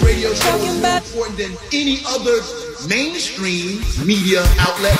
Radio 0.00 0.32
show 0.34 0.56
is 0.62 0.80
more 0.80 0.96
important 0.96 1.36
than 1.38 1.52
any 1.72 1.98
other 2.06 2.40
mainstream 2.88 3.82
media 4.06 4.40
outlet. 4.58 4.96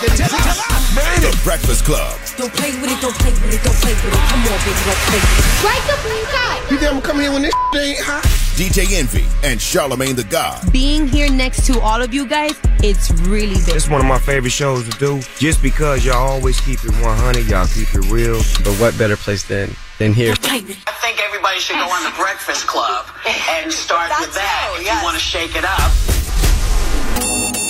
The 1.22 1.32
Breakfast 1.44 1.84
Club. 1.84 2.18
Don't 2.36 2.52
play 2.52 2.72
with 2.80 2.90
it, 2.90 3.00
don't 3.00 3.14
play 3.14 3.32
with 3.32 3.54
it, 3.54 3.62
don't 3.64 3.76
play 3.80 3.94
with 3.94 4.12
it. 4.12 4.22
Come 4.28 4.40
on, 4.44 4.58
baby, 4.60 4.82
don't 4.84 5.02
play 5.08 5.20
with 5.22 5.38
it. 5.38 5.44
Strike 5.62 5.84
the 5.88 5.96
blue 6.04 6.74
You 6.74 6.78
think 6.78 6.92
I'm 6.92 7.00
come 7.00 7.20
here 7.20 7.32
when 7.32 7.42
this 7.42 7.54
ain't 7.74 7.98
hot? 8.00 8.42
DJ 8.54 8.92
Envy 8.92 9.24
and 9.42 9.60
Charlemagne 9.60 10.14
the 10.14 10.24
God. 10.24 10.70
Being 10.72 11.08
here 11.08 11.30
next 11.30 11.66
to 11.66 11.80
all 11.80 12.02
of 12.02 12.12
you 12.12 12.26
guys, 12.26 12.52
it's 12.82 13.10
really 13.22 13.54
big. 13.64 13.76
It's 13.76 13.88
one 13.88 14.00
of 14.02 14.06
my 14.06 14.18
favorite 14.18 14.50
shows 14.50 14.86
to 14.88 14.98
do 14.98 15.22
just 15.38 15.62
because 15.62 16.04
y'all 16.04 16.28
always 16.28 16.60
keep 16.60 16.84
it 16.84 16.90
100, 16.90 17.46
y'all 17.48 17.66
keep 17.66 17.88
it 17.94 18.10
real. 18.10 18.36
But 18.62 18.76
what 18.78 18.96
better 18.98 19.16
place 19.16 19.44
than, 19.44 19.74
than 20.02 20.12
here? 20.12 20.32
I 20.32 20.58
think 20.58 21.22
everybody 21.22 21.60
should 21.60 21.76
go 21.76 21.86
on 21.86 22.02
the 22.02 22.16
Breakfast 22.18 22.66
Club 22.66 23.06
and 23.24 23.72
start 23.72 24.10
with 24.18 24.34
that 24.34 24.74
if 24.74 24.86
you 24.86 24.98
want 25.02 25.14
to 25.14 25.22
shake 25.22 25.54
it 25.54 25.64
up. 25.64 25.92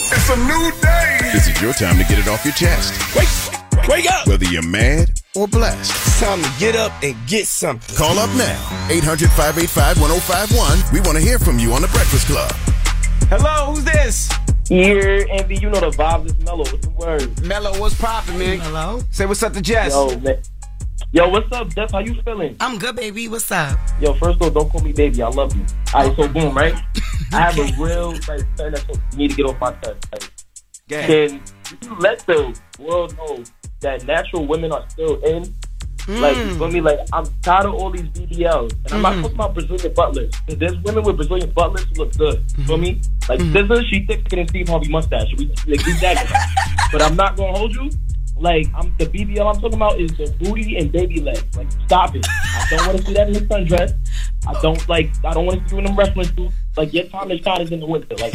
It's 0.08 0.30
a 0.30 0.36
new 0.36 0.72
day. 0.80 1.18
This 1.32 1.48
is 1.48 1.60
your 1.60 1.74
time 1.74 1.98
to 1.98 2.04
get 2.04 2.18
it 2.18 2.28
off 2.28 2.44
your 2.44 2.54
chest. 2.54 2.96
Wake, 3.14 3.28
wake 3.86 4.10
up. 4.10 4.26
Whether 4.26 4.46
you're 4.46 4.62
mad 4.62 5.10
or 5.36 5.46
blessed. 5.46 5.90
It's 5.90 6.20
time 6.20 6.42
to 6.42 6.50
get 6.58 6.74
up 6.74 6.92
and 7.02 7.14
get 7.26 7.46
something. 7.46 7.96
Call 7.96 8.18
up 8.18 8.30
now. 8.36 8.88
800 8.88 9.28
585 9.30 10.00
1051. 10.00 10.92
We 10.92 11.00
want 11.04 11.18
to 11.18 11.22
hear 11.22 11.38
from 11.38 11.58
you 11.58 11.74
on 11.74 11.82
The 11.82 11.88
Breakfast 11.88 12.28
Club. 12.28 12.52
Hello, 13.28 13.74
who's 13.74 13.84
this? 13.84 14.30
Here, 14.68 15.26
Envy, 15.28 15.56
you 15.56 15.68
know 15.68 15.80
the 15.80 15.90
vibes 15.90 16.26
is 16.26 16.38
mellow. 16.38 16.64
What's 16.64 16.86
the 16.86 16.90
word? 16.90 17.44
Mellow, 17.44 17.78
what's 17.78 17.94
poppin', 18.00 18.38
man? 18.38 18.58
Hello? 18.60 19.02
Say 19.10 19.26
what's 19.26 19.42
up 19.42 19.52
to 19.52 19.60
Jess. 19.60 19.92
Yo, 19.92 20.18
man. 20.20 20.40
Yo, 21.14 21.28
what's 21.28 21.52
up, 21.52 21.68
Jess? 21.74 21.92
How 21.92 21.98
you 21.98 22.14
feeling? 22.22 22.56
I'm 22.58 22.78
good, 22.78 22.96
baby. 22.96 23.28
What's 23.28 23.52
up? 23.52 23.78
Yo, 24.00 24.14
first 24.14 24.36
of 24.36 24.42
all, 24.44 24.50
don't 24.50 24.70
call 24.70 24.80
me 24.80 24.94
baby. 24.94 25.22
I 25.22 25.28
love 25.28 25.54
you. 25.54 25.62
All 25.92 26.08
right, 26.08 26.16
so 26.16 26.26
boom, 26.26 26.56
right? 26.56 26.74
I 27.34 27.50
have 27.50 27.58
a 27.58 27.64
real 27.78 28.12
like 28.12 28.56
that 28.56 29.10
need 29.14 29.28
to 29.28 29.36
get 29.36 29.44
off 29.44 29.60
my 29.60 29.72
chest. 29.72 30.06
Like, 30.10 30.32
Yeah. 30.88 31.06
can 31.06 31.42
you 31.82 31.96
let 31.98 32.20
the 32.20 32.58
world 32.78 33.14
know 33.18 33.44
that 33.80 34.06
natural 34.06 34.46
women 34.46 34.72
are 34.72 34.88
still 34.88 35.22
in? 35.22 35.54
Like, 36.08 36.34
you 36.34 36.54
feel 36.54 36.68
hmm. 36.68 36.72
me? 36.72 36.80
Like, 36.80 37.00
I'm 37.12 37.26
tired 37.42 37.66
of 37.66 37.74
all 37.74 37.90
these 37.90 38.08
BBLs. 38.08 38.72
And 38.84 38.94
I'm 38.94 39.02
not 39.02 39.14
hmm. 39.16 39.20
talking 39.20 39.36
about 39.36 39.52
Brazilian 39.52 39.92
butlers. 39.92 40.32
There's 40.48 40.78
women 40.78 41.04
with 41.04 41.16
Brazilian 41.16 41.50
butlers 41.50 41.84
who 41.84 42.04
look 42.04 42.16
good. 42.16 42.42
Feel 42.66 42.76
hmm. 42.76 42.82
me? 42.82 43.02
Like, 43.28 43.38
SZA, 43.38 43.84
she 43.90 44.06
thicker 44.06 44.36
than 44.36 44.48
Steve 44.48 44.68
Harvey 44.68 44.88
mustache. 44.88 45.28
We, 45.36 45.48
like, 45.66 45.84
we 45.84 45.92
that. 46.00 46.26
But 46.92 47.02
I'm 47.02 47.16
not 47.16 47.36
going 47.36 47.52
to 47.52 47.58
hold 47.58 47.74
you. 47.74 47.90
Like, 48.42 48.66
I'm 48.74 48.92
the 48.98 49.06
BBL 49.06 49.54
I'm 49.54 49.60
talking 49.60 49.74
about 49.76 50.00
is 50.00 50.10
the 50.16 50.34
booty 50.40 50.76
and 50.76 50.90
baby 50.90 51.20
legs. 51.20 51.44
Like, 51.56 51.70
stop 51.86 52.14
it. 52.16 52.26
I 52.28 52.66
don't 52.70 52.86
want 52.86 52.98
to 52.98 53.04
see 53.06 53.12
that 53.14 53.28
in 53.28 53.34
the 53.34 53.40
sundress. 53.40 53.96
I 54.48 54.60
don't, 54.60 54.88
like, 54.88 55.10
I 55.24 55.32
don't 55.32 55.46
want 55.46 55.62
to 55.62 55.68
see 55.68 55.76
you 55.76 55.78
in 55.80 55.84
them 55.86 55.96
wrestling 55.96 56.26
suits. 56.34 56.54
Like, 56.76 56.92
your 56.92 57.04
time 57.04 57.28
to 57.28 57.40
shine 57.42 57.60
is 57.60 57.70
in 57.70 57.78
the 57.80 57.86
winter. 57.86 58.16
Like, 58.16 58.34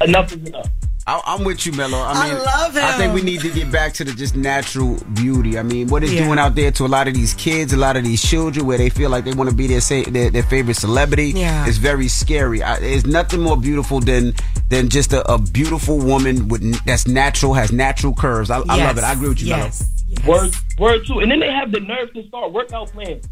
enough 0.00 0.32
is 0.32 0.46
enough. 0.48 0.68
I, 1.08 1.20
I'm 1.24 1.42
with 1.42 1.64
you, 1.64 1.72
Mello. 1.72 1.96
I 1.98 2.12
I 2.12 2.28
mean, 2.28 2.38
love 2.44 2.76
I 2.76 2.92
think 2.98 3.14
we 3.14 3.22
need 3.22 3.40
to 3.40 3.50
get 3.50 3.72
back 3.72 3.94
to 3.94 4.04
the 4.04 4.12
just 4.12 4.36
natural 4.36 4.98
beauty. 5.14 5.58
I 5.58 5.62
mean, 5.62 5.88
what 5.88 6.04
it's 6.04 6.12
Yeah. 6.12 6.24
doing 6.26 6.38
out 6.38 6.54
there 6.54 6.70
to 6.70 6.84
a 6.84 6.86
lot 6.86 7.08
of 7.08 7.14
these 7.14 7.32
kids, 7.34 7.72
a 7.72 7.78
lot 7.78 7.96
of 7.96 8.04
these 8.04 8.22
children, 8.22 8.66
where 8.66 8.76
they 8.76 8.90
feel 8.90 9.08
like 9.08 9.24
they 9.24 9.32
want 9.32 9.48
to 9.48 9.56
be 9.56 9.66
their 9.66 9.80
sa- 9.80 10.02
their, 10.08 10.28
their 10.30 10.42
favorite 10.42 10.74
celebrity. 10.76 11.30
Yeah. 11.34 11.66
it's 11.66 11.78
very 11.78 12.08
scary. 12.08 12.62
I, 12.62 12.78
there's 12.78 13.06
nothing 13.06 13.40
more 13.40 13.56
beautiful 13.56 14.00
than 14.00 14.34
than 14.68 14.88
just 14.88 15.12
a, 15.12 15.30
a 15.30 15.38
beautiful 15.38 15.98
woman 15.98 16.48
with 16.48 16.84
that's 16.84 17.06
natural, 17.06 17.54
has 17.54 17.72
natural 17.72 18.14
curves. 18.14 18.50
I, 18.50 18.58
I 18.68 18.84
love 18.84 18.98
it. 18.98 19.04
I 19.04 19.12
agree 19.12 19.28
with 19.28 19.40
you, 19.40 19.48
Yes. 19.48 19.94
Word, 20.26 20.54
word 20.78 21.06
too. 21.06 21.18
And 21.20 21.30
then 21.30 21.40
they 21.40 21.50
have 21.50 21.70
the 21.70 21.80
nerve 21.80 22.12
to 22.14 22.26
start 22.28 22.52
workout 22.52 22.90
plans. 22.92 23.28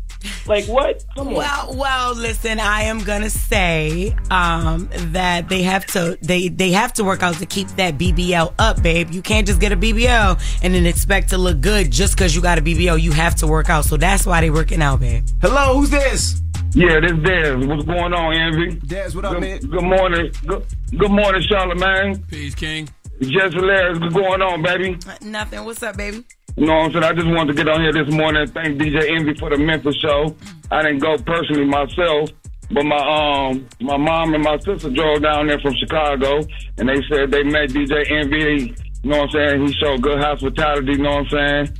Like 0.46 0.66
what? 0.66 1.04
Come 1.16 1.28
on. 1.28 1.34
Well, 1.34 1.74
well, 1.74 2.14
listen. 2.14 2.60
I 2.60 2.82
am 2.82 2.98
gonna 3.00 3.30
say 3.30 4.14
um, 4.30 4.88
that 4.92 5.48
they 5.48 5.62
have 5.62 5.86
to 5.86 6.18
they 6.20 6.48
they 6.48 6.72
have 6.72 6.92
to 6.94 7.04
work 7.04 7.22
out 7.22 7.36
to 7.36 7.46
keep 7.46 7.68
that 7.76 7.96
BBL 7.96 8.52
up, 8.58 8.82
babe. 8.82 9.10
You 9.10 9.22
can't 9.22 9.46
just 9.46 9.60
get 9.60 9.72
a 9.72 9.76
BBL 9.76 10.60
and 10.62 10.74
then 10.74 10.84
expect 10.86 11.30
to 11.30 11.38
look 11.38 11.60
good 11.60 11.90
just 11.90 12.14
because 12.16 12.34
you 12.34 12.42
got 12.42 12.58
a 12.58 12.62
BBL. 12.62 13.00
You 13.00 13.12
have 13.12 13.36
to 13.36 13.46
work 13.46 13.70
out, 13.70 13.84
so 13.84 13.96
that's 13.96 14.26
why 14.26 14.40
they 14.40 14.50
working 14.50 14.82
out, 14.82 15.00
babe. 15.00 15.26
Hello, 15.40 15.78
who's 15.78 15.90
this? 15.90 16.40
Yeah, 16.76 17.00
this 17.00 17.12
Dez. 17.12 17.66
What's 17.66 17.84
going 17.84 18.12
on, 18.12 18.34
Envy? 18.34 18.76
Dez, 18.80 19.14
what 19.14 19.24
up, 19.24 19.32
good, 19.32 19.40
man? 19.40 19.60
Good 19.60 19.82
morning. 19.82 20.30
Good, 20.46 20.66
good 20.98 21.10
morning, 21.10 21.40
Charlemagne. 21.48 22.22
Peace, 22.24 22.54
King. 22.54 22.86
Jess 23.22 23.54
Hilarious. 23.54 23.98
What's 23.98 24.14
going 24.14 24.42
on, 24.42 24.62
baby? 24.62 24.98
Uh, 25.08 25.14
Nothing. 25.22 25.64
What's 25.64 25.82
up, 25.82 25.96
baby? 25.96 26.22
You 26.58 26.66
know 26.66 26.74
what 26.74 26.84
I'm 26.84 26.92
saying? 26.92 27.04
I 27.04 27.12
just 27.14 27.26
wanted 27.28 27.56
to 27.56 27.64
get 27.64 27.68
on 27.72 27.80
here 27.80 27.94
this 27.94 28.12
morning 28.14 28.42
and 28.42 28.52
thank 28.52 28.78
DJ 28.78 29.08
Envy 29.08 29.32
for 29.40 29.48
the 29.48 29.56
Memphis 29.56 29.96
show. 29.96 30.36
I 30.70 30.82
didn't 30.82 30.98
go 30.98 31.16
personally 31.16 31.64
myself, 31.64 32.28
But 32.70 32.84
my 32.84 32.96
um 33.00 33.66
my 33.80 33.96
mom 33.96 34.34
and 34.34 34.44
my 34.44 34.58
sister 34.58 34.90
drove 34.90 35.22
down 35.22 35.46
there 35.46 35.58
from 35.60 35.74
Chicago, 35.80 36.40
and 36.76 36.90
they 36.90 37.00
said 37.10 37.30
they 37.30 37.42
met 37.42 37.70
DJ 37.70 38.04
Envy. 38.10 38.74
You 39.02 39.10
know 39.10 39.20
what 39.24 39.30
I'm 39.34 39.48
saying? 39.48 39.66
He 39.66 39.72
showed 39.80 40.02
good 40.02 40.18
hospitality. 40.20 40.92
You 40.92 40.98
know 40.98 41.22
what 41.24 41.32
I'm 41.32 41.66
saying? 41.66 41.78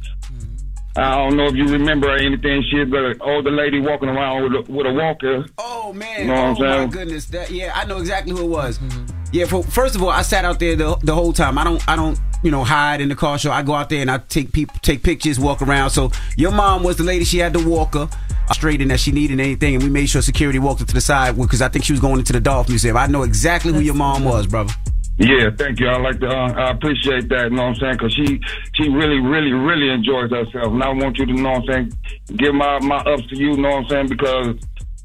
I 0.96 1.14
don't 1.16 1.37
know 1.37 1.46
if 1.46 1.54
you 1.54 1.66
remember 1.66 2.08
or 2.08 2.16
anything. 2.16 2.62
She's 2.62 2.90
an 2.90 3.16
older 3.20 3.50
lady 3.50 3.81
walking 3.81 4.08
around 4.08 4.44
with 4.44 4.69
a, 4.69 4.72
with 4.72 4.87
a 4.87 4.93
walker. 4.94 5.44
Oh 5.58 5.93
man! 5.93 6.20
You 6.20 6.26
know 6.26 6.52
what 6.52 6.62
I'm 6.62 6.62
oh 6.62 6.87
my 6.87 6.93
goodness! 6.93 7.26
That 7.26 7.50
yeah, 7.50 7.72
I 7.75 7.84
know 7.84 7.98
exactly 7.98 8.32
who 8.32 8.44
it 8.44 8.48
was. 8.48 8.81
Yeah, 9.31 9.44
for, 9.44 9.62
first 9.62 9.94
of 9.94 10.02
all, 10.02 10.08
I 10.08 10.22
sat 10.22 10.46
out 10.46 10.58
there 10.58 10.75
the, 10.75 10.96
the 11.02 11.14
whole 11.14 11.34
time. 11.34 11.58
I 11.58 11.64
don't 11.64 11.87
I 11.87 11.96
don't 11.96 12.19
you 12.43 12.50
know 12.50 12.64
hide 12.64 13.02
in 13.02 13.10
the 13.10 13.14
car 13.14 13.38
show. 13.38 13.50
I 13.50 13.62
go 13.62 13.75
out 13.75 13.90
there 13.90 14.00
and 14.00 14.10
I 14.10 14.19
take 14.19 14.52
people 14.52 14.76
take 14.81 15.02
pictures, 15.02 15.38
walk 15.38 15.60
around. 15.60 15.90
So 15.90 16.12
your 16.37 16.52
mom 16.52 16.82
was 16.82 16.96
the 16.96 17.04
lady. 17.04 17.26
She 17.26 17.38
had 17.38 17.52
the 17.52 17.69
walker 17.69 18.08
straight 18.52 18.81
in 18.81 18.88
that 18.88 19.00
she 19.00 19.12
needed 19.12 19.38
anything, 19.38 19.75
and 19.75 19.84
we 19.84 19.90
made 19.90 20.08
sure 20.08 20.22
security 20.22 20.58
walked 20.58 20.81
her 20.81 20.87
to 20.87 20.94
the 20.94 21.00
side 21.02 21.37
because 21.37 21.60
I 21.60 21.69
think 21.69 21.84
she 21.84 21.93
was 21.93 22.00
going 22.00 22.20
into 22.20 22.32
the 22.32 22.40
Dolph 22.40 22.69
Museum. 22.70 22.96
I 22.96 23.06
know 23.06 23.22
exactly 23.22 23.72
who 23.75 23.81
your 23.81 23.94
mom 23.94 24.25
was, 24.25 24.46
brother. 24.46 24.72
Yeah, 25.19 25.49
thank 25.57 25.81
you. 25.81 25.89
I 25.89 25.99
like 25.99 26.21
to. 26.21 26.29
Uh, 26.29 26.53
I 26.53 26.71
appreciate 26.73 27.29
that. 27.31 27.51
You 27.51 27.57
know 27.57 27.63
what 27.63 27.69
I'm 27.69 27.75
saying? 27.77 27.93
Because 27.95 28.13
she, 28.15 28.41
she 28.75 28.91
really, 28.91 29.19
really, 29.19 29.53
really 29.53 29.89
enjoys 29.89 30.31
herself, 30.31 30.73
and 30.73 30.83
I 30.83 30.91
want 30.91 31.17
you 31.17 31.25
to 31.25 31.33
know 31.33 31.53
what 31.53 31.63
I'm 31.63 31.67
saying. 31.67 31.99
Give 32.37 32.55
my 32.55 32.79
my 32.81 32.99
ups 32.99 33.27
to 33.29 33.37
you. 33.37 33.53
you 33.53 33.57
Know 33.57 33.71
what 33.71 33.85
I'm 33.85 33.89
saying? 33.89 34.09
Because 34.09 34.57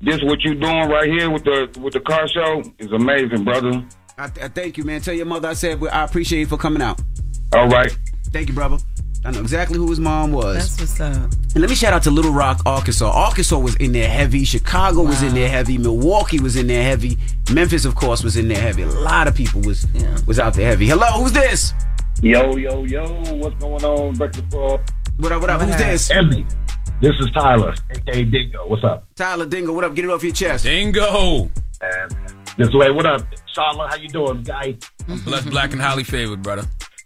this 0.01 0.21
what 0.23 0.43
you 0.43 0.55
doing 0.55 0.89
right 0.89 1.07
here 1.09 1.29
with 1.29 1.45
the 1.45 1.79
with 1.79 1.93
the 1.93 2.01
car 2.01 2.27
show 2.27 2.61
is 2.79 2.91
amazing, 2.91 3.45
brother. 3.45 3.85
I, 4.17 4.25
I 4.25 4.47
thank 4.49 4.77
you, 4.77 4.83
man. 4.83 4.99
Tell 4.99 5.13
your 5.13 5.25
mother 5.25 5.47
I 5.47 5.53
said 5.53 5.81
I 5.87 6.03
appreciate 6.03 6.41
you 6.41 6.47
for 6.47 6.57
coming 6.57 6.81
out. 6.81 6.99
All 7.53 7.67
right. 7.67 7.97
Thank 8.31 8.49
you, 8.49 8.53
brother. 8.53 8.77
I 9.23 9.29
know 9.29 9.39
exactly 9.41 9.77
who 9.77 9.87
his 9.87 9.99
mom 9.99 10.31
was. 10.31 10.77
That's 10.77 10.99
what's 10.99 10.99
up. 10.99 11.31
And 11.53 11.57
let 11.61 11.69
me 11.69 11.75
shout 11.75 11.93
out 11.93 12.01
to 12.03 12.11
Little 12.11 12.31
Rock, 12.31 12.61
Arkansas. 12.65 13.07
Arkansas 13.07 13.59
was 13.59 13.75
in 13.75 13.91
there 13.91 14.09
heavy. 14.09 14.43
Chicago 14.43 15.03
was 15.03 15.21
in 15.21 15.35
there 15.35 15.49
heavy. 15.49 15.77
Milwaukee 15.77 16.39
was 16.39 16.55
in 16.55 16.65
there 16.65 16.83
heavy. 16.83 17.19
Memphis, 17.53 17.85
of 17.85 17.93
course, 17.93 18.23
was 18.23 18.35
in 18.35 18.47
there 18.47 18.59
heavy. 18.59 18.81
A 18.81 18.87
lot 18.87 19.27
of 19.27 19.35
people 19.35 19.61
was 19.61 19.85
was 20.25 20.39
out 20.39 20.55
there 20.55 20.65
heavy. 20.65 20.87
Hello, 20.87 21.05
who's 21.21 21.33
this? 21.33 21.73
Yo, 22.23 22.55
yo, 22.55 22.83
yo, 22.83 23.05
what's 23.35 23.55
going 23.59 23.83
on, 23.83 24.15
Breakfast 24.15 24.49
Club? 24.49 24.81
What 25.17 25.31
up, 25.31 25.41
what 25.41 25.49
up? 25.51 25.61
Who's 25.61 25.75
this? 25.77 26.09
Emmy. 26.09 26.45
This 26.99 27.13
is 27.19 27.29
Tyler, 27.31 27.75
aka 27.91 28.23
Dingo. 28.23 28.67
What's 28.67 28.83
up? 28.83 29.07
Tyler 29.15 29.45
Dingo, 29.45 29.73
what 29.73 29.83
up? 29.83 29.93
Get 29.93 30.05
it 30.05 30.11
off 30.11 30.23
your 30.23 30.33
chest. 30.33 30.63
Dingo. 30.63 31.49
And 31.81 32.15
this 32.57 32.71
way, 32.73 32.89
what 32.91 33.05
up? 33.05 33.25
Charlotte, 33.53 33.89
how 33.89 33.95
you 33.97 34.07
doing, 34.09 34.43
guy? 34.43 34.77
I'm 35.07 35.19
blessed, 35.19 35.49
black, 35.49 35.73
and 35.73 35.81
highly 35.81 36.03
favored, 36.03 36.41
brother. 36.41 36.63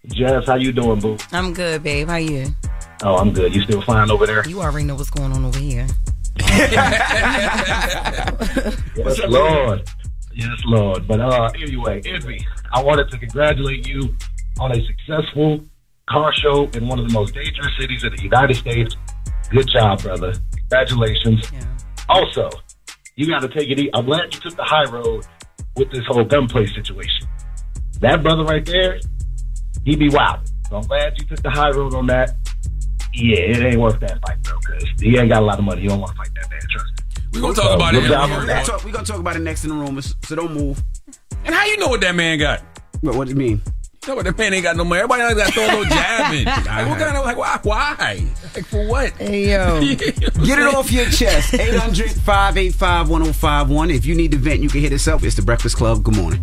Jess, 0.07 0.45
how 0.47 0.55
you 0.55 0.71
doing, 0.71 0.99
boo? 0.99 1.17
I'm 1.31 1.53
good, 1.53 1.83
babe. 1.83 2.07
How 2.07 2.17
you? 2.17 2.47
Oh, 3.03 3.17
I'm 3.17 3.31
good. 3.33 3.53
You 3.55 3.61
still 3.63 3.81
fine 3.81 4.09
over 4.11 4.25
there? 4.25 4.47
You 4.47 4.61
already 4.61 4.85
know 4.85 4.95
what's 4.95 5.09
going 5.09 5.31
on 5.31 5.45
over 5.45 5.59
here. 5.59 5.87
Yes, 8.95 9.19
Lord. 9.27 9.89
Yes, 10.33 10.59
Lord. 10.65 11.07
But 11.07 11.19
uh, 11.21 11.49
anyway, 11.61 12.01
Envy, 12.05 12.45
I 12.73 12.81
wanted 12.83 13.09
to 13.11 13.17
congratulate 13.17 13.87
you 13.87 14.15
on 14.59 14.71
a 14.71 14.81
successful 14.85 15.61
car 16.09 16.33
show 16.33 16.67
in 16.73 16.87
one 16.87 16.99
of 16.99 17.07
the 17.07 17.13
most 17.13 17.33
dangerous 17.33 17.71
cities 17.79 18.03
in 18.03 18.15
the 18.15 18.21
United 18.23 18.55
States. 18.55 18.95
Good 19.49 19.67
job, 19.67 20.01
brother. 20.01 20.33
Congratulations. 20.57 21.51
Also, 22.09 22.49
you 23.15 23.27
got 23.27 23.41
to 23.41 23.47
take 23.47 23.69
it 23.69 23.79
easy. 23.79 23.89
I'm 23.93 24.05
glad 24.05 24.33
you 24.33 24.39
took 24.39 24.55
the 24.55 24.63
high 24.63 24.89
road 24.89 25.25
with 25.75 25.91
this 25.91 26.03
whole 26.07 26.23
gunplay 26.23 26.65
situation. 26.67 27.27
That 28.01 28.23
brother 28.23 28.43
right 28.43 28.65
there, 28.65 28.99
he 29.85 29.95
be 29.95 30.09
wild. 30.09 30.39
So 30.69 30.77
I'm 30.77 30.87
glad 30.87 31.13
you 31.17 31.25
took 31.27 31.41
the 31.41 31.49
high 31.49 31.69
road 31.69 31.93
on 31.93 32.07
that. 32.07 32.35
Yeah, 33.13 33.37
it 33.37 33.57
ain't 33.63 33.79
worth 33.79 33.99
that 34.01 34.19
fight, 34.27 34.41
bro, 34.43 34.57
because 34.59 34.83
he 34.99 35.17
ain't 35.17 35.29
got 35.29 35.41
a 35.41 35.45
lot 35.45 35.57
of 35.57 35.63
money. 35.63 35.81
He 35.83 35.87
don't 35.87 36.01
want 36.01 36.11
to 36.11 36.17
fight 36.17 36.29
that 36.35 36.49
man, 36.51 36.59
trust 36.69 36.85
me. 36.87 37.23
We're 37.33 37.41
gonna 37.41 37.53
talk 37.53 37.75
about 37.75 37.95
it. 37.95 38.01
good 38.01 38.11
job 38.11 38.29
in 38.29 38.35
on 38.35 38.41
the 38.41 38.47
that. 38.47 38.61
report. 38.67 38.83
We're 38.85 38.91
gonna 38.91 39.05
talk 39.05 39.19
about 39.19 39.35
it 39.35 39.39
next 39.39 39.63
in 39.63 39.69
the 39.69 39.75
room, 39.75 40.01
so 40.01 40.35
don't 40.35 40.53
move. 40.53 40.83
And 41.45 41.53
how 41.55 41.65
you 41.65 41.77
know 41.77 41.87
what 41.87 42.01
that 42.01 42.15
man 42.15 42.39
got? 42.39 42.61
What, 43.01 43.15
what 43.15 43.25
do 43.25 43.29
you 43.31 43.37
mean? 43.37 43.61
You 44.03 44.09
know 44.11 44.15
what 44.17 44.25
that 44.25 44.37
man 44.37 44.53
ain't 44.53 44.63
got 44.63 44.75
no 44.75 44.83
money. 44.83 44.99
Everybody 45.01 45.21
else 45.23 45.33
got 45.33 45.45
to 45.47 45.51
throw 45.53 45.65
a 45.65 45.67
little 45.67 45.85
jab 45.85 46.33
in. 46.33 46.45
Like, 46.65 46.87
what 46.89 46.99
kind 46.99 47.17
of 47.17 47.25
like 47.25 47.37
why? 47.37 47.59
Why? 47.63 48.27
Like 48.53 48.65
for 48.65 48.87
what? 48.87 49.11
Hey 49.13 49.51
yo, 49.51 49.79
Get 49.95 50.59
it 50.59 50.73
off 50.75 50.91
your 50.91 51.05
chest. 51.05 51.53
800 51.53 52.11
585 52.11 53.09
1051. 53.09 53.91
If 53.91 54.05
you 54.05 54.15
need 54.15 54.31
to 54.31 54.37
vent, 54.37 54.61
you 54.61 54.69
can 54.69 54.81
hit 54.81 54.93
us 54.93 55.07
up. 55.07 55.23
It's 55.23 55.35
The 55.35 55.41
Breakfast 55.41 55.77
Club. 55.77 56.03
Good 56.03 56.15
morning. 56.17 56.41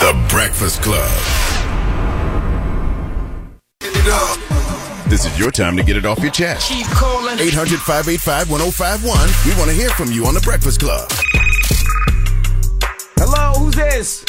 The 0.00 0.26
Breakfast 0.30 0.82
Club. 0.82 1.57
This 5.08 5.26
is 5.26 5.38
your 5.38 5.50
time 5.50 5.76
to 5.76 5.82
get 5.82 5.96
it 5.96 6.06
off 6.06 6.18
your 6.20 6.30
chest. 6.30 6.70
Keep 6.70 6.86
calling. 6.86 7.38
800 7.38 7.78
585 7.78 8.50
1051. 8.50 9.28
We 9.44 9.58
want 9.58 9.70
to 9.70 9.76
hear 9.76 9.90
from 9.90 10.10
you 10.10 10.24
on 10.24 10.32
The 10.32 10.40
Breakfast 10.40 10.80
Club. 10.80 11.10
Hello, 13.16 13.58
who's 13.58 13.74
this? 13.74 14.24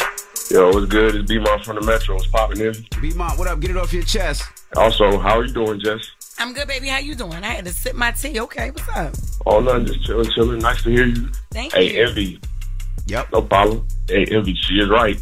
Yo, 0.50 0.70
what's 0.70 0.84
good? 0.84 1.14
It's 1.14 1.28
B-Mon 1.28 1.62
from 1.62 1.76
the 1.76 1.82
Metro. 1.82 2.14
What's 2.14 2.26
popping 2.26 2.60
in? 2.60 2.74
B 3.00 3.14
Mom, 3.14 3.38
what 3.38 3.48
up? 3.48 3.60
Get 3.60 3.70
it 3.70 3.78
off 3.78 3.92
your 3.92 4.02
chest. 4.02 4.42
Also, 4.76 5.18
how 5.18 5.38
are 5.38 5.44
you 5.44 5.52
doing, 5.54 5.80
Jess? 5.80 6.10
I'm 6.38 6.52
good, 6.52 6.68
baby. 6.68 6.88
How 6.88 6.98
you 6.98 7.14
doing? 7.14 7.42
I 7.42 7.48
had 7.48 7.64
to 7.64 7.72
sip 7.72 7.94
my 7.94 8.10
tea. 8.10 8.38
Okay, 8.40 8.70
what's 8.70 8.88
up? 8.90 9.14
Oh, 9.46 9.60
nothing. 9.60 9.86
Just 9.86 10.04
chilling, 10.04 10.30
chilling. 10.32 10.58
Nice 10.58 10.82
to 10.82 10.90
hear 10.90 11.06
you. 11.06 11.28
Thank 11.52 11.72
hey, 11.72 11.84
you. 11.84 11.90
Hey, 11.92 12.02
Envy. 12.02 12.40
Yep. 13.06 13.32
No 13.32 13.42
problem. 13.42 13.86
Hey, 14.08 14.26
Envy, 14.30 14.54
she 14.54 14.74
is 14.74 14.90
right 14.90 15.18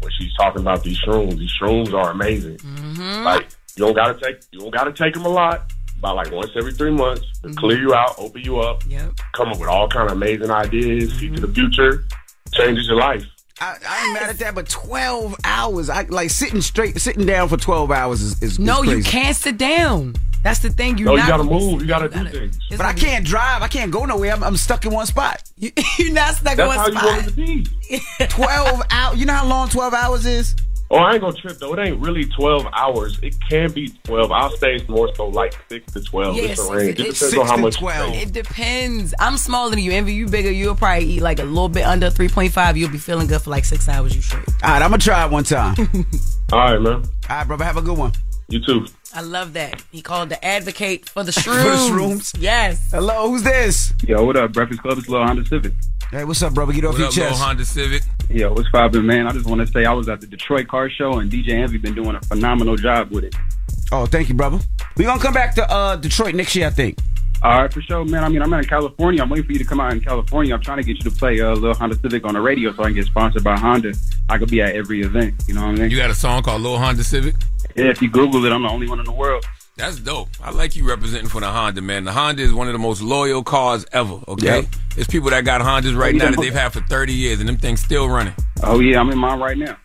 when 0.00 0.10
she's 0.18 0.34
talking 0.34 0.62
about 0.62 0.82
these 0.82 1.00
shrooms. 1.00 1.38
These 1.38 1.52
shrooms 1.60 1.92
are 1.92 2.10
amazing. 2.10 2.56
Mm-hmm. 2.56 3.24
Like, 3.24 3.48
you 3.80 3.86
don't 3.86 3.94
gotta 3.94 4.20
take, 4.20 4.42
you 4.52 4.60
don't 4.60 4.70
gotta 4.70 4.92
take 4.92 5.14
them 5.14 5.24
a 5.24 5.28
lot. 5.28 5.72
About 5.98 6.16
like 6.16 6.30
once 6.32 6.50
every 6.56 6.72
three 6.72 6.90
months, 6.90 7.22
to 7.42 7.52
clear 7.54 7.78
you 7.78 7.94
out, 7.94 8.14
open 8.18 8.42
you 8.42 8.58
up, 8.60 8.80
Mm-hmm. 8.80 8.90
Yep. 8.92 9.02
Mm-hmm. 9.02 9.30
come 9.34 9.48
up 9.48 9.58
with 9.60 9.68
all 9.68 9.88
kind 9.88 10.06
of 10.10 10.16
amazing 10.16 10.50
ideas, 10.50 11.12
see 11.18 11.28
to 11.30 11.40
the 11.40 11.52
future, 11.52 12.04
changes 12.52 12.86
your 12.86 12.96
life. 12.96 13.24
I, 13.60 13.76
I 13.86 14.04
ain't 14.04 14.14
mad 14.14 14.30
at 14.30 14.38
that, 14.38 14.54
but 14.54 14.68
12 14.70 15.36
hours. 15.44 15.90
I 15.90 16.02
like 16.04 16.30
sitting 16.30 16.62
straight, 16.62 16.98
sitting 16.98 17.26
down 17.26 17.48
for 17.50 17.58
12 17.58 17.90
hours 17.90 18.22
is, 18.22 18.42
is 18.42 18.58
No, 18.58 18.82
is 18.82 18.90
you 18.90 19.02
can't 19.04 19.36
sit 19.36 19.58
down. 19.58 20.14
That's 20.42 20.60
the 20.60 20.70
thing. 20.70 20.96
You're 20.96 21.08
no, 21.08 21.16
not 21.16 21.24
you 21.24 21.28
gotta 21.28 21.44
move. 21.44 21.82
You 21.82 21.86
gotta 21.88 22.08
do 22.08 22.24
things. 22.30 22.58
But 22.70 22.80
I 22.86 22.94
can't 22.94 23.26
drive. 23.26 23.60
I 23.60 23.68
can't 23.68 23.90
go 23.92 24.06
nowhere. 24.06 24.32
I'm, 24.32 24.42
I'm 24.42 24.56
stuck 24.56 24.86
in 24.86 24.92
one 24.92 25.04
spot. 25.06 25.42
You, 25.58 25.70
are 25.76 26.12
not 26.14 26.34
stuck 26.36 26.56
That's 26.56 26.60
in 26.60 26.78
how 26.78 26.84
one 26.84 26.92
you 26.92 26.98
spot. 26.98 27.04
want 27.04 27.26
it 27.26 27.30
to 27.30 28.16
be. 28.18 28.26
12 28.28 28.82
hours. 28.90 29.18
You 29.18 29.26
know 29.26 29.34
how 29.34 29.46
long 29.46 29.68
12 29.68 29.92
hours 29.92 30.24
is? 30.24 30.56
Oh, 30.92 30.96
I 30.96 31.12
ain't 31.12 31.20
gonna 31.20 31.36
trip 31.36 31.56
though. 31.58 31.72
It 31.74 31.78
ain't 31.86 32.00
really 32.00 32.24
twelve 32.24 32.66
hours. 32.72 33.16
It 33.22 33.36
can 33.48 33.70
be 33.72 33.88
twelve. 34.02 34.32
I'll 34.32 34.50
stay 34.56 34.84
more 34.88 35.14
so 35.14 35.28
like 35.28 35.54
six 35.68 35.92
to 35.92 36.00
twelve. 36.02 36.34
Yeah, 36.36 36.42
it's 36.44 36.60
a 36.68 36.72
range. 36.74 36.98
It 36.98 37.06
it's 37.06 37.20
depends 37.20 37.38
on 37.38 37.46
how 37.46 37.56
much. 37.56 37.80
you 37.80 37.88
take. 37.88 38.26
It 38.26 38.32
depends. 38.32 39.14
I'm 39.20 39.36
smaller 39.36 39.70
than 39.70 39.78
you. 39.78 39.92
Envy, 39.92 40.14
you 40.14 40.26
bigger. 40.26 40.50
You'll 40.50 40.74
probably 40.74 41.04
eat 41.06 41.20
like 41.22 41.38
a 41.38 41.44
little 41.44 41.68
bit 41.68 41.84
under 41.84 42.10
3.5. 42.10 42.76
You'll 42.76 42.90
be 42.90 42.98
feeling 42.98 43.28
good 43.28 43.40
for 43.40 43.50
like 43.50 43.64
six 43.64 43.88
hours. 43.88 44.16
You 44.16 44.22
straight. 44.22 44.48
All 44.64 44.70
right, 44.70 44.82
I'm 44.82 44.90
going 44.90 44.98
to 45.00 45.04
try 45.06 45.24
it 45.24 45.30
one 45.30 45.44
time. 45.44 45.76
All 46.52 46.58
right, 46.58 46.80
man. 46.80 46.92
All 46.94 47.02
right, 47.36 47.46
brother. 47.46 47.64
Have 47.64 47.76
a 47.76 47.82
good 47.82 47.96
one. 47.96 48.12
You 48.48 48.58
too. 48.64 48.86
I 49.14 49.20
love 49.22 49.52
that. 49.52 49.80
He 49.92 50.02
called 50.02 50.28
the 50.28 50.44
advocate 50.44 51.08
for 51.08 51.22
the 51.22 51.30
For 51.32 51.50
the 51.50 51.56
shrooms. 51.56 51.88
shrooms? 51.90 52.36
Yes. 52.40 52.90
Hello, 52.90 53.30
who's 53.30 53.44
this? 53.44 53.92
Yo, 54.02 54.24
what 54.24 54.36
up? 54.36 54.52
Breakfast 54.52 54.82
Club. 54.82 54.98
It's 54.98 55.08
Lil 55.08 55.22
Honda 55.24 55.46
Civic. 55.46 55.72
Hey, 56.10 56.24
what's 56.24 56.42
up, 56.42 56.54
brother? 56.54 56.72
Get 56.72 56.84
off 56.84 56.94
What 56.94 56.98
your 56.98 57.06
up, 57.06 57.14
little 57.14 57.28
chest. 57.30 57.40
Honda 57.40 57.64
Civic? 57.64 58.02
Yo, 58.28 58.52
what's 58.52 58.68
poppin', 58.70 59.06
man? 59.06 59.28
I 59.28 59.32
just 59.32 59.46
want 59.46 59.60
to 59.60 59.66
say 59.68 59.84
I 59.84 59.92
was 59.92 60.08
at 60.08 60.20
the 60.20 60.26
Detroit 60.26 60.66
Car 60.66 60.90
Show 60.90 61.20
and 61.20 61.30
DJ 61.30 61.50
Envy 61.50 61.78
been 61.78 61.94
doing 61.94 62.16
a 62.16 62.20
phenomenal 62.22 62.74
job 62.74 63.12
with 63.12 63.22
it. 63.22 63.36
Oh, 63.92 64.06
thank 64.06 64.28
you, 64.28 64.34
brother. 64.34 64.58
We're 64.96 65.04
going 65.04 65.20
to 65.20 65.24
come 65.24 65.34
back 65.34 65.54
to 65.54 65.70
uh, 65.70 65.94
Detroit 65.94 66.34
next 66.34 66.56
year, 66.56 66.66
I 66.66 66.70
think. 66.70 66.98
All 67.44 67.62
right, 67.62 67.72
for 67.72 67.80
sure, 67.80 68.04
man. 68.04 68.24
I 68.24 68.28
mean, 68.28 68.42
I'm 68.42 68.52
out 68.52 68.64
in 68.64 68.68
California. 68.68 69.22
I'm 69.22 69.28
waiting 69.30 69.46
for 69.46 69.52
you 69.52 69.60
to 69.60 69.64
come 69.64 69.78
out 69.78 69.92
in 69.92 70.00
California. 70.00 70.52
I'm 70.52 70.60
trying 70.60 70.78
to 70.78 70.82
get 70.82 70.96
you 70.96 71.08
to 71.08 71.16
play 71.16 71.40
uh, 71.40 71.54
little 71.54 71.74
Honda 71.74 71.96
Civic 71.96 72.26
on 72.26 72.34
the 72.34 72.40
radio 72.40 72.74
so 72.74 72.82
I 72.82 72.86
can 72.86 72.94
get 72.94 73.06
sponsored 73.06 73.44
by 73.44 73.56
Honda. 73.56 73.94
I 74.28 74.36
could 74.38 74.50
be 74.50 74.60
at 74.62 74.74
every 74.74 75.02
event. 75.02 75.34
You 75.46 75.54
know 75.54 75.62
what 75.62 75.68
I 75.68 75.82
mean? 75.82 75.90
You 75.92 75.96
got 75.96 76.10
a 76.10 76.14
song 76.14 76.42
called 76.42 76.60
Lil 76.62 76.76
Honda 76.76 77.04
Civic? 77.04 77.36
Yeah, 77.76 77.84
if 77.84 78.02
you 78.02 78.10
Google 78.10 78.44
it, 78.44 78.52
I'm 78.52 78.62
the 78.62 78.68
only 78.68 78.88
one 78.88 78.98
in 78.98 79.04
the 79.04 79.12
world. 79.12 79.44
That's 79.80 79.98
dope. 79.98 80.28
I 80.42 80.50
like 80.50 80.76
you 80.76 80.86
representing 80.86 81.28
for 81.28 81.40
the 81.40 81.48
Honda, 81.48 81.80
man. 81.80 82.04
The 82.04 82.12
Honda 82.12 82.42
is 82.42 82.52
one 82.52 82.66
of 82.66 82.74
the 82.74 82.78
most 82.78 83.00
loyal 83.00 83.42
cars 83.42 83.86
ever, 83.92 84.20
okay? 84.28 84.60
Yep. 84.60 84.66
There's 84.94 85.06
people 85.06 85.30
that 85.30 85.44
got 85.44 85.62
Hondas 85.62 85.96
right 85.96 86.14
now 86.14 86.30
that 86.30 86.38
they've 86.38 86.52
had 86.52 86.72
for 86.72 86.80
30 86.82 87.12
years, 87.14 87.40
and 87.40 87.48
them 87.48 87.56
things 87.56 87.80
still 87.80 88.08
running. 88.08 88.34
Oh 88.62 88.80
yeah, 88.80 89.00
I'm 89.00 89.08
in 89.10 89.18
mine 89.18 89.40
right 89.40 89.56
now. 89.56 89.78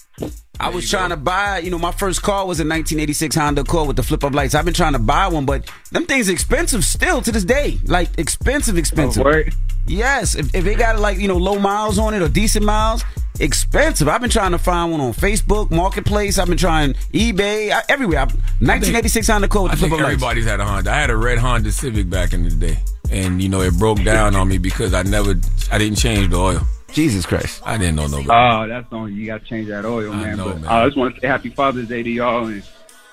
I 0.59 0.69
was 0.69 0.89
trying 0.89 1.09
to 1.09 1.17
buy, 1.17 1.59
you 1.59 1.69
know, 1.69 1.77
my 1.77 1.91
first 1.91 2.21
car 2.21 2.45
was 2.45 2.59
a 2.59 2.63
1986 2.63 3.35
Honda 3.35 3.61
Accord 3.61 3.87
with 3.87 3.97
the 3.97 4.03
flip 4.03 4.23
up 4.23 4.33
lights. 4.33 4.55
I've 4.55 4.65
been 4.65 4.73
trying 4.73 4.93
to 4.93 4.99
buy 4.99 5.27
one, 5.27 5.45
but 5.45 5.69
them 5.91 6.05
things 6.05 6.29
expensive 6.29 6.83
still 6.85 7.21
to 7.21 7.31
this 7.31 7.43
day. 7.43 7.77
Like 7.85 8.17
expensive, 8.17 8.77
expensive. 8.77 9.21
Oh, 9.21 9.25
word? 9.25 9.53
Yes, 9.87 10.35
if, 10.35 10.53
if 10.55 10.63
they 10.63 10.75
got 10.75 10.99
like 10.99 11.17
you 11.19 11.27
know 11.27 11.37
low 11.37 11.59
miles 11.59 11.99
on 11.99 12.13
it 12.13 12.21
or 12.21 12.27
decent 12.27 12.65
miles, 12.65 13.03
expensive. 13.39 14.07
I've 14.07 14.21
been 14.21 14.29
trying 14.29 14.51
to 14.51 14.57
find 14.57 14.91
one 14.91 15.01
on 15.01 15.13
Facebook 15.13 15.71
Marketplace. 15.71 16.37
I've 16.39 16.47
been 16.47 16.57
trying 16.57 16.93
eBay 17.13 17.71
I, 17.71 17.83
everywhere. 17.89 18.19
I, 18.19 18.23
1986 18.23 19.27
Honda 19.27 19.45
Accord 19.45 19.63
with 19.63 19.71
I 19.71 19.75
the 19.75 19.81
think 19.81 19.89
flip 19.91 20.01
up 20.01 20.05
lights. 20.05 20.13
everybody's 20.13 20.45
had 20.45 20.59
a 20.59 20.65
Honda. 20.65 20.91
I 20.91 20.95
had 20.95 21.09
a 21.09 21.17
red 21.17 21.37
Honda 21.37 21.71
Civic 21.71 22.09
back 22.09 22.33
in 22.33 22.43
the 22.43 22.51
day, 22.51 22.79
and 23.11 23.41
you 23.41 23.49
know 23.49 23.61
it 23.61 23.77
broke 23.77 24.03
down 24.03 24.35
on 24.35 24.47
me 24.47 24.57
because 24.57 24.93
I 24.93 25.03
never, 25.03 25.35
I 25.71 25.77
didn't 25.77 25.97
change 25.97 26.29
the 26.29 26.37
oil. 26.37 26.61
Jesus 26.91 27.25
Christ, 27.25 27.61
I 27.65 27.77
didn't 27.77 27.95
know 27.95 28.07
nobody. 28.07 28.29
Oh, 28.31 28.67
that's 28.67 28.91
on 28.93 29.13
you. 29.13 29.25
Got 29.25 29.41
to 29.41 29.47
change 29.47 29.67
that 29.67 29.83
oil, 29.83 30.13
man. 30.13 30.33
I 30.33 30.35
know, 30.35 30.45
but 30.45 30.61
man. 30.61 30.71
Uh, 30.71 30.73
I 30.73 30.85
just 30.85 30.97
want 30.97 31.13
to 31.15 31.21
say 31.21 31.27
Happy 31.27 31.49
Father's 31.49 31.89
Day 31.89 32.03
to 32.03 32.09
y'all. 32.09 32.47
And 32.47 32.63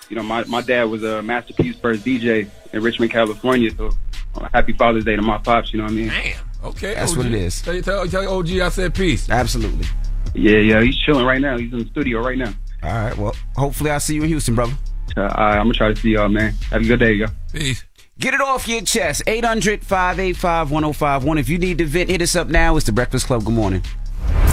you 0.09 0.17
know, 0.17 0.23
my 0.23 0.45
my 0.45 0.61
dad 0.61 0.85
was 0.85 1.03
a 1.03 1.21
Masterpiece 1.23 1.77
first 1.77 2.05
DJ 2.05 2.49
in 2.73 2.83
Richmond, 2.83 3.11
California. 3.11 3.75
So 3.77 3.91
uh, 4.37 4.49
Happy 4.55 4.73
Father's 4.73 5.05
Day 5.05 5.17
to 5.17 5.23
my 5.23 5.39
pops. 5.39 5.73
You 5.73 5.79
know 5.79 5.85
what 5.85 5.93
I 5.93 5.97
mean? 5.97 6.09
Damn. 6.09 6.37
Okay, 6.65 6.95
That's 6.95 7.13
OG. 7.13 7.17
what 7.19 7.27
it 7.27 7.35
is. 7.35 7.61
Tell, 7.63 7.83
tell, 7.83 8.07
tell 8.07 8.29
OG 8.39 8.51
I 8.61 8.69
said 8.69 8.95
peace. 8.95 9.29
Absolutely. 9.29 9.87
Yeah, 10.35 10.59
yeah, 10.59 10.81
he's 10.83 10.97
chilling 10.99 11.27
right 11.27 11.41
now. 11.41 11.59
He's 11.59 11.73
in 11.73 11.81
the 11.81 11.87
studio 11.87 12.21
right 12.21 12.39
now. 12.39 12.53
All 12.83 12.91
right. 12.91 13.17
Well, 13.17 13.35
hopefully 13.57 13.91
I'll 13.91 14.01
see 14.01 14.15
you 14.15 14.23
in 14.23 14.29
Houston, 14.29 14.55
brother. 14.55 14.73
Uh, 15.17 15.23
all 15.23 15.27
right, 15.29 15.57
I'm 15.59 15.65
gonna 15.65 15.75
try 15.75 15.93
to 15.93 15.97
see 16.01 16.11
y'all, 16.11 16.29
man. 16.29 16.53
Have 16.71 16.83
a 16.83 16.85
good 16.85 17.01
day, 17.01 17.13
yo. 17.13 17.27
Peace. 17.53 17.85
Get 18.19 18.35
it 18.35 18.41
off 18.41 18.69
your 18.69 18.83
chest. 18.83 19.23
800 19.27 19.85
585 19.85 20.71
1051. 20.71 21.39
If 21.39 21.49
you 21.49 21.59
need 21.59 21.79
to 21.79 21.85
vent, 21.85 22.09
hit 22.11 22.23
us 22.23 22.37
up 22.37 22.49
now. 22.49 22.77
It's 22.77 22.87
The 22.87 22.93
Breakfast 22.93 23.27
Club. 23.27 23.45
Good 23.45 23.55
morning. 23.55 23.83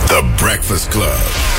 The 0.08 0.36
Breakfast 0.40 0.90
Club. 0.92 1.59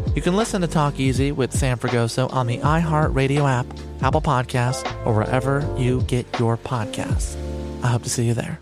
You 0.13 0.21
can 0.21 0.35
listen 0.35 0.59
to 0.59 0.67
Talk 0.67 0.99
Easy 0.99 1.31
with 1.31 1.53
Sam 1.53 1.77
Fragoso 1.77 2.31
on 2.33 2.45
the 2.45 2.57
iHeartRadio 2.57 3.49
app, 3.49 3.65
Apple 4.01 4.21
Podcasts, 4.21 4.85
or 5.05 5.13
wherever 5.13 5.65
you 5.79 6.01
get 6.01 6.27
your 6.37 6.57
podcasts. 6.57 7.37
I 7.81 7.87
hope 7.87 8.03
to 8.03 8.09
see 8.09 8.25
you 8.25 8.33
there. 8.33 8.59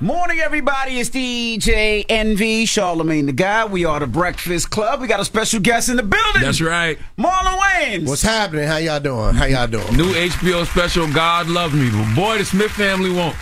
Morning, 0.00 0.40
everybody. 0.40 0.98
It's 0.98 1.10
DJ 1.10 2.06
Envy, 2.08 2.64
Charlemagne 2.64 3.26
the 3.26 3.32
God. 3.32 3.70
We 3.70 3.84
are 3.84 4.00
the 4.00 4.06
Breakfast 4.06 4.70
Club. 4.70 5.02
We 5.02 5.08
got 5.08 5.20
a 5.20 5.26
special 5.26 5.60
guest 5.60 5.90
in 5.90 5.96
the 5.96 6.02
building. 6.02 6.40
That's 6.40 6.62
right. 6.62 6.98
Marlon 7.18 7.58
Wayans. 7.58 8.08
What's 8.08 8.22
happening? 8.22 8.66
How 8.66 8.78
y'all 8.78 9.00
doing? 9.00 9.34
How 9.34 9.44
y'all 9.44 9.66
doing? 9.66 9.94
New 9.94 10.10
HBO 10.14 10.64
special, 10.64 11.06
God 11.12 11.48
Love 11.48 11.74
Me. 11.74 11.90
But 11.90 12.14
boy, 12.16 12.38
the 12.38 12.46
Smith 12.46 12.72
family 12.72 13.12
won't. 13.12 13.36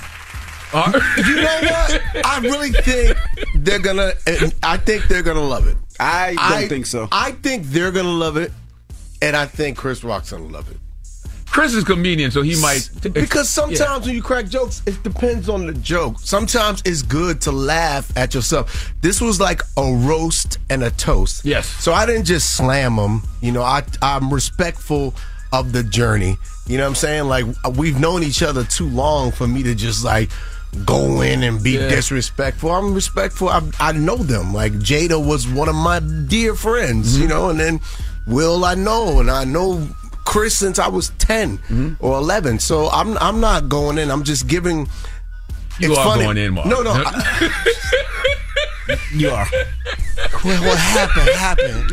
Uh, 0.75 1.01
you 1.19 1.37
know 1.37 1.61
what? 1.63 2.27
I 2.27 2.41
really 2.43 2.73
think 2.73 3.17
they're 3.55 3.79
gonna. 3.79 4.15
I 4.65 4.79
think 4.79 5.07
they're 5.07 5.23
gonna 5.23 5.41
love 5.41 5.69
it. 5.69 5.77
I 6.01 6.35
don't 6.35 6.39
I, 6.39 6.69
think 6.69 6.87
so. 6.87 7.09
I 7.13 7.33
think 7.33 7.67
they're 7.67 7.93
gonna 7.93 8.09
love 8.09 8.37
it, 8.37 8.53
and 9.21 9.37
I 9.37 9.47
think 9.47 9.77
Chris 9.77 10.03
Rock's 10.05 10.31
gonna 10.33 10.45
love 10.45 10.71
it. 10.71 10.79
Chris 11.53 11.75
is 11.75 11.85
comedian, 11.85 12.31
so 12.31 12.41
he 12.41 12.59
might. 12.63 12.89
Because 13.13 13.47
sometimes 13.47 13.79
yeah. 13.79 13.99
when 13.99 14.15
you 14.15 14.23
crack 14.23 14.49
jokes, 14.49 14.83
it 14.87 15.03
depends 15.03 15.51
on 15.51 15.67
the 15.67 15.75
joke. 15.75 16.19
Sometimes 16.19 16.81
it's 16.87 17.03
good 17.03 17.43
to 17.43 17.53
laugh 17.53 18.11
at 18.17 18.33
yourself. 18.33 18.95
This 19.03 19.21
was 19.21 19.39
like 19.39 19.61
a 19.77 19.95
roast 19.97 20.59
and 20.71 20.83
a 20.83 20.91
toast. 20.93 21.45
Yes. 21.45 21.67
So 21.67 21.93
I 21.93 22.07
didn't 22.07 22.25
just 22.25 22.57
slam 22.57 22.95
him. 22.95 23.21
You 23.43 23.53
know, 23.53 23.63
I 23.63 23.83
I'm 24.01 24.33
respectful 24.33 25.15
of 25.53 25.73
the 25.73 25.83
journey. 25.83 26.39
You 26.67 26.79
know 26.79 26.85
what 26.85 26.91
I'm 26.91 26.95
saying? 26.95 27.25
Like 27.25 27.45
uh, 27.67 27.71
we've 27.71 28.01
known 28.01 28.23
each 28.23 28.43
other 28.43 28.65
too 28.65 28.89
long 28.89 29.31
for 29.31 29.47
me 29.47 29.63
to 29.63 29.75
just 29.75 30.07
like 30.07 30.31
go 30.85 31.21
in 31.21 31.43
and 31.43 31.63
be 31.63 31.73
yeah. 31.73 31.89
disrespectful. 31.89 32.71
I'm 32.71 32.95
respectful. 32.95 33.49
I, 33.49 33.63
I 33.79 33.93
know 33.93 34.17
them. 34.17 34.55
Like 34.55 34.73
Jada 34.75 35.25
was 35.25 35.47
one 35.49 35.69
of 35.69 35.75
my 35.75 36.01
dear 36.01 36.55
friends, 36.55 37.13
mm-hmm. 37.13 37.23
you 37.23 37.29
know, 37.29 37.51
and 37.51 37.61
then 37.61 37.81
Will 38.27 38.65
I 38.65 38.75
know, 38.75 39.21
and 39.21 39.31
I 39.31 39.45
know 39.45 39.89
Chris 40.25 40.57
since 40.57 40.79
I 40.79 40.89
was 40.89 41.11
10 41.19 41.59
mm-hmm. 41.59 42.05
or 42.05 42.19
11. 42.19 42.61
So 42.61 42.89
I'm 42.89 43.19
I'm 43.19 43.41
not 43.41 43.69
going 43.69 43.99
in. 43.99 44.11
I'm 44.11 44.23
just 44.23 44.47
giving. 44.47 44.87
You 45.79 45.91
it's 45.91 45.99
are 45.99 46.05
funny. 46.05 46.25
going 46.25 46.37
in, 46.37 46.55
Mark. 46.55 46.67
No, 46.69 46.83
no. 46.83 46.93
you 49.13 49.31
are. 49.31 49.47
Well, 50.45 50.63
what 50.63 50.79
happened? 50.79 51.29
Happened. 51.31 51.91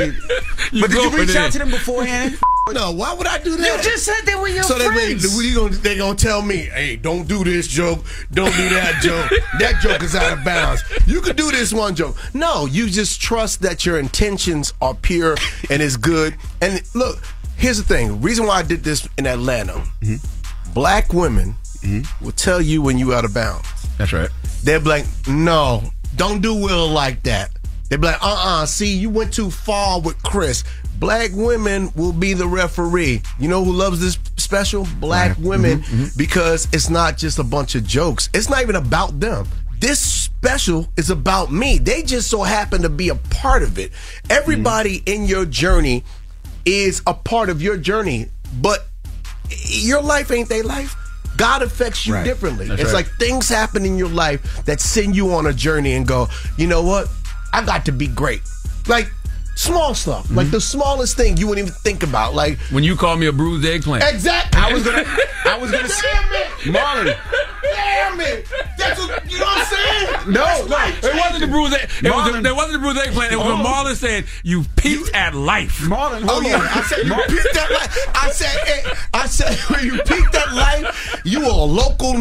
You 0.71 0.81
but 0.81 0.91
did 0.91 1.12
you 1.12 1.17
reach 1.17 1.36
out 1.36 1.51
to 1.53 1.59
them 1.59 1.71
beforehand? 1.71 2.38
No, 2.73 2.91
why 2.91 3.13
would 3.13 3.27
I 3.27 3.38
do 3.38 3.55
that? 3.57 3.77
You 3.77 3.89
just 3.91 4.05
said 4.05 4.21
they 4.25 4.35
were 4.35 4.47
your 4.47 4.63
so 4.63 4.75
friends. 4.75 5.31
So 5.31 5.41
they, 5.41 5.53
gonna, 5.53 5.69
they 5.69 5.97
gonna 5.97 6.15
tell 6.15 6.41
me, 6.41 6.57
hey, 6.57 6.95
don't 6.95 7.27
do 7.27 7.43
this 7.43 7.67
joke, 7.67 8.05
don't 8.31 8.55
do 8.55 8.69
that 8.69 8.99
joke. 9.01 9.29
That 9.59 9.81
joke 9.81 10.03
is 10.03 10.15
out 10.15 10.38
of 10.38 10.43
bounds. 10.43 10.83
You 11.05 11.21
could 11.21 11.35
do 11.35 11.51
this 11.51 11.73
one 11.73 11.95
joke. 11.95 12.15
No, 12.33 12.65
you 12.65 12.89
just 12.89 13.21
trust 13.21 13.61
that 13.61 13.85
your 13.85 13.99
intentions 13.99 14.73
are 14.81 14.93
pure 14.93 15.35
and 15.69 15.81
is 15.81 15.97
good. 15.97 16.35
And 16.61 16.81
look, 16.93 17.23
here's 17.57 17.77
the 17.77 17.83
thing. 17.83 18.21
Reason 18.21 18.45
why 18.45 18.57
I 18.59 18.63
did 18.63 18.83
this 18.83 19.07
in 19.17 19.25
Atlanta. 19.25 19.73
Mm-hmm. 20.01 20.73
Black 20.73 21.13
women 21.13 21.55
mm-hmm. 21.79 22.23
will 22.23 22.31
tell 22.31 22.61
you 22.61 22.81
when 22.81 22.97
you 22.97 23.13
out 23.13 23.25
of 23.25 23.33
bounds. 23.33 23.67
That's 23.97 24.13
right. 24.13 24.29
They're 24.63 24.79
like, 24.79 25.05
no, 25.27 25.83
don't 26.15 26.41
do 26.41 26.53
Will 26.53 26.88
like 26.88 27.23
that. 27.23 27.51
They're 27.89 27.97
like, 27.97 28.21
uh-uh, 28.21 28.65
see, 28.67 28.95
you 28.95 29.09
went 29.09 29.33
too 29.33 29.49
far 29.49 29.99
with 29.99 30.21
Chris. 30.21 30.63
Black 31.00 31.32
women 31.34 31.91
will 31.96 32.12
be 32.12 32.34
the 32.34 32.48
referee. 32.48 33.22
You 33.39 33.48
know 33.48 33.63
who 33.63 33.72
loves 33.72 34.01
this 34.01 34.20
special? 34.38 34.86
Black 35.00 35.38
right. 35.38 35.46
women, 35.46 35.79
mm-hmm, 35.79 36.03
mm-hmm. 36.03 36.18
because 36.18 36.68
it's 36.74 36.89
not 36.89 37.18
just 37.18 37.39
a 37.39 37.44
bunch 37.44 37.75
of 37.75 37.86
jokes. 37.86 38.29
It's 38.34 38.50
not 38.50 38.62
even 38.62 38.75
about 38.75 39.20
them. 39.20 39.48
This 39.79 40.00
special 40.00 40.88
is 40.98 41.10
about 41.10 41.51
me. 41.51 41.77
They 41.77 42.03
just 42.03 42.29
so 42.29 42.44
happen 42.44 42.82
to 42.82 42.89
be 42.89 43.10
a 43.10 43.15
part 43.15 43.63
of 43.63 43.79
it. 43.79 43.91
Everybody 44.29 45.00
mm-hmm. 45.00 45.24
in 45.24 45.25
your 45.25 45.46
journey 45.46 46.03
is 46.65 47.01
a 47.08 47.13
part 47.13 47.50
of 47.50 47.62
your 47.62 47.77
journey, 47.77 48.27
but 48.62 48.88
your 49.68 50.01
life 50.01 50.32
ain't 50.32 50.50
their 50.50 50.63
life. 50.63 50.96
God 51.38 51.62
affects 51.62 52.06
you 52.06 52.15
right. 52.15 52.25
differently. 52.25 52.68
That's 52.68 52.82
it's 52.82 52.94
right. 52.94 53.06
like 53.06 53.18
things 53.18 53.48
happen 53.48 53.86
in 53.86 53.98
your 53.98 54.10
life 54.10 54.65
that 54.65 54.82
send 54.82 55.15
you 55.15 55.34
on 55.34 55.46
a 55.48 55.53
journey 55.53 55.94
and 55.94 56.06
go, 56.06 56.27
you 56.58 56.68
know 56.68 56.84
what? 56.84 57.08
I 57.53 57.65
got 57.65 57.86
to 57.86 57.94
be 57.94 58.08
great. 58.08 58.41
Like 58.88 59.10
small 59.59 59.93
stuff, 59.93 60.25
mm-hmm. 60.25 60.35
like 60.35 60.51
the 60.51 60.61
smallest 60.61 61.17
thing 61.17 61.35
you 61.35 61.47
wouldn't 61.47 61.67
even 61.67 61.79
think 61.81 62.03
about. 62.03 62.33
Like 62.33 62.57
when 62.71 62.83
you 62.83 62.95
call 62.95 63.17
me 63.17 63.27
a 63.27 63.33
bruised 63.33 63.67
eggplant. 63.67 64.03
Exactly. 64.03 64.61
I 64.61 64.71
was 64.71 64.83
gonna. 64.83 65.03
I 65.45 65.57
was 65.57 65.71
gonna. 65.71 65.87
Damn 65.87 66.33
it, 66.33 66.47
Marlon. 66.75 67.17
Damn 67.63 68.19
it. 68.21 68.47
That's 68.77 68.99
what 68.99 69.31
you 69.31 69.39
know 69.39 69.45
what 69.45 69.59
I'm 69.59 69.65
saying. 69.65 70.33
No, 70.33 70.65
no, 70.67 71.09
it 71.09 71.15
wasn't 71.15 71.41
the 71.41 71.48
bruised. 71.48 71.74
It 71.74 72.09
was 72.09 72.31
the, 72.31 72.41
there 72.41 72.55
wasn't 72.55 72.74
the 72.74 72.79
bruised 72.79 73.00
eggplant. 73.00 73.33
It 73.33 73.37
was 73.37 73.48
oh. 73.48 73.55
when 73.55 73.65
Marlon 73.65 73.95
said 73.95 74.25
you 74.43 74.63
peaked 74.77 75.13
at 75.13 75.35
life. 75.35 75.79
Marlon, 75.81 76.25
oh 76.27 76.41
yeah, 76.41 76.59
I 76.61 76.81
said 76.83 77.05
you 77.05 77.15
peaked 77.27 77.57
at 77.57 77.72
life. 77.72 77.98
I 78.15 78.29
said, 78.31 78.98
I 79.13 79.27
said 79.27 79.55
when 79.69 79.85
you 79.93 80.01
peaked 80.03 80.35
at 80.35 80.53
life, 80.53 81.22
you 81.25 81.41
were 81.41 81.48
a 81.48 81.51
local. 81.51 82.19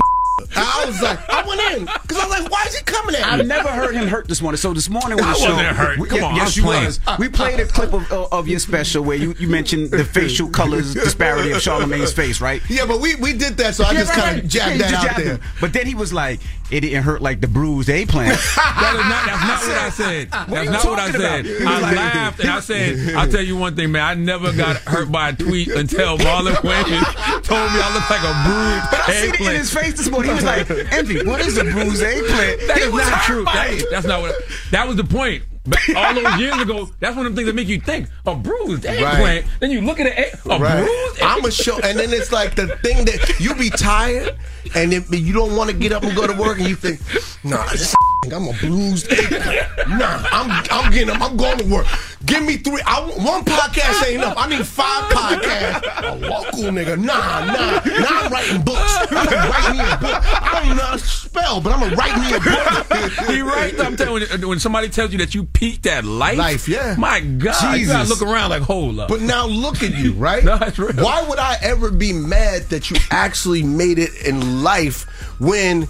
I 0.57 0.85
was 0.87 1.03
like, 1.03 1.29
I 1.29 1.47
went 1.47 1.61
in 1.73 1.85
because 1.85 2.19
I 2.19 2.27
was 2.27 2.41
like, 2.41 2.51
why 2.51 2.65
is 2.67 2.77
he 2.77 2.85
coming 2.85 3.15
at 3.17 3.21
me? 3.21 3.27
I've 3.27 3.47
never 3.47 3.69
heard 3.69 3.95
him 3.95 4.07
hurt 4.07 4.29
this 4.29 4.41
morning. 4.41 4.57
So 4.57 4.73
this 4.73 4.89
morning 4.89 5.17
when 5.17 5.27
the 5.27 5.35
show, 5.35 5.55
wasn't 5.55 5.77
hurt. 5.77 6.09
Come 6.09 6.25
on, 6.25 6.37
yes, 6.37 6.57
you 6.57 6.63
playing. 6.63 6.87
was. 6.87 7.01
We 7.19 7.29
played 7.29 7.61
a 7.61 7.67
clip 7.67 7.93
of, 7.93 8.11
of 8.13 8.49
your 8.49 8.59
special 8.59 9.05
where 9.05 9.17
you, 9.17 9.35
you 9.39 9.49
mentioned 9.49 9.91
the 9.91 10.05
facial 10.19 10.49
colors 10.49 10.95
disparity 10.95 11.53
of 11.53 11.61
Charlemagne's 11.61 12.13
face, 12.13 12.41
right? 12.41 12.63
Yeah, 12.69 12.87
but 12.87 13.01
we, 13.01 13.17
we 13.17 13.33
did 13.33 13.57
that, 13.59 13.75
so 13.75 13.85
I 13.85 13.95
just 13.95 14.13
kind 14.13 14.39
of 14.39 14.49
jabbed 14.49 14.81
yeah, 14.81 14.91
that 14.91 15.11
out 15.11 15.17
there. 15.17 15.35
Him. 15.35 15.41
But 15.61 15.73
then 15.73 15.87
he 15.87 15.95
was 15.95 16.13
like, 16.13 16.41
it 16.71 16.81
didn't 16.81 17.03
hurt 17.03 17.23
like 17.23 17.41
the 17.41 17.49
bruised 17.49 17.89
eggplant. 17.89 18.29
that 18.57 18.95
is 18.95 19.05
not, 19.09 19.27
that's 19.27 19.67
not 19.67 19.69
what 19.69 19.79
I 19.79 19.91
said. 19.91 20.31
That's 20.31 20.71
not 20.71 20.85
what 20.85 20.99
I 20.99 21.11
said. 21.11 21.47
I 21.67 21.81
like, 21.81 21.97
laughed 21.97 22.41
and 22.41 22.51
I 22.51 22.61
said, 22.61 23.15
I'll 23.15 23.31
tell 23.31 23.43
you 23.43 23.57
one 23.57 23.75
thing, 23.77 23.93
man. 23.93 24.03
I 24.03 24.15
never 24.15 24.53
got 24.53 24.77
hurt 24.77 25.11
by 25.11 25.31
a 25.31 25.33
tweet 25.33 25.69
until 25.69 26.19
Marlon 26.19 26.53
Wayans 26.69 27.43
told 27.43 27.73
me 27.73 27.81
I 27.81 27.95
looked 27.95 28.11
like 28.11 28.23
a 28.23 28.35
bruised 28.45 28.91
but 28.91 29.01
I 29.01 29.15
eggplant. 29.15 29.37
see 29.37 29.45
it 29.45 29.51
in 29.51 29.57
his 29.57 29.75
face 29.75 29.97
this 29.97 30.11
morning. 30.11 30.31
He 30.31 30.35
was 30.35 30.45
like, 30.45 30.71
Envy, 30.93 31.25
what 31.25 31.41
is 31.41 31.57
a 31.59 31.65
bruised 31.65 32.03
eggplant? 32.03 32.61
That 32.69 32.79
is 32.79 32.93
not 32.93 33.23
true. 33.23 33.45
That, 33.45 33.87
that's 33.91 34.07
not 34.07 34.21
what. 34.21 34.35
That 34.71 34.87
was 34.87 34.97
the 34.97 35.05
point. 35.05 35.43
All 35.97 36.15
those 36.15 36.39
years 36.39 36.57
ago, 36.61 36.89
that's 37.01 37.17
one 37.17 37.27
of 37.27 37.33
the 37.33 37.37
things 37.37 37.47
that 37.47 37.55
make 37.55 37.69
you 37.69 37.81
think 37.81 38.09
a 38.27 38.35
bruised 38.35 38.87
eggplant. 38.87 39.19
Right. 39.19 39.45
Then 39.61 39.71
you 39.71 39.81
look 39.81 40.01
at 40.01 40.07
it, 40.07 40.35
a 40.45 40.59
right. 40.59 40.85
bruised. 40.85 41.23
I'm 41.23 41.45
a 41.45 41.51
show, 41.51 41.79
and 41.81 41.99
then 41.99 42.13
it's 42.13 42.33
like 42.33 42.55
the 42.55 42.69
thing 42.79 43.05
that 43.05 43.39
you 43.41 43.55
be 43.55 43.71
tired, 43.71 44.37
and 44.75 44.93
then 44.93 45.05
you 45.11 45.33
don't 45.33 45.57
want 45.57 45.71
to 45.71 45.77
get 45.77 45.93
up 45.93 46.03
and 46.03 46.15
go 46.15 46.27
to 46.27 46.35
work, 46.35 46.59
and 46.59 46.69
you 46.69 46.77
think, 46.77 47.01
Nah, 47.45 47.69
this 47.71 47.95
I'm 48.33 48.49
a 48.49 48.53
bruised 48.53 49.11
eggplant. 49.13 49.89
Nah, 49.89 50.25
I'm 50.31 50.65
I'm 50.71 50.93
getting 50.93 51.11
up. 51.11 51.23
I'm 51.23 51.37
going 51.37 51.59
to 51.59 51.65
work. 51.67 51.87
Give 52.27 52.45
me 52.45 52.57
three. 52.57 52.81
I, 52.85 53.01
one 53.01 53.45
podcast 53.45 54.05
ain't 54.07 54.17
enough. 54.17 54.35
I 54.37 54.49
need 54.49 54.67
five 54.67 55.05
podcasts. 55.05 56.13
A 56.13 56.17
local 56.17 56.65
nigga. 56.65 56.99
Nah, 56.99 57.45
nah. 57.45 57.81
Now 57.85 58.21
I'm 58.23 58.33
writing 58.33 58.63
books. 58.63 58.97
I'm 59.11 59.25
gonna 59.25 59.37
write 59.37 59.73
me 59.73 59.81
a 59.81 59.97
book. 59.99 60.43
I 60.43 60.65
don't 60.67 60.77
know 60.77 60.83
how 60.83 60.97
to 60.97 60.99
spell, 60.99 61.61
but 61.61 61.73
I'm 61.73 61.81
gonna 61.81 61.95
write 61.95 62.19
me 62.19 62.37
a 62.37 62.41
book. 62.41 63.29
he 63.29 63.41
right. 63.41 63.79
I'm 63.81 63.97
telling 63.97 64.23
you, 64.23 64.29
uh, 64.29 64.49
when 64.49 64.59
somebody 64.59 64.89
tells 64.89 65.13
you 65.13 65.19
that 65.19 65.35
you 65.35 65.45
peaked 65.45 65.87
at 65.87 66.05
life, 66.05 66.39
life, 66.39 66.69
yeah. 66.69 66.97
My 66.99 67.21
God, 67.21 67.73
Jesus. 67.73 67.81
you 67.81 67.87
gotta 67.87 68.09
look 68.09 68.23
around 68.23 68.51
like, 68.51 68.63
hold 68.63 68.99
up. 68.99 69.09
But 69.09 69.21
now 69.21 69.47
look 69.47 69.83
at 69.85 69.95
you, 69.95 70.13
right? 70.15 70.43
no, 70.45 70.59
that's 70.59 70.79
real. 70.79 70.93
Why 70.95 71.25
would 71.29 71.39
I 71.39 71.57
ever 71.63 71.93
be 71.93 72.13
mad 72.13 72.63
that 72.71 72.91
you 72.91 72.97
actually 73.13 73.63
made 73.63 74.01
it 74.01 74.27
in 74.27 74.65
life 74.65 75.05
when 75.41 75.87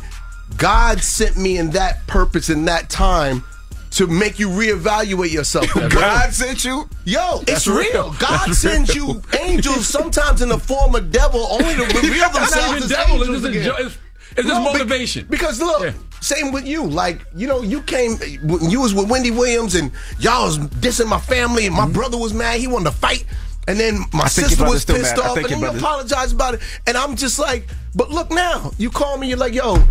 God 0.58 1.00
sent 1.00 1.38
me 1.38 1.56
in 1.56 1.70
that 1.70 2.06
purpose 2.06 2.50
in 2.50 2.66
that 2.66 2.90
time 2.90 3.44
to 3.90 4.06
make 4.06 4.38
you 4.38 4.48
reevaluate 4.48 5.32
yourself. 5.32 5.72
God 5.90 6.32
sent 6.32 6.64
you? 6.64 6.88
Yo, 7.04 7.42
it's 7.46 7.66
real. 7.66 7.78
real. 7.78 8.04
God 8.18 8.48
That's 8.48 8.58
sends 8.58 8.94
real. 8.94 9.16
you 9.16 9.22
angels 9.40 9.86
sometimes 9.86 10.42
in 10.42 10.48
the 10.48 10.58
form 10.58 10.94
of 10.94 11.10
devil 11.10 11.46
only 11.50 11.74
to 11.74 11.82
reveal 12.00 12.30
themselves 12.30 12.84
as 12.84 12.90
devil. 12.90 13.16
angels 13.16 13.44
it's 13.44 13.56
again. 13.56 13.74
It's, 13.78 13.98
it's 14.36 14.48
no, 14.48 14.62
motivation. 14.62 15.26
Because 15.28 15.60
look, 15.60 15.82
yeah. 15.82 15.92
same 16.20 16.52
with 16.52 16.66
you. 16.66 16.84
Like, 16.86 17.24
you 17.34 17.46
know, 17.48 17.62
you 17.62 17.82
came 17.82 18.16
you 18.62 18.80
was 18.80 18.94
with 18.94 19.08
Wendy 19.10 19.30
Williams 19.30 19.74
and 19.74 19.90
y'all 20.18 20.44
was 20.46 20.58
dissing 20.58 21.08
my 21.08 21.20
family 21.20 21.66
and 21.66 21.74
my 21.74 21.84
mm-hmm. 21.84 21.92
brother 21.92 22.18
was 22.18 22.34
mad. 22.34 22.60
He 22.60 22.66
wanted 22.66 22.90
to 22.90 22.96
fight. 22.96 23.24
And 23.66 23.78
then 23.78 24.00
my 24.14 24.28
sister 24.28 24.64
was 24.64 24.86
pissed 24.86 25.18
off, 25.18 25.36
and 25.36 25.44
then 25.44 25.60
you 25.60 25.66
apologized 25.66 26.34
about 26.34 26.54
it. 26.54 26.60
And 26.86 26.96
I'm 26.96 27.16
just 27.16 27.38
like, 27.38 27.68
but 27.94 28.08
look 28.08 28.30
now, 28.30 28.72
you 28.78 28.88
call 28.88 29.18
me, 29.18 29.28
you're 29.28 29.36
like, 29.36 29.52
yo, 29.52 29.84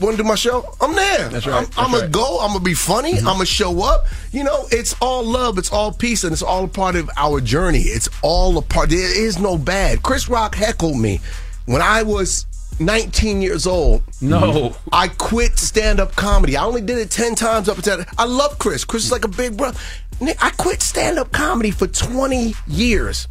want 0.00 0.16
to 0.16 0.22
do 0.22 0.28
my 0.28 0.34
show? 0.34 0.74
I'm 0.80 0.94
there. 0.94 1.28
That's 1.28 1.46
right. 1.46 1.68
I'm, 1.78 1.86
I'm 1.86 1.92
gonna 1.92 2.08
go. 2.08 2.40
I'm 2.40 2.48
gonna 2.48 2.60
be 2.60 2.74
funny. 2.74 3.14
Mm-hmm. 3.14 3.28
I'm 3.28 3.34
gonna 3.34 3.46
show 3.46 3.82
up. 3.82 4.06
You 4.32 4.44
know, 4.44 4.66
it's 4.70 4.94
all 5.00 5.24
love. 5.24 5.58
It's 5.58 5.72
all 5.72 5.92
peace, 5.92 6.24
and 6.24 6.32
it's 6.32 6.42
all 6.42 6.64
a 6.64 6.68
part 6.68 6.96
of 6.96 7.10
our 7.16 7.40
journey. 7.40 7.80
It's 7.80 8.08
all 8.22 8.58
a 8.58 8.62
part. 8.62 8.90
There 8.90 8.98
is 8.98 9.38
no 9.38 9.58
bad. 9.58 10.02
Chris 10.02 10.28
Rock 10.28 10.54
heckled 10.54 10.98
me 10.98 11.20
when 11.66 11.82
I 11.82 12.02
was 12.02 12.46
19 12.80 13.42
years 13.42 13.66
old. 13.66 14.02
No. 14.20 14.76
I 14.92 15.08
quit 15.08 15.58
stand 15.58 16.00
up 16.00 16.14
comedy. 16.16 16.56
I 16.56 16.64
only 16.64 16.80
did 16.80 16.98
it 16.98 17.10
10 17.10 17.34
times 17.34 17.68
up 17.68 17.76
until 17.76 18.04
I 18.16 18.24
love 18.24 18.58
Chris. 18.58 18.84
Chris 18.84 19.04
is 19.04 19.12
like 19.12 19.24
a 19.24 19.28
big 19.28 19.56
brother. 19.56 19.78
I 20.20 20.50
quit 20.58 20.82
stand 20.82 21.18
up 21.18 21.32
comedy 21.32 21.70
for 21.70 21.86
20 21.86 22.54
years. 22.66 23.28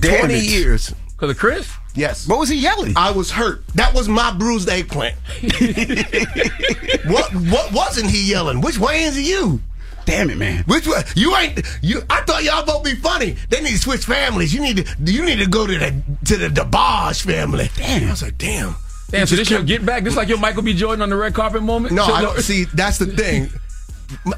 Damn 0.00 0.20
20 0.26 0.34
it. 0.34 0.42
years. 0.44 0.94
Because 1.12 1.30
of 1.30 1.38
Chris? 1.38 1.72
Yes. 1.94 2.26
What 2.26 2.38
was 2.40 2.48
he 2.48 2.56
yelling? 2.56 2.94
I 2.96 3.12
was 3.12 3.30
hurt. 3.30 3.66
That 3.74 3.94
was 3.94 4.08
my 4.08 4.32
bruised 4.32 4.68
eggplant. 4.68 5.16
what 7.06 7.32
what 7.34 7.72
wasn't 7.72 8.10
he 8.10 8.28
yelling? 8.30 8.60
Which 8.60 8.78
way 8.78 9.02
is 9.04 9.18
you? 9.20 9.60
Damn 10.06 10.28
it, 10.28 10.36
man. 10.36 10.64
Which 10.66 10.86
way? 10.86 11.02
You 11.14 11.34
ain't 11.36 11.60
you 11.82 12.02
I 12.10 12.22
thought 12.22 12.44
y'all 12.44 12.64
both 12.64 12.84
be 12.84 12.94
funny. 12.94 13.36
They 13.48 13.60
need 13.60 13.70
to 13.72 13.78
switch 13.78 14.04
families. 14.04 14.52
You 14.52 14.60
need 14.60 14.78
to 14.78 15.12
you 15.12 15.24
need 15.24 15.38
to 15.38 15.46
go 15.46 15.66
to 15.66 15.78
the 15.78 16.02
to 16.26 16.36
the 16.36 16.48
DeBarge 16.48 17.22
family. 17.24 17.70
Damn. 17.76 18.08
I 18.08 18.10
was 18.10 18.22
like, 18.22 18.38
damn. 18.38 18.76
Damn, 19.10 19.26
so 19.28 19.36
this 19.36 19.48
your 19.48 19.62
get 19.62 19.86
back? 19.86 20.02
This 20.02 20.16
like 20.16 20.28
your 20.28 20.38
Michael 20.38 20.62
B. 20.62 20.74
Jordan 20.74 21.02
on 21.02 21.08
the 21.10 21.16
red 21.16 21.34
carpet 21.34 21.62
moment? 21.62 21.94
No, 21.94 22.04
So- 22.06 22.12
I 22.14 22.22
don't, 22.22 22.40
see, 22.40 22.64
that's 22.74 22.98
the 22.98 23.06
thing. 23.06 23.48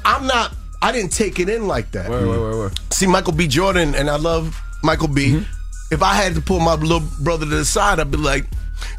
I'm 0.05 0.27
not. 0.27 0.53
I 0.81 0.91
didn't 0.91 1.11
take 1.11 1.39
it 1.39 1.49
in 1.49 1.67
like 1.67 1.91
that. 1.91 2.07
Word, 2.09 2.27
word, 2.27 2.39
word, 2.39 2.55
word. 2.55 2.79
See, 2.93 3.07
Michael 3.07 3.33
B. 3.33 3.47
Jordan, 3.47 3.95
and 3.95 4.07
I 4.09 4.17
love 4.17 4.55
Michael 4.83 5.07
B. 5.07 5.33
Mm-hmm. 5.33 5.56
If 5.91 6.01
I 6.03 6.15
had 6.15 6.35
to 6.35 6.41
pull 6.41 6.59
my 6.59 6.75
little 6.75 7.03
brother 7.21 7.45
to 7.45 7.55
the 7.55 7.65
side, 7.65 7.99
I'd 7.99 8.11
be 8.11 8.17
like, 8.17 8.45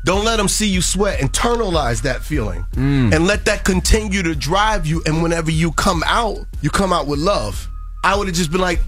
"Don't 0.04 0.24
let 0.24 0.40
him 0.40 0.48
see 0.48 0.66
you 0.66 0.80
sweat. 0.82 1.20
Internalize 1.20 2.02
that 2.02 2.22
feeling, 2.24 2.64
Mm. 2.76 3.14
and 3.14 3.26
let 3.26 3.44
that 3.44 3.64
continue 3.64 4.22
to 4.22 4.34
drive 4.34 4.86
you. 4.86 5.02
And 5.06 5.22
whenever 5.22 5.50
you 5.50 5.72
come 5.72 6.02
out, 6.06 6.38
you 6.62 6.70
come 6.70 6.92
out 6.92 7.06
with 7.06 7.18
love." 7.18 7.68
I 8.04 8.14
would 8.16 8.26
have 8.28 8.36
just 8.36 8.50
been 8.50 8.60
like, 8.60 8.80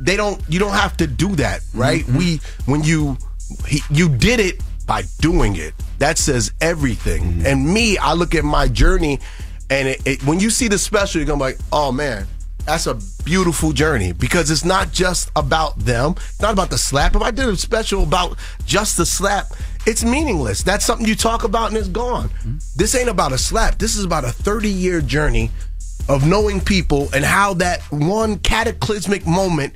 "They 0.00 0.16
don't. 0.16 0.40
You 0.48 0.58
don't 0.58 0.72
have 0.72 0.96
to 0.98 1.06
do 1.06 1.36
that, 1.36 1.60
right? 1.74 2.02
Mm-hmm. 2.04 2.18
We 2.18 2.40
when 2.66 2.82
you 2.82 3.16
he, 3.66 3.80
you 3.90 4.08
did 4.08 4.40
it 4.40 4.60
by 4.86 5.04
doing 5.20 5.56
it. 5.56 5.74
That 5.98 6.18
says 6.18 6.50
everything. 6.60 7.22
Mm-hmm. 7.22 7.46
And 7.46 7.72
me, 7.72 7.96
I 7.98 8.14
look 8.14 8.34
at 8.34 8.44
my 8.44 8.66
journey, 8.68 9.20
and 9.70 9.88
it, 9.88 10.02
it, 10.04 10.22
when 10.26 10.40
you 10.40 10.50
see 10.50 10.66
the 10.68 10.78
special, 10.78 11.20
you're 11.20 11.26
gonna 11.26 11.38
be 11.38 11.44
like, 11.52 11.58
"Oh 11.72 11.92
man." 11.92 12.26
That's 12.66 12.86
a 12.86 12.98
beautiful 13.24 13.72
journey 13.72 14.12
because 14.12 14.50
it's 14.50 14.64
not 14.64 14.90
just 14.90 15.30
about 15.36 15.78
them. 15.78 16.14
It's 16.16 16.40
not 16.40 16.52
about 16.52 16.70
the 16.70 16.78
slap. 16.78 17.14
If 17.14 17.22
I 17.22 17.30
did 17.30 17.48
a 17.48 17.56
special 17.56 18.02
about 18.02 18.38
just 18.64 18.96
the 18.96 19.04
slap, 19.04 19.46
it's 19.86 20.02
meaningless. 20.02 20.62
That's 20.62 20.84
something 20.84 21.06
you 21.06 21.14
talk 21.14 21.44
about 21.44 21.68
and 21.68 21.76
it's 21.76 21.88
gone. 21.88 22.28
Mm-hmm. 22.28 22.56
This 22.76 22.94
ain't 22.94 23.10
about 23.10 23.32
a 23.32 23.38
slap. 23.38 23.78
This 23.78 23.96
is 23.96 24.04
about 24.04 24.24
a 24.24 24.32
30 24.32 24.70
year 24.70 25.02
journey 25.02 25.50
of 26.08 26.26
knowing 26.26 26.60
people 26.60 27.08
and 27.14 27.24
how 27.24 27.54
that 27.54 27.80
one 27.90 28.38
cataclysmic 28.38 29.26
moment 29.26 29.74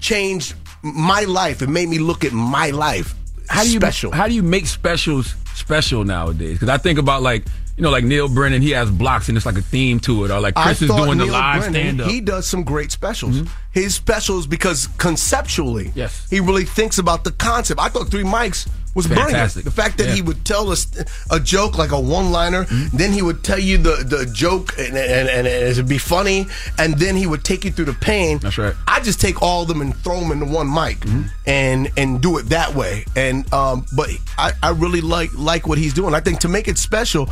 changed 0.00 0.54
my 0.82 1.22
life 1.24 1.62
and 1.62 1.72
made 1.72 1.88
me 1.88 1.98
look 1.98 2.24
at 2.24 2.32
my 2.32 2.70
life. 2.70 3.14
how 3.48 3.62
do 3.62 3.72
you 3.72 3.80
special? 3.80 4.12
How 4.12 4.28
do 4.28 4.34
you 4.34 4.42
make 4.42 4.66
specials 4.66 5.34
special 5.60 6.04
nowadays? 6.04 6.54
Because 6.54 6.68
I 6.68 6.78
think 6.78 6.98
about 6.98 7.22
like 7.22 7.44
you 7.76 7.82
know 7.82 7.90
like 7.90 8.04
Neal 8.04 8.28
Brennan, 8.28 8.60
he 8.62 8.70
has 8.70 8.90
blocks 8.90 9.28
and 9.28 9.36
it's 9.36 9.46
like 9.46 9.56
a 9.56 9.62
theme 9.62 10.00
to 10.00 10.24
it, 10.24 10.30
or 10.30 10.40
like 10.40 10.54
Chris 10.54 10.82
is 10.82 10.90
doing 10.90 11.18
the 11.18 11.26
live 11.26 11.64
stand 11.64 12.00
up. 12.00 12.10
He 12.10 12.20
does 12.20 12.46
some 12.46 12.62
great 12.64 12.90
specials. 12.90 13.36
Mm-hmm. 13.36 13.52
His 13.72 13.94
specials 13.94 14.46
because 14.46 14.88
conceptually, 14.98 15.92
Yes. 15.94 16.26
he 16.28 16.40
really 16.40 16.64
thinks 16.64 16.98
about 16.98 17.24
the 17.24 17.30
concept. 17.32 17.78
I 17.80 17.88
thought 17.88 18.08
Three 18.10 18.24
Mics 18.24 18.68
was 18.94 19.06
brilliant. 19.06 19.52
The 19.54 19.70
fact 19.70 19.98
that 19.98 20.08
Yeah. 20.08 20.14
he 20.14 20.22
would 20.22 20.44
tell 20.44 20.70
us 20.70 20.86
a 21.30 21.38
joke 21.38 21.78
like 21.78 21.92
a 21.92 22.00
one-liner, 22.00 22.64
mm-hmm. 22.64 22.96
then 22.96 23.12
he 23.12 23.22
would 23.22 23.44
tell 23.44 23.58
you 23.58 23.78
the, 23.78 24.04
the 24.04 24.26
joke 24.32 24.74
and, 24.78 24.96
and, 24.96 25.28
and 25.28 25.46
it 25.46 25.76
would 25.76 25.88
be 25.88 25.98
funny, 25.98 26.46
and 26.78 26.94
then 26.98 27.16
he 27.16 27.26
would 27.26 27.44
take 27.44 27.64
you 27.64 27.70
through 27.70 27.86
the 27.86 27.92
pain. 27.94 28.38
That's 28.38 28.58
right. 28.58 28.74
I 28.86 29.00
just 29.00 29.20
take 29.20 29.42
all 29.42 29.62
of 29.62 29.68
them 29.68 29.80
and 29.80 29.94
throw 29.96 30.20
them 30.20 30.32
into 30.32 30.46
one 30.46 30.68
mic 30.68 31.00
mm-hmm. 31.00 31.22
and 31.46 31.90
and 31.96 32.20
do 32.20 32.38
it 32.38 32.44
that 32.50 32.74
way. 32.74 33.04
And 33.16 33.50
um, 33.52 33.86
but 33.94 34.10
I, 34.36 34.52
I 34.62 34.70
really 34.70 35.00
like 35.00 35.30
like 35.36 35.66
what 35.66 35.78
he's 35.78 35.94
doing. 35.94 36.14
I 36.14 36.20
think 36.20 36.40
to 36.40 36.48
make 36.48 36.68
it 36.68 36.78
special, 36.78 37.28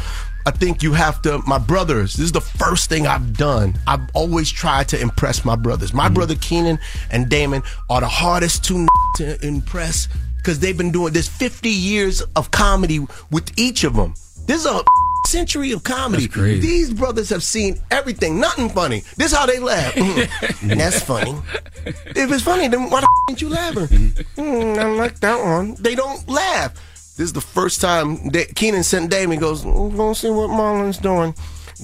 I 0.47 0.51
think 0.51 0.83
you 0.83 0.93
have 0.93 1.21
to. 1.23 1.39
My 1.47 1.59
brothers. 1.59 2.15
This 2.15 2.27
is 2.27 2.33
the 2.33 2.41
first 2.41 2.89
thing 2.89 3.07
I've 3.07 3.37
done. 3.37 3.79
I've 3.87 4.09
always 4.15 4.51
tried 4.51 4.89
to 4.89 5.01
impress 5.01 5.45
my 5.45 5.57
brothers. 5.57 5.93
My 5.93 6.05
mm-hmm. 6.07 6.15
brother 6.15 6.35
Keenen 6.37 6.79
and 7.11 7.29
Damon 7.29 7.63
are 7.91 8.01
the 8.01 8.09
hardest 8.09 8.65
two 8.65 8.87
to 9.17 9.45
impress 9.47 10.09
because 10.39 10.59
they've 10.61 10.77
been 10.79 10.91
doing 10.93 11.13
this 11.13 11.29
50 11.29 11.69
years 11.69 12.23
of 12.37 12.51
comedy 12.51 13.01
with 13.31 13.53
each 13.59 13.85
of 13.85 13.95
them. 13.95 14.15
This 14.47 14.61
is 14.65 14.67
a 14.67 14.83
century 15.27 15.73
of 15.73 15.85
comedy. 15.85 16.23
That's 16.25 16.35
crazy. 16.35 16.61
These 16.61 16.95
brothers 16.95 17.29
have 17.29 17.43
seen 17.43 17.79
everything. 17.91 18.41
Nothing 18.41 18.71
funny. 18.71 19.01
This 19.17 19.33
is 19.33 19.37
how 19.37 19.45
they 19.47 19.59
laugh. 19.59 19.93
Mm, 19.95 20.29
That's 20.79 21.03
funny. 21.03 21.37
If 21.85 22.33
it's 22.33 22.43
funny, 22.43 22.69
then 22.69 22.89
why 22.89 23.01
the 23.03 23.09
ain't 23.31 23.43
you 23.43 23.51
laughing? 23.51 23.89
Mm, 23.89 24.79
I 24.79 24.85
like 24.97 25.21
that 25.21 25.43
one. 25.45 25.75
They 25.75 25.95
don't 25.95 26.27
laugh. 26.29 26.73
This 27.17 27.27
is 27.27 27.33
the 27.33 27.41
first 27.41 27.81
time 27.81 28.31
that 28.31 28.55
Keenen 28.55 28.85
sent 28.85 29.11
Damon. 29.11 29.33
He 29.33 29.41
goes, 29.41 29.65
"We're 29.67 29.91
gonna 29.91 30.15
see 30.15 30.31
what 30.31 30.49
Marlon's 30.51 30.99
doing." 30.99 31.35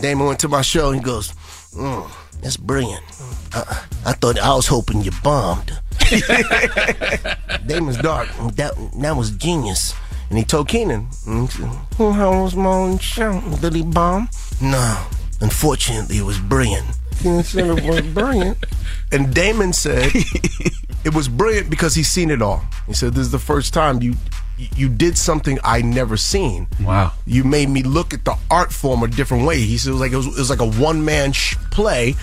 Damon 0.01 0.27
went 0.27 0.38
to 0.40 0.49
my 0.49 0.62
show. 0.62 0.93
He 0.93 1.01
goes, 1.01 1.33
mm, 1.75 2.09
"That's 2.40 2.57
brilliant. 2.57 3.03
Uh, 3.53 3.64
I 4.07 4.12
thought 4.12 4.38
I 4.38 4.55
was 4.55 4.69
hoping 4.69 5.03
you 5.03 5.11
bombed." 5.25 5.73
Damon's 7.67 7.99
dark. 7.99 8.29
That 8.57 8.73
that 9.01 9.17
was 9.17 9.31
genius. 9.31 9.95
And 10.31 10.38
he 10.38 10.45
told 10.45 10.69
Keenen, 10.69 11.07
mm, 11.27 11.43
he 11.43 11.59
said, 11.59 11.69
"Hmm, 11.97 12.12
"How 12.12 12.43
was 12.43 12.57
Marlon's 12.57 13.03
show? 13.03 13.40
Did 13.61 13.75
he 13.75 13.83
bomb?" 13.83 14.29
No. 14.61 15.07
Unfortunately, 15.40 16.19
it 16.19 16.25
was 16.25 16.38
brilliant. 16.38 16.87
Keenen 17.21 17.43
said 17.45 17.79
it 17.79 17.85
was 17.85 18.01
brilliant. 18.03 18.59
And 19.12 19.33
Damon 19.33 19.73
said 19.73 20.11
it 21.05 21.14
was 21.14 21.29
brilliant 21.29 21.71
because 21.71 21.95
he's 21.95 22.09
seen 22.09 22.31
it 22.31 22.43
all. 22.43 22.64
He 22.88 22.95
said, 22.95 23.14
"This 23.14 23.27
is 23.27 23.31
the 23.33 23.38
first 23.38 23.73
time 23.73 24.03
you 24.03 24.14
you 24.77 24.88
did 24.88 25.17
something 25.19 25.59
I 25.62 25.83
never 25.83 26.17
seen. 26.17 26.67
Wow. 26.81 27.12
You 27.27 27.45
made 27.45 27.69
me 27.69 27.83
look 27.83 28.14
at 28.14 28.25
the 28.25 28.37
art 28.51 28.73
form 28.73 29.03
a 29.05 29.09
different 29.09 29.47
way." 29.47 29.61
He 29.61 29.79
said, 29.79 29.90
"It 29.90 29.93
was 29.93 30.01
like 30.01 30.12
it 30.12 30.17
was, 30.17 30.27
it 30.27 30.37
was 30.38 30.51
like 30.51 30.61
a 30.61 30.67
one 30.81 31.05
man 31.05 31.33
sh- 31.33 31.55
play." 31.71 32.17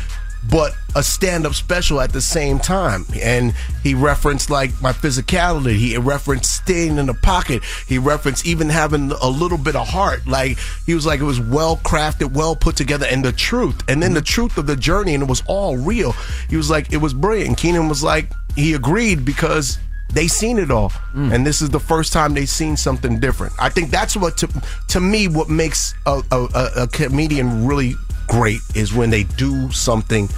But 0.49 0.75
a 0.95 1.04
stand-up 1.04 1.54
special 1.54 2.01
at 2.01 2.13
the 2.13 2.21
same 2.21 2.58
time, 2.58 3.06
and 3.21 3.54
he 3.84 3.93
referenced 3.93 4.49
like 4.49 4.71
my 4.82 4.91
physicality. 4.91 5.75
He 5.75 5.95
referenced 5.97 6.56
staying 6.56 6.97
in 6.97 7.06
the 7.06 7.13
pocket. 7.13 7.63
He 7.88 7.97
referenced 7.99 8.45
even 8.45 8.67
having 8.69 9.12
a 9.12 9.30
little 9.30 9.60
bit 9.60 9.75
of 9.75 9.88
heart. 9.88 10.25
Like 10.25 10.58
he 10.86 10.95
was 10.95 11.06
like 11.06 11.19
it 11.19 11.25
was 11.25 11.39
well 11.39 11.77
crafted, 11.77 12.34
well 12.34 12.56
put 12.56 12.75
together, 12.75 13.06
and 13.10 13.23
the 13.23 13.32
truth, 13.32 13.84
and 13.88 14.01
then 14.01 14.13
the 14.13 14.21
truth 14.21 14.58
of 14.58 14.65
the 14.65 14.75
journey, 14.75 15.13
and 15.13 15.23
it 15.23 15.30
was 15.30 15.43
all 15.45 15.77
real. 15.77 16.13
He 16.49 16.58
was 16.58 16.69
like 16.69 16.91
it 16.91 16.97
was 16.97 17.13
brilliant. 17.13 17.58
Keenen 17.58 17.88
was 17.88 18.04
like 18.04 18.32
he 18.56 18.73
agreed 18.73 19.23
because 19.23 19.77
they 20.13 20.27
seen 20.27 20.58
it 20.60 20.69
all 20.69 20.89
mm. 21.15 21.34
and 21.34 21.45
this 21.45 21.62
is 21.62 21.69
the 21.69 21.80
first 21.80 22.12
time 22.12 22.34
they've 22.34 22.49
seen 22.49 22.75
something 22.75 23.17
different 23.19 23.54
i 23.60 23.69
think 23.69 23.89
that's 23.89 24.17
what 24.17 24.36
to, 24.36 24.49
to 24.89 24.99
me 24.99 25.27
what 25.27 25.49
makes 25.49 25.93
a, 26.06 26.21
a- 26.32 26.84
a 26.84 26.88
comedian 26.88 27.65
really 27.65 27.95
great 28.32 28.62
is 28.76 28.94
when 28.94 29.10
they 29.10 29.24
do 29.24 29.70
something 29.72 30.30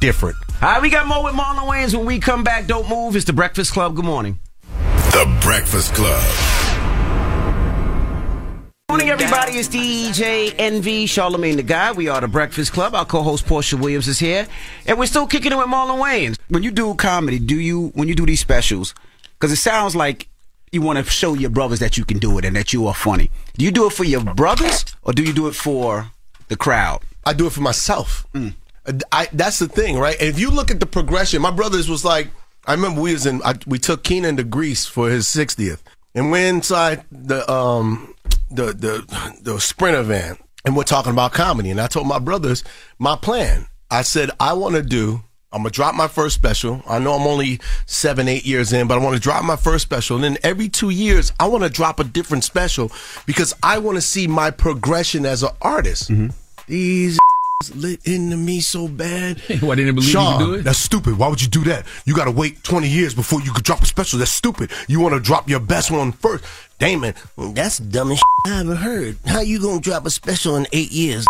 different 0.00 0.36
All 0.62 0.70
right, 0.70 0.80
we 0.80 0.88
got 0.88 1.08
more 1.08 1.24
with 1.24 1.34
Marlon 1.34 1.68
Wayans 1.68 1.96
when 1.96 2.06
we 2.06 2.20
come 2.20 2.44
back. 2.44 2.68
Don't 2.68 2.88
move. 2.88 3.16
It's 3.16 3.24
the 3.24 3.32
Breakfast 3.32 3.72
Club. 3.72 3.96
Good 3.96 4.04
morning. 4.04 4.38
The 5.10 5.38
Breakfast 5.42 5.92
Club. 5.92 6.22
Morning, 8.88 9.08
everybody. 9.08 9.54
It's 9.54 9.68
DJ 9.68 10.54
Envy, 10.58 11.06
Charlemagne 11.06 11.56
the 11.56 11.64
God. 11.64 11.96
We 11.96 12.08
are 12.08 12.20
the 12.20 12.28
Breakfast 12.28 12.72
Club. 12.72 12.94
Our 12.94 13.04
co-host 13.04 13.46
Portia 13.46 13.76
Williams 13.76 14.06
is 14.06 14.20
here, 14.20 14.46
and 14.86 14.96
we're 14.96 15.06
still 15.06 15.26
kicking 15.26 15.50
it 15.50 15.56
with 15.56 15.66
Marlon 15.66 15.98
Wayans. 15.98 16.36
When 16.50 16.62
you 16.62 16.70
do 16.70 16.94
comedy, 16.94 17.40
do 17.40 17.58
you 17.58 17.88
when 17.94 18.06
you 18.06 18.14
do 18.14 18.26
these 18.26 18.40
specials? 18.40 18.94
Because 19.34 19.50
it 19.50 19.56
sounds 19.56 19.96
like 19.96 20.28
you 20.70 20.82
want 20.82 21.04
to 21.04 21.10
show 21.10 21.34
your 21.34 21.50
brothers 21.50 21.80
that 21.80 21.98
you 21.98 22.04
can 22.04 22.18
do 22.18 22.38
it 22.38 22.44
and 22.44 22.54
that 22.54 22.72
you 22.72 22.86
are 22.86 22.94
funny. 22.94 23.28
Do 23.56 23.64
you 23.64 23.72
do 23.72 23.86
it 23.86 23.92
for 23.92 24.04
your 24.04 24.22
brothers 24.22 24.84
or 25.02 25.12
do 25.12 25.24
you 25.24 25.32
do 25.32 25.48
it 25.48 25.56
for 25.56 26.12
the 26.50 26.56
crowd? 26.56 27.00
i 27.24 27.32
do 27.32 27.46
it 27.46 27.52
for 27.52 27.60
myself 27.62 28.26
I, 29.12 29.28
that's 29.32 29.58
the 29.58 29.68
thing 29.68 29.98
right 29.98 30.16
and 30.18 30.28
if 30.28 30.38
you 30.38 30.50
look 30.50 30.70
at 30.70 30.80
the 30.80 30.86
progression 30.86 31.40
my 31.42 31.50
brothers 31.50 31.88
was 31.88 32.04
like 32.04 32.28
i 32.66 32.72
remember 32.72 33.00
we 33.00 33.12
was 33.12 33.26
in 33.26 33.40
I, 33.42 33.54
we 33.66 33.78
took 33.78 34.02
keenen 34.04 34.36
to 34.38 34.44
greece 34.44 34.86
for 34.86 35.08
his 35.10 35.26
60th 35.26 35.80
and 36.14 36.30
we're 36.32 36.48
inside 36.48 37.04
the 37.12 37.48
um 37.50 38.14
the 38.50 38.66
the 38.72 39.36
the 39.42 39.60
sprinter 39.60 40.02
van 40.02 40.38
and 40.64 40.76
we're 40.76 40.82
talking 40.84 41.12
about 41.12 41.32
comedy 41.32 41.70
and 41.70 41.80
i 41.80 41.86
told 41.86 42.06
my 42.06 42.18
brothers 42.18 42.64
my 42.98 43.16
plan 43.16 43.66
i 43.90 44.02
said 44.02 44.30
i 44.40 44.52
want 44.54 44.74
to 44.74 44.82
do 44.82 45.22
I'm 45.52 45.62
gonna 45.62 45.70
drop 45.70 45.96
my 45.96 46.06
first 46.06 46.36
special. 46.36 46.80
I 46.86 47.00
know 47.00 47.12
I'm 47.14 47.26
only 47.26 47.58
seven, 47.84 48.28
eight 48.28 48.46
years 48.46 48.72
in, 48.72 48.86
but 48.86 48.96
I 48.98 49.02
want 49.02 49.16
to 49.16 49.20
drop 49.20 49.42
my 49.42 49.56
first 49.56 49.82
special. 49.82 50.14
And 50.14 50.22
then 50.22 50.38
every 50.44 50.68
two 50.68 50.90
years, 50.90 51.32
I 51.40 51.48
want 51.48 51.64
to 51.64 51.68
drop 51.68 51.98
a 51.98 52.04
different 52.04 52.44
special 52.44 52.92
because 53.26 53.52
I 53.60 53.78
want 53.78 53.96
to 53.96 54.00
see 54.00 54.28
my 54.28 54.52
progression 54.52 55.26
as 55.26 55.42
an 55.42 55.50
artist. 55.60 56.08
These 56.70 57.18
lit 57.74 58.00
into 58.06 58.36
me 58.36 58.60
so 58.60 58.86
bad. 58.86 59.40
Why 59.60 59.74
didn't 59.74 59.96
believe 59.96 60.06
you 60.08 60.12
Sean, 60.12 60.38
could 60.38 60.44
do 60.46 60.54
it? 60.54 60.62
That's 60.62 60.78
stupid. 60.78 61.18
Why 61.18 61.26
would 61.28 61.42
you 61.42 61.48
do 61.48 61.64
that? 61.64 61.84
You 62.04 62.14
got 62.14 62.26
to 62.26 62.30
wait 62.30 62.62
20 62.62 62.88
years 62.88 63.12
before 63.12 63.40
you 63.42 63.52
could 63.52 63.64
drop 63.64 63.82
a 63.82 63.86
special. 63.86 64.20
That's 64.20 64.30
stupid. 64.30 64.70
You 64.86 65.00
want 65.00 65.14
to 65.14 65.20
drop 65.20 65.48
your 65.48 65.58
best 65.58 65.90
one 65.90 66.12
first. 66.12 66.44
Damon, 66.78 67.14
that's 67.36 67.78
the 67.78 67.86
dumbest 67.86 68.22
I 68.46 68.60
ever 68.60 68.76
heard. 68.76 69.18
How 69.26 69.40
you 69.40 69.60
gonna 69.60 69.80
drop 69.80 70.06
a 70.06 70.10
special 70.10 70.56
in 70.56 70.66
eight 70.72 70.92
years? 70.92 71.26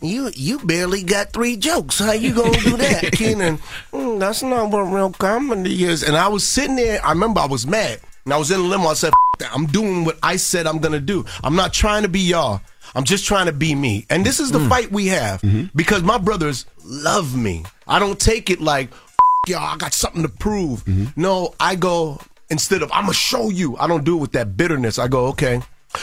You 0.00 0.30
you 0.34 0.60
barely 0.60 1.02
got 1.02 1.32
three 1.34 1.56
jokes. 1.58 1.98
How 1.98 2.12
you 2.12 2.32
gonna 2.34 2.56
do 2.60 2.76
that, 2.78 3.12
Keenen? 3.12 3.58
"Mm, 3.92 4.18
that's 4.18 4.42
not 4.42 4.70
what 4.70 4.82
real 4.84 5.10
comedy 5.10 5.84
is. 5.84 6.02
And 6.02 6.16
I 6.16 6.28
was 6.28 6.46
sitting 6.46 6.76
there. 6.76 7.04
I 7.04 7.10
remember 7.10 7.40
I 7.40 7.46
was 7.46 7.66
mad. 7.66 8.00
And 8.28 8.34
I 8.34 8.36
was 8.36 8.50
in 8.50 8.60
the 8.60 8.66
limo. 8.68 8.88
I 8.88 8.92
said, 8.92 9.08
"F- 9.08 9.38
that. 9.38 9.54
"I'm 9.54 9.64
doing 9.64 10.04
what 10.04 10.18
I 10.22 10.36
said 10.36 10.66
I'm 10.66 10.80
gonna 10.80 11.00
do. 11.00 11.24
I'm 11.42 11.56
not 11.56 11.72
trying 11.72 12.02
to 12.02 12.10
be 12.10 12.20
y'all. 12.20 12.60
I'm 12.94 13.04
just 13.04 13.24
trying 13.24 13.46
to 13.46 13.54
be 13.54 13.74
me." 13.74 14.04
And 14.10 14.22
this 14.22 14.38
is 14.38 14.50
the 14.50 14.58
mm. 14.58 14.68
fight 14.68 14.92
we 14.92 15.06
have 15.06 15.40
mm-hmm. 15.40 15.68
because 15.74 16.02
my 16.02 16.18
brothers 16.18 16.66
love 16.84 17.34
me. 17.34 17.64
I 17.86 17.98
don't 17.98 18.20
take 18.20 18.50
it 18.50 18.60
like, 18.60 18.90
"F- 18.92 19.48
y'all. 19.48 19.72
I 19.72 19.78
got 19.78 19.94
something 19.94 20.20
to 20.20 20.28
prove. 20.28 20.84
Mm-hmm. 20.84 21.18
No, 21.18 21.54
I 21.58 21.74
go 21.74 22.20
instead 22.50 22.82
of 22.82 22.92
I'm 22.92 23.04
gonna 23.04 23.14
show 23.14 23.48
you. 23.48 23.78
I 23.78 23.86
don't 23.86 24.04
do 24.04 24.18
it 24.18 24.20
with 24.20 24.32
that 24.32 24.58
bitterness. 24.58 24.98
I 24.98 25.08
go, 25.08 25.28
okay. 25.28 25.62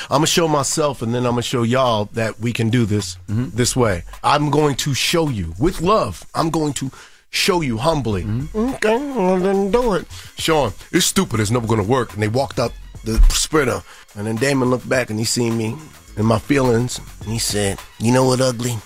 I'm 0.09 0.17
gonna 0.17 0.25
show 0.25 0.47
myself, 0.47 1.03
and 1.03 1.13
then 1.13 1.27
I'm 1.27 1.33
gonna 1.33 1.43
show 1.43 1.61
y'all 1.61 2.05
that 2.13 2.39
we 2.39 2.53
can 2.53 2.71
do 2.71 2.87
this 2.87 3.17
mm-hmm. 3.29 3.55
this 3.55 3.75
way. 3.75 4.01
I'm 4.23 4.49
going 4.49 4.77
to 4.77 4.95
show 4.95 5.29
you 5.29 5.53
with 5.59 5.79
love. 5.81 6.25
I'm 6.33 6.49
going 6.49 6.73
to 6.73 6.89
show 7.35 7.61
you 7.61 7.77
humbly. 7.77 8.23
Mm-hmm. 8.23 8.75
Okay, 8.75 8.97
well, 8.97 9.37
then 9.39 9.71
do 9.71 9.93
it. 9.95 10.07
Sean, 10.37 10.73
it's 10.91 11.05
stupid. 11.05 11.39
It's 11.39 11.51
never 11.51 11.67
going 11.67 11.81
to 11.81 11.87
work. 11.87 12.13
And 12.13 12.23
they 12.23 12.27
walked 12.27 12.59
up 12.59 12.71
the 13.03 13.19
sprinter. 13.29 13.81
And 14.15 14.25
then 14.25 14.35
Damon 14.37 14.69
looked 14.69 14.87
back 14.87 15.09
and 15.09 15.19
he 15.19 15.25
seen 15.25 15.57
me 15.57 15.75
and 16.17 16.25
my 16.25 16.39
feelings. 16.39 16.99
And 17.21 17.29
he 17.31 17.39
said, 17.39 17.79
You 17.99 18.11
know 18.11 18.25
what, 18.25 18.41
Ugly? 18.41 18.77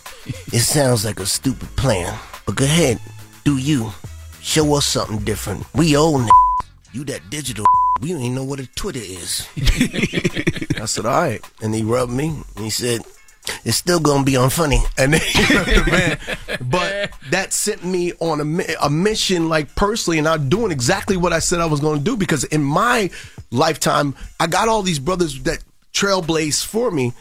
It 0.51 0.62
sounds 0.62 1.05
like 1.05 1.19
a 1.19 1.25
stupid 1.25 1.69
plan. 1.75 2.17
But 2.45 2.55
go 2.55 2.65
ahead, 2.65 2.99
do 3.45 3.57
you. 3.57 3.91
Show 4.41 4.73
us 4.75 4.85
something 4.85 5.19
different. 5.19 5.65
We 5.75 5.95
old 5.95 6.21
n- 6.21 6.29
You 6.93 7.03
that 7.05 7.29
digital 7.29 7.65
we 8.01 8.13
don't 8.13 8.21
even 8.21 8.35
know 8.35 8.45
what 8.45 8.62
a 8.62 8.67
Twitter 8.67 9.01
is. 9.03 9.45
I 10.79 10.85
said, 10.85 11.05
all 11.05 11.21
right. 11.21 11.41
And 11.62 11.75
he 11.75 11.83
rubbed 11.83 12.13
me 12.13 12.29
and 12.55 12.63
he 12.63 12.69
said, 12.69 13.01
it's 13.65 13.77
still 13.77 13.99
gonna 13.99 14.23
be 14.23 14.33
unfunny. 14.33 14.79
And 14.97 15.13
then 15.13 15.21
he 15.21 15.53
left 15.53 15.69
the 15.69 15.91
van. 15.91 16.59
But 16.69 17.12
that 17.31 17.53
sent 17.53 17.83
me 17.83 18.13
on 18.19 18.59
a, 18.59 18.75
a 18.81 18.89
mission, 18.89 19.49
like 19.49 19.75
personally, 19.75 20.17
and 20.17 20.27
I'm 20.27 20.49
doing 20.49 20.71
exactly 20.71 21.17
what 21.17 21.33
I 21.33 21.39
said 21.39 21.59
I 21.59 21.65
was 21.65 21.79
gonna 21.79 21.99
do 21.99 22.15
because 22.15 22.43
in 22.45 22.63
my 22.63 23.09
lifetime, 23.51 24.15
I 24.39 24.47
got 24.47 24.67
all 24.67 24.81
these 24.81 24.99
brothers 24.99 25.41
that 25.43 25.63
trailblaze 25.93 26.65
for 26.65 26.91
me, 26.91 27.13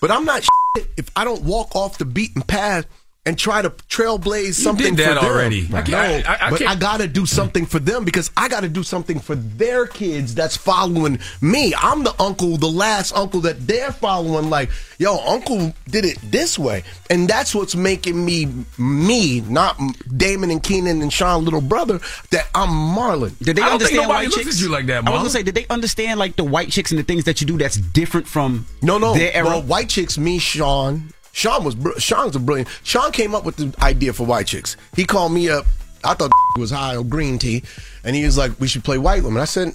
but 0.00 0.10
I'm 0.10 0.24
not 0.24 0.46
if 0.96 1.10
I 1.16 1.24
don't 1.24 1.42
walk 1.42 1.74
off 1.74 1.98
the 1.98 2.04
beaten 2.04 2.42
path 2.42 2.86
and 3.26 3.38
try 3.38 3.60
to 3.60 3.68
trailblaze 3.68 4.54
something 4.54 4.94
did 4.94 5.04
that 5.06 5.18
for 5.18 5.24
them. 5.26 5.32
already. 5.32 5.66
I 5.68 5.76
No, 5.76 5.82
can't- 5.82 6.28
I- 6.28 6.38
I 6.46 6.50
but 6.50 6.58
can't- 6.58 6.70
I 6.70 6.74
gotta 6.74 7.06
do 7.06 7.26
something 7.26 7.66
for 7.66 7.78
them 7.78 8.02
because 8.04 8.30
I 8.34 8.48
gotta 8.48 8.68
do 8.68 8.82
something 8.82 9.20
for 9.20 9.34
their 9.34 9.86
kids 9.86 10.34
that's 10.34 10.56
following 10.56 11.18
me. 11.42 11.74
I'm 11.76 12.02
the 12.02 12.14
uncle, 12.18 12.56
the 12.56 12.70
last 12.70 13.12
uncle 13.14 13.40
that 13.42 13.66
they're 13.66 13.92
following. 13.92 14.48
Like, 14.48 14.70
yo, 14.98 15.18
uncle 15.18 15.74
did 15.90 16.06
it 16.06 16.16
this 16.30 16.58
way, 16.58 16.82
and 17.10 17.28
that's 17.28 17.54
what's 17.54 17.76
making 17.76 18.24
me 18.24 18.48
me, 18.78 19.42
not 19.42 19.78
Damon 20.16 20.50
and 20.50 20.62
Keenen 20.62 21.02
and 21.02 21.12
Sean, 21.12 21.44
little 21.44 21.60
brother. 21.60 22.00
That 22.30 22.46
I'm 22.54 22.70
Marlon. 22.70 23.38
Did 23.40 23.56
they 23.56 23.62
I 23.62 23.66
don't 23.66 23.72
understand 23.74 24.02
nobody 24.08 24.26
white 24.28 24.34
chicks? 24.34 24.56
at 24.56 24.62
you 24.62 24.70
like 24.70 24.86
that, 24.86 25.06
I 25.06 25.10
was 25.10 25.18
gonna 25.18 25.30
say, 25.30 25.42
did 25.42 25.54
they 25.54 25.66
understand 25.68 26.18
like 26.18 26.36
the 26.36 26.44
white 26.44 26.70
chicks 26.70 26.90
and 26.90 26.98
the 26.98 27.04
things 27.04 27.24
that 27.24 27.42
you 27.42 27.46
do 27.46 27.58
that's 27.58 27.76
different 27.76 28.26
from 28.26 28.64
No, 28.80 28.96
no. 28.96 29.12
their 29.12 29.32
era? 29.34 29.46
Well, 29.46 29.62
white 29.62 29.90
chicks, 29.90 30.16
me, 30.16 30.38
Sean. 30.38 31.12
Sean 31.32 31.64
was 31.64 31.74
br- 31.74 31.98
Sean's 31.98 32.36
a 32.36 32.40
brilliant. 32.40 32.68
Sean 32.82 33.12
came 33.12 33.34
up 33.34 33.44
with 33.44 33.56
the 33.56 33.72
idea 33.82 34.12
for 34.12 34.26
white 34.26 34.46
chicks. 34.46 34.76
He 34.96 35.04
called 35.04 35.32
me 35.32 35.48
up. 35.48 35.64
I 36.02 36.14
thought 36.14 36.30
it 36.56 36.58
was 36.60 36.70
high 36.70 36.96
on 36.96 37.08
green 37.10 37.38
tea, 37.38 37.62
and 38.04 38.16
he 38.16 38.24
was 38.24 38.38
like, 38.38 38.58
"We 38.58 38.66
should 38.68 38.82
play 38.84 38.96
white 38.96 39.22
women." 39.22 39.40
I 39.42 39.44
said, 39.44 39.74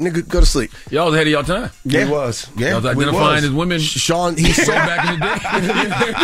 "Nigga, 0.00 0.26
go 0.26 0.40
to 0.40 0.46
sleep." 0.46 0.70
Y'all 0.90 1.04
was 1.06 1.14
ahead 1.14 1.26
of 1.26 1.32
y'all 1.34 1.42
time. 1.44 1.70
He 1.88 2.04
was. 2.06 2.48
Yeah, 2.56 2.68
Y'all 2.70 2.76
was 2.76 2.86
identifying 2.86 3.34
was. 3.34 3.44
as 3.44 3.50
women. 3.50 3.78
Sh- 3.78 3.98
Sean, 4.00 4.34
he 4.36 4.50
saw 4.52 4.72
back 4.72 5.12
in 5.12 5.20
the 5.20 5.26
day. 5.26 6.14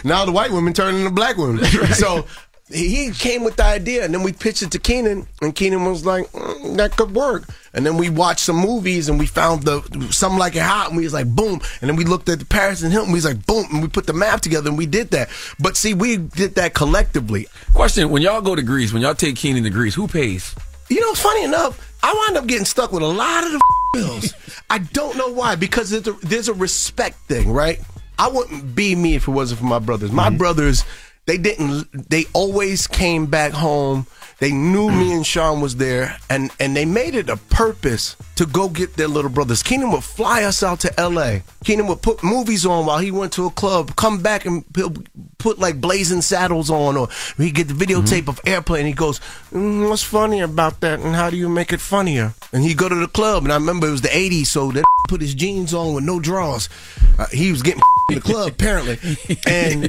now 0.04 0.24
the 0.24 0.32
white 0.32 0.50
women 0.50 0.72
turn 0.72 0.94
into 0.96 1.10
black 1.10 1.36
women. 1.36 1.64
So 1.94 2.26
he 2.72 3.10
came 3.10 3.42
with 3.42 3.56
the 3.56 3.64
idea, 3.64 4.04
and 4.04 4.14
then 4.14 4.22
we 4.22 4.32
pitched 4.32 4.62
it 4.62 4.70
to 4.72 4.78
Keenen, 4.78 5.26
and 5.42 5.54
Keenen 5.54 5.84
was 5.84 6.06
like, 6.06 6.30
"Mm, 6.32 6.76
"That 6.76 6.96
could 6.96 7.14
work." 7.14 7.48
And 7.72 7.84
then 7.84 7.96
we 7.96 8.08
watched 8.08 8.44
some 8.44 8.56
movies, 8.56 9.08
and 9.08 9.18
we 9.18 9.26
found 9.26 9.64
the 9.64 9.82
something 10.10 10.38
like 10.38 10.54
it 10.54 10.62
hot, 10.62 10.88
and 10.88 10.96
we 10.96 11.04
was 11.04 11.12
like, 11.12 11.26
"Boom!" 11.26 11.60
And 11.80 11.88
then 11.88 11.96
we 11.96 12.04
looked 12.04 12.28
at 12.28 12.38
the 12.38 12.44
Paris 12.44 12.82
and 12.82 12.92
Hilton, 12.92 13.12
we 13.12 13.16
was 13.16 13.24
like, 13.24 13.44
"Boom!" 13.46 13.66
And 13.72 13.82
we 13.82 13.88
put 13.88 14.06
the 14.06 14.12
map 14.12 14.40
together, 14.40 14.68
and 14.68 14.78
we 14.78 14.86
did 14.86 15.10
that. 15.10 15.28
But 15.58 15.76
see, 15.76 15.94
we 15.94 16.16
did 16.16 16.54
that 16.54 16.74
collectively. 16.74 17.48
Question: 17.74 18.10
When 18.10 18.22
y'all 18.22 18.40
go 18.40 18.54
to 18.54 18.62
Greece, 18.62 18.92
when 18.92 19.02
y'all 19.02 19.14
take 19.14 19.36
Keenen 19.36 19.64
to 19.64 19.70
Greece, 19.70 19.94
who 19.94 20.06
pays? 20.06 20.54
You 20.88 21.00
know, 21.00 21.14
funny 21.14 21.44
enough, 21.44 21.96
I 22.02 22.12
wind 22.12 22.36
up 22.36 22.46
getting 22.46 22.64
stuck 22.64 22.92
with 22.92 23.02
a 23.02 23.06
lot 23.06 23.44
of 23.44 23.52
the 23.52 23.60
bills. 23.94 24.34
I 24.68 24.78
don't 24.78 25.16
know 25.16 25.32
why, 25.32 25.56
because 25.56 25.90
there's 25.90 26.06
a, 26.06 26.12
there's 26.26 26.48
a 26.48 26.54
respect 26.54 27.16
thing, 27.28 27.52
right? 27.52 27.80
I 28.18 28.28
wouldn't 28.28 28.74
be 28.74 28.94
me 28.94 29.14
if 29.14 29.28
it 29.28 29.30
wasn't 29.30 29.60
for 29.60 29.66
my 29.66 29.78
brothers. 29.78 30.12
My 30.12 30.28
brothers, 30.28 30.84
they 31.26 31.38
didn't. 31.38 32.10
They 32.10 32.24
always 32.32 32.86
came 32.86 33.26
back 33.26 33.52
home. 33.52 34.06
They 34.40 34.52
knew 34.52 34.90
me 34.90 35.12
and 35.12 35.26
Sean 35.26 35.60
was 35.60 35.76
there, 35.76 36.16
and 36.30 36.50
and 36.58 36.74
they 36.74 36.86
made 36.86 37.14
it 37.14 37.28
a 37.28 37.36
purpose 37.36 38.16
to 38.36 38.46
go 38.46 38.70
get 38.70 38.96
their 38.96 39.06
little 39.06 39.30
brothers. 39.30 39.62
Keenen 39.62 39.92
would 39.92 40.02
fly 40.02 40.44
us 40.44 40.62
out 40.62 40.80
to 40.80 40.98
L.A. 40.98 41.42
Keenen 41.62 41.86
would 41.88 42.00
put 42.00 42.24
movies 42.24 42.64
on 42.64 42.86
while 42.86 42.98
he 42.98 43.10
went 43.10 43.34
to 43.34 43.44
a 43.44 43.50
club, 43.50 43.94
come 43.96 44.22
back 44.22 44.46
and 44.46 44.64
he'll 44.74 44.94
put 45.36 45.58
like 45.58 45.78
Blazing 45.78 46.22
Saddles 46.22 46.70
on, 46.70 46.96
or 46.96 47.08
he 47.36 47.50
get 47.50 47.68
the 47.68 47.74
videotape 47.74 48.28
of 48.28 48.40
Airplane. 48.46 48.86
He 48.86 48.94
goes, 48.94 49.20
mm, 49.52 49.90
"What's 49.90 50.02
funny 50.02 50.40
about 50.40 50.80
that? 50.80 51.00
And 51.00 51.14
how 51.14 51.28
do 51.28 51.36
you 51.36 51.50
make 51.50 51.70
it 51.70 51.80
funnier?" 51.80 52.32
And 52.50 52.64
he 52.64 52.72
go 52.72 52.88
to 52.88 52.94
the 52.94 53.08
club, 53.08 53.44
and 53.44 53.52
I 53.52 53.56
remember 53.56 53.88
it 53.88 53.90
was 53.90 54.00
the 54.00 54.08
'80s, 54.08 54.46
so 54.46 54.72
that 54.72 54.84
put 55.08 55.20
his 55.20 55.34
jeans 55.34 55.74
on 55.74 55.92
with 55.92 56.04
no 56.04 56.18
drawers. 56.18 56.70
Uh, 57.18 57.26
he 57.30 57.50
was 57.50 57.60
getting 57.60 57.82
in 58.08 58.14
the 58.14 58.20
club 58.22 58.48
apparently, 58.48 58.94
and 59.46 59.84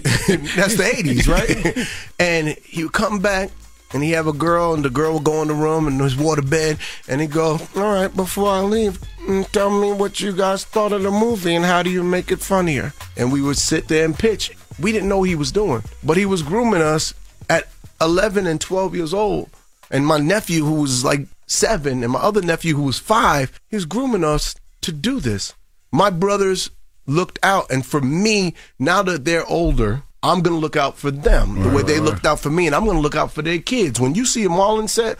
that's 0.57 0.75
the 0.75 0.83
'80s, 0.83 1.27
right? 1.29 1.87
And 2.19 2.49
he 2.65 2.83
would 2.83 2.91
come 2.91 3.19
back. 3.19 3.51
And 3.93 4.03
he 4.03 4.11
have 4.11 4.27
a 4.27 4.33
girl, 4.33 4.73
and 4.73 4.85
the 4.85 4.89
girl 4.89 5.15
would 5.15 5.23
go 5.23 5.41
in 5.41 5.47
the 5.47 5.53
room 5.53 5.87
and 5.87 5.99
his 5.99 6.15
water 6.15 6.41
bed, 6.41 6.77
and 7.07 7.19
he 7.19 7.27
go, 7.27 7.59
"All 7.75 7.93
right, 7.93 8.15
before 8.15 8.49
I 8.49 8.61
leave, 8.61 8.99
mm, 9.27 9.49
tell 9.51 9.69
me 9.69 9.91
what 9.91 10.21
you 10.21 10.31
guys 10.31 10.63
thought 10.63 10.93
of 10.93 11.03
the 11.03 11.11
movie 11.11 11.55
and 11.55 11.65
how 11.65 11.83
do 11.83 11.89
you 11.89 12.03
make 12.03 12.31
it 12.31 12.39
funnier." 12.39 12.93
And 13.17 13.31
we 13.31 13.41
would 13.41 13.57
sit 13.57 13.87
there 13.87 14.05
and 14.05 14.17
pitch. 14.17 14.51
We 14.79 14.91
didn't 14.91 15.09
know 15.09 15.23
he 15.23 15.35
was 15.35 15.51
doing, 15.51 15.83
but 16.03 16.17
he 16.17 16.25
was 16.25 16.41
grooming 16.41 16.81
us 16.81 17.13
at 17.49 17.67
11 17.99 18.47
and 18.47 18.59
12 18.59 18.95
years 18.95 19.13
old. 19.13 19.49
And 19.89 20.07
my 20.07 20.17
nephew, 20.17 20.65
who 20.65 20.75
was 20.75 21.03
like 21.03 21.27
seven, 21.45 22.01
and 22.03 22.13
my 22.13 22.19
other 22.19 22.41
nephew, 22.41 22.75
who 22.75 22.83
was 22.83 22.97
five, 22.97 23.59
he 23.69 23.75
was 23.75 23.85
grooming 23.85 24.23
us 24.23 24.55
to 24.81 24.91
do 24.91 25.19
this. 25.19 25.53
My 25.91 26.09
brothers 26.09 26.69
looked 27.05 27.39
out, 27.43 27.69
and 27.69 27.85
for 27.85 27.99
me, 28.01 28.53
now 28.79 29.03
that 29.03 29.25
they're 29.25 29.45
older, 29.45 30.03
I'm 30.23 30.41
gonna 30.41 30.57
look 30.57 30.75
out 30.75 30.97
for 30.97 31.09
them 31.09 31.61
the 31.63 31.69
way 31.69 31.81
they 31.81 31.99
looked 31.99 32.25
out 32.25 32.39
for 32.39 32.49
me, 32.49 32.67
and 32.67 32.75
I'm 32.75 32.85
gonna 32.85 32.99
look 32.99 33.15
out 33.15 33.31
for 33.31 33.41
their 33.41 33.59
kids. 33.59 33.99
When 33.99 34.13
you 34.13 34.25
see 34.25 34.45
a 34.45 34.49
Marlon 34.49 34.87
set, 34.87 35.17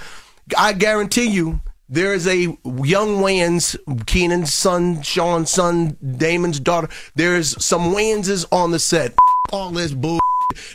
I 0.57 0.73
guarantee 0.73 1.29
you. 1.29 1.61
There 1.89 2.13
is 2.13 2.25
a 2.25 2.37
young 2.37 3.17
Wayans, 3.19 3.75
Keenen's 4.05 4.53
son, 4.53 5.01
Sean's 5.01 5.49
son, 5.49 5.97
Damon's 6.17 6.57
daughter. 6.57 6.87
There's 7.15 7.61
some 7.63 7.93
Wayanses 7.93 8.45
on 8.49 8.71
the 8.71 8.79
set. 8.79 9.13
All 9.51 9.71
this 9.71 9.91
bull, 9.91 10.19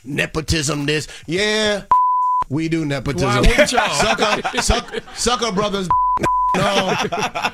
nepotism, 0.05 0.85
this. 0.85 1.09
Yeah, 1.27 1.85
we 2.51 2.69
do 2.69 2.85
nepotism. 2.85 3.29
Why 3.29 3.65
sucker, 3.65 4.61
sucker, 4.61 5.01
sucker 5.15 5.53
brothers. 5.53 5.89
No, 6.57 6.95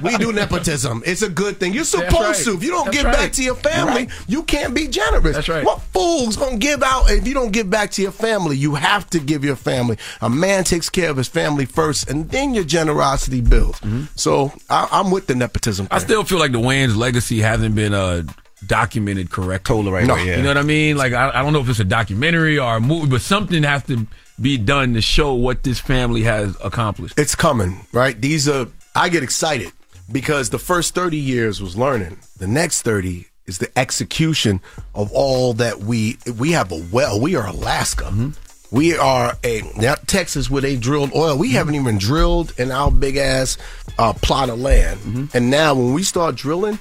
we 0.03 0.17
do 0.17 0.33
nepotism. 0.33 1.03
It's 1.07 1.23
a 1.23 1.29
good 1.29 1.59
thing. 1.59 1.73
You're 1.73 1.85
supposed 1.85 2.13
right. 2.15 2.37
to. 2.45 2.55
If 2.55 2.63
you 2.63 2.71
don't 2.71 2.87
That's 2.87 2.97
give 2.97 3.05
right. 3.07 3.15
back 3.15 3.33
to 3.33 3.43
your 3.43 3.55
family, 3.57 3.93
Right. 4.07 4.11
you 4.29 4.43
can't 4.45 4.75
be 4.75 4.89
generous. 4.89 5.37
That's 5.37 5.49
right. 5.49 5.65
What 5.65 5.81
fool's 5.93 6.37
gonna 6.37 6.57
give 6.59 6.83
out 6.83 7.11
if 7.11 7.27
you 7.27 7.35
don't 7.35 7.53
give 7.53 7.69
back 7.71 7.91
to 7.93 8.03
your 8.03 8.13
family? 8.13 8.57
You 8.57 8.75
have 8.75 9.09
to 9.11 9.19
give 9.19 9.45
your 9.45 9.57
family. 9.57 9.97
A 10.21 10.31
man 10.31 10.65
takes 10.65 10.89
care 10.91 11.11
of 11.11 11.17
his 11.17 11.29
family 11.29 11.65
first, 11.67 12.09
and 12.11 12.29
then 12.31 12.55
your 12.55 12.65
generosity 12.65 13.41
builds. 13.41 13.81
So 14.17 14.53
I, 14.71 14.89
I'm 14.91 15.11
with 15.11 15.27
the 15.27 15.35
nepotism. 15.35 15.87
Mm-hmm. 15.87 15.95
I 15.95 15.99
still 15.99 16.25
feel 16.25 16.39
like 16.39 16.53
the 16.53 16.59
Wayans 16.61 16.97
legacy 16.97 17.41
hasn't 17.41 17.75
been 17.75 17.95
uh, 17.95 18.23
documented 18.67 19.31
correctly. 19.31 19.75
Totally 19.77 19.93
right. 19.93 20.07
No. 20.07 20.17
yeah. 20.17 20.37
You 20.37 20.43
know 20.43 20.49
what 20.51 20.59
I 20.59 20.63
mean? 20.63 20.97
Like 20.97 21.13
I, 21.13 21.31
I 21.31 21.43
don't 21.43 21.53
know 21.53 21.61
if 21.61 21.69
it's 21.69 21.81
a 21.81 21.85
documentary 21.85 22.59
or 22.59 22.77
a 22.77 22.81
movie, 22.81 23.09
but 23.09 23.21
something 23.23 23.63
has 23.65 23.83
to 23.85 24.07
be 24.41 24.57
done 24.57 24.95
to 24.95 25.01
show 25.03 25.35
what 25.35 25.63
this 25.63 25.79
family 25.79 26.23
has 26.23 26.57
accomplished. 26.65 27.19
it's 27.19 27.35
coming, 27.35 27.87
right? 27.93 28.21
These 28.21 28.49
are 28.49 28.67
I 28.95 29.09
get 29.09 29.23
excited 29.23 29.73
because 30.11 30.51
the 30.51 30.59
first 30.59 30.95
30 30.95 31.17
years 31.17 31.63
was 31.63 31.77
learning. 31.77 32.19
The 32.37 32.47
next 32.47 32.83
30 32.83 33.27
is 33.47 33.59
the 33.59 33.77
execution 33.79 34.61
of 34.95 35.11
all 35.13 35.55
that 35.55 35.79
we 35.79 36.19
we 36.39 36.53
have 36.53 36.71
a 36.73 36.83
well. 36.93 37.21
We 37.21 37.35
are 37.37 37.47
Alaska. 37.47 38.05
Mm-hmm. 38.05 38.31
We 38.75 38.97
are 38.97 39.37
a 39.45 39.63
now 39.77 39.97
Texas 40.07 40.51
where 40.51 40.63
they 40.63 40.77
drilled 40.77 41.13
oil. 41.15 41.37
We 41.37 41.49
mm-hmm. 41.49 41.57
haven't 41.57 41.75
even 41.75 41.99
drilled 41.99 42.53
in 42.59 42.71
our 42.71 42.91
big 42.91 43.17
ass 43.17 43.59
uh, 43.99 44.13
plot 44.15 44.51
of 44.51 44.61
land. 44.61 45.01
Mm-hmm. 45.01 45.37
And 45.37 45.51
now 45.51 45.75
when 45.75 45.93
we 45.93 46.03
start 46.03 46.37
drilling, 46.37 46.79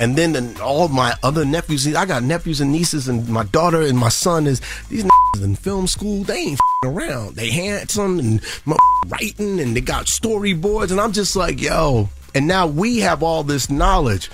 and 0.00 0.16
then 0.16 0.32
the, 0.32 0.60
all 0.62 0.88
my 0.88 1.14
other 1.22 1.44
nephews, 1.44 1.86
I 1.94 2.04
got 2.06 2.22
nephews 2.22 2.60
and 2.60 2.72
nieces, 2.72 3.08
and 3.08 3.28
my 3.28 3.44
daughter 3.44 3.82
and 3.82 3.96
my 3.98 4.08
son 4.08 4.46
is 4.46 4.60
these 4.88 5.04
n- 5.04 5.10
in 5.42 5.56
film 5.56 5.86
school. 5.86 6.24
They 6.24 6.36
ain't 6.38 6.60
around. 6.84 7.36
They 7.36 7.50
handsome 7.50 8.18
and 8.18 8.40
m- 8.66 8.74
writing, 9.06 9.60
and 9.60 9.76
they 9.76 9.80
got 9.80 10.06
storyboards, 10.06 10.90
and 10.90 11.00
I'm 11.00 11.12
just 11.12 11.36
like, 11.36 11.60
yo. 11.60 12.08
And 12.34 12.46
now 12.46 12.66
we 12.66 13.00
have 13.00 13.22
all 13.22 13.42
this 13.44 13.68
knowledge. 13.70 14.30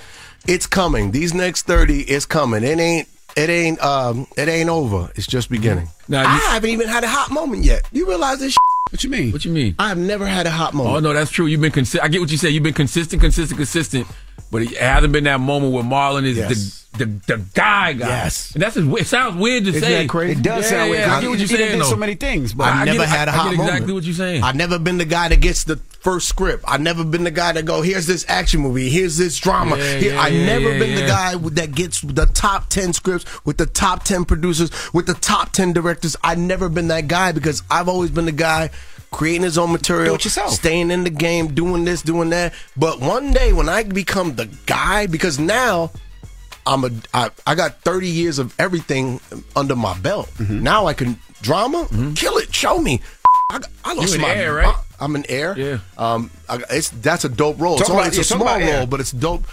It's 0.47 0.65
coming. 0.65 1.11
These 1.11 1.33
next 1.33 1.63
thirty 1.63 1.99
is 2.01 2.25
coming. 2.25 2.63
It 2.63 2.79
ain't. 2.79 3.07
It 3.35 3.49
ain't. 3.49 3.79
Um. 3.83 4.25
It 4.37 4.47
ain't 4.47 4.69
over. 4.69 5.11
It's 5.15 5.27
just 5.27 5.49
beginning. 5.49 5.89
Now, 6.07 6.21
I 6.27 6.33
you- 6.35 6.41
haven't 6.47 6.69
even 6.69 6.87
had 6.87 7.03
a 7.03 7.07
hot 7.09 7.29
moment 7.31 7.63
yet. 7.65 7.87
You 7.91 8.07
realize 8.07 8.39
this? 8.39 8.55
What 8.89 9.03
you 9.03 9.11
mean? 9.11 9.31
What 9.31 9.45
you 9.45 9.51
mean? 9.51 9.75
I 9.77 9.89
have 9.89 9.99
never 9.99 10.25
had 10.25 10.47
a 10.47 10.49
hot 10.49 10.73
moment. 10.73 10.95
Oh 10.95 10.99
no, 10.99 11.13
that's 11.13 11.29
true. 11.29 11.45
You've 11.45 11.61
been 11.61 11.71
consistent. 11.71 12.03
I 12.03 12.07
get 12.07 12.21
what 12.21 12.31
you 12.31 12.37
say. 12.37 12.49
You've 12.49 12.63
been 12.63 12.73
consistent, 12.73 13.21
consistent, 13.21 13.55
consistent, 13.59 14.07
but 14.51 14.61
it 14.63 14.77
hasn't 14.77 15.13
been 15.13 15.23
that 15.25 15.39
moment 15.39 15.73
where 15.73 15.83
Marlon 15.83 16.25
is 16.25 16.37
Yes. 16.37 16.49
the 16.49 16.79
the 16.97 17.05
the 17.27 17.37
guy 17.53 17.93
guy. 17.93 18.07
Yes. 18.07 18.51
and 18.55 18.63
that's 18.63 18.75
his, 18.75 18.85
it 18.87 19.05
sounds 19.07 19.35
weird 19.37 19.63
to 19.65 19.69
Isn't 19.69 19.81
say. 19.83 20.01
that 20.01 20.09
crazy? 20.09 20.39
It 20.39 20.43
does 20.43 20.63
Yeah, 20.65 20.69
sound 20.77 20.89
weird. 20.89 21.01
Yeah, 21.05 21.11
I 21.13 21.15
He- 21.17 21.21
get 21.21 21.29
what 21.29 21.39
you're 21.39 21.47
he 21.47 21.57
done 21.57 21.67
saying. 21.67 21.79
did 21.79 21.87
so 21.87 21.95
many 21.95 22.15
things, 22.15 22.53
but- 22.53 22.63
I, 22.65 22.81
I 22.81 22.85
never 22.85 22.97
get, 22.99 23.09
had 23.09 23.27
a 23.27 23.31
I, 23.31 23.35
hot 23.35 23.41
I 23.41 23.43
get 23.51 23.53
exactly 23.53 23.79
moment. 23.81 23.93
what 23.95 24.03
you're 24.05 24.13
saying. 24.15 24.43
I've 24.43 24.55
never 24.55 24.79
been 24.79 24.97
the 24.97 25.05
guy 25.05 25.27
that 25.29 25.39
gets 25.39 25.63
the 25.65 25.75
first 26.01 26.27
script. 26.27 26.63
I've 26.67 26.81
never 26.81 27.03
been 27.03 27.23
the 27.25 27.31
guy 27.31 27.51
that 27.51 27.65
go, 27.65 27.83
here's 27.83 28.07
this 28.07 28.25
action 28.27 28.61
movie, 28.61 28.89
here's 28.89 29.17
this 29.17 29.37
drama. 29.37 29.77
Yeah, 29.77 29.97
Here- 29.97 30.13
yeah, 30.13 30.21
I 30.21 30.27
yeah, 30.29 30.45
never 30.47 30.71
yeah, 30.73 30.79
been 30.79 30.95
the 30.95 31.01
guy 31.07 31.35
that 31.35 31.75
gets 31.75 32.01
the 32.01 32.25
top 32.25 32.69
ten 32.69 32.91
scripts 32.93 33.25
with 33.45 33.57
the 33.57 33.65
top 33.67 34.03
ten 34.03 34.25
producers 34.25 34.71
with 34.91 35.05
the 35.05 35.13
top 35.13 35.51
ten 35.53 35.73
directors. 35.73 36.15
I've 36.23 36.39
never 36.39 36.69
been 36.69 36.87
that 36.87 37.07
guy 37.07 37.31
because 37.33 37.61
I've 37.69 37.87
always 37.87 38.09
been 38.09 38.25
the 38.25 38.31
guy 38.31 38.71
creating 39.11 39.43
his 39.43 39.57
own 39.57 39.71
material, 39.71 40.13
Do 40.13 40.15
it 40.15 40.25
yourself. 40.25 40.51
staying 40.53 40.91
in 40.91 41.03
the 41.03 41.09
game, 41.09 41.53
doing 41.53 41.85
this, 41.85 42.01
doing 42.01 42.29
that. 42.29 42.53
But 42.77 42.99
one 42.99 43.31
day 43.31 43.53
when 43.53 43.69
I 43.69 43.83
become 43.83 44.35
the 44.35 44.45
guy, 44.65 45.07
because 45.07 45.39
now. 45.39 45.91
I'm 46.65 46.83
a 46.83 46.91
I, 47.15 47.31
I 47.47 47.55
got 47.55 47.81
30 47.81 48.07
years 48.07 48.37
of 48.37 48.53
everything 48.59 49.19
under 49.55 49.75
my 49.75 49.97
belt. 49.99 50.27
Mm-hmm. 50.37 50.61
Now 50.61 50.85
I 50.85 50.93
can 50.93 51.17
drama, 51.41 51.87
kill 52.15 52.37
it, 52.37 52.53
show 52.53 52.79
me. 52.79 53.01
I, 53.49 53.59
I 53.83 53.93
lost 53.95 54.19
my 54.19 54.35
Air, 54.35 54.53
right? 54.53 54.75
I, 54.99 55.03
am 55.03 55.15
an 55.15 55.25
Air. 55.29 55.57
Yeah. 55.57 55.79
Um, 55.97 56.29
I, 56.47 56.59
it's 56.69 56.89
that's 56.89 57.25
a 57.25 57.29
dope 57.29 57.59
role. 57.59 57.77
Talk 57.77 57.81
it's, 57.81 57.89
only, 57.89 58.01
about- 58.01 58.07
it's 58.09 58.17
yeah, 58.17 58.21
a 58.21 58.39
small 58.39 58.59
role, 58.59 58.85
but 58.85 58.99
it's 58.99 59.11
dope. 59.11 59.45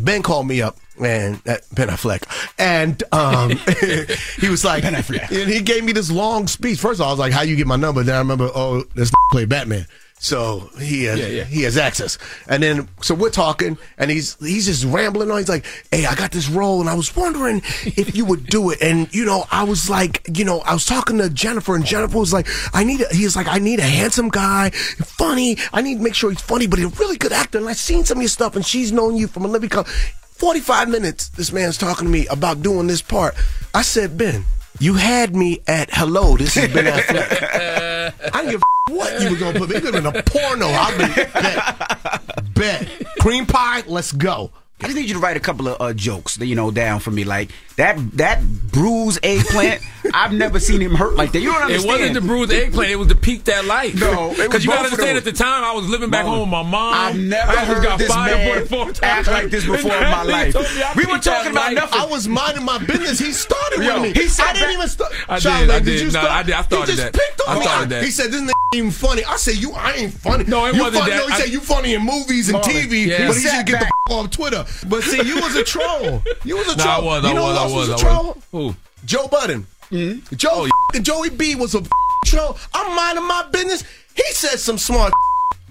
Ben 0.00 0.22
called 0.22 0.46
me 0.46 0.62
up 0.62 0.78
and 1.00 1.36
that 1.44 1.62
Ben 1.74 1.88
Affleck, 1.88 2.24
and 2.58 3.02
um, 3.12 3.50
he 4.40 4.48
was 4.48 4.64
like, 4.64 4.82
Ben 4.82 4.94
Affleck. 4.94 5.30
and 5.30 5.50
he 5.50 5.60
gave 5.60 5.84
me 5.84 5.92
this 5.92 6.10
long 6.10 6.46
speech. 6.46 6.78
First 6.78 7.00
of 7.00 7.02
all, 7.02 7.08
I 7.08 7.12
was 7.12 7.18
like, 7.20 7.32
"How 7.32 7.42
you 7.42 7.56
get 7.56 7.66
my 7.66 7.76
number?" 7.76 8.02
Then 8.02 8.14
I 8.14 8.18
remember, 8.18 8.50
oh, 8.54 8.84
this 8.94 9.10
play 9.30 9.44
Batman, 9.44 9.86
so 10.18 10.70
he 10.78 11.04
has, 11.04 11.18
yeah, 11.18 11.26
yeah. 11.26 11.44
he 11.44 11.62
has 11.62 11.76
access. 11.76 12.16
And 12.46 12.62
then 12.62 12.88
so 13.00 13.14
we're 13.14 13.30
talking, 13.30 13.76
and 13.98 14.08
he's 14.10 14.36
he's 14.36 14.66
just 14.66 14.84
rambling 14.84 15.30
on. 15.30 15.38
He's 15.38 15.48
like, 15.48 15.66
"Hey, 15.90 16.06
I 16.06 16.14
got 16.14 16.30
this 16.30 16.48
role, 16.48 16.80
and 16.80 16.88
I 16.88 16.94
was 16.94 17.14
wondering 17.16 17.62
if 17.84 18.14
you 18.14 18.24
would 18.26 18.46
do 18.46 18.70
it." 18.70 18.80
And 18.80 19.12
you 19.12 19.24
know, 19.24 19.46
I 19.50 19.64
was 19.64 19.90
like, 19.90 20.24
you 20.32 20.44
know, 20.44 20.60
I 20.60 20.74
was 20.74 20.86
talking 20.86 21.18
to 21.18 21.28
Jennifer, 21.28 21.74
and 21.74 21.84
Jennifer 21.84 22.18
was 22.18 22.32
like, 22.32 22.46
"I 22.72 22.84
need," 22.84 23.00
a, 23.00 23.08
he's 23.12 23.34
like, 23.34 23.48
"I 23.48 23.58
need 23.58 23.80
a 23.80 23.82
handsome 23.82 24.28
guy, 24.28 24.70
funny. 24.70 25.56
I 25.72 25.82
need 25.82 25.96
to 25.96 26.02
make 26.02 26.14
sure 26.14 26.30
he's 26.30 26.40
funny, 26.40 26.68
but 26.68 26.78
he's 26.78 26.86
a 26.86 27.00
really 27.00 27.16
good 27.16 27.32
actor." 27.32 27.58
And 27.58 27.68
I've 27.68 27.76
seen 27.76 28.04
some 28.04 28.18
of 28.18 28.22
your 28.22 28.28
stuff, 28.28 28.54
and 28.54 28.64
she's 28.64 28.92
known 28.92 29.16
you 29.16 29.26
from 29.26 29.44
Olivia. 29.44 29.70
Co- 29.70 29.84
45 30.32 30.88
minutes 30.88 31.28
this 31.30 31.52
man's 31.52 31.78
talking 31.78 32.06
to 32.06 32.12
me 32.12 32.26
about 32.28 32.62
doing 32.62 32.86
this 32.86 33.02
part. 33.02 33.34
I 33.74 33.82
said, 33.82 34.18
Ben, 34.18 34.44
you 34.78 34.94
had 34.94 35.36
me 35.36 35.60
at 35.66 35.88
hello, 35.92 36.36
this 36.36 36.56
is 36.56 36.72
Ben 36.72 36.86
Affleck. 36.86 38.14
I 38.34 38.42
didn't 38.42 38.50
give 38.50 38.62
what 38.90 39.20
you 39.20 39.30
were 39.30 39.36
going 39.36 39.54
to 39.54 39.60
put 39.60 39.68
me. 39.68 39.76
You 39.76 39.80
could 39.80 39.94
have 39.94 40.02
been 40.04 40.16
a 40.16 40.22
porno. 40.22 40.66
I'll 40.68 40.98
be 40.98 41.14
bet. 41.14 42.54
bet. 42.54 42.88
Cream 43.20 43.46
pie, 43.46 43.82
let's 43.86 44.12
go. 44.12 44.50
I 44.82 44.86
just 44.86 44.96
need 44.96 45.08
you 45.08 45.14
to 45.14 45.20
write 45.20 45.36
a 45.36 45.40
couple 45.40 45.68
of 45.68 45.80
uh, 45.80 45.92
jokes, 45.94 46.38
you 46.38 46.54
know, 46.54 46.70
down 46.70 47.00
for 47.00 47.10
me. 47.10 47.24
Like 47.24 47.50
that 47.76 47.96
that 48.18 48.42
bruised 48.72 49.20
eggplant. 49.22 49.80
I've 50.14 50.32
never 50.32 50.58
seen 50.58 50.80
him 50.80 50.94
hurt 50.94 51.14
like 51.14 51.30
that. 51.32 51.40
You 51.40 51.52
don't 51.52 51.62
understand. 51.62 51.84
It 51.84 51.88
wasn't 52.00 52.14
the 52.14 52.20
bruised 52.22 52.52
eggplant. 52.52 52.90
It 52.90 52.96
was 52.96 53.06
the 53.08 53.14
peak 53.14 53.44
that 53.44 53.64
life. 53.64 53.94
No, 53.98 54.34
because 54.36 54.64
you 54.64 54.70
got 54.70 54.78
to 54.80 54.84
understand 54.86 55.16
at 55.16 55.24
the 55.24 55.32
time 55.32 55.62
I 55.64 55.72
was 55.72 55.88
living 55.88 56.10
back 56.10 56.24
Mama, 56.26 56.36
home 56.38 56.48
with 56.50 56.52
my 56.52 56.62
mom. 56.70 56.94
I've 56.94 57.16
never 57.18 57.50
I 57.52 57.64
heard 57.64 57.82
got 57.84 57.98
this 57.98 58.08
fired 58.08 58.70
man 58.70 58.94
act 59.02 59.28
like 59.28 59.50
this 59.50 59.64
before 59.66 59.94
in 59.94 60.02
my 60.10 60.22
life. 60.24 60.52
told 60.52 60.64
me 60.66 60.82
I 60.82 60.92
We 60.96 61.06
were 61.06 61.18
talking 61.18 61.52
about 61.52 61.66
life. 61.72 61.74
nothing. 61.76 62.00
I 62.00 62.06
was 62.06 62.26
minding 62.28 62.64
my 62.64 62.78
business. 62.78 63.18
He 63.20 63.32
started 63.32 63.82
Yo, 63.84 64.02
with 64.02 64.14
me. 64.16 64.20
he 64.22 64.28
sat 64.28 64.48
I 64.48 64.52
didn't 64.54 64.66
back- 64.68 64.74
even 64.74 64.88
start. 64.88 65.12
I 65.28 65.34
did, 65.36 65.42
Charlotte, 65.42 65.70
I 65.70 65.78
did. 65.80 65.98
you 66.00 66.04
No, 66.06 66.10
start? 66.10 66.30
I 66.30 66.42
did. 66.42 66.54
I 66.54 66.62
started 66.62 66.90
he 66.90 66.96
just 66.96 67.12
that. 67.12 67.20
Picked 67.20 67.40
on 67.48 67.56
I 67.56 67.58
me. 67.60 67.64
started 67.64 67.88
that. 67.90 68.04
He 68.04 68.10
said, 68.10 68.30
"This 68.32 68.40
nigga 68.42 68.46
ain't 68.74 68.74
even 68.74 68.90
funny." 68.90 69.24
I 69.24 69.36
said, 69.36 69.54
"You, 69.56 69.72
I 69.72 69.92
ain't 69.92 70.12
funny." 70.12 70.44
No, 70.44 70.66
it 70.66 70.74
you 70.74 70.82
wasn't 70.82 71.04
funny. 71.04 71.10
that. 71.12 71.28
No, 71.28 71.34
he 71.34 71.40
said, 71.40 71.50
"You 71.50 71.60
funny 71.60 71.94
in 71.94 72.02
movies 72.04 72.48
and 72.48 72.58
TV," 72.58 73.08
but 73.28 73.36
he 73.36 73.42
He 73.42 73.48
should 73.48 73.66
get 73.66 73.78
the 73.80 73.84
back. 73.86 73.92
off 74.10 74.30
Twitter. 74.30 74.64
But 74.88 75.02
see, 75.02 75.22
you 75.24 75.36
was 75.40 75.54
a 75.56 75.64
troll. 75.64 76.22
You 76.44 76.56
was 76.56 76.68
a 76.72 76.76
Nah, 76.76 76.84
troll. 76.84 77.10
I 77.10 77.18
was. 77.20 77.24
you 77.24 77.30
I 77.30 77.32
know 77.32 77.42
was. 77.44 77.52
who 77.52 77.58
I 77.58 77.62
else 77.62 77.72
was. 77.72 77.88
was 77.88 78.02
a 78.02 78.06
I 78.06 78.08
troll? 78.10 78.24
was. 78.34 78.44
Who? 78.52 78.76
Joe 79.04 79.28
Budden. 79.28 79.66
Mm-hmm. 79.90 80.36
Joe 80.36 80.48
Oh, 80.52 80.68
f- 80.94 81.02
Joey 81.02 81.30
B 81.30 81.54
was 81.54 81.74
a 81.74 81.82
troll. 82.26 82.56
I'm 82.72 82.94
minding 82.96 83.26
my 83.26 83.46
business. 83.52 83.84
He 84.14 84.22
said 84.32 84.58
some 84.58 84.78
smart. 84.78 85.12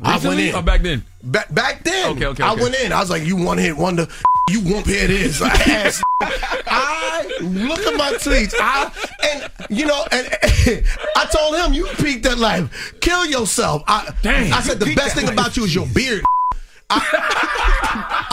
I 0.03 0.17
went 0.17 0.39
in. 0.39 0.55
or 0.55 0.61
back 0.63 0.81
then? 0.81 1.03
Back, 1.23 1.53
back 1.53 1.83
then, 1.83 2.13
Okay, 2.15 2.25
okay, 2.25 2.41
okay. 2.41 2.43
I 2.43 2.53
went 2.55 2.73
in. 2.75 2.91
I 2.91 2.99
was 3.01 3.11
like, 3.11 3.23
"You 3.23 3.35
one 3.35 3.59
hit 3.59 3.77
wonder, 3.77 4.07
you 4.49 4.59
whoop 4.61 4.85
head 4.87 5.11
is." 5.11 5.39
Ass. 5.43 6.01
I 6.21 7.27
look 7.41 7.79
at 7.79 7.95
my 7.95 8.11
tweets. 8.13 8.53
I 8.59 8.91
and 9.29 9.51
you 9.77 9.85
know, 9.85 10.03
and 10.11 10.27
I 11.15 11.25
told 11.31 11.55
him, 11.55 11.73
"You 11.73 11.85
peaked 11.97 12.23
that 12.23 12.37
life. 12.39 12.95
Kill 12.99 13.25
yourself." 13.27 13.83
I, 13.87 14.11
Dang, 14.23 14.51
I 14.51 14.61
said 14.61 14.79
the 14.79 14.93
best 14.95 15.15
thing 15.15 15.25
life. 15.25 15.33
about 15.33 15.55
you 15.57 15.65
is 15.65 15.75
your 15.75 15.85
beard. 15.87 16.23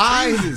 I, 0.01 0.57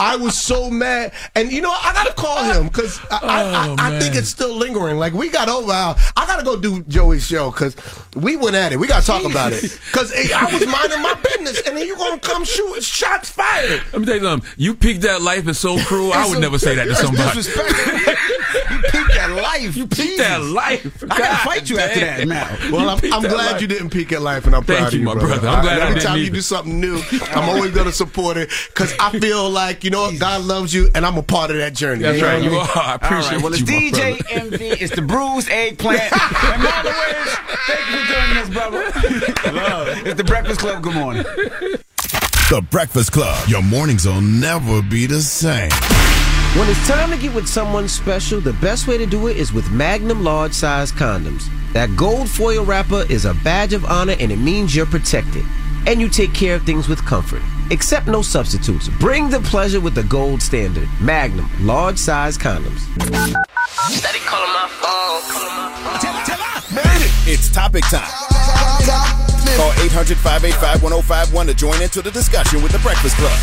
I 0.00 0.16
was 0.16 0.36
so 0.38 0.70
mad, 0.70 1.12
and 1.34 1.50
you 1.52 1.60
know 1.60 1.70
I 1.70 1.92
gotta 1.92 2.12
call 2.14 2.42
him 2.44 2.68
because 2.68 3.00
I, 3.10 3.18
I, 3.22 3.68
Oh, 3.68 3.76
I, 3.78 3.96
I 3.96 3.98
think 4.00 4.14
it's 4.14 4.28
still 4.28 4.54
lingering. 4.54 4.98
Like 4.98 5.12
we 5.12 5.28
got 5.30 5.48
over. 5.48 5.72
Our, 5.72 5.96
I 6.16 6.26
gotta 6.26 6.44
go 6.44 6.56
do 6.58 6.82
Joey's 6.84 7.26
show 7.26 7.50
because 7.50 7.76
we 8.14 8.36
went 8.36 8.56
at 8.56 8.72
it. 8.72 8.78
We 8.78 8.86
gotta 8.86 9.04
talk 9.06 9.24
about 9.24 9.52
it 9.52 9.62
because 9.86 10.12
I 10.12 10.44
was 10.52 10.66
minding 10.66 11.02
my 11.02 11.14
business, 11.22 11.60
and 11.66 11.76
then 11.76 11.86
you 11.86 11.96
gonna 11.96 12.20
come 12.20 12.44
shoot 12.44 12.82
shots 12.82 13.30
fired. 13.30 13.82
Let 13.92 14.00
me 14.00 14.06
tell 14.06 14.16
you 14.16 14.22
something. 14.22 14.48
You 14.56 14.74
peaked 14.74 15.02
that 15.02 15.22
life 15.22 15.46
is 15.48 15.58
so 15.58 15.78
cruel. 15.84 16.12
I 16.12 16.28
would 16.28 16.40
never 16.40 16.58
say 16.58 16.74
that 16.76 16.84
to 16.84 16.94
somebody. 16.94 17.38
you 17.40 18.82
peaked 18.90 19.14
that 19.14 19.30
life. 19.42 19.76
You 19.76 19.86
Peaked 19.88 20.18
that 20.18 20.42
life. 20.42 21.02
I 21.10 21.18
gotta 21.18 21.36
fight 21.48 21.68
you 21.70 21.78
after 21.78 22.00
that 22.00 22.28
now. 22.28 22.48
Well, 22.70 22.88
I'm, 22.90 22.98
I'm 23.12 23.22
glad 23.22 23.52
life. 23.52 23.60
you 23.60 23.66
didn't 23.66 23.90
peak 23.90 24.12
at 24.12 24.22
life, 24.22 24.46
and 24.46 24.54
I'm 24.54 24.62
Thank 24.64 24.80
proud 24.80 24.92
you, 24.92 24.98
of 24.98 25.00
you, 25.00 25.06
my 25.06 25.14
brother. 25.14 25.40
brother. 25.40 25.48
I'm 25.48 25.62
glad 25.64 25.78
I 25.80 25.88
every 25.88 26.00
time 26.00 26.18
you 26.18 26.30
do 26.30 26.40
something 26.40 26.78
new, 26.80 27.00
I'm 27.30 27.48
always 27.48 27.72
gonna 27.72 27.92
support 27.92 28.36
it 28.36 28.50
because 28.68 28.92
I 29.00 29.18
feel 29.18 29.48
like 29.50 29.84
you 29.84 29.90
know 29.90 30.02
what, 30.02 30.18
God 30.18 30.42
loves 30.44 30.72
you, 30.74 30.88
and 30.94 31.04
I'm 31.06 31.16
a 31.16 31.22
part 31.22 31.50
of 31.50 31.56
that 31.58 31.74
journey. 31.74 32.02
That's 32.02 32.18
You 32.18 32.24
right. 32.26 32.34
what 32.34 32.42
I 32.42 32.44
You 32.44 32.50
mean? 32.50 32.60
are. 32.60 32.78
I 32.78 32.94
appreciate 32.94 33.32
right. 33.36 33.42
Well, 33.42 33.52
it's 33.54 33.60
you, 33.60 33.92
DJ. 33.92 34.22
Envy. 34.30 34.66
It's 34.68 34.94
the 34.94 35.02
bruised 35.02 35.48
eggplant. 35.50 36.00
and 36.12 36.12
Marlon 36.62 36.92
Wayans, 36.92 37.34
thank 37.66 37.90
you 37.90 37.96
for 37.96 38.12
joining 38.12 38.36
us, 38.38 38.48
brother. 38.50 40.08
it's 40.08 40.16
the 40.16 40.24
Breakfast 40.24 40.60
Club. 40.60 40.82
Good 40.82 40.94
morning. 40.94 41.24
The 42.50 42.62
Breakfast 42.70 43.12
Club. 43.12 43.48
Your 43.48 43.62
mornings 43.62 44.06
will 44.06 44.20
never 44.22 44.80
be 44.82 45.06
the 45.06 45.20
same. 45.20 45.70
When 46.58 46.66
it's 46.70 46.88
time 46.88 47.10
to 47.10 47.18
get 47.18 47.34
with 47.34 47.46
someone 47.46 47.88
special, 47.88 48.40
the 48.40 48.54
best 48.54 48.86
way 48.88 48.96
to 48.96 49.04
do 49.04 49.26
it 49.28 49.36
is 49.36 49.52
with 49.52 49.70
Magnum 49.70 50.24
large 50.24 50.52
size 50.54 50.90
condoms. 50.90 51.46
That 51.74 51.94
gold 51.94 52.28
foil 52.30 52.64
wrapper 52.64 53.04
is 53.10 53.26
a 53.26 53.34
badge 53.34 53.74
of 53.74 53.84
honor 53.84 54.14
and 54.18 54.32
it 54.32 54.38
means 54.38 54.74
you're 54.74 54.86
protected. 54.86 55.44
And 55.88 56.02
you 56.02 56.10
take 56.10 56.34
care 56.34 56.54
of 56.54 56.64
things 56.64 56.86
with 56.86 57.02
comfort. 57.06 57.40
Accept 57.70 58.06
no 58.08 58.20
substitutes. 58.20 58.90
Bring 59.00 59.30
the 59.30 59.40
pleasure 59.40 59.80
with 59.80 59.94
the 59.94 60.02
gold 60.02 60.42
standard. 60.42 60.86
Magnum 61.00 61.48
large 61.66 61.96
size 61.96 62.36
condoms. 62.36 62.80
Steady 63.88 64.18
calling 64.18 64.52
my 64.52 64.68
phone. 64.68 65.22
Calling 65.32 65.56
my 65.56 65.80
phone. 65.80 65.98
It's 67.26 67.50
topic 67.50 67.84
time. 67.84 68.06
Call 69.56 69.72
800 69.82 70.18
585 70.18 70.82
1051 70.82 71.46
to 71.46 71.54
join 71.54 71.80
into 71.80 72.02
the 72.02 72.10
discussion 72.10 72.62
with 72.62 72.72
The 72.72 72.78
Breakfast 72.80 73.16
Club. 73.16 73.38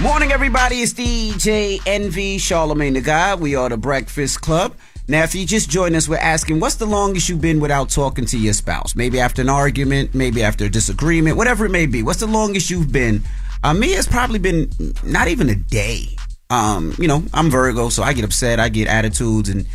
Morning, 0.00 0.32
everybody. 0.32 0.82
It's 0.82 0.94
DJ 0.94 1.80
Envy 1.86 2.38
Charlemagne 2.38 2.94
the 2.94 3.00
God. 3.00 3.38
We 3.38 3.54
are 3.54 3.68
the 3.68 3.76
Breakfast 3.76 4.40
Club. 4.40 4.74
Now, 5.12 5.24
if 5.24 5.34
you 5.34 5.44
just 5.44 5.68
joined 5.68 5.94
us, 5.94 6.08
we're 6.08 6.16
asking, 6.16 6.58
what's 6.58 6.76
the 6.76 6.86
longest 6.86 7.28
you've 7.28 7.42
been 7.42 7.60
without 7.60 7.90
talking 7.90 8.24
to 8.24 8.38
your 8.38 8.54
spouse? 8.54 8.96
Maybe 8.96 9.20
after 9.20 9.42
an 9.42 9.50
argument, 9.50 10.14
maybe 10.14 10.42
after 10.42 10.64
a 10.64 10.70
disagreement, 10.70 11.36
whatever 11.36 11.66
it 11.66 11.68
may 11.68 11.84
be. 11.84 12.02
What's 12.02 12.20
the 12.20 12.26
longest 12.26 12.70
you've 12.70 12.90
been? 12.90 13.20
Uh, 13.62 13.74
me, 13.74 13.88
it's 13.88 14.08
probably 14.08 14.38
been 14.38 14.70
not 15.04 15.28
even 15.28 15.50
a 15.50 15.54
day. 15.54 16.06
Um, 16.48 16.94
you 16.98 17.08
know, 17.08 17.24
I'm 17.34 17.50
Virgo, 17.50 17.90
so 17.90 18.02
I 18.02 18.14
get 18.14 18.24
upset, 18.24 18.58
I 18.58 18.70
get 18.70 18.88
attitudes, 18.88 19.50
and 19.50 19.66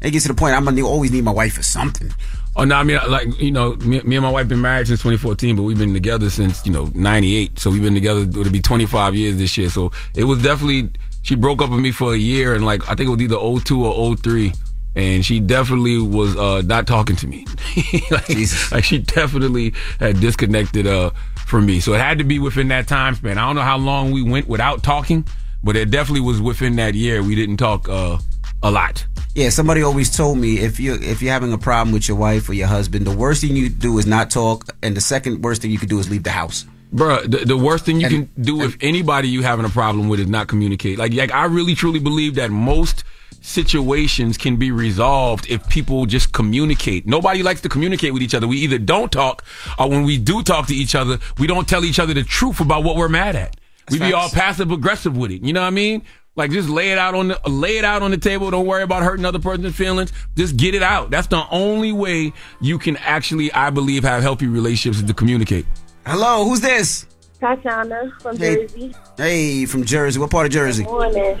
it 0.00 0.12
gets 0.12 0.26
to 0.26 0.28
the 0.28 0.38
point 0.38 0.54
I'm 0.54 0.64
gonna 0.64 0.82
always 0.82 1.10
need 1.10 1.24
my 1.24 1.32
wife 1.32 1.54
for 1.54 1.64
something. 1.64 2.12
Oh 2.54 2.62
no, 2.62 2.76
I 2.76 2.84
mean 2.84 3.00
like 3.08 3.40
you 3.40 3.50
know, 3.50 3.74
me, 3.74 4.00
me 4.02 4.14
and 4.14 4.22
my 4.22 4.30
wife 4.30 4.46
been 4.46 4.60
married 4.60 4.86
since 4.86 5.00
2014, 5.00 5.56
but 5.56 5.64
we've 5.64 5.76
been 5.76 5.92
together 5.92 6.30
since 6.30 6.64
you 6.64 6.70
know 6.70 6.88
'98. 6.94 7.58
So 7.58 7.72
we've 7.72 7.82
been 7.82 7.94
together. 7.94 8.20
It'll 8.20 8.48
be 8.48 8.62
25 8.62 9.16
years 9.16 9.38
this 9.38 9.58
year. 9.58 9.70
So 9.70 9.90
it 10.14 10.22
was 10.22 10.40
definitely 10.40 10.90
she 11.22 11.34
broke 11.34 11.62
up 11.62 11.70
with 11.70 11.80
me 11.80 11.90
for 11.90 12.14
a 12.14 12.16
year, 12.16 12.54
and 12.54 12.64
like 12.64 12.88
I 12.88 12.94
think 12.94 13.08
it 13.08 13.10
was 13.10 13.22
either 13.22 13.60
02 13.64 13.84
or 13.84 14.16
03. 14.16 14.52
And 14.96 15.24
she 15.24 15.40
definitely 15.40 15.98
was 15.98 16.36
uh, 16.36 16.62
not 16.64 16.86
talking 16.86 17.16
to 17.16 17.26
me. 17.26 17.46
like, 18.10 18.28
like 18.70 18.84
she 18.84 18.98
definitely 18.98 19.74
had 19.98 20.20
disconnected 20.20 20.86
uh, 20.86 21.10
from 21.46 21.66
me. 21.66 21.80
So 21.80 21.94
it 21.94 22.00
had 22.00 22.18
to 22.18 22.24
be 22.24 22.38
within 22.38 22.68
that 22.68 22.86
time 22.86 23.14
span. 23.14 23.38
I 23.38 23.46
don't 23.46 23.56
know 23.56 23.62
how 23.62 23.78
long 23.78 24.12
we 24.12 24.22
went 24.22 24.46
without 24.46 24.82
talking, 24.82 25.26
but 25.62 25.76
it 25.76 25.90
definitely 25.90 26.20
was 26.20 26.40
within 26.40 26.76
that 26.76 26.94
year. 26.94 27.22
We 27.22 27.34
didn't 27.34 27.56
talk 27.56 27.88
uh, 27.88 28.18
a 28.62 28.70
lot. 28.70 29.04
Yeah, 29.34 29.48
somebody 29.48 29.82
always 29.82 30.16
told 30.16 30.38
me 30.38 30.60
if 30.60 30.78
you 30.78 30.94
if 30.94 31.20
you're 31.20 31.32
having 31.32 31.52
a 31.52 31.58
problem 31.58 31.92
with 31.92 32.06
your 32.06 32.16
wife 32.16 32.48
or 32.48 32.54
your 32.54 32.68
husband, 32.68 33.04
the 33.04 33.16
worst 33.16 33.40
thing 33.40 33.56
you 33.56 33.68
do 33.68 33.98
is 33.98 34.06
not 34.06 34.30
talk, 34.30 34.68
and 34.80 34.96
the 34.96 35.00
second 35.00 35.42
worst 35.42 35.62
thing 35.62 35.72
you 35.72 35.78
could 35.78 35.88
do 35.88 35.98
is 35.98 36.08
leave 36.08 36.22
the 36.22 36.30
house. 36.30 36.66
Bruh, 36.94 37.28
the, 37.28 37.38
the 37.38 37.56
worst 37.56 37.84
thing 37.84 38.00
you 38.00 38.08
can 38.08 38.30
do 38.40 38.56
with 38.56 38.76
anybody 38.80 39.28
you 39.28 39.42
having 39.42 39.64
a 39.64 39.68
problem 39.68 40.08
with 40.08 40.20
is 40.20 40.28
not 40.28 40.46
communicate. 40.46 40.96
Like, 40.96 41.12
like 41.12 41.32
I 41.32 41.46
really 41.46 41.74
truly 41.74 41.98
believe 41.98 42.36
that 42.36 42.52
most 42.52 43.02
situations 43.44 44.38
can 44.38 44.56
be 44.56 44.70
resolved 44.72 45.46
if 45.50 45.68
people 45.68 46.06
just 46.06 46.32
communicate. 46.32 47.06
Nobody 47.06 47.42
likes 47.42 47.60
to 47.60 47.68
communicate 47.68 48.12
with 48.14 48.22
each 48.22 48.34
other. 48.34 48.48
We 48.48 48.56
either 48.58 48.78
don't 48.78 49.12
talk, 49.12 49.44
or 49.78 49.88
when 49.90 50.02
we 50.04 50.16
do 50.16 50.42
talk 50.42 50.66
to 50.68 50.74
each 50.74 50.94
other, 50.94 51.18
we 51.38 51.46
don't 51.46 51.68
tell 51.68 51.84
each 51.84 51.98
other 51.98 52.14
the 52.14 52.22
truth 52.24 52.60
about 52.60 52.84
what 52.84 52.96
we're 52.96 53.08
mad 53.10 53.36
at. 53.36 53.56
we 53.90 53.98
be 53.98 54.14
all 54.14 54.30
passive 54.30 54.70
aggressive 54.70 55.16
with 55.16 55.30
it. 55.30 55.42
You 55.44 55.52
know 55.52 55.60
what 55.60 55.66
I 55.68 55.70
mean? 55.70 56.02
Like 56.36 56.50
just 56.50 56.68
lay 56.68 56.90
it 56.90 56.98
out 56.98 57.14
on 57.14 57.28
the 57.28 57.40
lay 57.48 57.76
it 57.78 57.84
out 57.84 58.02
on 58.02 58.10
the 58.10 58.16
table. 58.16 58.50
Don't 58.50 58.66
worry 58.66 58.82
about 58.82 59.02
hurting 59.04 59.24
other 59.24 59.38
person's 59.38 59.76
feelings. 59.76 60.12
Just 60.36 60.56
get 60.56 60.74
it 60.74 60.82
out. 60.82 61.10
That's 61.10 61.28
the 61.28 61.44
only 61.50 61.92
way 61.92 62.32
you 62.60 62.78
can 62.78 62.96
actually, 62.96 63.52
I 63.52 63.70
believe, 63.70 64.02
have 64.02 64.20
healthy 64.22 64.46
relationships 64.48 65.00
is 65.00 65.06
to 65.06 65.14
communicate. 65.14 65.64
Hello, 66.06 66.44
who's 66.44 66.60
this? 66.60 67.06
Tatiana 67.38 68.10
from 68.20 68.36
Hey. 68.36 68.66
Jersey. 68.66 68.94
Hey, 69.16 69.64
from 69.66 69.84
Jersey. 69.84 70.18
What 70.18 70.30
part 70.30 70.46
of 70.46 70.52
Jersey? 70.52 70.82
Morning. 70.84 71.40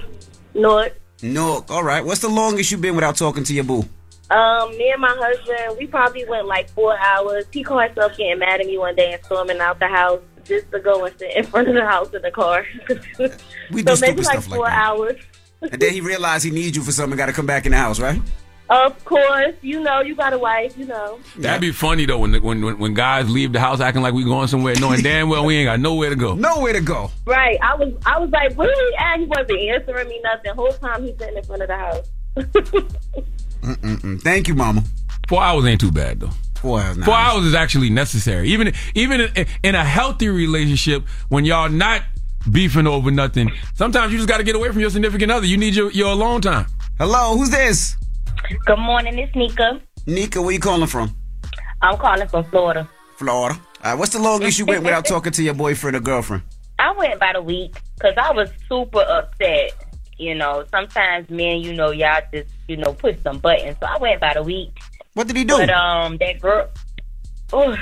North. 0.54 0.92
Newark. 1.24 1.70
All 1.70 1.82
right. 1.82 2.04
What's 2.04 2.20
the 2.20 2.28
longest 2.28 2.70
you've 2.70 2.82
been 2.82 2.94
without 2.94 3.16
talking 3.16 3.44
to 3.44 3.54
your 3.54 3.64
boo? 3.64 3.84
Um, 4.30 4.70
me 4.76 4.90
and 4.90 5.00
my 5.00 5.14
husband, 5.18 5.78
we 5.78 5.86
probably 5.86 6.24
went 6.26 6.46
like 6.46 6.68
four 6.70 6.98
hours. 6.98 7.44
He 7.50 7.62
caught 7.62 7.86
himself 7.86 8.16
getting 8.16 8.38
mad 8.38 8.60
at 8.60 8.66
me 8.66 8.78
one 8.78 8.94
day 8.94 9.12
and 9.12 9.24
storming 9.24 9.58
out 9.58 9.78
the 9.78 9.88
house 9.88 10.20
just 10.44 10.70
to 10.72 10.80
go 10.80 11.04
and 11.04 11.18
sit 11.18 11.34
in 11.34 11.44
front 11.50 11.68
of 11.68 11.74
the 11.74 11.84
house 11.84 12.12
in 12.12 12.22
the 12.22 12.30
car. 12.30 12.66
We 13.70 13.82
so 13.82 13.94
do 13.94 14.00
maybe 14.00 14.22
stupid 14.22 14.24
like 14.24 14.24
stuff 14.24 14.48
like 14.48 14.58
four 14.58 14.66
that. 14.66 14.78
hours. 14.78 15.20
And 15.62 15.80
then 15.80 15.92
he 15.92 16.00
realized 16.02 16.44
he 16.44 16.50
needs 16.50 16.76
you 16.76 16.82
for 16.82 16.92
something. 16.92 17.16
Got 17.16 17.26
to 17.26 17.32
come 17.32 17.46
back 17.46 17.64
in 17.64 17.72
the 17.72 17.78
house, 17.78 17.98
right? 17.98 18.20
Of 18.70 19.04
course, 19.04 19.54
you 19.60 19.80
know, 19.80 20.00
you 20.00 20.14
got 20.14 20.32
a 20.32 20.38
wife, 20.38 20.78
you 20.78 20.86
know. 20.86 21.20
That'd 21.36 21.60
be 21.60 21.70
funny 21.70 22.06
though 22.06 22.18
when, 22.18 22.32
when 22.42 22.64
when 22.64 22.78
when 22.78 22.94
guys 22.94 23.28
leave 23.28 23.52
the 23.52 23.60
house 23.60 23.80
acting 23.80 24.02
like 24.02 24.14
we 24.14 24.24
going 24.24 24.48
somewhere, 24.48 24.74
knowing 24.80 25.00
damn 25.02 25.28
well 25.28 25.44
we 25.44 25.56
ain't 25.56 25.66
got 25.66 25.80
nowhere 25.80 26.08
to 26.10 26.16
go. 26.16 26.34
Nowhere 26.34 26.72
to 26.72 26.80
go. 26.80 27.10
Right. 27.26 27.58
I 27.62 27.74
was 27.74 27.92
I 28.06 28.18
was 28.18 28.30
like, 28.30 28.54
where 28.54 28.72
he 28.72 28.96
at? 28.98 29.20
He 29.20 29.26
wasn't 29.26 29.58
answering 29.60 30.08
me 30.08 30.20
nothing. 30.22 30.42
The 30.44 30.54
whole 30.54 30.72
time 30.72 31.04
he's 31.04 31.16
sitting 31.18 31.36
in 31.36 31.44
front 31.44 31.62
of 31.62 31.68
the 31.68 31.76
house. 31.76 32.10
Mm-mm-mm. 32.36 34.20
Thank 34.22 34.48
you, 34.48 34.54
Mama. 34.54 34.82
Four 35.28 35.42
hours 35.42 35.64
ain't 35.66 35.80
too 35.80 35.92
bad 35.92 36.20
though. 36.20 36.30
Four 36.56 36.80
hours. 36.80 37.04
Four 37.04 37.14
hours 37.14 37.44
is 37.44 37.54
actually 37.54 37.90
necessary. 37.90 38.48
Even 38.48 38.72
even 38.94 39.20
in, 39.20 39.46
in 39.62 39.74
a 39.74 39.84
healthy 39.84 40.28
relationship, 40.28 41.06
when 41.28 41.44
y'all 41.44 41.68
not 41.68 42.02
beefing 42.50 42.86
over 42.86 43.10
nothing, 43.10 43.50
sometimes 43.74 44.12
you 44.12 44.18
just 44.18 44.28
got 44.28 44.38
to 44.38 44.42
get 44.44 44.56
away 44.56 44.70
from 44.70 44.80
your 44.80 44.90
significant 44.90 45.30
other. 45.30 45.46
You 45.46 45.58
need 45.58 45.74
your 45.74 45.90
your 45.92 46.12
alone 46.12 46.40
time. 46.40 46.66
Hello, 46.98 47.36
who's 47.36 47.50
this? 47.50 47.96
Good 48.66 48.78
morning, 48.78 49.18
it's 49.18 49.34
Nika. 49.34 49.80
Nika, 50.06 50.42
where 50.42 50.52
you 50.52 50.60
calling 50.60 50.86
from? 50.86 51.16
I'm 51.80 51.96
calling 51.96 52.28
from 52.28 52.44
Florida. 52.44 52.88
Florida. 53.16 53.58
All 53.82 53.90
right, 53.90 53.98
what's 53.98 54.12
the 54.12 54.18
longest 54.18 54.58
you 54.58 54.66
went 54.66 54.82
without 54.82 55.04
talking 55.06 55.32
to 55.32 55.42
your 55.42 55.54
boyfriend 55.54 55.96
or 55.96 56.00
girlfriend? 56.00 56.42
I 56.78 56.92
went 56.92 57.14
about 57.14 57.36
a 57.36 57.42
week 57.42 57.80
because 57.94 58.14
I 58.18 58.32
was 58.32 58.50
super 58.68 59.00
upset. 59.00 59.72
You 60.18 60.34
know, 60.34 60.64
sometimes 60.70 61.28
men, 61.30 61.60
you 61.60 61.72
know, 61.72 61.90
y'all 61.90 62.20
just, 62.32 62.50
you 62.68 62.76
know, 62.76 62.92
push 62.92 63.16
some 63.22 63.38
buttons. 63.38 63.76
So 63.80 63.86
I 63.86 63.96
went 63.98 64.16
about 64.16 64.36
a 64.36 64.42
week. 64.42 64.78
What 65.14 65.26
did 65.26 65.36
he 65.36 65.44
do? 65.44 65.56
But 65.56 65.70
um, 65.70 66.18
that 66.18 66.40
girl. 66.40 66.68
Ooh. 67.54 67.74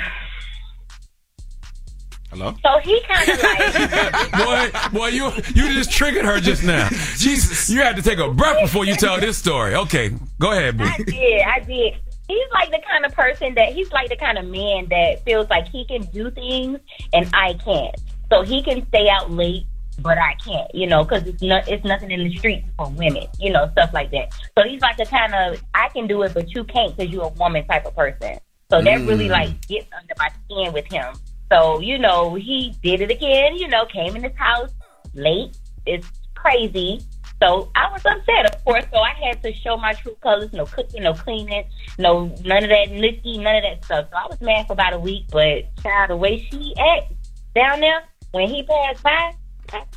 Hello. 2.33 2.55
So 2.63 2.79
he 2.79 2.99
kind 3.07 3.29
of 3.29 3.43
like. 4.73 4.91
boy, 4.91 4.99
boy, 4.99 5.07
you 5.07 5.25
you 5.53 5.73
just 5.73 5.91
triggered 5.91 6.25
her 6.25 6.39
just 6.39 6.63
now. 6.63 6.89
Jesus, 7.17 7.69
you 7.69 7.81
had 7.81 7.95
to 7.95 8.01
take 8.01 8.17
a 8.19 8.29
breath 8.31 8.59
before 8.61 8.85
you 8.85 8.95
tell 8.95 9.19
this 9.19 9.37
story. 9.37 9.75
Okay, 9.75 10.11
go 10.39 10.51
ahead, 10.51 10.77
boo. 10.77 10.83
I 10.85 10.97
did. 10.97 11.41
I 11.43 11.59
did. 11.59 11.93
He's 12.27 12.47
like 12.53 12.71
the 12.71 12.79
kind 12.89 13.05
of 13.05 13.13
person 13.13 13.53
that 13.55 13.73
he's 13.73 13.91
like 13.91 14.09
the 14.09 14.15
kind 14.15 14.37
of 14.37 14.45
man 14.45 14.87
that 14.89 15.23
feels 15.25 15.49
like 15.49 15.67
he 15.67 15.85
can 15.85 16.03
do 16.05 16.31
things 16.31 16.79
and 17.13 17.29
I 17.33 17.53
can't. 17.55 17.95
So 18.31 18.41
he 18.41 18.63
can 18.63 18.87
stay 18.87 19.09
out 19.09 19.29
late, 19.29 19.65
but 19.99 20.17
I 20.17 20.33
can't. 20.43 20.73
You 20.73 20.87
know, 20.87 21.03
because 21.03 21.27
it's 21.27 21.41
not 21.43 21.67
it's 21.67 21.83
nothing 21.85 22.09
in 22.11 22.23
the 22.27 22.35
streets 22.37 22.65
for 22.77 22.89
women. 22.89 23.27
You 23.39 23.51
know, 23.51 23.69
stuff 23.73 23.91
like 23.93 24.09
that. 24.11 24.33
So 24.57 24.63
he's 24.67 24.81
like 24.81 24.97
the 24.97 25.05
kind 25.05 25.35
of 25.35 25.61
I 25.75 25.89
can 25.89 26.07
do 26.07 26.23
it, 26.23 26.33
but 26.33 26.49
you 26.49 26.63
can't 26.63 26.95
because 26.97 27.11
you're 27.13 27.25
a 27.25 27.27
woman 27.27 27.67
type 27.67 27.85
of 27.85 27.95
person. 27.95 28.39
So 28.71 28.81
that 28.81 28.99
Mm. 29.01 29.07
really 29.07 29.29
like 29.29 29.67
gets 29.67 29.85
under 29.95 30.13
my 30.17 30.29
skin 30.45 30.73
with 30.73 30.85
him. 30.91 31.13
So 31.53 31.79
you 31.79 31.99
know, 31.99 32.33
he 32.33 32.75
did 32.81 33.01
it 33.01 33.11
again. 33.11 33.55
You 33.57 33.67
know, 33.67 33.85
came 33.85 34.15
in 34.15 34.23
his 34.23 34.35
house 34.35 34.71
late. 35.13 35.55
It's 35.85 36.07
crazy. 36.33 37.01
So 37.41 37.69
I 37.75 37.91
was 37.91 38.03
upset, 38.05 38.53
of 38.53 38.63
course. 38.63 38.85
So 38.91 38.99
I 38.99 39.13
had 39.21 39.43
to 39.43 39.53
show 39.53 39.77
my 39.77 39.93
true 39.93 40.15
colors. 40.23 40.51
No 40.53 40.65
cooking, 40.65 41.03
no 41.03 41.13
cleaning, 41.13 41.65
no 41.99 42.25
none 42.43 42.63
of 42.63 42.69
that 42.69 42.87
nookie, 42.89 43.39
none 43.39 43.57
of 43.57 43.63
that 43.63 43.83
stuff. 43.85 44.07
So 44.09 44.17
I 44.17 44.27
was 44.27 44.41
mad 44.41 44.65
for 44.65 44.73
about 44.73 44.93
a 44.93 44.99
week. 44.99 45.25
But 45.29 45.75
child, 45.83 46.09
the 46.09 46.15
way 46.15 46.47
she 46.49 46.73
acts 46.79 47.13
down 47.53 47.81
there 47.81 48.03
when 48.31 48.49
he 48.49 48.63
passed 48.63 49.03
by, 49.03 49.35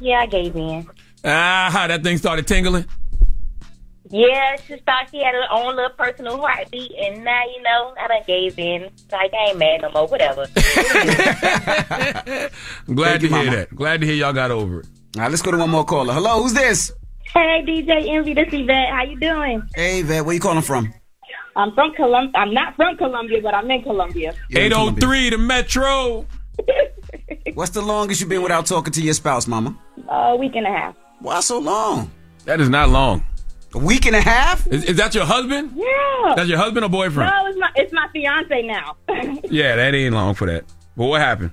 yeah, 0.01 0.19
I 0.21 0.27
gave 0.27 0.57
in. 0.57 0.87
Ah, 1.25 1.87
that 1.89 2.03
thing 2.03 2.19
started 2.19 2.47
tingling. 2.47 2.85
Yeah, 4.11 4.57
she 4.57 4.77
thought 4.87 5.09
she 5.11 5.19
had 5.23 5.35
her 5.35 5.47
own 5.51 5.75
little 5.77 5.91
personal 5.91 6.39
heartbeat, 6.39 6.93
and 6.93 7.25
now 7.25 7.43
you 7.45 7.63
know 7.63 7.95
I 8.01 8.09
done 8.09 8.23
gave 8.27 8.59
in. 8.59 8.83
Like 9.11 9.33
I 9.35 9.49
ain't 9.51 9.59
mad 9.59 9.83
no 9.83 9.91
more. 9.91 10.07
Whatever. 10.07 10.47
I'm 10.47 10.47
glad 12.95 13.21
Thank 13.21 13.23
to 13.23 13.29
you, 13.29 13.35
hear 13.35 13.45
Mama. 13.45 13.57
that. 13.57 13.75
Glad 13.75 14.01
to 14.03 14.07
hear 14.07 14.15
y'all 14.15 14.33
got 14.33 14.51
over 14.51 14.81
it. 14.81 14.87
All 15.17 15.23
right, 15.23 15.31
let's 15.31 15.43
go 15.43 15.51
to 15.51 15.59
one 15.59 15.71
more 15.71 15.85
caller. 15.85 16.15
Hello, 16.15 16.43
who's 16.43 16.53
this? 16.53 16.93
hey, 17.35 17.65
DJ 17.67 18.09
Envy, 18.09 18.35
this 18.35 18.49
is 18.49 18.55
Yvette. 18.61 18.91
How 18.91 19.03
you 19.05 19.19
doing? 19.19 19.63
Hey, 19.75 20.03
Vet, 20.03 20.25
where 20.25 20.35
you 20.35 20.41
calling 20.41 20.63
from? 20.63 20.93
I'm 21.57 21.73
from 21.75 21.93
Columbia. 21.95 22.33
I'm 22.35 22.53
not 22.55 22.77
from 22.77 22.97
Columbia, 22.97 23.41
but 23.43 23.55
I'm 23.55 23.71
in 23.71 23.83
Columbia. 23.83 24.35
803 24.55 25.31
the 25.31 25.39
Metro. 25.39 26.27
What's 27.55 27.73
the 27.73 27.83
longest 27.83 28.21
you've 28.21 28.31
been 28.31 28.43
without 28.43 28.67
talking 28.67 28.93
to 28.93 29.03
your 29.03 29.15
spouse, 29.15 29.47
Mama? 29.47 29.77
A 30.09 30.37
week 30.37 30.55
and 30.55 30.67
a 30.67 30.71
half. 30.71 30.95
Why 31.21 31.41
so 31.41 31.59
long? 31.59 32.11
That 32.45 32.61
is 32.61 32.69
not 32.69 32.91
long. 32.91 33.25
A 33.77 33.79
week 33.79 34.07
and 34.07 34.16
a 34.16 34.20
half? 34.22 34.66
Is, 34.68 34.85
is 34.85 34.97
that 34.97 35.14
your 35.14 35.27
husband? 35.27 35.72
Yeah. 35.77 36.33
That's 36.35 36.49
your 36.49 36.57
husband 36.57 36.85
or 36.87 36.89
boyfriend? 36.89 37.31
No, 37.31 37.47
it's 37.47 37.59
my 37.59 37.70
it's 37.77 37.93
my 37.93 38.09
fiance 38.12 38.62
now. 38.62 38.97
Yeah, 39.51 39.77
that 39.77 39.95
ain't 39.95 40.14
long 40.14 40.35
for 40.35 40.47
that. 40.47 40.64
But 40.97 41.05
what 41.07 41.20
happened? 41.20 41.51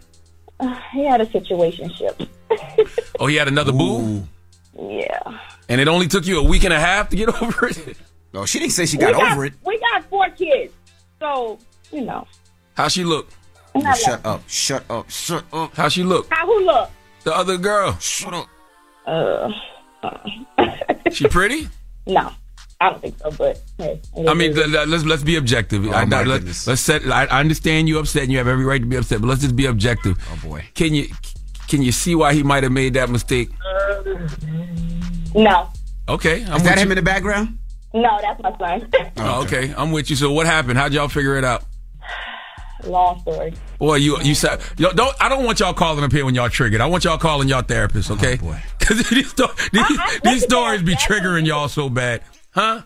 he 0.93 1.03
had 1.05 1.19
a 1.21 1.26
situationship. 1.26 2.28
Oh, 3.19 3.28
he 3.28 3.36
had 3.36 3.47
another 3.47 3.71
boo? 3.74 4.24
Yeah. 4.80 5.19
And 5.69 5.82
it 5.82 5.88
only 5.88 6.07
took 6.07 6.26
you 6.26 6.39
a 6.39 6.43
week 6.43 6.63
and 6.63 6.74
a 6.74 6.80
half 6.80 7.09
to 7.09 7.15
get 7.15 7.30
over 7.41 7.67
it? 7.67 7.97
No, 8.34 8.45
she 8.45 8.59
didn't 8.59 8.71
say 8.74 8.86
she 8.86 8.97
got 8.97 9.13
over 9.15 9.45
it. 9.45 9.53
We 9.65 9.78
got 9.80 10.03
four 10.05 10.30
kids, 10.30 10.74
so 11.19 11.59
you 11.91 12.01
know. 12.01 12.26
How 12.76 12.88
she 12.88 13.03
look? 13.03 13.28
Not 13.76 13.97
Shut 13.97 14.26
up. 14.26 14.43
Shut 14.47 14.84
up. 14.89 15.09
Shut 15.09 15.43
up. 15.51 15.76
How 15.76 15.89
she 15.89 16.03
look? 16.03 16.28
How 16.32 16.45
who 16.45 16.65
look? 16.65 16.89
The 17.24 17.36
other 17.36 17.57
girl. 17.57 17.97
Shut 17.99 18.34
up. 18.34 18.47
Uh, 19.05 19.49
She 21.11 21.28
pretty? 21.28 21.69
No, 22.08 22.32
I 22.82 22.89
don't 22.89 23.01
think 23.01 23.18
so. 23.20 23.32
But 23.32 23.62
hey, 23.78 23.99
I 24.18 24.34
mean, 24.34 24.36
what 24.36 24.41
it 24.41 24.54
th- 24.56 24.68
th- 24.72 24.88
let's 24.88 25.04
let's 25.06 25.24
be 25.24 25.36
objective. 25.38 25.86
Oh 25.88 25.91
I, 25.91 26.04
Oh, 26.04 26.06
my 26.06 26.24
let, 26.24 26.39
goodness. 26.39 26.68
us 26.68 26.82
set. 26.82 27.06
I, 27.08 27.26
I 27.26 27.39
understand 27.39 27.88
you 27.88 27.99
upset, 27.99 28.24
and 28.24 28.32
you 28.32 28.38
have 28.39 28.47
every 28.47 28.66
right 28.66 28.82
to 28.82 28.88
be 28.88 28.95
upset. 28.95 29.22
But 29.22 29.28
let's 29.28 29.41
just 29.41 29.56
be 29.56 29.66
objective. 29.68 30.18
Oh 30.32 30.47
boy. 30.47 30.66
Can 30.76 30.93
you 30.93 31.08
can 31.68 31.82
you 31.82 31.91
see 31.91 32.14
why 32.16 32.34
he 32.34 32.43
might 32.43 32.64
have 32.64 32.72
made 32.72 32.93
that 32.95 33.10
mistake? 33.10 33.49
is. 34.06 35.34
no, 35.34 35.70
Okay, 36.10 36.43
I'm 36.45 36.58
Is 36.58 36.64
that 36.64 36.72
with 36.76 36.80
him 36.80 36.88
you. 36.88 36.91
in 36.91 36.95
the 36.97 37.01
background? 37.01 37.58
no, 37.93 38.18
that's 38.22 38.41
my 38.41 38.80
son. 38.80 39.12
Oh, 39.18 39.43
okay, 39.43 39.74
I'm 39.78 39.91
with 39.91 40.10
you. 40.10 40.16
So 40.16 40.32
what 40.34 40.45
happened? 40.45 40.78
How'd 40.78 40.93
y'all 40.93 41.08
figure 41.08 41.38
it 41.38 41.45
out? 41.45 41.64
Long 42.86 43.19
story. 43.21 43.53
Boy, 43.79 43.95
you 43.95 44.19
you 44.21 44.36
said 44.36 44.59
yo, 44.77 44.91
don't. 44.91 45.15
I 45.21 45.29
don't 45.29 45.45
want 45.45 45.59
y'all 45.59 45.73
calling 45.73 46.03
up 46.03 46.11
here 46.11 46.25
when 46.25 46.36
y'all 46.36 46.49
triggered. 46.49 46.81
I 46.81 46.86
want 46.86 47.03
y'all 47.03 47.17
calling 47.17 47.47
y'all 47.47 47.61
therapists, 47.63 48.11
okay? 48.11 48.36
boy. 48.38 48.61
Because 48.84 49.07
these, 49.09 49.29
sto- 49.29 49.53
these, 49.71 49.99
these 50.25 50.43
stories 50.43 50.81
be 50.84 50.93
triggering 50.95 51.45
y'all 51.47 51.69
so 51.69 51.89
bad, 51.89 52.21
huh? 52.51 52.81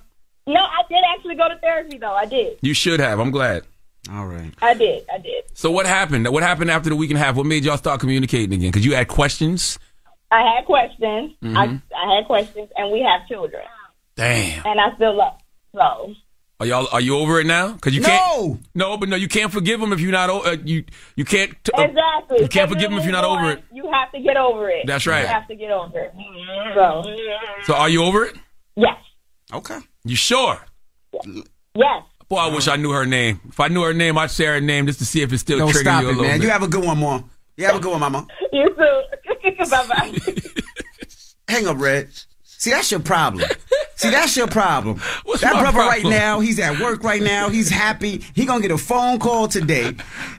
No, 0.45 0.59
I 0.61 0.83
did 0.87 0.99
actually 1.15 1.33
go 1.35 1.47
to 1.49 1.57
therapy 1.57 1.97
though. 1.97 2.13
I 2.13 2.25
did. 2.27 2.59
You 2.61 2.75
should 2.75 2.99
have. 2.99 3.19
I'm 3.19 3.31
glad. 3.31 3.63
All 4.13 4.27
right. 4.27 4.53
I 4.61 4.75
did. 4.75 5.03
I 5.11 5.17
did. 5.17 5.45
So 5.55 5.71
what 5.71 5.87
happened? 5.87 6.27
What 6.29 6.43
happened 6.43 6.69
after 6.69 6.89
the 6.89 6.95
week 6.95 7.09
and 7.09 7.17
a 7.19 7.23
half? 7.23 7.35
What 7.35 7.47
made 7.47 7.65
y'all 7.65 7.77
start 7.77 7.99
communicating 7.99 8.53
again? 8.53 8.69
Because 8.69 8.85
you 8.85 8.93
had 8.93 9.07
questions. 9.07 9.79
I 10.29 10.43
had 10.55 10.65
questions. 10.65 11.33
I 11.41 11.45
Mhm. 11.67 11.81
I 11.95 12.15
had 12.15 12.25
questions, 12.27 12.69
and 12.77 12.91
we 12.91 13.01
have 13.01 13.27
children, 13.27 13.63
Damn. 14.15 14.65
and 14.67 14.79
I 14.79 14.93
still 14.95 15.15
love. 15.17 15.33
So 15.73 16.13
Are 16.59 16.65
y'all 16.65 16.87
are 16.91 17.01
you 17.01 17.15
over 17.17 17.39
it 17.39 17.45
now? 17.45 17.73
Because 17.73 17.93
you 17.93 18.01
No! 18.01 18.07
can't. 18.09 18.59
No, 18.73 18.97
but 18.97 19.09
no, 19.09 19.15
you 19.15 19.27
can't 19.27 19.51
forgive 19.51 19.79
him 19.79 19.93
if 19.93 19.99
you're 19.99 20.11
not. 20.11 20.29
o- 20.31 20.41
Uh, 20.43 20.57
you 20.63 20.83
you 21.15 21.23
can't. 21.23 21.51
t- 21.63 21.71
uh, 21.77 21.83
exactly, 21.83 22.41
You 22.41 22.47
can't 22.47 22.67
forgive 22.69 22.91
him 22.91 22.97
if 22.97 23.03
you 23.05 23.11
you're 23.11 23.21
not 23.21 23.29
move 23.29 23.39
over 23.39 23.51
it. 23.51 23.63
You 23.71 23.91
have 23.91 24.11
to 24.11 24.19
get 24.19 24.37
over 24.37 24.67
it. 24.69 24.87
That's 24.87 25.05
right. 25.05 25.21
You 25.21 25.27
have 25.27 25.47
to 25.49 25.55
get 25.55 25.69
over 25.71 25.99
it. 25.99 26.13
So 26.73 27.03
So 27.65 27.73
are 27.75 27.89
you 27.89 28.03
over 28.03 28.25
it? 28.25 28.35
yes, 28.75 28.95
Okay. 29.53 29.77
You 30.03 30.15
sure? 30.15 30.59
yes. 31.75 32.03
Boy, 32.29 32.37
I 32.37 32.47
wish 32.53 32.67
I 32.67 32.75
knew 32.75 32.91
her 32.91 33.05
name. 33.05 33.39
If 33.49 33.59
I 33.59 33.67
knew 33.69 33.83
her 33.83 33.93
name, 33.93 34.17
I'd 34.17 34.31
say 34.31 34.45
her 34.45 34.59
name 34.59 34.87
just 34.87 34.99
to 34.99 35.05
see 35.05 35.21
if 35.21 35.31
it's 35.31 35.41
still 35.41 35.59
No, 35.59 35.67
triggering 35.67 35.81
stop 35.81 36.01
you 36.01 36.07
a 36.07 36.11
it, 36.11 36.13
little 36.15 36.23
man. 36.23 36.39
bit. 36.39 36.45
You 36.45 36.51
have 36.51 36.63
a 36.63 36.67
good 36.67 36.83
one, 36.83 36.97
mom. 36.99 37.29
You 37.55 37.65
have 37.65 37.75
a 37.75 37.79
good 37.79 37.91
one, 37.91 37.99
Mama. 38.01 38.27
You 38.51 38.69
too. 38.75 39.65
bye 39.69 39.87
bye. 39.87 40.19
Hang 41.47 41.67
up, 41.67 41.77
Red. 41.79 42.09
See, 42.43 42.69
that's 42.71 42.91
your 42.91 42.99
problem. 42.99 43.47
See, 43.97 44.11
that's 44.11 44.37
your 44.37 44.47
problem. 44.47 44.97
that 45.41 45.53
my 45.53 45.71
brother 45.71 45.79
right 45.79 46.03
now, 46.03 46.39
he's 46.39 46.59
at 46.59 46.79
work 46.79 47.03
right 47.03 47.21
now. 47.21 47.49
He's 47.49 47.69
happy. 47.69 48.23
He 48.35 48.45
gonna 48.45 48.61
get 48.61 48.71
a 48.71 48.77
phone 48.77 49.17
call 49.19 49.47
today, 49.47 49.95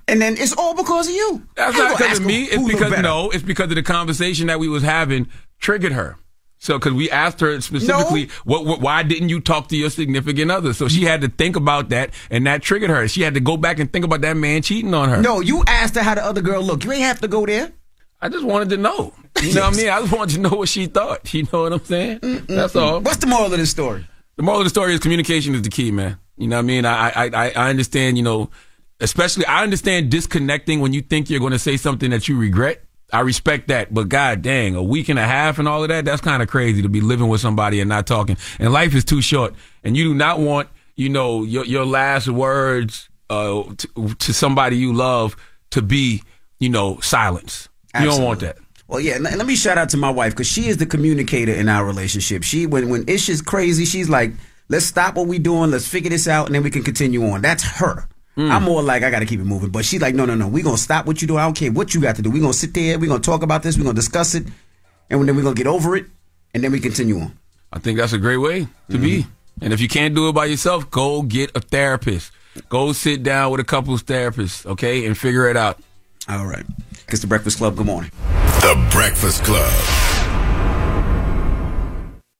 and 0.06 0.22
then 0.22 0.36
it's 0.38 0.56
all 0.56 0.74
because 0.74 1.08
of 1.08 1.14
you. 1.14 1.46
That's 1.56 1.76
I 1.76 1.78
not 1.78 1.98
because 1.98 2.18
of 2.20 2.24
me. 2.24 2.44
It's 2.44 2.64
because 2.66 3.02
no. 3.02 3.30
It's 3.30 3.42
because 3.42 3.68
of 3.68 3.74
the 3.74 3.82
conversation 3.82 4.46
that 4.46 4.60
we 4.60 4.68
was 4.68 4.84
having 4.84 5.28
triggered 5.58 5.92
her. 5.92 6.16
So, 6.60 6.78
because 6.78 6.92
we 6.92 7.08
asked 7.10 7.40
her 7.40 7.60
specifically, 7.60 8.30
what, 8.44 8.64
what, 8.64 8.80
why 8.80 9.04
didn't 9.04 9.28
you 9.28 9.40
talk 9.40 9.68
to 9.68 9.76
your 9.76 9.90
significant 9.90 10.50
other? 10.50 10.72
So 10.72 10.88
she 10.88 11.04
had 11.04 11.20
to 11.20 11.28
think 11.28 11.54
about 11.54 11.90
that, 11.90 12.10
and 12.30 12.46
that 12.46 12.62
triggered 12.62 12.90
her. 12.90 13.06
She 13.06 13.22
had 13.22 13.34
to 13.34 13.40
go 13.40 13.56
back 13.56 13.78
and 13.78 13.92
think 13.92 14.04
about 14.04 14.22
that 14.22 14.36
man 14.36 14.62
cheating 14.62 14.92
on 14.92 15.08
her. 15.08 15.22
No, 15.22 15.40
you 15.40 15.62
asked 15.66 15.94
her 15.94 16.02
how 16.02 16.16
the 16.16 16.24
other 16.24 16.40
girl 16.40 16.62
looked. 16.62 16.84
You 16.84 16.92
ain't 16.92 17.02
have 17.02 17.20
to 17.20 17.28
go 17.28 17.46
there. 17.46 17.72
I 18.20 18.28
just 18.28 18.44
wanted 18.44 18.70
to 18.70 18.76
know. 18.76 19.12
You 19.42 19.54
know 19.54 19.62
what 19.62 19.74
I 19.74 19.76
mean? 19.76 19.88
I 19.88 20.00
just 20.00 20.12
wanted 20.12 20.34
to 20.34 20.40
know 20.40 20.56
what 20.56 20.68
she 20.68 20.86
thought. 20.86 21.32
You 21.32 21.44
know 21.52 21.62
what 21.62 21.72
I'm 21.72 21.84
saying? 21.84 22.18
That's 22.48 22.74
all. 22.74 23.00
What's 23.00 23.18
the 23.18 23.26
moral 23.28 23.52
of 23.52 23.58
the 23.58 23.66
story? 23.66 24.06
The 24.36 24.42
moral 24.42 24.60
of 24.60 24.64
the 24.64 24.70
story 24.70 24.94
is 24.94 25.00
communication 25.00 25.54
is 25.54 25.62
the 25.62 25.68
key, 25.70 25.92
man. 25.92 26.18
You 26.36 26.48
know 26.48 26.56
what 26.56 26.60
I 26.60 26.66
mean? 26.66 26.84
I 26.84 27.08
I 27.10 27.30
I, 27.32 27.50
I 27.50 27.70
understand. 27.70 28.16
You 28.16 28.24
know, 28.24 28.50
especially 29.00 29.46
I 29.46 29.62
understand 29.62 30.10
disconnecting 30.10 30.80
when 30.80 30.92
you 30.92 31.02
think 31.02 31.30
you're 31.30 31.40
going 31.40 31.52
to 31.52 31.58
say 31.58 31.76
something 31.76 32.10
that 32.10 32.28
you 32.28 32.38
regret. 32.38 32.82
I 33.10 33.20
respect 33.20 33.68
that, 33.68 33.94
but 33.94 34.10
god 34.10 34.42
dang, 34.42 34.74
a 34.74 34.82
week 34.82 35.08
and 35.08 35.18
a 35.18 35.24
half 35.24 35.58
and 35.58 35.66
all 35.66 35.82
of 35.82 35.88
that, 35.88 36.04
that's 36.04 36.20
kind 36.20 36.42
of 36.42 36.48
crazy 36.48 36.82
to 36.82 36.90
be 36.90 37.00
living 37.00 37.28
with 37.28 37.40
somebody 37.40 37.80
and 37.80 37.88
not 37.88 38.06
talking. 38.06 38.36
And 38.58 38.70
life 38.70 38.94
is 38.94 39.02
too 39.02 39.22
short. 39.22 39.54
And 39.82 39.96
you 39.96 40.04
do 40.04 40.14
not 40.14 40.40
want, 40.40 40.68
you 40.94 41.08
know, 41.08 41.42
your, 41.42 41.64
your 41.64 41.86
last 41.86 42.28
words, 42.28 43.08
uh, 43.30 43.62
to, 43.78 44.14
to 44.14 44.34
somebody 44.34 44.76
you 44.76 44.92
love 44.92 45.36
to 45.70 45.80
be, 45.80 46.22
you 46.58 46.68
know, 46.68 47.00
silence. 47.00 47.67
You 47.98 48.06
don't 48.06 48.22
want 48.22 48.40
that. 48.40 48.58
Well, 48.86 49.00
yeah. 49.00 49.18
Let 49.18 49.46
me 49.46 49.54
shout 49.54 49.78
out 49.78 49.90
to 49.90 49.96
my 49.96 50.10
wife 50.10 50.32
because 50.32 50.46
she 50.46 50.68
is 50.68 50.78
the 50.78 50.86
communicator 50.86 51.52
in 51.52 51.68
our 51.68 51.84
relationship. 51.84 52.42
She 52.42 52.66
when 52.66 52.88
when 52.88 53.08
ish 53.08 53.28
is 53.28 53.42
crazy, 53.42 53.84
she's 53.84 54.08
like, 54.08 54.32
"Let's 54.68 54.86
stop 54.86 55.14
what 55.14 55.26
we 55.26 55.38
doing. 55.38 55.70
Let's 55.70 55.86
figure 55.86 56.10
this 56.10 56.26
out, 56.26 56.46
and 56.46 56.54
then 56.54 56.62
we 56.62 56.70
can 56.70 56.82
continue 56.82 57.26
on." 57.26 57.42
That's 57.42 57.62
her. 57.62 58.08
Mm. 58.36 58.50
I'm 58.50 58.62
more 58.62 58.82
like 58.82 59.02
I 59.02 59.10
got 59.10 59.18
to 59.18 59.26
keep 59.26 59.40
it 59.40 59.44
moving, 59.44 59.70
but 59.70 59.84
she's 59.84 60.00
like, 60.00 60.14
"No, 60.14 60.24
no, 60.24 60.34
no. 60.34 60.48
We 60.48 60.62
gonna 60.62 60.78
stop 60.78 61.06
what 61.06 61.20
you 61.20 61.28
do. 61.28 61.36
I 61.36 61.44
don't 61.44 61.56
care 61.56 61.72
what 61.72 61.94
you 61.94 62.00
got 62.00 62.16
to 62.16 62.22
do. 62.22 62.30
We 62.30 62.40
gonna 62.40 62.52
sit 62.52 62.72
there. 62.72 62.98
We 62.98 63.08
gonna 63.08 63.20
talk 63.20 63.42
about 63.42 63.62
this. 63.62 63.76
We 63.76 63.82
gonna 63.82 63.94
discuss 63.94 64.34
it, 64.34 64.46
and 65.10 65.28
then 65.28 65.36
we 65.36 65.42
gonna 65.42 65.54
get 65.54 65.66
over 65.66 65.96
it, 65.96 66.06
and 66.54 66.64
then 66.64 66.72
we 66.72 66.80
continue 66.80 67.20
on." 67.20 67.36
I 67.72 67.78
think 67.80 67.98
that's 67.98 68.12
a 68.12 68.18
great 68.18 68.38
way 68.38 68.68
to 68.90 68.98
be. 68.98 69.26
And 69.60 69.72
if 69.72 69.80
you 69.80 69.88
can't 69.88 70.14
do 70.14 70.28
it 70.28 70.32
by 70.32 70.46
yourself, 70.46 70.90
go 70.90 71.22
get 71.22 71.50
a 71.54 71.60
therapist. 71.60 72.30
Go 72.68 72.92
sit 72.92 73.22
down 73.22 73.50
with 73.50 73.60
a 73.60 73.64
couples 73.64 74.02
therapist, 74.02 74.64
okay, 74.66 75.04
and 75.04 75.18
figure 75.18 75.48
it 75.48 75.56
out. 75.56 75.78
All 76.28 76.46
right. 76.46 76.64
It's 77.10 77.20
the 77.20 77.26
Breakfast 77.26 77.58
Club. 77.58 77.76
Good 77.76 77.86
morning. 77.86 78.10
The 78.60 78.88
Breakfast 78.92 79.42
Club. 79.44 79.72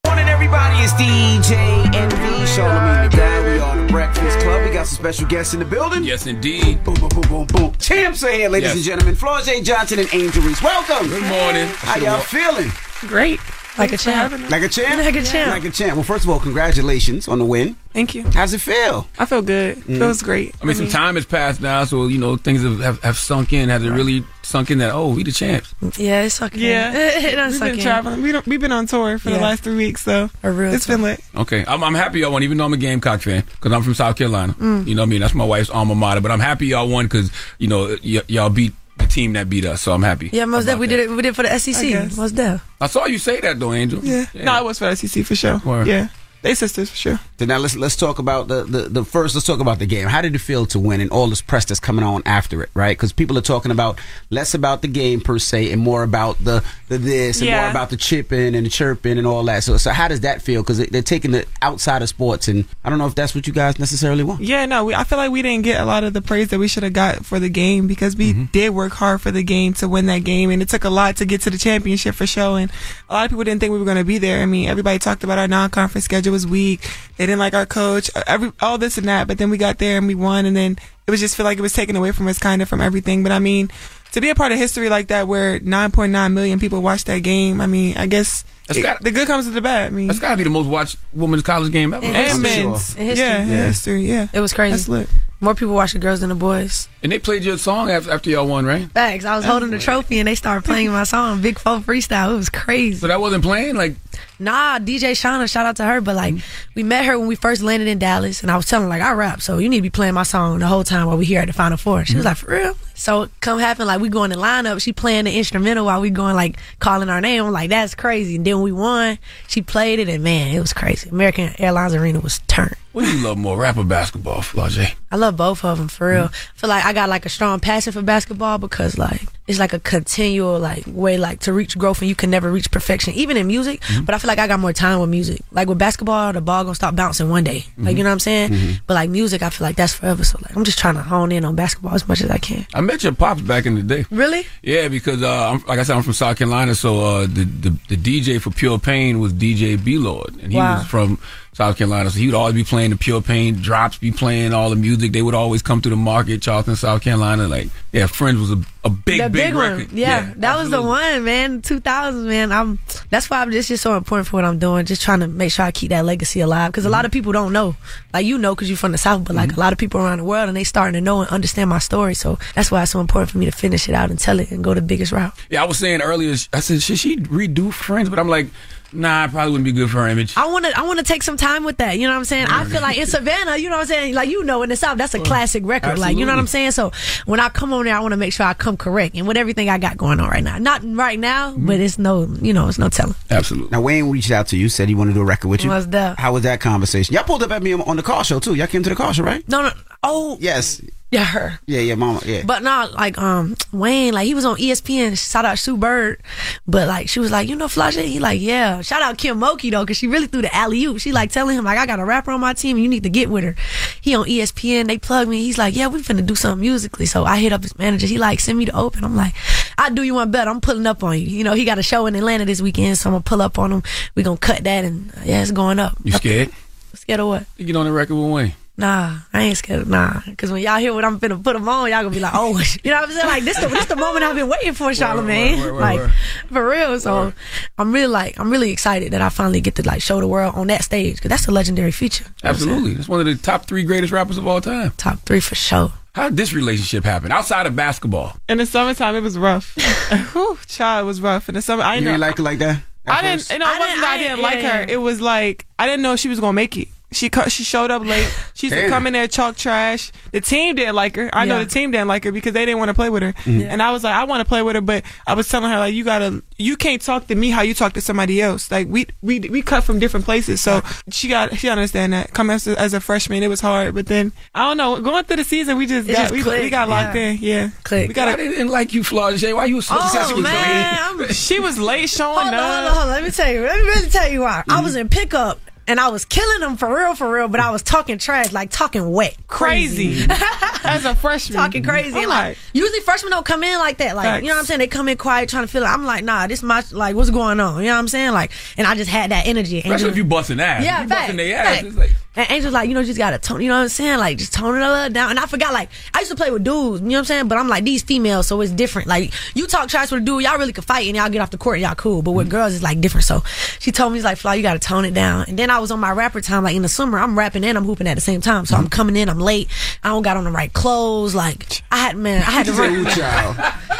Morning, 0.07 0.29
everybody. 0.29 0.77
It's 0.83 0.93
DJ 0.93 1.55
Envy, 1.95 2.47
Charlemagne 2.47 3.11
the 3.11 3.17
God. 3.17 3.45
We 3.45 3.59
are 3.59 3.77
the 3.87 3.91
Breakfast 3.93 4.39
Club. 4.41 4.65
We 4.67 4.71
got 4.73 4.87
some 4.87 4.97
special 4.97 5.27
guests 5.27 5.55
in 5.55 5.61
the 5.61 5.65
building. 5.67 6.05
Yes, 6.05 6.27
indeed. 6.27 6.85
Boom, 6.85 6.95
boom, 6.97 7.09
boom, 7.09 7.23
boom, 7.29 7.47
boom. 7.47 7.73
Champs 7.79 8.23
are 8.25 8.31
here, 8.31 8.51
ladies 8.51 8.69
Yes. 8.69 8.77
and 8.77 8.85
gentlemen. 8.85 9.15
Flau'jae 9.17 9.65
Johnson 9.65 10.01
and 10.01 10.09
Angel 10.13 10.43
Reese. 10.43 10.63
Welcome. 10.63 11.09
Good 11.09 11.23
morning. 11.23 11.67
How 11.69 11.97
y'all 11.99 12.21
feeling? 12.21 12.71
Great. 13.01 13.41
Like 13.79 13.93
a 13.93 13.97
champ. 13.97 14.33
Like 14.51 14.63
a 14.65 14.69
champ? 14.69 15.03
Like 15.03 15.15
a 15.15 15.23
champ. 15.23 15.51
Like 15.53 15.65
a 15.65 15.71
champ. 15.71 15.95
Well, 15.95 16.03
first 16.03 16.25
of 16.25 16.31
all, 16.31 16.41
congratulations 16.41 17.29
on 17.29 17.39
the 17.39 17.45
win. 17.45 17.77
Thank 17.95 18.15
you. 18.15 18.25
How's 18.35 18.53
it 18.53 18.61
feel? 18.61 19.07
I 19.19 19.25
feel 19.25 19.41
good. 19.41 19.77
Mm. 19.79 19.99
Feels 19.99 20.21
great. 20.21 20.55
I 20.61 20.65
mean, 20.67 20.75
some 20.75 20.89
time 20.89 21.15
has 21.15 21.25
passed 21.25 21.61
now, 21.61 21.85
so 21.85 22.09
you 22.09 22.19
know 22.19 22.37
things 22.37 22.63
have, 22.65 22.81
have, 22.81 23.03
have 23.03 23.17
sunk 23.17 23.53
in. 23.53 23.69
Has 23.69 23.85
it 23.85 23.91
really 23.91 24.25
sunk 24.49 24.71
in 24.71 24.79
that? 24.79 24.93
Oh, 24.93 25.09
we 25.15 25.23
the 25.23 25.33
champs. 25.33 25.75
Yeah, 25.99 26.23
it's 26.23 26.35
sucking. 26.37 26.61
Yeah, 26.61 26.93
it 26.97 27.37
done 27.37 27.51
we've 27.51 27.57
sunk 27.59 27.71
been 27.73 27.79
in. 27.79 27.85
traveling. 27.85 28.23
We 28.23 28.33
don't, 28.33 28.47
we've 28.47 28.61
been 28.61 28.73
on 28.73 28.87
tour 28.87 29.19
for 29.19 29.31
the 29.31 29.39
last 29.39 29.63
three 29.63 29.77
weeks, 29.77 30.03
so 30.03 30.31
A 30.43 30.51
real 30.51 30.73
it's 30.75 30.87
been 30.87 31.03
lit. 31.03 31.21
Okay, 31.37 31.65
I'm, 31.67 31.83
I'm 31.85 31.95
happy 31.95 32.21
y'all 32.21 32.33
won, 32.33 32.43
even 32.43 32.59
though 32.59 32.65
I'm 32.65 32.73
a 32.73 32.77
Gamecock 32.79 33.21
fan, 33.21 33.45
because 33.45 33.73
I'm 33.73 33.83
from 33.83 33.95
South 33.95 34.17
Carolina. 34.17 34.55
Mm. 34.55 34.87
You 34.87 34.95
know 34.95 35.03
what 35.03 35.07
I 35.07 35.11
mean? 35.11 35.21
That's 35.21 35.35
my 35.35 35.45
wife's 35.45 35.71
alma 35.71 35.95
mater. 35.95 36.21
But 36.21 36.31
I'm 36.31 36.41
happy 36.41 36.67
y'all 36.67 36.89
won 36.89 37.07
because 37.07 37.31
you 37.59 37.69
know 37.69 37.97
y- 38.05 38.23
y'all 38.29 38.51
beat 38.51 38.73
the 38.97 39.07
team 39.07 39.35
that 39.35 39.49
beat 39.49 39.65
us, 39.65 39.81
so 39.83 39.93
I'm 39.93 40.03
happy. 40.03 40.29
Yeah, 40.33 40.45
most 40.45 40.65
about 40.65 40.73
def. 40.73 40.81
We 40.81 40.87
that. 40.89 40.97
did 40.97 41.01
it. 41.05 41.11
We 41.11 41.17
did 41.23 41.29
it 41.29 41.37
for 41.37 41.43
the 41.45 41.59
SEC. 41.59 41.83
guess. 41.89 42.17
Most 42.17 42.35
def. 42.35 42.67
I 42.81 42.87
saw 42.89 43.07
you 43.07 43.19
say 43.19 43.41
that 43.41 43.61
though, 43.61 43.73
Angel. 43.73 44.05
Yeah. 44.05 44.27
No, 44.35 44.57
it 44.59 44.65
was 44.65 44.79
for 44.79 44.95
SEC 44.97 45.25
for 45.25 45.37
sure. 45.37 45.59
Word. 45.65 45.87
Yeah, 45.87 46.09
they 46.43 46.55
sisters 46.55 46.91
for 46.91 46.97
sure. 46.97 47.21
So 47.39 47.45
now 47.45 47.59
let's 47.59 47.77
let's 47.77 47.97
talk 47.97 48.19
about 48.19 48.49
the, 48.49 48.65
the 48.65 48.83
the 48.89 49.05
first. 49.05 49.35
Let's 49.35 49.47
talk 49.47 49.61
about 49.61 49.79
the 49.79 49.87
game. 49.87 50.07
How 50.09 50.23
did 50.23 50.35
it 50.35 50.39
feel 50.39 50.67
to 50.67 50.79
win 50.79 51.01
and 51.01 51.11
all 51.11 51.27
this 51.29 51.41
press 51.41 51.65
that's 51.65 51.81
coming 51.81 52.05
on 52.05 52.23
after 52.27 52.63
it, 52.63 52.71
right? 52.75 52.97
Because 52.97 53.13
people 53.13 53.37
are 53.39 53.43
talking 53.43 53.71
about 53.73 53.99
less 54.31 54.55
about 54.55 54.83
the 54.83 54.89
game 54.89 55.21
per 55.21 55.39
se 55.39 55.71
and 55.73 55.81
more 55.83 56.03
about 56.03 56.39
the 56.45 56.65
the 56.89 56.99
this 56.99 57.41
and 57.41 57.51
more 57.51 57.69
about 57.71 57.91
the 57.91 57.97
chipping 57.97 58.55
and 58.55 58.65
the 58.67 58.71
chirping 58.71 59.19
and 59.19 59.27
all 59.27 59.43
that. 59.45 59.65
So 59.65 59.77
so 59.77 59.91
how 59.91 60.09
does 60.09 60.21
that 60.21 60.43
feel? 60.43 60.63
Because 60.63 60.79
they're 60.89 61.03
taking 61.03 61.35
it 61.35 61.49
outside 61.63 62.03
of 62.03 62.09
sports, 62.09 62.49
and 62.49 62.65
I 62.85 62.91
don't 62.91 62.99
know 62.99 63.07
if 63.07 63.15
that's 63.15 63.35
what 63.35 63.47
you 63.47 63.53
guys 63.53 63.79
necessarily 63.79 64.23
want. 64.25 64.41
Yeah, 64.43 64.67
no, 64.67 64.85
we, 64.85 64.95
I 64.95 65.05
feel 65.05 65.19
like 65.19 65.31
we 65.31 65.43
didn't 65.43 65.65
get 65.65 65.81
a 65.81 65.85
lot 65.85 66.05
of 66.05 66.13
the 66.13 66.23
praise 66.23 66.49
that 66.49 66.59
we 66.59 66.69
should 66.69 66.83
have 66.83 66.93
got 66.93 67.25
for 67.27 67.39
the 67.41 67.49
game 67.49 67.87
because 67.89 68.15
we 68.17 68.29
Mm-hmm. 68.29 68.45
did 68.53 68.71
work 68.71 68.93
hard 68.93 69.23
for 69.23 69.31
the 69.31 69.43
game 69.43 69.73
to 69.75 69.89
win 69.89 70.05
that 70.07 70.19
game, 70.19 70.51
and 70.51 70.61
it 70.61 70.69
took 70.69 70.85
a 70.85 70.91
lot 70.91 71.17
to 71.17 71.25
get 71.25 71.41
to 71.43 71.51
the 71.51 71.57
championship 71.57 72.15
for 72.15 72.27
sure. 72.27 72.59
And 72.59 72.71
a 73.09 73.15
lot 73.15 73.25
of 73.25 73.31
people 73.31 73.43
didn't 73.45 73.61
think 73.61 73.73
we 73.73 73.79
were 73.79 73.87
going 73.87 73.97
to 73.97 74.05
be 74.05 74.19
there. 74.19 74.43
I 74.43 74.47
mean, 74.47 74.69
everybody 74.69 74.99
talked 74.99 75.25
about 75.25 75.39
our 75.39 75.49
non-conference 75.49 76.05
schedule 76.05 76.28
was 76.31 76.47
weak. 76.47 76.89
They 77.17 77.27
didn't 77.27 77.39
like 77.39 77.55
our 77.55 77.67
coach, 77.67 78.11
uh, 78.15 78.23
every 78.27 78.53
all 78.61 78.79
this 78.79 78.99
and 78.99 79.07
that. 79.09 79.27
But 79.29 79.39
then 79.39 79.51
we 79.51 79.59
got 79.59 79.79
there 79.79 79.99
and 79.99 80.07
we 80.07 80.15
won, 80.15 80.47
and 80.47 80.57
then 80.57 80.79
it 81.07 81.11
was 81.11 81.21
just 81.21 81.37
feel 81.37 81.45
like 81.45 81.59
it 81.59 81.63
was 81.63 81.73
taken 81.73 81.97
away 81.97 82.13
from 82.13 82.29
us, 82.29 82.39
kind 82.39 82.63
of 82.63 82.69
from 82.69 82.81
everything. 82.81 83.23
But 83.23 83.33
I 83.33 83.39
mean, 83.39 83.71
to 84.13 84.21
be 84.21 84.31
a 84.31 84.35
part 84.35 84.53
of 84.53 84.59
history 84.59 84.89
like 84.89 85.09
that, 85.09 85.29
where 85.29 85.59
9.9 85.61 86.33
million 86.33 86.59
people 86.61 86.81
watched 86.83 87.07
that 87.07 87.19
game, 87.21 87.61
I 87.61 87.67
mean, 87.67 87.97
I 87.97 88.07
guess 88.07 88.45
it- 88.69 88.83
got- 88.83 89.03
the 89.03 89.11
good 89.11 89.27
comes 89.27 89.45
with 89.47 89.55
the 89.55 89.61
bad. 89.61 89.87
I 89.87 89.91
mean, 89.91 90.07
That's 90.09 90.19
got 90.19 90.31
to 90.33 90.37
be 90.37 90.45
the 90.45 90.51
most 90.51 90.67
watched 90.67 90.97
women's 91.13 91.43
college 91.43 91.73
game 91.73 91.93
ever. 91.95 92.05
and 92.05 92.43
men's, 92.43 92.95
In 92.97 93.07
history. 93.07 93.25
yeah, 93.25 93.45
Yeah. 93.47 93.67
history, 93.67 94.03
yeah. 94.07 94.27
It 94.33 94.41
was 94.41 94.53
crazy. 94.53 94.73
That's 94.77 94.89
lit. 94.89 95.09
More 95.41 95.55
people 95.55 95.75
watch 95.75 95.93
the 95.93 96.01
girls 96.01 96.19
than 96.21 96.31
the 96.31 96.35
boys. 96.35 96.89
And 97.01 97.13
they 97.13 97.21
played 97.21 97.45
your 97.45 97.59
song 97.59 97.91
after, 97.91 98.11
after 98.11 98.29
y'all 98.29 98.49
won, 98.49 98.67
right? 98.67 98.91
Facts. 98.91 99.25
I 99.25 99.37
was 99.37 99.45
holding 99.45 99.71
the 99.71 99.79
trophy 99.79 100.19
and 100.19 100.27
they 100.27 100.35
started 100.35 100.65
playing 100.65 100.91
my 100.91 101.05
song, 101.05 101.41
Big 101.41 101.61
Four 101.61 101.79
Freestyle. 101.79 102.33
It 102.33 102.37
was 102.37 102.49
crazy. 102.49 102.99
So 102.99 103.07
that 103.07 103.21
wasn't 103.21 103.45
playing 103.45 103.77
like. 103.77 103.95
Nah, 104.41 104.81
DJ 104.81 105.13
Shauna, 105.13 105.49
shout 105.51 105.65
out 105.65 105.77
to 105.77 105.85
her. 105.85 106.01
But 106.01 106.17
like, 106.17 106.35
mm-hmm. 106.35 106.73
we 106.75 106.83
met 106.83 107.05
her 107.05 107.17
when 107.17 107.29
we 107.29 107.37
first 107.37 107.63
landed 107.63 107.87
in 107.87 108.01
Dallas, 108.01 108.43
and 108.43 108.51
I 108.51 108.57
was 108.57 108.67
telling 108.67 108.85
her 108.85 108.89
like, 108.89 109.03
I 109.03 109.13
rap, 109.13 109.41
so 109.41 109.59
you 109.59 109.69
need 109.69 109.79
to 109.79 109.83
be 109.83 109.91
playing 109.91 110.15
my 110.15 110.25
song 110.25 110.59
the 110.59 110.67
whole 110.67 110.83
time 110.83 111.07
while 111.07 111.17
we 111.17 111.25
here 111.25 111.41
at 111.41 111.47
the 111.47 111.53
Final 111.53 111.77
Four. 111.77 112.05
She 112.05 112.17
was 112.17 112.25
mm-hmm. 112.25 112.29
like, 112.29 112.37
for 112.37 112.51
real. 112.51 112.77
So 112.95 113.29
come 113.41 113.61
happen 113.61 113.87
like 113.87 114.01
we 114.01 114.09
going 114.09 114.33
in 114.33 114.39
the 114.39 114.45
lineup, 114.45 114.81
she 114.83 114.93
playing 114.93 115.27
the 115.27 115.37
instrumental 115.37 115.87
while 115.87 116.01
we 116.01 116.11
going 116.11 116.35
like 116.35 116.59
calling 116.81 117.09
our 117.09 117.21
name. 117.21 117.45
I'm 117.45 117.53
like, 117.53 117.71
that's 117.71 117.95
crazy. 117.95 118.35
And 118.35 118.45
then 118.45 118.57
when 118.57 118.65
we 118.65 118.73
won, 118.73 119.19
she 119.47 119.63
played 119.63 120.01
it, 120.01 120.09
and 120.09 120.25
man, 120.25 120.53
it 120.53 120.59
was 120.59 120.73
crazy. 120.73 121.09
American 121.11 121.53
Airlines 121.61 121.95
Arena 121.95 122.19
was 122.19 122.41
turned. 122.49 122.75
What 122.93 123.05
do 123.05 123.17
you 123.17 123.25
love 123.25 123.37
more, 123.39 123.57
rap 123.59 123.77
or 123.77 123.85
basketball, 123.85 124.41
Flau'jae? 124.41 124.95
I 125.11 125.17
love 125.17 125.37
both 125.37 125.65
of 125.65 125.79
them 125.79 125.89
for 125.89 126.09
real. 126.09 126.31
I 126.33 126.59
feel 126.59 126.71
like 126.71 126.85
I 126.85 126.93
got 126.93 127.09
like 127.09 127.27
a 127.27 127.29
strong 127.29 127.61
passion 127.61 127.93
for 127.93 128.03
basketball 128.03 128.59
because 128.59 128.97
like 128.99 129.23
it's 129.49 129.59
like 129.59 129.73
a 129.73 129.81
continual 129.81 130.59
like 130.61 130.85
way 130.87 131.19
like 131.19 131.41
to 131.41 131.53
reach 131.53 131.77
growth 131.77 132.01
and 132.01 132.09
you 132.09 132.15
can 132.15 132.31
never 132.31 132.53
reach 132.53 132.71
perfection 132.71 133.15
even 133.15 133.37
in 133.37 133.47
music. 133.47 133.81
Mm-hmm. 133.81 134.05
But 134.05 134.15
I 134.15 134.19
feel 134.19 134.29
like 134.29 134.39
I 134.39 134.47
got 134.47 134.61
more 134.61 134.73
time 134.73 135.01
with 135.01 135.11
music. 135.11 135.41
Like 135.51 135.67
with 135.69 135.79
basketball, 135.79 136.33
the 136.33 136.41
ball 136.41 136.63
gonna 136.65 136.75
stop 136.77 136.95
bouncing 136.95 137.29
one 137.31 137.45
day. 137.45 137.65
Like 137.77 137.89
Mm-hmm. 137.89 137.97
you 137.97 138.05
know 138.05 138.11
what 138.11 138.13
I'm 138.13 138.21
saying? 138.21 138.79
But 138.87 138.95
like 138.95 139.11
music, 139.11 139.43
I 139.43 139.51
feel 139.51 139.67
like 139.67 139.77
that's 139.77 139.95
forever. 139.95 140.23
So 140.25 140.39
like 140.43 140.55
I'm 140.57 140.65
just 140.65 140.79
trying 140.79 140.95
to 140.95 141.03
hone 141.03 141.33
in 141.33 141.45
on 141.45 141.55
basketball 141.57 141.95
as 141.95 142.07
much 142.07 142.21
as 142.21 142.31
I 142.31 142.39
can. 142.39 142.67
I 142.75 142.81
met 142.83 143.03
your 143.03 143.15
pops 143.15 143.41
back 143.41 143.67
in 143.67 143.75
the 143.75 143.83
day. 143.83 144.05
Really? 144.11 144.47
Yeah, 144.63 144.89
because 144.89 145.23
uh, 145.23 145.51
I'm, 145.51 145.65
like 145.67 145.79
I 145.79 145.83
said, 145.83 145.97
I'm 145.97 146.03
from 146.03 146.13
South 146.13 146.37
Carolina, 146.37 146.75
so 146.75 147.01
uh, 147.01 147.21
the, 147.23 147.45
the 147.45 147.71
the 147.89 147.97
DJ 147.97 148.41
for 148.41 148.51
Pure 148.51 148.79
Pain 148.81 149.19
was 149.19 149.33
DJ 149.33 149.83
B 149.83 149.99
Lord, 149.99 150.35
and 150.43 150.53
he 150.53 150.59
Wow. 150.59 150.79
was 150.79 150.87
from 150.87 151.19
South 151.55 151.77
Carolina, 151.77 152.11
so 152.11 152.19
he 152.19 152.27
would 152.27 152.35
always 152.37 152.55
be 152.55 152.63
playing 152.65 152.91
the 152.91 152.97
Pure 152.97 153.23
Pain 153.23 153.55
drops, 153.57 153.99
be 153.99 154.13
playing 154.13 154.53
all 154.53 154.71
the 154.71 154.77
music. 154.77 155.11
They 155.13 155.23
would 155.23 155.35
always 155.35 155.61
come 155.63 155.81
to 155.83 155.89
the 155.89 155.97
market, 155.97 156.41
Charleston, 156.43 156.77
South 156.77 157.03
Carolina. 157.03 157.49
Like, 157.49 157.69
yeah, 157.93 158.07
Friends 158.07 158.39
was 158.39 158.53
a, 158.53 158.63
a 158.89 158.91
big, 158.91 159.21
the 159.23 159.31
big, 159.31 159.33
big, 159.33 159.55
record. 159.55 159.89
one. 159.89 159.97
Yeah, 159.97 160.33
that 160.37 160.57
was 160.59 160.71
the 160.71 160.83
one, 160.83 161.25
man. 161.25 161.63
Two 161.63 161.81
thousand, 161.81 162.27
man. 162.27 162.53
I'm. 162.53 162.79
That's 163.11 163.31
why 163.31 163.41
I'm 163.41 163.51
just, 163.51 163.69
just 163.69 163.83
so 163.83 163.97
important 163.97 164.29
for 164.29 164.37
what 164.37 164.45
I'm 164.45 164.59
doing. 164.59 164.85
Just 164.87 165.03
trying 165.03 165.21
to 165.21 165.29
make 165.29 165.53
sure 165.53 165.65
I 165.65 165.71
keep 165.71 165.91
that 165.91 166.05
legacy 166.05 166.41
alive 166.41 166.73
because 166.73 166.85
a 166.85 166.89
Mm-hmm. 166.89 166.93
lot 166.95 167.05
of 167.05 167.13
people 167.13 167.33
don't 167.33 167.53
know. 167.53 167.77
Like 168.13 168.25
you 168.27 168.39
know, 168.39 168.55
because 168.55 168.69
you're 168.69 168.77
from 168.79 168.93
the 168.93 168.99
south, 168.99 169.25
but 169.25 169.37
like 169.37 169.57
a 169.57 169.61
lot 169.61 169.73
of 169.73 169.79
people 169.79 170.01
around 170.01 170.19
the 170.19 170.25
world 170.25 170.49
and 170.49 170.57
they 170.57 170.65
starting 170.65 170.95
to 170.95 171.01
know 171.01 171.21
and 171.21 171.31
understand 171.31 171.71
my 171.71 171.79
story. 171.79 172.15
So 172.15 172.39
that's 172.55 172.71
why 172.71 172.83
it's 172.83 172.93
so 172.93 173.01
important 173.01 173.31
for 173.31 173.39
me 173.39 173.45
to 173.47 173.53
finish 173.53 173.89
it 173.89 173.95
out 173.95 174.11
and 174.11 174.19
tell 174.19 174.41
it 174.41 174.51
and 174.51 174.65
go 174.65 174.75
the 174.75 174.83
biggest 174.83 175.13
route. 175.13 175.33
Yeah, 175.51 175.63
I 175.63 175.67
was 175.67 175.79
saying 175.79 176.01
earlier, 176.03 176.35
I 176.53 176.61
said, 176.61 176.83
should 176.83 176.99
she 176.99 177.17
redo 177.19 177.73
Friends? 177.73 178.09
But 178.09 178.19
I'm 178.19 178.29
like, 178.29 178.47
nah, 178.93 179.25
it 179.25 179.31
probably 179.31 179.53
wouldn't 179.53 179.65
be 179.65 179.73
good 179.73 179.91
for 179.91 179.99
her 179.99 180.09
image. 180.09 180.37
I 180.37 180.47
want 180.47 180.65
to. 180.65 180.79
I 180.79 180.83
want 180.83 180.99
to 180.99 181.05
take 181.05 181.23
some 181.23 181.37
time 181.37 181.65
with 181.65 181.79
that. 181.79 181.99
You 181.99 182.07
know 182.07 182.13
what 182.15 182.19
I'm 182.19 182.25
saying? 182.25 182.47
I 182.49 182.65
feel 182.65 182.81
like 182.81 182.99
in 182.99 183.07
Savannah, 183.19 183.57
you 183.57 183.69
know 183.69 183.77
what 183.77 183.83
I'm 183.83 183.87
saying? 183.87 184.15
Like 184.15 184.29
you 184.29 184.45
know, 184.45 184.63
in 184.63 184.69
the 184.69 184.77
South, 184.77 184.99
that's 184.99 185.15
a 185.15 185.21
oh, 185.21 185.25
classic 185.25 185.65
record. 185.67 185.99
Like 185.99 186.17
you 186.17 186.27
know 186.27 186.33
what 186.33 186.39
I'm 186.39 186.47
saying? 186.47 186.73
So 186.73 186.93
when 187.27 187.41
I 187.41 187.49
come 187.49 187.73
on 187.73 187.85
there, 187.85 187.97
I 187.97 188.01
want 188.01 188.13
to 188.13 188.17
make 188.17 188.33
sure 188.33 188.47
I 188.47 188.55
come 188.55 188.77
correct 188.77 189.17
and 189.17 189.27
with 189.27 189.37
everything 189.37 189.69
I 189.69 189.79
got 189.79 189.97
going 189.97 190.21
on 190.21 190.29
right 190.29 190.43
now. 190.43 190.59
Not 190.59 190.83
right 190.85 191.19
now, 191.19 191.53
mm-hmm. 191.53 191.67
but 191.67 191.81
it's 191.81 191.99
no, 191.99 192.25
you 192.41 192.53
know, 192.53 192.69
it's 192.69 192.79
no 192.79 192.89
telling. 192.89 193.15
Absolutely. 193.31 193.71
Now 193.71 193.81
Wayne 193.81 194.11
reached 194.11 194.31
out 194.31 194.49
to 194.49 194.57
you, 194.57 194.69
said 194.69 194.89
he 194.89 194.95
wanted 194.95 195.13
to 195.13 195.15
do 195.15 195.23
a 195.23 195.27
record 195.27 195.49
with 195.49 195.65
you. 195.65 195.71
Most 195.71 195.91
def. 195.91 196.19
How 196.19 196.33
was 196.33 196.43
that 196.43 196.61
conversation? 196.61 197.15
Y'all 197.15 197.25
pulled 197.25 197.43
up 197.43 197.51
at 197.51 197.63
me 197.63 197.75
on 197.75 197.97
the 197.97 198.03
car 198.03 198.25
show 198.25 198.39
too. 198.39 198.55
Y'all 198.55 198.67
came 198.67 198.83
to 198.83 198.91
the 198.91 198.97
car 198.97 199.13
show, 199.15 199.25
right? 199.25 199.47
No, 199.49 199.63
no. 199.63 199.71
Oh, 200.03 200.37
Yes. 200.41 200.81
Yeah, 201.11 201.25
her. 201.25 201.59
Yeah, 201.67 201.81
yeah, 201.81 201.95
mama. 201.95 202.21
Yeah. 202.27 202.43
But 202.45 202.63
not 202.63 202.93
like 202.93 203.17
um 203.17 203.57
Wayne, 203.73 204.13
like 204.13 204.27
he 204.27 204.35
was 204.35 204.45
on 204.45 204.57
ESPN. 204.57 205.17
Shout 205.19 205.47
out 205.47 205.59
Sue 205.59 205.79
Bird, 205.79 206.21
but 206.67 206.87
like 206.87 207.09
she 207.09 207.19
was 207.19 207.31
like, 207.31 207.49
you 207.49 207.57
know, 207.57 207.67
Flau'jae. 207.67 208.05
He 208.05 208.19
like, 208.21 208.43
yeah. 208.43 208.83
Shout 208.83 209.01
out 209.01 209.17
Kim 209.17 209.41
Mulkey 209.41 209.71
though, 209.71 209.85
because 209.85 209.97
she 209.97 210.07
really 210.07 210.27
threw 210.27 210.43
the 210.43 210.55
alley 210.55 210.85
oop. 210.85 211.01
She 211.01 211.13
like 211.13 211.33
telling 211.33 211.57
him 211.57 211.65
like, 211.65 211.79
I 211.79 211.87
got 211.87 211.99
a 211.99 212.05
rapper 212.05 212.31
on 212.31 212.41
my 212.41 212.53
team, 212.53 212.77
and 212.77 212.83
you 212.83 212.91
need 212.91 213.05
to 213.05 213.09
get 213.11 213.31
with 213.31 213.43
her. 213.43 213.55
He 214.03 214.15
on 214.15 214.27
ESPN. 214.27 214.87
They 214.87 214.99
plug 214.99 215.29
me. 215.29 215.43
He's 215.43 215.57
like, 215.57 215.75
yeah, 215.75 215.87
we 215.87 216.03
finna 216.03 216.27
do 216.27 216.35
something 216.35 216.61
musically. 216.61 217.07
So 217.07 217.25
I 217.25 217.39
hit 217.39 217.55
up 217.55 217.63
his 217.63 217.77
manager. 217.79 218.07
He 218.07 218.19
like 218.19 218.41
send 218.41 218.59
me 218.59 218.67
the 218.67 218.77
open. 218.77 219.03
I'm 219.03 219.17
like, 219.17 219.35
I 219.79 219.89
do 219.89 220.03
you 220.03 220.15
one 220.15 220.31
better. 220.31 220.51
I'm 220.51 220.61
pulling 220.61 220.87
up 220.87 221.03
on 221.03 221.19
you. 221.19 221.25
You 221.25 221.43
know, 221.43 221.55
he 221.55 221.65
got 221.65 221.79
a 221.79 221.83
show 221.83 222.05
in 222.05 222.17
Atlanta 222.17 222.45
this 222.45 222.61
weekend, 222.61 222.99
so 222.99 223.09
I'm 223.09 223.15
gonna 223.15 223.23
pull 223.23 223.41
up 223.41 223.59
on 223.59 223.73
him. 223.73 223.83
We 224.15 224.23
gonna 224.23 224.37
cut 224.37 224.65
that, 224.65 224.85
and 224.85 225.11
uh, 225.17 225.21
yeah, 225.25 225.41
it's 225.41 225.53
going 225.53 225.79
up. 225.79 225.97
You 226.05 226.13
scared? 226.13 226.51
Scared 226.93 227.21
of 227.21 227.29
what? 227.29 227.47
You 227.57 227.65
get 227.65 227.77
on 227.77 227.87
the 227.87 227.93
record 227.93 228.15
with 228.15 228.31
Wayne. 228.31 228.53
Nah, 228.79 229.19
I 229.33 229.43
ain't 229.43 229.57
scared. 229.59 229.89
Nah, 229.89 230.21
because 230.25 230.53
when 230.53 230.63
y'all 230.63 230.79
hear 230.79 230.95
what 230.95 231.05
I'm 231.05 231.19
finna 231.19 231.43
put 231.43 231.55
them 231.55 231.69
on, 231.69 231.91
y'all 231.91 232.03
gonna 232.05 232.15
be 232.15 232.21
like, 232.21 232.33
oh, 232.35 232.51
you 232.85 232.91
know 232.93 233.01
what 233.01 233.09
I'm 233.09 233.15
saying? 233.15 233.27
Like 233.27 233.43
this, 233.43 233.59
the, 233.59 233.67
this 233.67 233.87
the 233.87 233.97
moment 233.97 234.25
I've 234.25 234.37
been 234.37 234.49
waiting 234.49 234.73
for, 234.73 234.95
Charlemagne. 234.95 235.59
word, 235.59 235.73
word, 235.73 235.81
like 235.81 235.99
word. 235.99 236.13
for 236.53 236.69
real. 236.69 237.01
So 237.01 237.33
I'm 237.77 237.93
really 237.93 238.07
like, 238.07 238.39
I'm 238.39 238.51
really 238.51 238.71
excited 238.71 239.13
that 239.15 239.21
I 239.21 239.31
finally 239.31 239.61
get 239.61 239.75
to 239.75 239.83
like 239.83 240.01
show 240.01 240.21
the 240.21 240.29
world 240.29 240.55
on 240.55 240.69
that 240.69 240.85
stage 240.85 241.17
because 241.17 241.29
that's 241.29 241.49
a 241.49 241.51
legendary 241.51 241.91
feature. 241.91 242.25
You 242.25 242.31
know 242.31 242.35
what 242.35 242.49
I'm 242.51 242.57
saying? 242.61 242.71
Absolutely. 242.71 243.01
It's 243.01 243.09
one 243.09 243.19
of 243.21 243.27
the 243.27 243.35
top 243.35 243.67
three 243.67 243.83
greatest 243.83 244.13
rappers 244.13 244.39
of 244.39 244.47
all 244.47 244.61
time. 244.61 244.93
Top 244.97 245.19
three 245.23 245.41
for 245.41 245.57
sure. 245.57 245.93
How 246.15 246.29
did 246.29 246.37
this 246.37 246.53
relationship 246.53 247.03
happen 247.05 247.33
outside 247.33 247.67
of 247.67 247.75
basketball? 247.75 248.37
In 248.49 248.59
the 248.59 248.67
summertime, 248.67 249.17
it 249.17 249.23
was 249.23 249.37
rough. 249.37 249.75
Whew, 250.35 250.57
child, 250.69 251.03
it 251.03 251.07
was 251.07 251.21
rough. 251.21 251.49
In 251.49 251.57
the 251.57 251.63
summer, 251.63 251.83
I 251.83 251.97
You 251.97 252.05
know. 252.05 252.17
like 252.17 252.37
her 252.39 252.45
like 252.45 252.59
that? 252.61 252.81
I 253.09 253.23
didn't. 253.23 253.51
You 253.51 253.59
know, 253.59 253.67
it 253.75 253.79
wasn't 253.81 254.01
that 254.03 254.11
I 254.11 254.19
didn't 254.19 254.41
like 254.41 254.61
her. 254.61 254.87
It 254.89 254.99
was 254.99 255.21
like 255.21 255.67
I 255.81 255.87
didn't 255.87 256.03
know 256.03 256.15
she 256.15 256.29
was 256.29 256.39
gonna 256.39 256.53
make 256.53 256.77
it. 256.77 256.87
She 257.11 257.31
co- 257.31 257.49
she 257.49 257.65
showed 257.65 257.91
up 257.91 258.05
late. 258.05 258.29
She 258.53 258.67
used 258.67 258.77
to 258.79 258.89
come 258.89 259.07
in 259.07 259.15
there 259.15 259.27
chalk 259.29 259.57
trash. 259.57 260.13
The 260.33 260.43
team 260.43 260.75
didn't 260.77 260.95
like 260.95 261.17
her. 261.17 261.31
I 261.33 261.47
know 261.47 261.59
Yeah. 261.59 261.65
the 261.65 261.71
team 261.71 261.91
didn't 261.91 262.09
like 262.09 262.25
her 262.25 262.33
because 262.33 262.53
they 262.53 262.67
didn't 262.67 262.79
want 262.79 262.91
to 262.91 262.95
play 262.95 263.09
with 263.09 263.23
her. 263.23 263.33
Mm-hmm. 263.33 263.63
And 263.63 263.83
I 263.83 263.93
was 263.93 264.05
like, 264.05 264.15
I 264.15 264.25
want 264.25 264.41
to 264.41 264.45
play 264.45 264.63
with 264.63 264.75
her, 264.75 264.83
but 264.83 265.05
I 265.27 265.33
was 265.33 265.49
telling 265.49 265.71
her 265.71 265.79
like, 265.79 265.95
you 265.95 266.05
gotta, 266.05 266.43
you 266.59 266.77
can't 266.77 267.01
talk 267.01 267.27
to 267.29 267.35
me 267.35 267.49
how 267.49 267.63
you 267.63 267.73
talk 267.73 267.95
to 267.95 268.03
somebody 268.03 268.43
else. 268.43 268.71
Like 268.71 268.89
we 268.89 269.07
we 269.23 269.41
we 269.41 269.63
cut 269.63 269.85
from 269.85 269.99
different 269.99 270.27
places, 270.27 270.61
so 270.61 270.83
she 271.11 271.29
got 271.29 271.57
she 271.57 271.71
understand 271.71 272.13
that. 272.13 272.35
Coming 272.35 272.55
as 272.57 272.67
a, 272.67 272.79
as 272.79 272.93
a 272.93 273.01
freshman, 273.01 273.43
it 273.43 273.49
was 273.49 273.61
hard, 273.63 273.95
but 273.95 274.07
then 274.07 274.33
I 274.55 274.69
don't 274.69 274.77
know. 274.77 275.01
Going 275.01 275.25
through 275.25 275.37
the 275.37 275.45
season, 275.45 275.79
we 275.79 275.87
just 275.87 276.09
It 276.09 276.13
got 276.13 276.19
just 276.23 276.33
we, 276.33 276.39
we 276.39 276.43
clicked, 276.45 276.71
got 276.73 276.89
locked 276.91 277.15
yeah. 277.17 277.23
in. 277.31 277.39
Yeah, 277.41 277.71
Click. 277.85 278.09
we 278.09 278.15
got 278.15 278.29
Why 278.29 278.37
didn't 278.37 278.69
like 278.69 278.93
you, 278.93 279.01
Flau'jae? 279.01 279.55
Why 279.55 279.65
you 279.65 279.77
was 279.77 279.87
so 279.87 279.97
Oh, 279.99 280.03
successful? 280.09 280.43
man, 280.43 280.99
I'm- 280.99 281.29
She 281.33 281.59
was 281.59 281.79
late 281.79 282.11
showing 282.11 282.35
Hold 282.39 282.49
on, 282.49 282.55
up. 282.55 282.61
hold 282.61 282.87
on, 282.87 282.93
hold 282.93 283.03
on. 283.05 283.09
Let 283.09 283.23
me 283.25 283.31
tell 283.31 283.51
you. 283.51 283.63
Let 283.63 283.77
me 283.77 283.87
really 283.89 284.11
tell 284.11 284.31
you 284.31 284.41
why. 284.43 284.63
I 284.69 284.75
mm-hmm. 284.75 284.85
was 284.85 284.95
in 284.97 285.09
pickup 285.09 285.59
and 285.89 285.99
I 285.99 286.09
was 286.09 286.25
killing 286.25 286.61
them 286.61 286.77
for 286.77 286.95
real, 286.95 287.15
for 287.15 287.33
real. 287.33 287.49
But 287.49 287.61
I 287.61 287.71
was 287.71 287.83
talking 287.83 288.19
trash, 288.19 288.53
like 288.53 288.71
talking 288.71 289.11
wet, 289.11 289.37
Crazy. 289.49 290.27
as 290.85 291.05
a 291.05 291.15
freshman, 291.15 291.59
talking 291.59 291.83
crazy. 291.83 292.17
I'm 292.17 292.29
like, 292.29 292.49
like, 292.49 292.59
usually 292.73 293.01
freshmen 293.01 293.31
don't 293.31 293.45
come 293.45 293.63
in 293.65 293.79
like 293.79 293.99
that. 293.99 294.15
Like 294.15 294.25
Facts. 294.25 294.43
you 294.43 294.49
know 294.49 294.55
what 294.55 294.61
I'm 294.61 294.67
saying? 294.67 294.81
They 294.81 294.87
come 294.87 295.09
in 295.09 295.17
quiet, 295.17 295.49
trying 295.49 295.65
to 295.65 295.69
feel. 295.69 295.83
Like, 295.83 295.93
I'm 295.93 296.05
like, 296.05 296.25
nah, 296.25 296.47
this 296.47 296.63
my 296.63 296.83
like, 296.93 297.17
what's 297.17 297.31
going 297.31 297.59
on? 297.61 297.81
You 297.81 297.89
know 297.89 297.95
what 297.95 297.99
I'm 297.99 298.09
saying? 298.09 298.33
Like, 298.33 298.53
and 298.77 298.87
I 298.87 298.95
just 298.95 299.11
had 299.11 299.31
that 299.31 299.47
energy. 299.47 299.79
Especially 299.79 299.95
Angel- 299.95 300.11
if 300.11 300.17
you 300.17 300.25
busting 300.25 300.61
ass. 300.61 300.85
Yeah, 300.85 301.03
you 301.03 301.09
fact, 301.09 301.21
busting 301.21 301.37
their 301.37 301.57
ass. 301.57 301.67
fact. 301.67 301.87
It's 301.87 301.97
like, 301.97 302.11
And 302.37 302.51
Angel's 302.51 302.75
like, 302.75 302.89
you 302.89 302.95
know, 302.95 303.03
just 303.03 303.19
gotta 303.19 303.39
tone, 303.39 303.61
you 303.63 303.69
know 303.69 303.77
what 303.77 303.83
I'm 303.83 303.89
saying? 303.89 304.19
Like, 304.19 304.39
just 304.39 304.53
tone 304.53 304.77
it 304.77 304.83
a 304.83 304.93
little 304.93 305.11
down. 305.11 305.31
And 305.31 305.39
I 305.39 305.47
forgot, 305.47 305.73
like, 305.73 305.89
I 306.15 306.21
used 306.21 306.31
to 306.31 306.37
play 306.37 306.51
with 306.51 306.65
dudes, 306.65 307.01
you 307.01 307.09
know 307.09 307.15
what 307.15 307.19
I'm 307.19 307.25
saying? 307.25 307.49
But 307.49 307.59
I'm 307.59 307.69
like, 307.69 307.85
these 307.85 308.03
females, 308.03 308.47
so 308.47 308.61
it's 308.61 308.73
different. 308.73 309.09
Like, 309.09 309.33
you 309.55 309.67
talk 309.67 309.89
trash 309.89 310.11
with 310.11 310.23
a 310.23 310.25
dude, 310.25 310.45
y'all 310.45 310.59
really 310.59 310.73
could 310.73 310.85
fight 310.85 311.07
and 311.07 311.17
y'all 311.17 311.31
get 311.31 311.41
off 311.41 311.51
the 311.51 311.59
court 311.59 311.81
y'all 311.81 311.95
cool. 311.95 312.23
But 312.23 312.33
with 312.33 312.49
mm. 312.49 312.51
girls, 312.51 312.75
it's 312.75 312.83
like 312.83 313.01
different. 313.01 313.25
So 313.25 313.43
she 313.79 313.93
told 313.93 314.13
me, 314.13 314.19
she's 314.19 314.25
like, 314.25 314.39
Fly, 314.39 314.55
you 314.55 314.63
gotta 314.63 314.79
tone 314.79 315.05
it 315.05 315.15
down. 315.15 315.47
And 315.49 315.59
then 315.59 315.71
I 315.71 315.78
was 315.81 315.91
on 315.91 316.01
my 316.01 316.11
rapper 316.13 316.41
time, 316.41 316.65
like 316.65 316.75
in 316.77 316.83
the 316.83 316.89
summer, 316.89 317.19
I'm 317.19 317.39
rapping 317.39 317.65
and 317.65 317.77
I'm 317.79 317.85
hooping 317.85 318.07
at 318.07 318.15
the 318.15 318.21
same 318.21 318.41
time. 318.41 318.67
So 318.67 318.77
I'm 318.77 318.89
coming 318.89 319.17
in, 319.17 319.29
I'm 319.29 319.39
late. 319.41 319.69
I 320.03 320.09
don't 320.09 320.23
got 320.23 320.37
on 320.37 320.45
the 320.45 320.51
right 320.51 320.73
clothes. 320.73 321.35
Like, 321.35 321.83
I 321.91 321.99
had, 321.99 322.17
man, 322.17 322.39
I 322.43 322.51
had 322.51 322.67
to 322.67 322.73
run. 322.73 323.05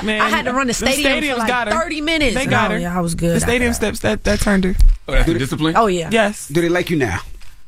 man, 0.05 0.21
I 0.23 0.29
had 0.29 0.45
to 0.47 0.53
run 0.53 0.67
the 0.67 0.75
stadium 0.75 1.03
for 1.21 1.27
stadiums 1.27 1.39
like 1.39 1.49
got 1.49 1.69
her. 1.69 1.73
30 1.75 2.01
minutes. 2.01 2.35
They 2.35 2.47
got 2.47 2.71
Oh, 2.71 2.75
her. 2.75 2.81
Yeah, 2.81 2.97
I 2.97 3.01
was 3.01 3.15
good. 3.15 3.37
The 3.37 3.41
stadium 3.41 3.73
steps 3.73 4.01
that 4.01 4.25
that 4.25 4.41
turned 4.41 4.65
her. 4.65 4.75
oh, 5.09 5.13
that's 5.13 5.27
the 5.27 5.39
discipline? 5.39 5.75
Oh, 5.77 5.87
yeah. 5.87 6.11
Yes. 6.13 6.49
Do 6.49 6.61
they 6.61 6.69
like 6.69 6.91
you 6.91 6.97
now? 6.97 7.21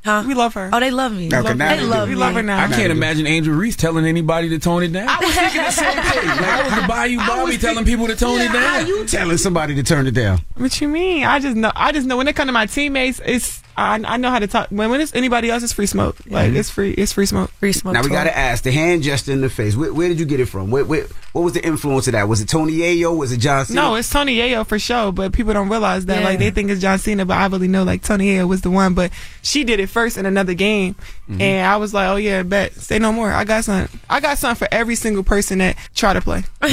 Huh? 0.03 0.25
We 0.27 0.33
love 0.33 0.55
her. 0.55 0.71
Oh, 0.73 0.81
they 0.81 0.91
love 0.91 1.13
me. 1.13 1.27
Okay, 1.27 1.41
love 1.43 1.57
now 1.59 1.69
they 1.75 1.83
they 1.83 1.87
love 1.87 2.09
me. 2.09 2.15
We 2.15 2.19
love 2.21 2.33
her 2.33 2.43
now. 2.43 2.65
I 2.65 2.69
can't 2.69 2.91
imagine 2.91 3.27
Angel 3.27 3.53
Reese 3.53 3.77
telling 3.77 4.07
anybody 4.07 4.49
to 4.49 4.59
tone 4.59 4.83
it 4.83 4.95
down. 4.95 5.07
I 5.07 5.19
was 5.21 5.35
thinking 5.35 5.61
the 5.63 5.71
same 5.71 5.93
thing. 5.93 6.27
Like, 6.41 6.41
I 6.41 6.63
was 6.65 6.75
the 6.81 6.89
Bayou 6.89 7.17
Barbie 7.19 7.59
telling 7.59 7.85
people 7.85 8.07
to 8.07 8.17
tone 8.17 8.41
it 8.41 8.49
How 8.49 8.79
down. 8.79 8.87
you 8.87 9.05
telling 9.05 9.37
somebody 9.37 9.75
to 9.75 9.83
turn 9.83 10.07
it 10.07 10.13
down? 10.13 10.41
What 10.57 10.81
you 10.81 10.89
mean? 10.89 11.25
I 11.25 11.39
just 11.39 11.55
know. 11.55 11.71
I 11.77 11.93
just 11.93 12.07
know 12.07 12.17
when 12.17 12.29
it 12.29 12.35
comes 12.35 12.49
to 12.49 12.53
my 12.53 12.65
teammates, 12.65 13.21
it's 13.27 13.63
I, 13.77 13.95
I 14.05 14.17
know 14.19 14.31
how 14.31 14.39
to 14.39 14.47
talk. 14.47 14.69
When 14.71 14.91
when 14.91 15.01
it's 15.01 15.15
anybody 15.15 15.51
else, 15.51 15.63
it's 15.63 15.73
free 15.73 15.87
smoke. 15.87 16.17
Like 16.27 16.53
it's 16.53 16.69
free. 16.71 16.91
It's 16.93 17.13
free 17.13 17.27
smoke. 17.27 17.51
Free 17.53 17.73
smoke. 17.73 17.95
Now 17.95 18.03
we 18.03 18.09
got 18.11 18.25
to 18.25 18.37
ask 18.37 18.63
the 18.65 18.73
hand 18.73 19.03
gesture 19.03 19.33
in 19.33 19.41
the 19.41 19.49
face. 19.49 19.77
Where, 19.77 19.93
where 19.93 20.09
did 20.09 20.19
you 20.21 20.27
get 20.27 20.41
it 20.41 20.47
from? 20.47 20.71
Where, 20.71 20.85
where, 20.85 21.07
what 21.33 21.43
was 21.43 21.53
the 21.55 21.65
influence 21.65 22.07
of 22.09 22.13
that? 22.13 22.29
Was 22.29 22.41
it 22.41 22.49
Tony 22.49 22.73
Yayo? 22.75 23.17
Was 23.17 23.33
it 23.33 23.39
John 23.39 23.65
Cena? 23.67 23.81
No, 23.81 23.95
it's 23.95 24.11
Tony 24.11 24.37
Yayo 24.37 24.67
for 24.67 24.79
sure, 24.79 25.13
but 25.13 25.33
people 25.33 25.53
don't 25.55 25.69
realize 25.69 26.07
that. 26.07 26.19
Yeah. 26.21 26.25
Like 26.25 26.39
they 26.39 26.51
think 26.51 26.71
it's 26.71 26.81
John 26.81 26.99
Cena, 26.99 27.25
but 27.25 27.37
I 27.37 27.47
really 27.47 27.69
know 27.69 27.85
like 27.85 28.03
Tony 28.03 28.27
Yayo 28.35 28.49
was 28.49 28.61
the 28.61 28.71
one. 28.71 28.95
But 28.95 29.13
she 29.43 29.65
did 29.65 29.81
it 29.81 29.89
first 29.89 30.17
in 30.19 30.27
another 30.27 30.55
game, 30.55 30.97
Mm-hmm. 31.31 31.41
and 31.43 31.67
I 31.67 31.77
was 31.77 31.95
like, 31.95 32.09
oh 32.09 32.17
yeah, 32.17 32.43
bet 32.43 32.75
say 32.75 32.99
no 32.99 33.13
more. 33.13 33.33
I 33.33 33.45
got 33.45 33.63
something. 33.65 34.01
I 34.11 34.19
got 34.19 34.37
something 34.39 34.67
for 34.67 34.75
every 34.75 34.97
single 34.97 35.23
person 35.23 35.59
that 35.59 35.77
try 35.95 36.13
to 36.13 36.21
play. 36.21 36.43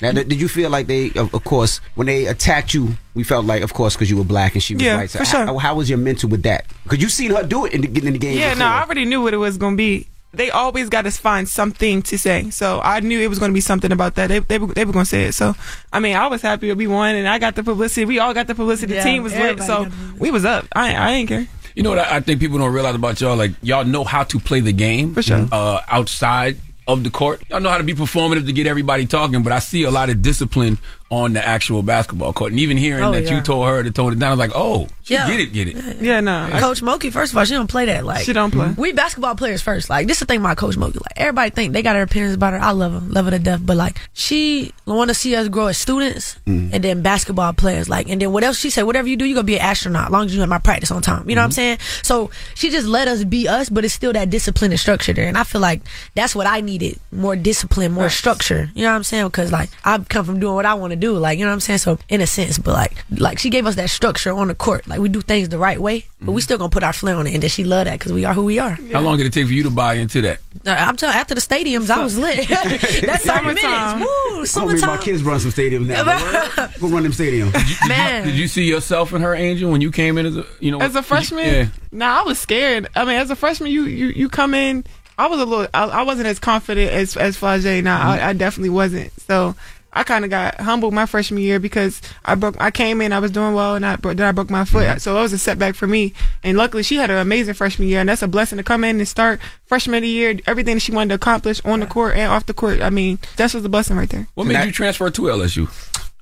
Now, 0.00 0.10
did 0.10 0.28
did 0.28 0.40
you 0.40 0.48
feel 0.48 0.68
like 0.68 0.88
they, 0.88 1.10
of, 1.12 1.32
of 1.32 1.44
course, 1.44 1.80
when 1.94 2.08
they 2.08 2.26
attacked 2.26 2.74
you, 2.74 2.96
we 3.14 3.22
felt 3.24 3.44
like, 3.46 3.62
of 3.62 3.74
course, 3.74 3.94
because 3.94 4.10
you 4.10 4.16
were 4.16 4.24
black 4.24 4.54
and 4.54 4.62
she 4.62 4.74
was 4.74 4.82
Yeah, 4.82 4.96
white. 4.96 5.10
So 5.10 5.18
for 5.18 5.24
how, 5.24 5.58
how 5.58 5.74
was 5.74 5.88
your 5.88 5.98
mental 5.98 6.28
with 6.28 6.42
that? 6.44 6.64
Because 6.84 7.00
you 7.02 7.08
seen 7.08 7.30
her 7.32 7.42
do 7.42 7.66
it 7.66 7.72
in 7.74 7.80
the, 7.82 8.06
in 8.06 8.12
the 8.14 8.18
game. 8.18 8.38
Yeah, 8.38 8.54
no. 8.54 8.66
I 8.66 8.82
already 8.82 9.04
knew 9.04 9.22
what 9.22 9.34
it 9.34 9.38
was 9.38 9.56
gonna 9.58 9.76
be. 9.76 10.06
They 10.34 10.50
always 10.50 10.88
got 10.88 11.02
to 11.02 11.10
find 11.10 11.46
something 11.46 12.00
to 12.04 12.18
say, 12.18 12.48
so 12.48 12.80
I 12.82 13.00
knew 13.00 13.20
it 13.20 13.28
was 13.28 13.38
gonna 13.38 13.52
be 13.52 13.60
something 13.60 13.92
about 13.92 14.14
that. 14.14 14.28
They 14.28 14.38
they, 14.38 14.58
were- 14.58 14.72
they 14.72 14.86
were 14.86 14.92
gonna 14.94 15.04
say 15.04 15.24
it. 15.24 15.32
So 15.34 15.54
I 15.92 16.00
mean, 16.00 16.16
I 16.16 16.26
was 16.28 16.40
happy 16.40 16.68
that 16.68 16.76
we 16.76 16.86
won, 16.86 17.14
and 17.16 17.28
I 17.28 17.38
got 17.38 17.54
the 17.54 17.62
publicity. 17.62 18.06
We 18.06 18.18
all 18.18 18.32
got 18.32 18.46
the 18.46 18.54
publicity. 18.54 18.94
Yeah, 18.94 19.04
the 19.04 19.10
team 19.10 19.22
was 19.22 19.34
lit, 19.34 19.58
so 19.60 19.66
got 19.66 19.84
the 19.84 19.90
publicity. 19.90 20.18
we 20.20 20.30
was 20.30 20.46
up. 20.46 20.66
I 20.72 20.94
I 20.94 21.10
ain't 21.12 21.28
care. 21.28 21.46
You 21.74 21.82
know 21.82 21.90
what 21.90 21.98
I, 21.98 22.16
I 22.16 22.20
think 22.20 22.40
people 22.40 22.56
don't 22.58 22.72
realize 22.72 22.94
about 22.94 23.20
y'all? 23.20 23.36
Like 23.36 23.50
y'all 23.62 23.84
know 23.84 24.04
how 24.04 24.24
to 24.24 24.38
play 24.40 24.60
the 24.60 24.72
game 24.72 25.12
For 25.14 25.22
sure. 25.22 25.46
uh, 25.52 25.80
outside 25.88 26.56
of 26.88 27.04
the 27.04 27.10
court. 27.10 27.42
Y'all 27.50 27.60
know 27.60 27.68
how 27.70 27.78
to 27.78 27.84
be 27.84 27.94
performative 27.94 28.46
to 28.46 28.52
get 28.52 28.66
everybody 28.66 29.04
talking. 29.06 29.42
But 29.42 29.52
I 29.52 29.58
see 29.58 29.82
a 29.84 29.90
lot 29.90 30.08
of 30.10 30.20
discipline 30.22 30.78
on 31.12 31.34
the 31.34 31.46
actual 31.46 31.82
basketball 31.82 32.32
court, 32.32 32.52
and 32.52 32.58
even 32.60 32.78
hearing 32.78 33.04
Oh, 33.04 33.12
that 33.12 33.24
yeah. 33.24 33.36
you 33.36 33.42
told 33.42 33.68
her 33.68 33.82
to 33.82 33.90
tone 33.90 34.14
it 34.14 34.18
down, 34.18 34.28
I 34.28 34.32
was 34.32 34.38
like, 34.38 34.52
oh, 34.54 34.88
she 35.02 35.12
Yeah. 35.12 35.28
get 35.28 35.40
it, 35.40 35.52
get 35.52 35.68
it. 35.68 36.00
Yeah, 36.00 36.20
no. 36.20 36.48
I- 36.50 36.58
Coach 36.58 36.80
Mulkey, 36.80 37.12
first 37.12 37.32
of 37.32 37.38
all, 37.38 37.44
she 37.44 37.52
don't 37.52 37.66
play 37.68 37.84
that. 37.84 38.06
Like 38.06 38.24
She 38.24 38.32
don't 38.32 38.50
play. 38.50 38.72
We 38.78 38.92
basketball 38.92 39.34
players 39.34 39.60
first. 39.60 39.90
Like 39.90 40.06
this 40.06 40.16
is 40.16 40.20
the 40.20 40.26
thing 40.26 40.40
about 40.40 40.56
Coach 40.56 40.76
Mulkey. 40.76 40.94
Like 41.02 41.12
everybody 41.16 41.50
think 41.50 41.74
they 41.74 41.82
got 41.82 41.96
her 41.96 42.02
opinions 42.02 42.32
about 42.34 42.54
her. 42.54 42.60
I 42.60 42.70
love 42.70 42.92
her, 42.92 43.00
love 43.00 43.26
her 43.26 43.32
to 43.32 43.38
death. 43.38 43.60
But 43.62 43.76
like 43.76 43.98
she 44.14 44.72
want 44.86 45.08
to 45.10 45.14
see 45.14 45.36
us 45.36 45.48
grow 45.48 45.66
as 45.66 45.76
students 45.76 46.36
Mm. 46.46 46.70
and 46.72 46.82
then 46.82 47.02
basketball 47.02 47.52
players. 47.52 47.88
Like 47.90 48.08
and 48.08 48.22
then 48.22 48.32
what 48.32 48.42
else 48.42 48.58
she 48.58 48.70
said? 48.70 48.84
Whatever 48.84 49.08
you 49.08 49.16
do, 49.16 49.26
you 49.26 49.34
gonna 49.34 49.44
be 49.44 49.56
an 49.56 49.60
astronaut. 49.62 50.06
As 50.06 50.12
long 50.12 50.26
as 50.26 50.34
you 50.34 50.40
have 50.40 50.48
my 50.48 50.58
practice 50.58 50.90
on 50.90 51.02
time. 51.02 51.28
You 51.28 51.34
know 51.34 51.42
what 51.42 51.44
I'm 51.46 51.50
Mm-hmm. 51.50 51.54
saying? 51.56 51.78
So 52.02 52.30
she 52.54 52.70
just 52.70 52.86
let 52.86 53.06
us 53.08 53.22
be 53.24 53.48
us, 53.48 53.68
but 53.68 53.84
it's 53.84 53.92
still 53.92 54.12
that 54.14 54.30
discipline 54.30 54.70
and 54.70 54.80
structure 54.80 55.12
there. 55.12 55.26
And 55.28 55.36
I 55.36 55.44
feel 55.44 55.60
like 55.60 55.82
that's 56.14 56.34
what 56.34 56.46
I 56.46 56.62
needed: 56.62 56.98
more 57.10 57.36
discipline, 57.36 57.92
more 57.92 58.08
structure. 58.08 58.70
You 58.74 58.84
know 58.84 58.90
what 58.90 58.96
I'm 58.96 59.04
saying? 59.04 59.26
Because 59.26 59.52
like 59.52 59.68
I 59.84 59.98
come 59.98 60.24
from 60.24 60.40
doing 60.40 60.54
what 60.54 60.64
I 60.64 60.74
want 60.74 60.92
to 60.92 60.96
do. 61.02 61.12
Like 61.18 61.38
you 61.38 61.44
know 61.44 61.50
what 61.50 61.54
I'm 61.60 61.60
saying? 61.68 61.78
So 61.86 61.98
in 62.08 62.20
a 62.22 62.26
sense, 62.26 62.56
but 62.58 62.72
like 62.72 62.94
like 63.10 63.38
she 63.38 63.50
gave 63.50 63.66
us 63.66 63.74
that 63.76 63.90
structure 63.90 64.32
on 64.32 64.48
the 64.48 64.54
court. 64.54 64.86
Like 64.88 65.00
we 65.00 65.08
do 65.10 65.20
things 65.20 65.48
the 65.50 65.58
right 65.58 65.78
way, 65.80 66.06
but 66.20 66.32
we 66.32 66.40
still 66.40 66.56
gonna 66.58 66.70
put 66.70 66.82
our 66.82 66.92
flair 66.94 67.16
on 67.16 67.26
it. 67.26 67.34
And 67.34 67.42
then 67.42 67.50
she 67.50 67.64
love 67.64 67.84
that 67.84 67.98
because 67.98 68.12
we 68.12 68.24
are 68.24 68.32
who 68.34 68.44
we 68.44 68.58
are. 68.58 68.78
How 68.92 69.00
long 69.00 69.18
did 69.18 69.26
it 69.26 69.32
take 69.34 69.46
for 69.46 69.52
you 69.52 69.62
to 69.64 69.70
buy 69.70 69.94
into 69.94 70.22
that? 70.22 70.38
Uh, 70.66 70.70
I'm 70.70 70.96
telling 70.96 71.16
after 71.16 71.34
the 71.34 71.40
stadiums, 71.40 71.90
I 71.90 72.02
was 72.02 72.16
lit. 72.16 72.48
That's 72.48 73.24
30 73.26 73.46
minutes. 73.46 73.62
Summertime. 73.62 74.00
Woo, 74.00 74.44
I 74.70 74.72
mean, 74.74 74.80
my 74.80 74.96
kids 74.98 75.22
run 75.22 75.40
some 75.40 75.50
stadiums 75.50 75.86
now. 75.86 76.04
but 76.04 76.70
Go 76.80 76.88
run 76.88 77.02
them 77.02 77.12
stadiums. 77.12 77.52
Man. 77.88 78.24
Did 78.26 78.34
you 78.36 78.48
see 78.48 78.64
yourself 78.64 79.12
and 79.12 79.22
her, 79.24 79.34
Angel, 79.34 79.70
when 79.70 79.80
you 79.80 79.90
came 79.90 80.18
in 80.18 80.26
as 80.26 80.36
a 80.36 80.46
you 80.60 80.70
know 80.70 80.80
As 80.80 80.94
a 80.94 81.02
freshman, 81.02 81.44
Yeah. 81.46 81.66
nah, 81.90 82.20
I 82.20 82.22
was 82.22 82.38
scared. 82.38 82.88
I 82.94 83.04
mean, 83.04 83.16
as 83.16 83.30
a 83.30 83.36
freshman, 83.36 83.70
you 83.70 83.84
you 83.84 84.06
you 84.08 84.28
come 84.28 84.54
in. 84.54 84.84
I 85.18 85.26
was 85.26 85.40
a 85.40 85.44
little. 85.44 85.66
I, 85.74 85.84
I 85.84 86.02
wasn't 86.02 86.26
as 86.28 86.38
confident 86.38 86.90
as 86.90 87.16
as 87.16 87.36
Flau'jae. 87.36 87.82
Nah, 87.84 87.98
I, 88.00 88.28
I 88.30 88.32
definitely 88.32 88.70
wasn't. 88.70 89.12
So 89.22 89.54
I 89.92 90.04
kind 90.04 90.24
of 90.24 90.30
got 90.30 90.60
humbled 90.60 90.94
my 90.94 91.06
freshman 91.06 91.42
year 91.42 91.60
because 91.60 92.00
I 92.24 92.34
broke. 92.34 92.56
I 92.60 92.70
came 92.70 93.00
in, 93.00 93.12
I 93.12 93.18
was 93.18 93.30
doing 93.30 93.54
well, 93.54 93.74
and 93.74 93.84
I 93.84 93.96
bro- 93.96 94.14
then 94.14 94.26
I 94.26 94.32
broke 94.32 94.50
my 94.50 94.64
foot. 94.64 94.86
Mm-hmm. 94.86 94.98
So 94.98 95.18
it 95.18 95.22
was 95.22 95.32
a 95.32 95.38
setback 95.38 95.74
for 95.74 95.86
me. 95.86 96.14
And 96.42 96.56
luckily, 96.56 96.82
she 96.82 96.96
had 96.96 97.10
an 97.10 97.18
amazing 97.18 97.54
freshman 97.54 97.88
year, 97.88 98.00
and 98.00 98.08
that's 98.08 98.22
a 98.22 98.28
blessing 98.28 98.58
to 98.58 98.64
come 98.64 98.84
in 98.84 98.98
and 98.98 99.08
start 99.08 99.40
freshman 99.66 99.96
of 99.96 100.02
the 100.02 100.08
year. 100.08 100.38
Everything 100.46 100.78
she 100.78 100.92
wanted 100.92 101.10
to 101.10 101.14
accomplish 101.16 101.60
on 101.64 101.80
the 101.80 101.86
court 101.86 102.16
and 102.16 102.32
off 102.32 102.46
the 102.46 102.54
court. 102.54 102.80
I 102.80 102.90
mean, 102.90 103.18
that's 103.36 103.52
just 103.52 103.66
a 103.66 103.68
blessing 103.68 103.96
right 103.96 104.08
there. 104.08 104.26
What 104.34 104.46
made 104.46 104.64
you 104.64 104.72
transfer 104.72 105.10
to 105.10 105.22
LSU? 105.22 105.68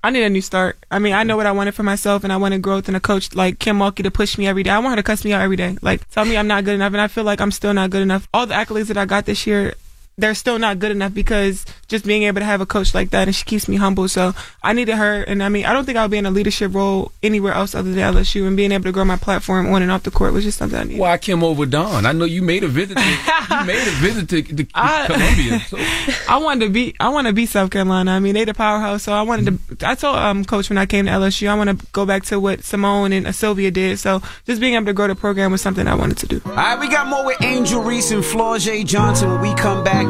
I 0.02 0.10
need 0.10 0.22
a 0.24 0.30
new 0.30 0.40
start. 0.40 0.78
I 0.90 0.98
mean, 0.98 1.12
I 1.12 1.24
know 1.24 1.36
what 1.36 1.46
I 1.46 1.52
wanted 1.52 1.74
for 1.74 1.82
myself, 1.82 2.24
and 2.24 2.32
I 2.32 2.38
wanted 2.38 2.62
growth 2.62 2.88
and 2.88 2.96
a 2.96 3.00
coach 3.00 3.34
like 3.34 3.58
Kim 3.58 3.78
Mulkey 3.78 4.02
to 4.02 4.10
push 4.10 4.38
me 4.38 4.46
every 4.46 4.62
day. 4.62 4.70
I 4.70 4.78
want 4.78 4.92
her 4.92 4.96
to 4.96 5.02
cuss 5.02 5.24
me 5.24 5.32
out 5.32 5.42
every 5.42 5.56
day, 5.56 5.76
like 5.82 6.08
tell 6.10 6.24
me 6.24 6.36
I'm 6.38 6.46
not 6.46 6.64
good 6.64 6.74
enough, 6.74 6.92
and 6.92 7.02
I 7.02 7.08
feel 7.08 7.24
like 7.24 7.40
I'm 7.40 7.50
still 7.50 7.74
not 7.74 7.90
good 7.90 8.02
enough. 8.02 8.26
All 8.32 8.46
the 8.46 8.54
accolades 8.54 8.86
that 8.86 8.96
I 8.96 9.04
got 9.04 9.26
this 9.26 9.46
year, 9.46 9.74
they're 10.18 10.34
still 10.34 10.58
not 10.58 10.78
good 10.78 10.90
enough 10.90 11.14
because 11.14 11.64
just 11.88 12.04
being 12.04 12.24
able 12.24 12.40
to 12.40 12.44
have 12.44 12.60
a 12.60 12.66
coach 12.66 12.94
like 12.94 13.10
that, 13.10 13.26
and 13.26 13.34
she 13.34 13.44
keeps 13.44 13.68
me 13.68 13.76
humble. 13.76 14.06
So 14.08 14.34
I 14.62 14.72
needed 14.74 14.96
her, 14.96 15.22
and 15.22 15.42
I 15.42 15.48
mean, 15.48 15.64
I 15.64 15.72
don't 15.72 15.84
think 15.86 15.96
I'll 15.96 16.08
be 16.08 16.18
in 16.18 16.26
a 16.26 16.30
leadership 16.30 16.74
role 16.74 17.10
anywhere 17.22 17.52
else 17.54 17.74
other 17.74 17.90
than 17.92 18.14
LSU, 18.14 18.46
and 18.46 18.56
being 18.56 18.70
able 18.72 18.84
to 18.84 18.92
grow 18.92 19.04
my 19.04 19.16
platform 19.16 19.72
on 19.72 19.82
and 19.82 19.90
off 19.90 20.02
the 20.02 20.10
court 20.10 20.32
was 20.32 20.44
just 20.44 20.58
something 20.58 20.78
I 20.78 20.84
needed. 20.84 21.00
Why 21.00 21.16
Kim 21.16 21.42
over 21.42 21.64
Dawn? 21.64 22.04
I 22.06 22.12
know 22.12 22.26
you 22.26 22.42
made 22.42 22.64
a 22.64 22.68
visit. 22.68 22.96
To, 22.96 23.02
you 23.02 23.64
made 23.66 23.80
a 23.80 23.90
visit 23.92 24.28
to, 24.28 24.42
to 24.42 24.66
I- 24.74 25.06
Columbia. 25.06 25.60
So. 25.60 25.78
I 26.28 26.36
wanted 26.36 26.66
to 26.66 26.70
be 26.70 26.94
I 27.00 27.08
want 27.08 27.26
to 27.26 27.32
be 27.32 27.46
South 27.46 27.70
Carolina. 27.70 28.12
I 28.12 28.20
mean, 28.20 28.34
they 28.34 28.44
the 28.44 28.54
powerhouse, 28.54 29.02
so 29.04 29.12
I 29.12 29.22
wanted 29.22 29.58
to. 29.78 29.88
I 29.88 29.94
told 29.94 30.16
um 30.16 30.44
coach 30.44 30.68
when 30.68 30.78
I 30.78 30.86
came 30.86 31.06
to 31.06 31.10
LSU, 31.12 31.48
I 31.48 31.54
want 31.56 31.80
to 31.80 31.86
go 31.92 32.04
back 32.04 32.24
to 32.26 32.38
what 32.38 32.60
Seimone 32.60 33.12
and 33.24 33.34
Sylvia 33.34 33.70
did. 33.70 33.98
So 33.98 34.22
just 34.46 34.60
being 34.60 34.74
able 34.74 34.86
to 34.86 34.92
grow 34.92 35.08
the 35.08 35.14
program 35.14 35.50
was 35.50 35.62
something 35.62 35.88
I 35.88 35.94
wanted 35.94 36.18
to 36.18 36.26
do. 36.26 36.42
All 36.44 36.52
right, 36.52 36.78
we 36.78 36.88
got 36.88 37.06
more 37.08 37.24
with 37.24 37.40
Angel 37.42 37.82
Reese 37.82 38.10
and 38.10 38.22
Flau'jae 38.22 38.84
Johnson. 38.84 39.30
When 39.30 39.40
we 39.40 39.54
come 39.54 39.82
back, 39.82 40.09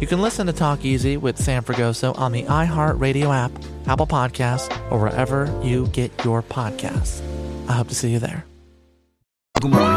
You 0.00 0.06
can 0.06 0.22
listen 0.22 0.46
to 0.46 0.52
Talk 0.54 0.84
Easy 0.84 1.18
with 1.18 1.36
Sam 1.36 1.62
Fragoso 1.62 2.18
on 2.18 2.32
the 2.32 2.44
iHeartRadio 2.44 3.34
app, 3.34 3.52
Apple 3.86 4.06
Podcasts, 4.06 4.70
or 4.90 4.98
wherever 4.98 5.44
you 5.62 5.88
get 5.88 6.24
your 6.24 6.42
podcasts. 6.42 7.20
I 7.68 7.74
hope 7.74 7.88
to 7.88 7.94
see 7.94 8.10
you 8.10 8.18
there. 8.18 8.46
Good 9.60 9.70
morning. 9.70 9.90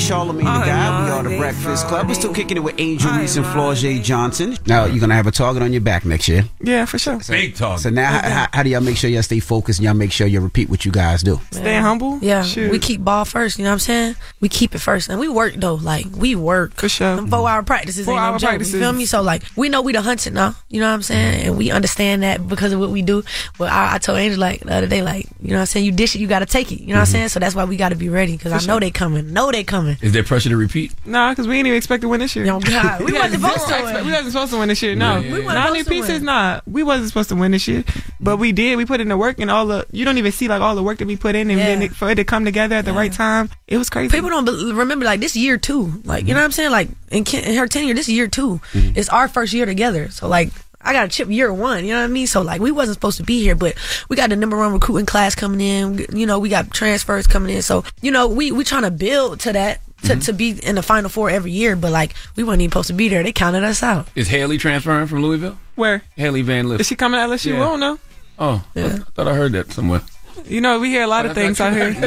It's 0.00 0.08
Charlemagne 0.08 0.46
the 0.46 0.66
God. 0.66 1.04
We 1.04 1.10
are 1.10 1.22
the 1.22 1.36
Breakfast 1.36 1.86
Club. 1.86 2.08
We're 2.08 2.14
still 2.14 2.32
kicking 2.32 2.56
it 2.56 2.60
with 2.60 2.74
Angel 2.78 3.12
Reese 3.12 3.36
and 3.36 3.44
Flau'jae 3.44 4.02
Johnson. 4.02 4.56
Now, 4.64 4.86
you're 4.86 4.98
going 4.98 5.10
to 5.10 5.14
have 5.14 5.26
a 5.26 5.30
target 5.30 5.62
on 5.62 5.74
your 5.74 5.82
back 5.82 6.06
next 6.06 6.26
year. 6.26 6.44
Yeah, 6.62 6.86
for 6.86 6.98
sure. 6.98 7.20
Big 7.28 7.54
target. 7.54 7.82
So 7.82 7.90
now, 7.90 8.10
how, 8.10 8.46
how 8.50 8.62
do 8.62 8.70
y'all 8.70 8.80
make 8.80 8.96
sure 8.96 9.10
y'all 9.10 9.22
stay 9.22 9.40
focused 9.40 9.78
and 9.78 9.84
y'all 9.84 9.92
make 9.92 10.10
sure 10.10 10.26
you 10.26 10.40
repeat 10.40 10.70
what 10.70 10.86
you 10.86 10.90
guys 10.90 11.22
do? 11.22 11.38
Stay 11.50 11.76
humble. 11.76 12.18
Yeah, 12.22 12.42
Shoot. 12.42 12.70
we 12.70 12.78
keep 12.78 13.04
ball 13.04 13.26
first. 13.26 13.58
You 13.58 13.64
know 13.64 13.72
what 13.72 13.74
I'm 13.74 13.78
saying? 13.80 14.16
We 14.40 14.48
keep 14.48 14.74
it 14.74 14.78
first, 14.78 15.10
and 15.10 15.20
we 15.20 15.28
work 15.28 15.52
though. 15.56 15.74
Like 15.74 16.06
we 16.16 16.34
work 16.34 16.72
for 16.76 16.88
sure. 16.88 17.16
Them 17.16 17.28
four 17.28 17.46
hour 17.46 17.62
practices, 17.62 18.06
Four 18.06 18.14
ain't 18.14 18.22
no 18.22 18.26
hour 18.26 18.38
joke, 18.38 18.48
practices. 18.48 18.74
You 18.74 18.80
feel 18.80 18.92
me? 18.92 19.04
So 19.04 19.20
like 19.20 19.42
we 19.54 19.68
know 19.68 19.82
we 19.82 19.92
the 19.92 20.00
hunted 20.00 20.32
now. 20.32 20.54
You 20.70 20.80
know 20.80 20.88
what 20.88 20.94
I'm 20.94 21.02
saying? 21.02 21.46
And 21.46 21.58
we 21.58 21.70
understand 21.70 22.22
that 22.22 22.48
because 22.48 22.72
of 22.72 22.80
what 22.80 22.88
we 22.88 23.02
do. 23.02 23.22
But 23.58 23.70
I, 23.70 23.96
I 23.96 23.98
told 23.98 24.18
Angel 24.18 24.40
like 24.40 24.60
the 24.60 24.74
other 24.74 24.86
day, 24.86 25.02
like 25.02 25.26
you 25.42 25.50
know 25.50 25.56
what 25.56 25.60
I'm 25.60 25.66
saying? 25.66 25.84
You 25.84 25.92
dish 25.92 26.14
it, 26.14 26.20
you 26.20 26.26
got 26.26 26.38
to 26.38 26.46
take 26.46 26.72
it. 26.72 26.80
You 26.80 26.88
know 26.88 26.94
what 26.94 27.00
I'm 27.00 27.04
mm-hmm. 27.04 27.12
saying? 27.12 27.28
So 27.28 27.40
that's 27.40 27.54
why 27.54 27.64
we 27.64 27.76
got 27.76 27.90
to 27.90 27.96
be 27.96 28.08
ready 28.08 28.32
because 28.32 28.52
I 28.52 28.58
For 28.60 28.66
know 28.66 28.74
sure. 28.74 28.80
they 28.80 28.90
coming. 28.90 29.34
Know 29.34 29.52
they 29.52 29.62
coming. 29.62 29.89
Is 30.00 30.12
there 30.12 30.22
pressure 30.24 30.48
to 30.48 30.56
repeat? 30.56 30.92
Nah, 31.04 31.30
because 31.30 31.46
we 31.48 31.56
ain't 31.58 31.66
even 31.66 31.76
expect 31.76 32.02
to 32.02 32.08
win 32.08 32.20
this 32.20 32.34
year. 32.36 32.44
Yo, 32.44 32.60
God, 32.60 33.00
we 33.04 33.12
had 33.12 33.32
wasn't 33.32 33.42
supposed 33.42 33.68
to 33.68 33.74
expe- 33.74 33.94
win. 33.94 34.06
We 34.06 34.12
wasn't 34.12 34.32
supposed 34.32 34.52
to 34.52 34.58
win 34.58 34.68
this 34.68 34.82
year. 34.82 34.94
No, 34.94 35.14
Yeah, 35.14 35.20
yeah, 35.20 35.32
We 35.32 35.40
wasn't 35.40 35.54
not 35.54 35.72
new 35.72 35.78
supposed 35.84 35.86
to 35.86 35.90
pieces. 35.90 36.18
win. 36.20 36.24
Nah, 36.24 36.60
we 36.66 36.82
wasn't 36.82 37.08
supposed 37.08 37.28
to 37.30 37.36
win 37.36 37.52
this 37.52 37.68
year, 37.68 37.84
but 38.20 38.36
we 38.38 38.52
did. 38.52 38.76
We 38.76 38.84
put 38.86 39.00
in 39.00 39.08
the 39.08 39.16
work 39.16 39.38
and 39.38 39.50
all 39.50 39.66
the. 39.66 39.86
You 39.92 40.04
don't 40.04 40.18
even 40.18 40.32
see 40.32 40.48
like 40.48 40.60
all 40.60 40.74
the 40.74 40.82
work 40.82 40.98
that 40.98 41.06
we 41.06 41.16
put 41.16 41.34
in, 41.34 41.50
and 41.50 41.58
Yeah. 41.58 41.66
then 41.66 41.82
it, 41.82 41.92
for 41.94 42.10
it 42.10 42.16
to 42.16 42.24
come 42.24 42.44
together 42.44 42.76
at 42.76 42.84
the 42.84 42.92
right 42.92 43.12
time, 43.12 43.50
it 43.66 43.78
was 43.78 43.90
crazy. 43.90 44.10
People 44.14 44.30
don't 44.30 44.46
remember 44.74 45.04
like 45.04 45.20
this 45.20 45.36
year 45.36 45.58
too. 45.58 46.00
Like 46.04 46.22
you 46.22 46.28
mm-hmm. 46.28 46.28
know 46.28 46.34
what 46.36 46.44
I'm 46.44 46.52
saying? 46.52 46.70
Like 46.70 46.88
in, 47.10 47.24
Ken, 47.24 47.44
in 47.44 47.56
her 47.56 47.66
tenure, 47.66 47.94
this 47.94 48.08
year 48.08 48.28
2 48.28 48.60
mm-hmm. 48.72 48.92
It's 48.96 49.08
our 49.08 49.28
first 49.28 49.52
year 49.52 49.66
together. 49.66 50.10
So 50.10 50.28
like. 50.28 50.50
I 50.82 50.92
got 50.92 51.06
a 51.06 51.08
chip 51.08 51.28
year 51.28 51.52
one, 51.52 51.84
you 51.84 51.92
know 51.92 51.98
what 52.00 52.04
I 52.04 52.08
mean? 52.08 52.26
So 52.26 52.40
like 52.42 52.60
we 52.60 52.70
wasn't 52.70 52.94
supposed 52.94 53.18
to 53.18 53.22
be 53.22 53.42
here, 53.42 53.54
but 53.54 53.76
we 54.08 54.16
got 54.16 54.30
the 54.30 54.36
number 54.36 54.56
one 54.56 54.72
recruiting 54.72 55.06
class 55.06 55.34
coming 55.34 55.60
in. 55.60 56.06
You 56.16 56.26
know, 56.26 56.38
we 56.38 56.48
got 56.48 56.70
transfers 56.70 57.26
coming 57.26 57.54
in. 57.54 57.62
So, 57.62 57.84
you 58.00 58.10
know, 58.10 58.28
we 58.28 58.52
we 58.52 58.64
trying 58.64 58.82
to 58.82 58.90
build 58.90 59.40
to 59.40 59.52
that 59.52 59.80
to, 60.02 60.08
mm-hmm. 60.08 60.20
to 60.20 60.32
be 60.32 60.50
in 60.50 60.76
the 60.76 60.82
final 60.82 61.10
four 61.10 61.28
every 61.30 61.52
year, 61.52 61.76
but 61.76 61.92
like 61.92 62.14
we 62.36 62.44
weren't 62.44 62.62
even 62.62 62.70
supposed 62.70 62.88
to 62.88 62.94
be 62.94 63.08
there. 63.08 63.22
They 63.22 63.32
counted 63.32 63.64
us 63.64 63.82
out. 63.82 64.08
Is 64.14 64.28
Hailey 64.28 64.58
transferring 64.58 65.06
from 65.06 65.22
Louisville? 65.22 65.58
Where 65.74 66.02
Hailey 66.16 66.42
Van 66.42 66.68
Lith. 66.68 66.80
is 66.80 66.86
she 66.86 66.96
coming 66.96 67.20
to 67.20 67.26
LSU? 67.26 67.52
Yeah. 67.52 67.56
I 67.56 67.68
don't 67.68 67.80
know. 67.80 67.98
Oh, 68.38 68.64
I, 68.74 68.84
I 68.84 68.88
thought 68.88 69.28
I 69.28 69.34
heard 69.34 69.52
that 69.52 69.72
somewhere. 69.72 70.00
You 70.46 70.62
know, 70.62 70.80
we 70.80 70.88
hear 70.88 71.02
a 71.02 71.06
lot 71.06 71.26
of 71.26 71.34
things 71.34 71.60
out 71.60 71.74
here. 71.74 71.90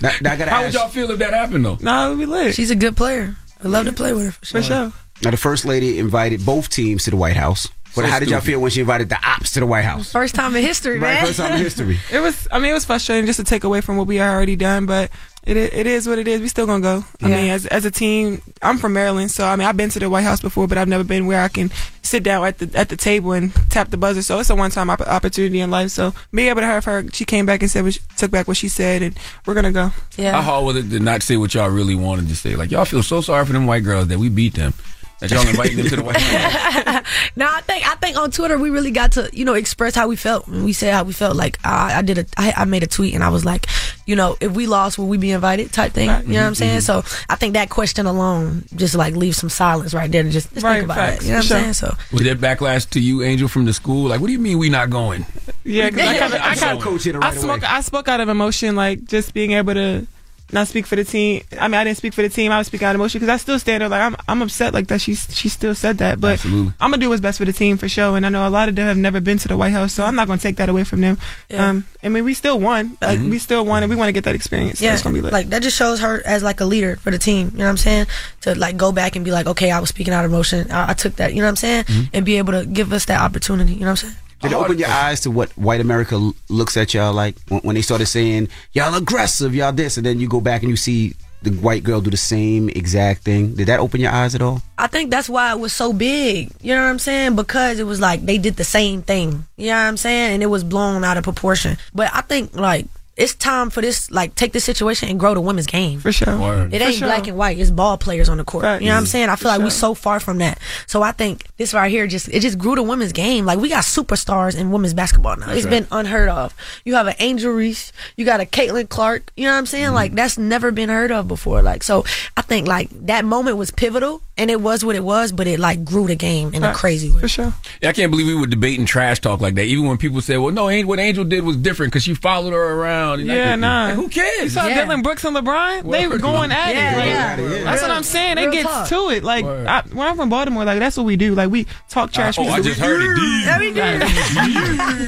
Now, 0.00 0.12
now 0.20 0.32
I 0.32 0.36
gotta 0.36 0.50
How 0.50 0.62
would 0.64 0.74
y'all 0.74 0.88
feel 0.88 1.10
if 1.10 1.18
that 1.18 1.32
happened 1.32 1.64
though? 1.64 1.78
no, 1.80 2.14
we 2.14 2.26
lit 2.26 2.54
She's 2.54 2.70
a 2.70 2.76
good 2.76 2.96
player. 2.96 3.36
I 3.62 3.68
love 3.68 3.86
to 3.86 3.92
play 3.92 4.12
with 4.12 4.26
her 4.26 4.32
for 4.32 4.44
sure. 4.44 4.60
for 4.60 4.66
sure. 4.66 4.92
Now, 5.22 5.30
the 5.30 5.36
First 5.36 5.64
Lady 5.64 5.98
invited 5.98 6.44
both 6.46 6.68
teams 6.68 7.04
to 7.04 7.10
the 7.10 7.16
White 7.16 7.36
House. 7.36 7.68
But 7.96 8.04
So 8.04 8.10
how 8.10 8.18
did 8.20 8.28
y'all 8.28 8.40
feel 8.40 8.60
when 8.60 8.70
she 8.70 8.80
invited 8.80 9.08
the 9.08 9.16
ops 9.26 9.52
to 9.52 9.60
the 9.60 9.66
White 9.66 9.84
House? 9.84 10.12
First 10.12 10.34
time 10.34 10.54
in 10.54 10.62
history, 10.62 10.98
Right, 10.98 11.14
man. 11.14 11.26
first 11.26 11.38
time 11.38 11.52
in 11.52 11.58
history. 11.58 11.98
It 12.12 12.20
was. 12.20 12.46
I 12.52 12.58
mean, 12.58 12.70
it 12.70 12.74
was 12.74 12.84
frustrating 12.84 13.26
just 13.26 13.38
to 13.38 13.44
take 13.44 13.64
away 13.64 13.80
from 13.80 13.96
what 13.96 14.06
we 14.06 14.16
had 14.16 14.30
already 14.30 14.56
done, 14.56 14.84
but 14.86 15.10
it 15.44 15.56
it 15.56 15.86
is 15.86 16.06
what 16.06 16.18
it 16.18 16.28
is. 16.28 16.40
We 16.42 16.48
still 16.48 16.66
gonna 16.66 16.82
go. 16.82 17.04
I 17.22 17.28
Yeah. 17.28 17.36
mean, 17.36 17.50
as 17.50 17.64
as 17.66 17.86
a 17.86 17.90
team, 17.90 18.42
I'm 18.60 18.76
from 18.76 18.92
Maryland, 18.92 19.30
so 19.30 19.46
I 19.46 19.56
mean, 19.56 19.66
I've 19.66 19.76
been 19.76 19.88
to 19.90 19.98
the 19.98 20.10
White 20.10 20.22
House 20.24 20.40
before, 20.40 20.68
but 20.68 20.76
I've 20.76 20.86
never 20.86 21.02
been 21.02 21.26
where 21.26 21.40
I 21.42 21.48
can 21.48 21.70
sit 22.02 22.22
down 22.22 22.46
at 22.46 22.58
the 22.58 22.70
at 22.78 22.90
the 22.90 22.96
table 22.96 23.32
and 23.32 23.52
tap 23.70 23.88
the 23.90 23.96
buzzer. 23.96 24.20
So 24.22 24.38
it's 24.38 24.50
a 24.50 24.54
one 24.54 24.70
time 24.70 24.90
opp- 24.90 25.00
opportunity 25.00 25.58
in 25.60 25.70
life. 25.70 25.90
So 25.90 26.12
being 26.32 26.50
able 26.50 26.60
to 26.60 26.66
have 26.66 26.84
her, 26.84 27.04
she 27.14 27.24
came 27.24 27.46
back 27.46 27.62
and 27.62 27.70
said, 27.70 27.84
what 27.84 27.94
she, 27.94 28.00
took 28.18 28.30
back 28.30 28.46
what 28.46 28.58
she 28.58 28.68
said, 28.68 29.00
and 29.02 29.18
we're 29.46 29.54
gonna 29.54 29.72
go. 29.72 29.92
Yeah. 30.18 30.32
How 30.32 30.42
hard 30.42 30.64
was 30.66 30.76
it 30.76 30.90
to 30.90 31.00
not 31.00 31.22
say 31.22 31.38
what 31.38 31.54
y'all 31.54 31.70
really 31.70 31.94
wanted 31.96 32.28
to 32.28 32.36
say? 32.36 32.54
Like 32.54 32.70
y'all 32.70 32.84
feel 32.84 33.02
so 33.02 33.22
sorry 33.22 33.46
for 33.46 33.54
them 33.54 33.66
white 33.66 33.82
girls 33.82 34.08
that 34.08 34.18
we 34.18 34.28
beat 34.28 34.54
them. 34.54 34.74
That 35.20 35.32
y'all 35.32 35.46
inviting 35.48 35.78
them 35.78 35.86
to 35.86 35.96
the 35.96 36.02
White 36.02 36.16
House. 36.20 37.04
no, 37.34 37.46
I 37.50 37.60
think 37.62 37.88
I 37.88 37.96
think 37.96 38.16
on 38.16 38.30
Twitter 38.30 38.56
we 38.56 38.70
really 38.70 38.92
got 38.92 39.12
to 39.12 39.28
you 39.32 39.44
know 39.44 39.54
express 39.54 39.94
how 39.94 40.06
we 40.06 40.14
felt. 40.14 40.46
We 40.46 40.72
said 40.72 40.94
how 40.94 41.02
we 41.02 41.12
felt. 41.12 41.36
Like 41.36 41.58
I, 41.64 41.98
I 41.98 42.02
did 42.02 42.18
a 42.18 42.26
I, 42.36 42.52
I 42.58 42.64
made 42.66 42.84
a 42.84 42.86
tweet 42.86 43.14
and 43.14 43.24
I 43.24 43.28
was 43.28 43.44
like, 43.44 43.66
you 44.06 44.14
know, 44.14 44.36
if 44.40 44.52
we 44.52 44.66
lost, 44.68 44.96
will 44.96 45.08
we 45.08 45.18
be 45.18 45.32
invited? 45.32 45.72
Type 45.72 45.92
thing. 45.92 46.08
You 46.08 46.14
know 46.14 46.18
what 46.18 46.26
I'm 46.26 46.32
mm-hmm. 46.32 46.54
saying? 46.54 46.78
Mm-hmm. 46.80 47.02
So 47.04 47.24
I 47.28 47.34
think 47.34 47.54
that 47.54 47.68
question 47.68 48.06
alone 48.06 48.64
just 48.76 48.94
like 48.94 49.16
leaves 49.16 49.38
some 49.38 49.50
silence 49.50 49.92
right 49.92 50.10
there 50.10 50.22
to 50.22 50.30
just, 50.30 50.52
just 50.54 50.64
Right, 50.64 50.74
think 50.74 50.84
about 50.84 50.96
facts, 50.96 51.24
it. 51.24 51.26
You 51.26 51.32
know 51.32 51.38
what 51.38 51.46
for 51.46 51.54
I'm 51.54 51.60
saying? 51.60 51.72
So 51.74 51.96
Was 52.12 52.22
there 52.22 52.36
backlash 52.36 52.88
to 52.90 53.00
you, 53.00 53.22
Angel, 53.22 53.48
from 53.48 53.64
the 53.64 53.72
school? 53.72 54.08
Like, 54.08 54.20
what 54.20 54.28
do 54.28 54.32
you 54.32 54.38
mean 54.38 54.58
we 54.58 54.70
not 54.70 54.88
going? 54.88 55.26
Yeah, 55.64 55.90
because 55.90 56.08
I 56.08 56.18
kind 56.18 56.34
of 56.34 56.40
I 56.40 56.44
I'm 56.44 56.56
kind 56.56 56.80
so 56.80 56.90
coach 56.90 57.04
hit 57.04 57.16
her 57.16 57.24
I 57.24 57.30
right 57.30 57.38
spoke 57.38 57.58
away. 57.58 57.68
I 57.68 57.80
spoke 57.80 58.08
out 58.08 58.20
of 58.20 58.28
emotion, 58.28 58.76
like 58.76 59.04
just 59.04 59.34
being 59.34 59.50
able 59.52 59.74
to 59.74 60.06
not 60.52 60.66
speak 60.68 60.86
for 60.86 60.96
the 60.96 61.04
team. 61.04 61.42
I 61.60 61.68
mean, 61.68 61.74
I 61.74 61.84
didn't 61.84 61.98
speak 61.98 62.14
for 62.14 62.22
the 62.22 62.28
team. 62.28 62.50
I 62.52 62.58
was 62.58 62.66
speaking 62.68 62.86
out 62.86 62.94
of 62.94 63.00
emotion 63.00 63.20
because 63.20 63.32
I 63.32 63.36
still 63.36 63.58
stand 63.58 63.82
there 63.82 63.88
like 63.88 64.00
I'm 64.00 64.16
I'm 64.26 64.42
upset 64.42 64.72
like 64.72 64.86
that. 64.88 65.00
She 65.00 65.14
she 65.14 65.48
still 65.48 65.74
said 65.74 65.98
that, 65.98 66.20
but 66.20 66.34
Absolutely. 66.34 66.72
I'm 66.80 66.90
gonna 66.90 67.00
do 67.00 67.08
what's 67.10 67.20
best 67.20 67.38
for 67.38 67.44
the 67.44 67.52
team 67.52 67.76
for 67.76 67.88
sure. 67.88 68.16
And 68.16 68.24
I 68.24 68.28
know 68.28 68.46
a 68.46 68.50
lot 68.50 68.68
of 68.68 68.76
them 68.76 68.86
have 68.86 68.96
never 68.96 69.20
been 69.20 69.38
to 69.38 69.48
the 69.48 69.56
White 69.56 69.72
House, 69.72 69.92
so 69.92 70.04
I'm 70.04 70.14
not 70.14 70.26
gonna 70.26 70.40
take 70.40 70.56
that 70.56 70.68
away 70.68 70.84
from 70.84 71.00
them. 71.00 71.18
Yeah. 71.48 71.68
Um, 71.68 71.84
I 72.02 72.08
mean, 72.08 72.24
we 72.24 72.34
still 72.34 72.58
won. 72.58 72.96
Like 73.02 73.20
we 73.20 73.38
still 73.38 73.64
won, 73.64 73.82
and 73.82 73.90
we 73.90 73.96
want 73.96 74.08
to 74.08 74.12
get 74.12 74.24
that 74.24 74.34
experience. 74.34 74.80
Yeah, 74.80 74.94
it's 74.94 75.02
gonna 75.02 75.14
be 75.14 75.20
lit. 75.20 75.32
like 75.32 75.48
that 75.50 75.62
just 75.62 75.76
shows 75.76 76.00
her 76.00 76.22
as 76.24 76.42
like 76.42 76.60
a 76.60 76.64
leader 76.64 76.96
for 76.96 77.10
the 77.10 77.18
team. 77.18 77.50
You 77.52 77.58
know 77.58 77.64
what 77.64 77.70
I'm 77.70 77.76
saying? 77.76 78.06
To 78.42 78.54
like 78.54 78.76
go 78.76 78.92
back 78.92 79.16
and 79.16 79.24
be 79.24 79.30
like, 79.30 79.46
okay, 79.46 79.70
I 79.70 79.80
was 79.80 79.90
speaking 79.90 80.14
out 80.14 80.24
of 80.24 80.30
emotion. 80.30 80.70
I, 80.70 80.90
I 80.90 80.94
took 80.94 81.16
that. 81.16 81.34
You 81.34 81.40
know 81.40 81.46
what 81.46 81.62
I'm 81.62 81.84
saying? 81.84 81.84
And 82.12 82.24
be 82.24 82.38
able 82.38 82.52
to 82.52 82.64
give 82.64 82.92
us 82.92 83.04
that 83.06 83.20
opportunity. 83.20 83.72
You 83.74 83.80
know 83.80 83.86
what 83.86 84.04
I'm 84.04 84.10
saying? 84.10 84.16
Did 84.40 84.52
it 84.52 84.54
oh, 84.54 84.64
open 84.64 84.78
your 84.78 84.88
eyes 84.88 85.20
to 85.22 85.30
what 85.30 85.50
white 85.58 85.80
America 85.80 86.30
looks 86.48 86.76
at 86.76 86.94
y'all 86.94 87.12
like 87.12 87.36
when, 87.48 87.60
when 87.62 87.74
they 87.74 87.82
started 87.82 88.06
saying 88.06 88.48
y'all 88.72 88.94
aggressive, 88.94 89.54
y'all 89.54 89.72
this, 89.72 89.96
and 89.96 90.06
then 90.06 90.20
you 90.20 90.28
go 90.28 90.40
back 90.40 90.62
and 90.62 90.70
you 90.70 90.76
see 90.76 91.14
the 91.42 91.50
white 91.50 91.84
girl 91.84 92.00
do 92.00 92.10
the 92.10 92.16
same 92.16 92.68
exact 92.68 93.22
thing? 93.22 93.54
Did 93.54 93.68
that 93.68 93.80
open 93.80 94.00
your 94.00 94.10
eyes 94.10 94.34
at 94.34 94.42
all? 94.42 94.62
I 94.76 94.86
think 94.86 95.10
that's 95.10 95.28
why 95.28 95.52
it 95.52 95.58
was 95.58 95.72
so 95.72 95.92
big. 95.92 96.50
You 96.60 96.74
know 96.74 96.82
what 96.82 96.90
I'm 96.90 96.98
saying? 96.98 97.36
Because 97.36 97.78
it 97.78 97.84
was 97.84 98.00
like 98.00 98.24
they 98.24 98.38
did 98.38 98.56
the 98.56 98.64
same 98.64 99.02
thing. 99.02 99.46
You 99.56 99.68
know 99.68 99.72
what 99.74 99.88
I'm 99.88 99.96
saying? 99.96 100.34
And 100.34 100.42
it 100.42 100.46
was 100.46 100.64
blown 100.64 101.04
out 101.04 101.16
of 101.16 101.24
proportion. 101.24 101.76
But 101.94 102.10
I 102.12 102.22
think 102.22 102.56
like 102.56 102.86
it's 103.18 103.34
time 103.34 103.68
for 103.68 103.80
this 103.80 104.10
like 104.12 104.34
take 104.36 104.52
this 104.52 104.64
situation 104.64 105.08
and 105.08 105.18
grow 105.18 105.34
the 105.34 105.40
women's 105.40 105.66
game. 105.66 105.98
For 105.98 106.12
sure. 106.12 106.38
Word. 106.38 106.72
It 106.72 106.80
ain't 106.80 106.94
sure. 106.94 107.08
black 107.08 107.26
and 107.26 107.36
white. 107.36 107.58
It's 107.58 107.70
ball 107.70 107.98
players 107.98 108.28
on 108.28 108.38
the 108.38 108.44
court. 108.44 108.62
Facts. 108.62 108.80
You 108.80 108.88
know 108.88 108.94
what 108.94 109.00
I'm 109.00 109.06
saying? 109.06 109.28
I 109.28 109.34
feel 109.36 109.50
For 109.50 109.58
like 109.58 109.58
we 109.58 109.64
sure. 109.64 109.70
so 109.70 109.94
far 109.94 110.20
from 110.20 110.38
that. 110.38 110.58
So 110.86 111.02
I 111.02 111.10
think 111.12 111.44
this 111.56 111.74
right 111.74 111.90
here 111.90 112.06
just 112.06 112.28
it 112.28 112.40
just 112.40 112.58
grew 112.58 112.76
the 112.76 112.82
women's 112.82 113.12
game. 113.12 113.44
Like 113.44 113.58
we 113.58 113.68
got 113.68 113.82
superstars 113.84 114.56
in 114.56 114.70
women's 114.70 114.94
basketball 114.94 115.36
now. 115.36 115.46
That's 115.46 115.58
It's 115.58 115.66
right. 115.66 115.70
been 115.82 115.86
unheard 115.90 116.28
of. 116.28 116.54
You 116.84 116.94
have 116.94 117.08
an 117.08 117.16
Angel 117.18 117.52
Reese. 117.52 117.92
You 118.16 118.24
got 118.24 118.40
a 118.40 118.44
Caitlin 118.46 118.88
Clark. 118.88 119.32
You 119.36 119.44
know 119.46 119.52
what 119.52 119.58
I'm 119.58 119.66
saying? 119.66 119.86
Mm-hmm. 119.86 119.94
Like 119.94 120.12
that's 120.14 120.38
never 120.38 120.70
been 120.70 120.88
heard 120.88 121.10
of 121.10 121.26
before. 121.26 121.60
Like 121.60 121.82
so, 121.82 122.04
I 122.36 122.42
think 122.42 122.68
like 122.68 122.88
that 123.06 123.24
moment 123.24 123.56
was 123.56 123.72
pivotal, 123.72 124.22
and 124.38 124.50
it 124.50 124.60
was 124.60 124.84
what 124.84 124.96
it 124.96 125.04
was. 125.04 125.32
But 125.32 125.46
it 125.46 125.58
like 125.60 125.84
grew 125.84 126.06
the 126.06 126.16
game 126.16 126.54
in 126.54 126.64
a 126.64 126.72
crazy 126.72 127.10
way. 127.10 127.20
For 127.20 127.28
sure. 127.28 127.52
Yeah, 127.82 127.90
I 127.90 127.92
can't 127.92 128.10
believe 128.10 128.26
we 128.26 128.34
were 128.34 128.46
debating 128.46 128.86
trash 128.86 129.20
talk 129.20 129.40
like 129.40 129.54
that. 129.56 129.64
Even 129.64 129.86
when 129.86 129.98
people 129.98 130.20
said, 130.20 130.38
"Well, 130.38 130.52
no, 130.52 130.68
what 130.86 130.98
Angel 130.98 131.24
did 131.24 131.44
was 131.44 131.56
different 131.56 131.92
because 131.92 132.04
she 132.04 132.14
followed 132.14 132.52
her 132.52 132.72
around." 132.74 133.20
And 133.20 133.28
Yeah, 133.28 133.56
nah. 133.56 133.86
like, 133.86 133.94
who 133.94 134.08
cares? 134.08 134.42
You 134.44 134.48
saw 134.50 134.66
Yeah. 134.66 134.84
Dillon 134.84 135.02
Brooks 135.02 135.24
and 135.24 135.36
LeBron? 135.36 135.90
They 135.90 136.06
were 136.06 136.18
going 136.18 136.52
at 136.52 136.74
Yeah, 136.74 136.92
it. 136.92 136.96
Like, 136.96 137.06
yeah. 137.06 137.64
That's 137.64 137.82
what 137.82 137.90
I'm 137.90 138.02
saying. 138.02 138.36
real 138.36 138.48
It 138.48 138.52
gets 138.52 138.88
to 138.90 139.10
it. 139.10 139.24
Like 139.24 139.44
Word. 139.44 139.66
I, 139.66 139.82
when 139.92 140.06
I'm 140.06 140.16
from 140.16 140.28
Baltimore, 140.28 140.64
like 140.64 140.78
that's 140.78 140.96
what 140.96 141.04
we 141.06 141.16
do. 141.16 141.34
Like 141.34 141.50
we 141.50 141.66
talk 141.88 142.12
trash. 142.12 142.38
oh, 142.38 142.44
I 142.44 142.60
just 142.60 142.80
heard 142.80 143.00
it. 143.02 143.14
Deep. 143.14 143.44
Yeah, 143.44 143.58
we 143.58 143.68
do. 143.68 143.74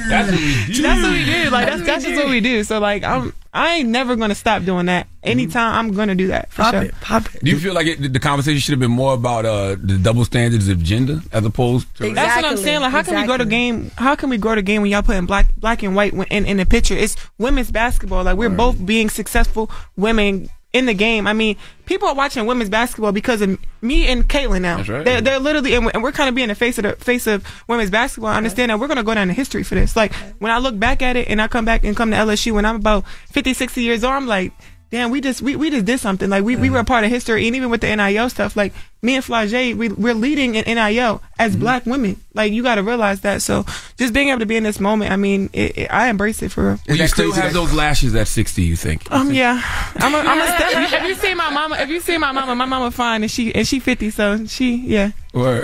That's 0.09 0.31
what 0.31 0.39
we 0.39 0.73
do. 0.73 0.81
That's 0.81 1.01
what 1.01 1.11
we 1.11 1.25
do. 1.25 1.49
Like 1.49 1.67
that's 1.67 1.81
that's 1.83 2.03
just 2.03 2.15
what 2.17 2.29
we 2.29 2.41
do. 2.41 2.63
So 2.63 2.79
like 2.79 3.03
I'm 3.03 3.33
I 3.53 3.75
ain't 3.75 3.89
never 3.89 4.15
gonna 4.15 4.35
stop 4.35 4.63
doing 4.63 4.85
that. 4.85 5.07
Anytime 5.23 5.75
I'm 5.75 5.93
gonna 5.93 6.15
do 6.15 6.27
that 6.27 6.49
for 6.51 6.61
Pop 6.63 6.73
sure. 6.73 6.83
it, 6.83 6.95
pop 7.01 7.35
it. 7.35 7.43
Do 7.43 7.51
you 7.51 7.59
feel 7.59 7.73
like 7.73 7.85
it, 7.87 8.13
the 8.13 8.19
conversation 8.19 8.59
should 8.59 8.71
have 8.71 8.79
been 8.79 8.91
more 8.91 9.13
about 9.21 9.45
uh, 9.45 9.75
the 9.79 9.97
double 10.01 10.25
standards 10.25 10.67
of 10.67 10.81
gender 10.83 11.19
as 11.31 11.45
opposed 11.45 11.87
to? 11.97 12.05
Exactly. 12.07 12.13
That's 12.15 12.35
what 12.41 12.45
I'm 12.51 12.57
saying. 12.57 12.81
Like, 12.81 12.91
how 12.91 13.03
can 13.03 13.15
we 13.15 13.25
grow 13.25 13.37
the 13.37 13.43
Exactly. 13.43 13.57
game? 13.57 13.91
How 13.97 14.15
can 14.15 14.29
we 14.29 14.37
grow 14.37 14.55
the 14.55 14.61
game 14.61 14.81
when 14.81 14.91
y'all 14.91 15.01
putting 15.03 15.25
black, 15.25 15.55
black 15.55 15.83
and 15.83 15.95
white 15.95 16.13
in, 16.13 16.45
in 16.45 16.57
the 16.57 16.65
picture? 16.65 16.95
It's 16.95 17.15
women's 17.37 17.71
basketball. 17.71 18.23
Like, 18.23 18.37
we're 18.37 18.49
both 18.49 18.83
being 18.85 19.09
successful 19.09 19.69
women 19.95 20.49
in 20.73 20.85
the 20.85 20.93
game. 20.93 21.27
I 21.27 21.33
mean, 21.33 21.57
people 21.85 22.07
are 22.07 22.15
watching 22.15 22.45
women's 22.45 22.69
basketball 22.69 23.11
because 23.11 23.41
of 23.41 23.59
me 23.81 24.07
and 24.07 24.27
Caitlin 24.27 24.61
now. 24.61 24.77
That's 24.77 24.89
right. 24.89 25.03
They're, 25.05 25.19
they're 25.21 25.39
literally, 25.39 25.75
and 25.75 25.85
we're, 25.85 25.91
and 25.93 26.01
we're 26.01 26.13
kind 26.13 26.29
of 26.29 26.35
being 26.35 26.47
the 26.47 26.55
face 26.55 26.77
of 26.77 26.83
the 26.83 26.93
face 26.93 27.27
of 27.27 27.45
women's 27.67 27.89
basketball. 27.91 28.31
I 28.31 28.37
understand 28.37 28.69
that 28.69 28.79
we're 28.79 28.87
gonna 28.87 29.03
go 29.03 29.13
down 29.13 29.29
in 29.29 29.35
history 29.35 29.63
for 29.63 29.75
this. 29.75 29.95
Like, 29.97 30.13
when 30.39 30.49
I 30.51 30.59
look 30.59 30.79
back 30.79 31.01
at 31.01 31.17
it 31.17 31.27
and 31.27 31.41
I 31.41 31.47
come 31.49 31.65
back 31.65 31.83
and 31.83 31.95
come 31.95 32.11
to 32.11 32.17
LSU 32.17 32.53
when 32.53 32.65
I'm 32.65 32.77
about 32.77 33.05
50, 33.31 33.53
60 33.53 33.81
years 33.81 34.03
old, 34.03 34.13
I'm 34.13 34.27
like. 34.27 34.53
Damn, 34.91 35.09
we 35.09 35.21
just 35.21 35.41
we, 35.41 35.55
we 35.55 35.69
just 35.69 35.85
did 35.85 36.01
something. 36.01 36.29
Like 36.29 36.43
we, 36.43 36.57
we 36.57 36.69
were 36.69 36.79
a 36.79 36.83
part 36.83 37.05
of 37.05 37.09
history, 37.09 37.47
and 37.47 37.55
even 37.55 37.69
with 37.69 37.79
the 37.79 37.95
NIL 37.95 38.29
stuff, 38.29 38.57
like 38.57 38.73
me 39.01 39.15
and 39.15 39.23
Flau'jae, 39.23 39.73
we 39.73 39.87
we're 39.87 40.13
leading 40.13 40.55
in 40.55 40.65
NIL 40.65 41.23
as 41.39 41.55
black 41.55 41.85
women. 41.85 42.19
Like 42.33 42.51
you 42.51 42.61
got 42.61 42.75
to 42.75 42.83
realize 42.83 43.21
that. 43.21 43.41
So 43.41 43.65
just 43.97 44.13
being 44.13 44.27
able 44.29 44.39
to 44.41 44.45
be 44.45 44.57
in 44.57 44.63
this 44.63 44.81
moment, 44.81 45.11
I 45.11 45.15
mean, 45.15 45.49
it, 45.53 45.77
it, 45.77 45.87
I 45.93 46.09
embrace 46.09 46.41
it 46.41 46.51
for 46.51 46.71
real. 46.71 46.79
Will 46.89 46.97
you 46.97 47.07
still 47.07 47.31
have 47.31 47.45
that- 47.45 47.53
those 47.53 47.71
lashes 47.73 48.13
at 48.15 48.27
sixty? 48.27 48.63
You 48.63 48.75
think? 48.75 49.09
Um, 49.11 49.31
yeah, 49.31 49.61
I'm 49.95 50.13
a, 50.13 50.17
I'm 50.17 50.41
a 50.41 50.45
step. 50.45 51.01
If 51.01 51.07
you 51.07 51.15
see 51.15 51.33
my 51.35 51.49
mama, 51.49 51.77
if 51.77 51.87
you 51.87 52.01
see 52.01 52.17
my 52.17 52.33
mama, 52.33 52.53
my 52.53 52.65
mama 52.65 52.91
fine, 52.91 53.21
and 53.23 53.31
she 53.31 53.55
and 53.55 53.65
she 53.65 53.79
50, 53.79 54.09
so 54.09 54.45
she 54.45 54.75
yeah. 54.75 55.11
Or 55.33 55.63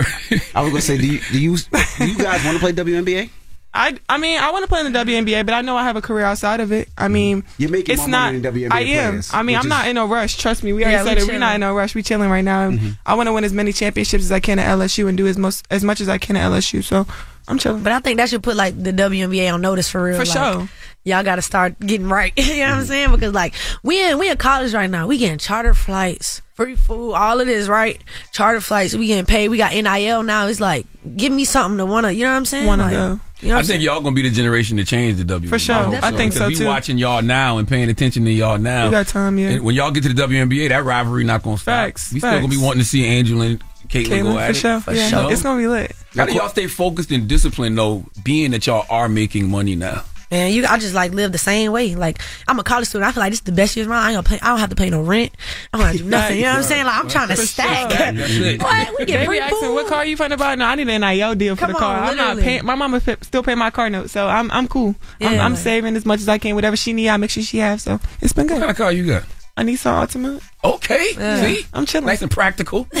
I 0.54 0.62
was 0.62 0.70
gonna 0.70 0.80
say, 0.80 0.96
do 0.96 1.06
you 1.06 1.20
do 1.30 1.38
you, 1.38 1.56
do 1.98 2.06
you 2.08 2.16
guys 2.16 2.42
want 2.46 2.56
to 2.56 2.60
play 2.60 2.72
WNBA? 2.72 3.28
I, 3.74 3.96
I 4.08 4.18
mean, 4.18 4.40
I 4.40 4.50
want 4.50 4.64
to 4.64 4.68
play 4.68 4.80
in 4.84 4.90
the 4.92 4.98
WNBA, 4.98 5.44
but 5.44 5.54
I 5.54 5.60
know 5.60 5.76
I 5.76 5.84
have 5.84 5.96
a 5.96 6.00
career 6.02 6.24
outside 6.24 6.60
of 6.60 6.72
it. 6.72 6.88
I 6.96 7.08
mean, 7.08 7.44
You're 7.58 7.70
making 7.70 7.92
it's 7.92 8.00
more 8.02 8.08
not. 8.08 8.26
money 8.32 8.38
than 8.40 8.54
WNBA 8.54 8.72
I 8.72 8.80
am. 8.80 9.10
players, 9.10 9.30
I 9.32 9.42
mean, 9.42 9.56
I'm 9.56 9.68
not 9.68 9.86
in 9.88 9.96
a 9.98 10.06
rush. 10.06 10.36
Trust 10.38 10.64
me. 10.64 10.72
We 10.72 10.80
Yeah, 10.82 10.88
already 11.02 11.04
we 11.04 11.08
said 11.10 11.18
it. 11.28 11.32
We're 11.32 11.38
not 11.38 11.54
in 11.54 11.62
a 11.62 11.72
rush. 11.72 11.94
We 11.94 12.02
chilling 12.02 12.30
right 12.30 12.44
now. 12.44 12.70
Mm-hmm. 12.70 12.88
I 13.06 13.14
want 13.14 13.26
to 13.28 13.32
win 13.32 13.44
as 13.44 13.52
many 13.52 13.72
championships 13.72 14.24
as 14.24 14.32
I 14.32 14.40
can 14.40 14.58
at 14.58 14.66
LSU 14.78 15.08
and 15.08 15.16
do 15.16 15.26
as 15.26 15.36
most 15.38 15.66
as 15.70 15.84
much 15.84 16.00
as 16.00 16.08
I 16.08 16.18
can 16.18 16.36
at 16.36 16.50
LSU. 16.50 16.82
So 16.82 17.06
I'm 17.46 17.58
chilling. 17.58 17.82
But 17.82 17.92
I 17.92 18.00
think 18.00 18.16
that 18.16 18.30
should 18.30 18.42
put 18.42 18.56
like 18.56 18.82
the 18.82 18.92
WNBA 18.92 19.52
on 19.52 19.60
notice 19.60 19.88
for 19.88 20.02
real. 20.02 20.14
For 20.16 20.24
like, 20.24 20.54
sure. 20.56 20.68
Y'all 21.04 21.22
got 21.22 21.36
to 21.36 21.42
start 21.42 21.78
getting 21.78 22.08
right. 22.08 22.32
you 22.36 22.56
know 22.64 22.70
what 22.70 22.78
I'm 22.80 22.84
saying? 22.84 23.10
Because 23.12 23.32
like 23.34 23.54
we 23.82 24.02
in 24.02 24.18
we 24.18 24.30
in 24.30 24.36
college 24.38 24.74
right 24.74 24.90
now. 24.90 25.06
We 25.06 25.18
getting 25.18 25.38
charter 25.38 25.74
flights, 25.74 26.42
free 26.58 26.74
food, 26.74 27.12
all 27.14 27.40
of 27.40 27.46
this, 27.46 27.68
right? 27.68 28.02
Charter 28.32 28.60
flights. 28.60 28.92
We 28.92 29.06
getting 29.06 29.26
paid. 29.26 29.48
We 29.48 29.58
got 29.58 29.72
NIL 29.72 30.24
now. 30.24 30.48
It's 30.48 30.58
like 30.58 30.86
give 31.16 31.32
me 31.32 31.44
something 31.44 31.78
to 31.78 31.86
wanna. 31.86 32.10
You 32.10 32.24
know 32.24 32.30
what 32.32 32.36
I'm 32.38 32.44
saying? 32.46 32.66
Wanna 32.66 32.82
Like, 32.82 32.92
go. 32.92 33.20
You 33.40 33.50
know 33.50 33.54
I 33.54 33.58
think 33.58 33.66
saying? 33.68 33.80
y'all 33.82 34.00
gonna 34.00 34.16
be 34.16 34.22
the 34.22 34.30
generation 34.30 34.76
to 34.78 34.84
change 34.84 35.18
the 35.18 35.24
W. 35.24 35.48
For 35.48 35.60
sure. 35.60 35.76
I, 35.76 35.82
hope 35.84 36.02
I 36.02 36.10
think 36.10 36.32
so, 36.32 36.40
Because 36.48 36.58
we 36.58 36.64
too. 36.64 36.66
watching 36.68 36.98
y'all 36.98 37.22
now 37.22 37.58
and 37.58 37.68
paying 37.68 37.88
attention 37.88 38.24
to 38.24 38.30
y'all 38.32 38.58
now. 38.58 38.86
We 38.86 38.90
got 38.90 39.06
time, 39.06 39.38
yeah. 39.38 39.50
And 39.50 39.62
when 39.64 39.76
y'all 39.76 39.92
get 39.92 40.02
to 40.02 40.12
the 40.12 40.20
WNBA, 40.20 40.70
that 40.70 40.84
rivalry 40.84 41.22
not 41.22 41.44
gonna 41.44 41.56
stop. 41.58 41.64
Facts, 41.86 42.12
We 42.12 42.18
still 42.18 42.32
gonna 42.32 42.48
be 42.48 42.56
wanting 42.56 42.80
to 42.80 42.84
see 42.88 43.04
Angel 43.04 43.40
and 43.42 43.60
Caitlin, 43.88 44.06
Caitlyn, 44.06 44.22
go 44.24 44.32
for 44.34 44.40
at 44.40 44.56
sure. 44.56 44.76
it. 44.78 44.96
yeah. 44.96 45.06
You 45.06 45.12
know? 45.12 45.28
It's 45.30 45.42
gonna 45.44 45.60
be 45.60 45.68
lit. 45.68 45.92
How 46.16 46.26
do 46.26 46.32
y'all 46.32 46.48
stay 46.48 46.66
focused 46.66 47.12
and 47.12 47.28
disciplined 47.28 47.78
though, 47.78 48.04
being 48.24 48.50
that 48.50 48.66
y'all 48.66 48.84
are 48.90 49.08
making 49.08 49.48
money 49.48 49.76
now? 49.76 50.02
Man, 50.30 50.52
you, 50.52 50.66
I 50.66 50.78
just 50.78 50.94
like 50.94 51.12
live 51.12 51.32
the 51.32 51.38
same 51.38 51.72
way. 51.72 51.94
Like 51.94 52.18
I'm 52.46 52.58
a 52.58 52.62
college 52.64 52.88
student. 52.88 53.08
I 53.08 53.12
feel 53.12 53.22
like 53.22 53.30
this 53.32 53.38
is 53.38 53.44
the 53.44 53.52
best 53.52 53.76
year 53.76 53.84
of 53.84 53.88
my 53.88 53.96
life. 53.96 54.08
I 54.08 54.12
gonna 54.12 54.22
pay. 54.24 54.38
I 54.42 54.48
don't 54.50 54.58
have 54.58 54.70
to 54.70 54.76
pay 54.76 54.90
no 54.90 55.00
rent. 55.02 55.32
I 55.72 55.78
don't 55.78 55.86
have 55.86 55.96
to 55.96 56.02
do 56.02 56.08
nothing. 56.10 56.36
You 56.36 56.42
know 56.42 56.50
what 56.50 56.56
I'm 56.58 56.62
saying? 56.64 56.84
Like 56.84 56.94
I'm 56.96 57.08
trying 57.08 57.28
to 57.28 57.36
stack. 57.36 57.90
sure. 58.28 58.58
What? 58.58 58.98
We 58.98 59.04
get 59.06 59.26
free 59.26 59.40
food. 59.48 59.74
what 59.74 59.86
car 59.86 60.04
you 60.04 60.16
fighting 60.16 60.34
about. 60.34 60.58
No, 60.58 60.66
I 60.66 60.74
need 60.74 60.88
an 60.88 61.00
NIL 61.00 61.34
deal 61.34 61.56
for 61.56 61.60
Come 61.62 61.72
the 61.72 61.78
car. 61.78 61.96
on, 61.96 62.08
I'm 62.10 62.16
not 62.16 62.38
paying. 62.38 62.64
My 62.64 62.74
mama 62.74 63.00
fi- 63.00 63.16
still 63.22 63.42
pay 63.42 63.54
my 63.54 63.70
car 63.70 63.88
note, 63.88 64.10
so 64.10 64.26
I'm 64.26 64.50
I'm 64.50 64.68
cool. 64.68 64.94
I'm, 65.20 65.38
I'm 65.40 65.52
like- 65.52 65.62
saving 65.62 65.96
as 65.96 66.04
much 66.04 66.20
as 66.20 66.28
I 66.28 66.38
can. 66.38 66.54
Whatever 66.54 66.76
she 66.76 66.92
need, 66.92 67.08
I 67.08 67.16
make 67.16 67.30
sure 67.30 67.42
she 67.42 67.58
have. 67.58 67.80
So 67.80 67.98
it's 68.20 68.32
been 68.32 68.44
What 68.46 68.50
kind 68.50 68.60
good. 68.62 68.70
of 68.70 68.76
car 68.76 68.92
you 68.92 69.06
got? 69.06 69.24
A 69.58 69.62
Nissan 69.62 70.06
Altima. 70.06 70.40
Okay, 70.62 71.10
Yeah. 71.18 71.40
see, 71.42 71.66
I'm 71.74 71.84
chilling. 71.84 72.06
nice 72.06 72.22
and 72.22 72.30
practical. 72.30 72.84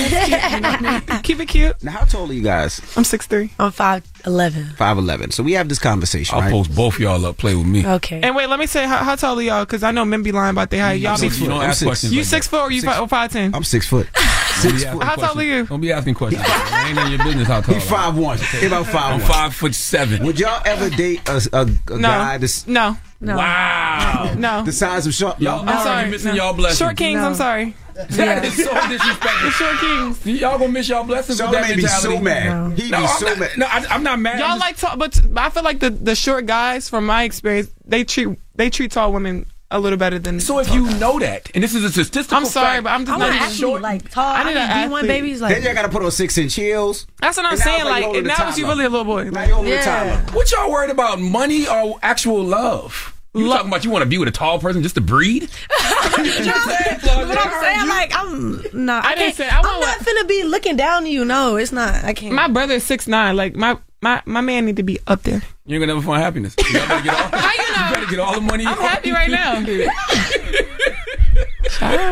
Keep 1.22 1.40
it 1.40 1.46
cute. 1.48 1.82
Now, 1.84 1.92
how 1.92 2.04
tall 2.04 2.28
are 2.28 2.32
you 2.32 2.42
guys? 2.42 2.80
I'm 2.96 3.04
six 3.04 3.26
three. 3.26 3.50
I'm 3.58 3.70
five 3.70 4.02
eleven. 4.26 4.64
Five 4.76 4.98
eleven. 4.98 5.30
So 5.30 5.42
we 5.42 5.52
have 5.52 5.68
this 5.68 5.78
conversation, 5.78 6.34
I'll 6.34 6.40
right? 6.42 6.50
post 6.52 6.74
both 6.74 6.98
y'all 6.98 7.24
up. 7.26 7.36
Play 7.36 7.54
with 7.54 7.66
me. 7.66 7.86
Okay. 7.86 8.20
And 8.22 8.34
wait, 8.34 8.48
let 8.48 8.58
me 8.58 8.66
say 8.66 8.86
how, 8.86 8.98
how 8.98 9.14
tall 9.16 9.38
are 9.38 9.42
y'all? 9.42 9.64
Because 9.64 9.82
I 9.84 9.90
know 9.92 10.04
men 10.04 10.22
be 10.22 10.32
lying 10.32 10.50
about 10.50 10.70
their 10.70 10.82
height. 10.82 11.00
Y'all 11.00 11.12
I'm 11.14 11.20
be 11.20 11.28
six 11.28 11.40
You 11.40 11.48
don't 11.48 11.62
ask 11.62 11.78
six. 11.78 11.86
questions. 11.86 12.12
you 12.12 12.20
like 12.20 12.26
six 12.26 12.48
four 12.48 12.60
or 12.60 12.70
you 12.72 12.80
Six- 12.80 12.96
five 13.08 13.32
ten? 13.32 13.54
I'm 13.54 13.64
six 13.64 13.86
foot. 13.86 14.08
Don't 14.60 14.72
be 14.76 14.84
asking 14.86 15.00
How 15.02 15.14
tall 15.14 15.38
are 15.38 15.42
you? 15.44 15.66
Don't 15.66 15.80
be 15.80 15.92
asking 15.92 16.14
questions. 16.14 16.44
It 16.48 16.88
ain't 16.88 16.98
in 16.98 17.10
your 17.12 17.24
business 17.24 17.46
how 17.46 17.60
tall. 17.60 17.74
He 17.76 17.80
I 17.80 17.84
am. 17.84 17.88
five 17.88 18.16
one. 18.18 18.38
He 18.38 18.66
about 18.66 18.86
five 18.86 19.12
I'm 19.14 19.20
one. 19.20 19.28
five 19.28 19.54
foot 19.54 19.74
seven. 19.74 20.24
Would 20.26 20.40
y'all 20.40 20.60
ever 20.64 20.90
date 20.90 21.28
a, 21.28 21.36
a, 21.52 21.60
a 21.62 21.96
No, 21.96 22.08
guy 22.08 22.38
that's 22.38 22.66
no, 22.66 22.96
No. 23.20 23.36
Wow. 23.36 24.34
no. 24.38 24.62
the 24.62 24.72
size 24.72 25.06
of 25.06 25.14
short. 25.14 25.40
Y'all 25.40 25.60
I'm 25.60 25.68
already 25.68 25.82
sorry. 25.84 26.10
missing 26.10 26.30
no. 26.30 26.36
y'all 26.36 26.54
blessings. 26.54 26.78
Short 26.78 26.96
kings. 26.96 27.16
No. 27.20 27.26
I'm 27.28 27.34
sorry. 27.34 27.74
Yeah, 27.96 28.04
That 28.10 28.44
is 28.44 28.56
so 28.56 28.72
The 28.72 28.88
disrespectful. 28.90 29.50
short 29.50 29.76
kings. 29.78 30.40
Y'all 30.40 30.56
gonna 30.58 30.70
miss 30.70 30.88
y'all 30.88 31.02
blessings 31.02 31.40
with 31.42 31.50
that 31.50 31.66
Charlemagne 31.66 31.76
be 31.76 31.82
mentality. 31.82 32.16
so 32.16 32.22
mad. 32.22 32.78
He'd 32.78 32.90
No, 32.92 32.98
be 32.98 33.04
I'm 33.04 33.18
so 33.18 33.26
not, 33.26 33.38
mad. 33.40 33.50
no, 33.58 33.66
I, 33.66 33.86
I'm 33.90 34.02
not 34.04 34.18
mad. 34.20 34.38
Y'all 34.38 34.48
just- 34.50 34.60
like 34.60 34.76
tall, 34.76 34.96
but 34.96 35.20
I 35.36 35.50
feel 35.50 35.64
like 35.64 35.80
the 35.80 35.90
the 35.90 36.14
short 36.14 36.46
guys, 36.46 36.88
from 36.88 37.06
my 37.06 37.24
experience, 37.24 37.70
they 37.84 38.04
treat 38.04 38.28
they 38.54 38.70
treat 38.70 38.92
tall 38.92 39.12
women 39.12 39.46
a 39.70 39.78
little 39.78 39.98
better 39.98 40.18
than. 40.18 40.40
So 40.40 40.58
if 40.60 40.72
you 40.72 40.86
guys. 40.86 41.00
know 41.00 41.18
that, 41.18 41.50
and 41.54 41.62
this 41.62 41.74
is 41.74 41.84
a 41.84 41.90
statistical 41.90 42.36
I'm 42.38 42.44
sorry, 42.46 42.82
fact, 42.82 42.84
but 42.84 42.90
I'm 42.90 43.02
I 43.02 43.04
just 43.04 43.18
want 43.18 43.20
not 43.20 43.38
to 43.38 43.44
athlete 43.44 43.82
like 43.82 44.10
tall. 44.10 44.24
I 44.24 44.40
I 44.40 44.44
need 44.44 44.54
need 44.54 44.86
D 44.86 44.92
one 44.92 45.06
babies 45.06 45.40
like. 45.42 45.54
Then 45.54 45.62
y'all 45.64 45.74
gotta 45.74 45.88
put 45.90 46.02
on 46.02 46.10
six 46.10 46.38
inch 46.38 46.54
heels. 46.54 47.06
That's 47.20 47.36
what 47.36 47.46
I'm 47.46 47.52
And 47.52 47.60
saying. 47.60 47.84
like 47.84 47.90
Like, 47.92 48.04
holding 48.04 48.18
and 48.20 48.28
now 48.28 48.48
you 48.48 48.62
timer. 48.64 48.68
really 48.68 48.84
a 48.86 48.88
little 48.88 49.04
boy. 49.04 49.24
Now 49.24 49.40
Like, 49.40 49.48
you 49.48 49.54
holding 49.54 49.70
the 49.72 49.76
Yeah. 49.76 49.84
timer. 50.24 50.32
what 50.32 50.50
y'all 50.52 50.70
worried 50.70 50.90
about? 50.90 51.20
Money 51.20 51.68
or 51.68 51.98
actual 52.02 52.42
love? 52.44 53.14
You 53.34 53.46
Lo- 53.46 53.56
talking 53.56 53.68
about 53.70 53.84
you 53.84 53.90
want 53.90 54.02
to 54.04 54.08
be 54.08 54.16
with 54.18 54.26
a 54.28 54.32
tall 54.32 54.58
person 54.58 54.82
just 54.82 54.94
to 54.94 55.00
breed? 55.02 55.50
But 56.18 56.18
I'm 57.38 57.60
saying 57.62 57.88
like 57.88 58.12
I'm 58.14 58.62
no. 58.72 58.94
I, 58.94 58.98
I 59.00 59.14
didn't 59.14 59.18
can't. 59.18 59.36
say- 59.36 59.48
I 59.48 59.58
I'm 59.58 59.62
not 59.62 59.78
what- 59.80 59.98
finna 60.00 60.26
be 60.28 60.44
looking 60.44 60.76
down 60.76 61.04
on 61.04 61.06
you. 61.06 61.24
No, 61.24 61.56
it's 61.56 61.72
not. 61.72 62.04
I 62.04 62.14
can't. 62.14 62.32
my 62.34 62.48
brother 62.48 62.74
is 62.74 62.84
six 62.84 63.06
nine. 63.06 63.36
Like 63.36 63.54
my 63.54 63.76
my 64.00 64.22
my 64.26 64.40
man 64.40 64.66
need 64.66 64.76
to 64.76 64.82
be 64.82 64.98
up 65.06 65.22
there. 65.22 65.42
You 65.66 65.74
ain't 65.74 65.82
gonna 65.82 65.94
never 65.94 66.02
find 66.02 66.22
happiness. 66.22 66.54
You 66.58 66.72
better 66.72 67.02
get 67.02 67.14
all, 67.14 67.38
How 67.38 67.52
you 67.52 67.58
know? 67.58 67.88
you 67.88 67.94
better 67.94 68.10
get 68.10 68.18
all 68.20 68.34
the 68.34 68.40
money. 68.40 68.66
I'm 68.66 68.76
happy 68.78 69.12
right 69.12 69.30
now. 69.30 69.64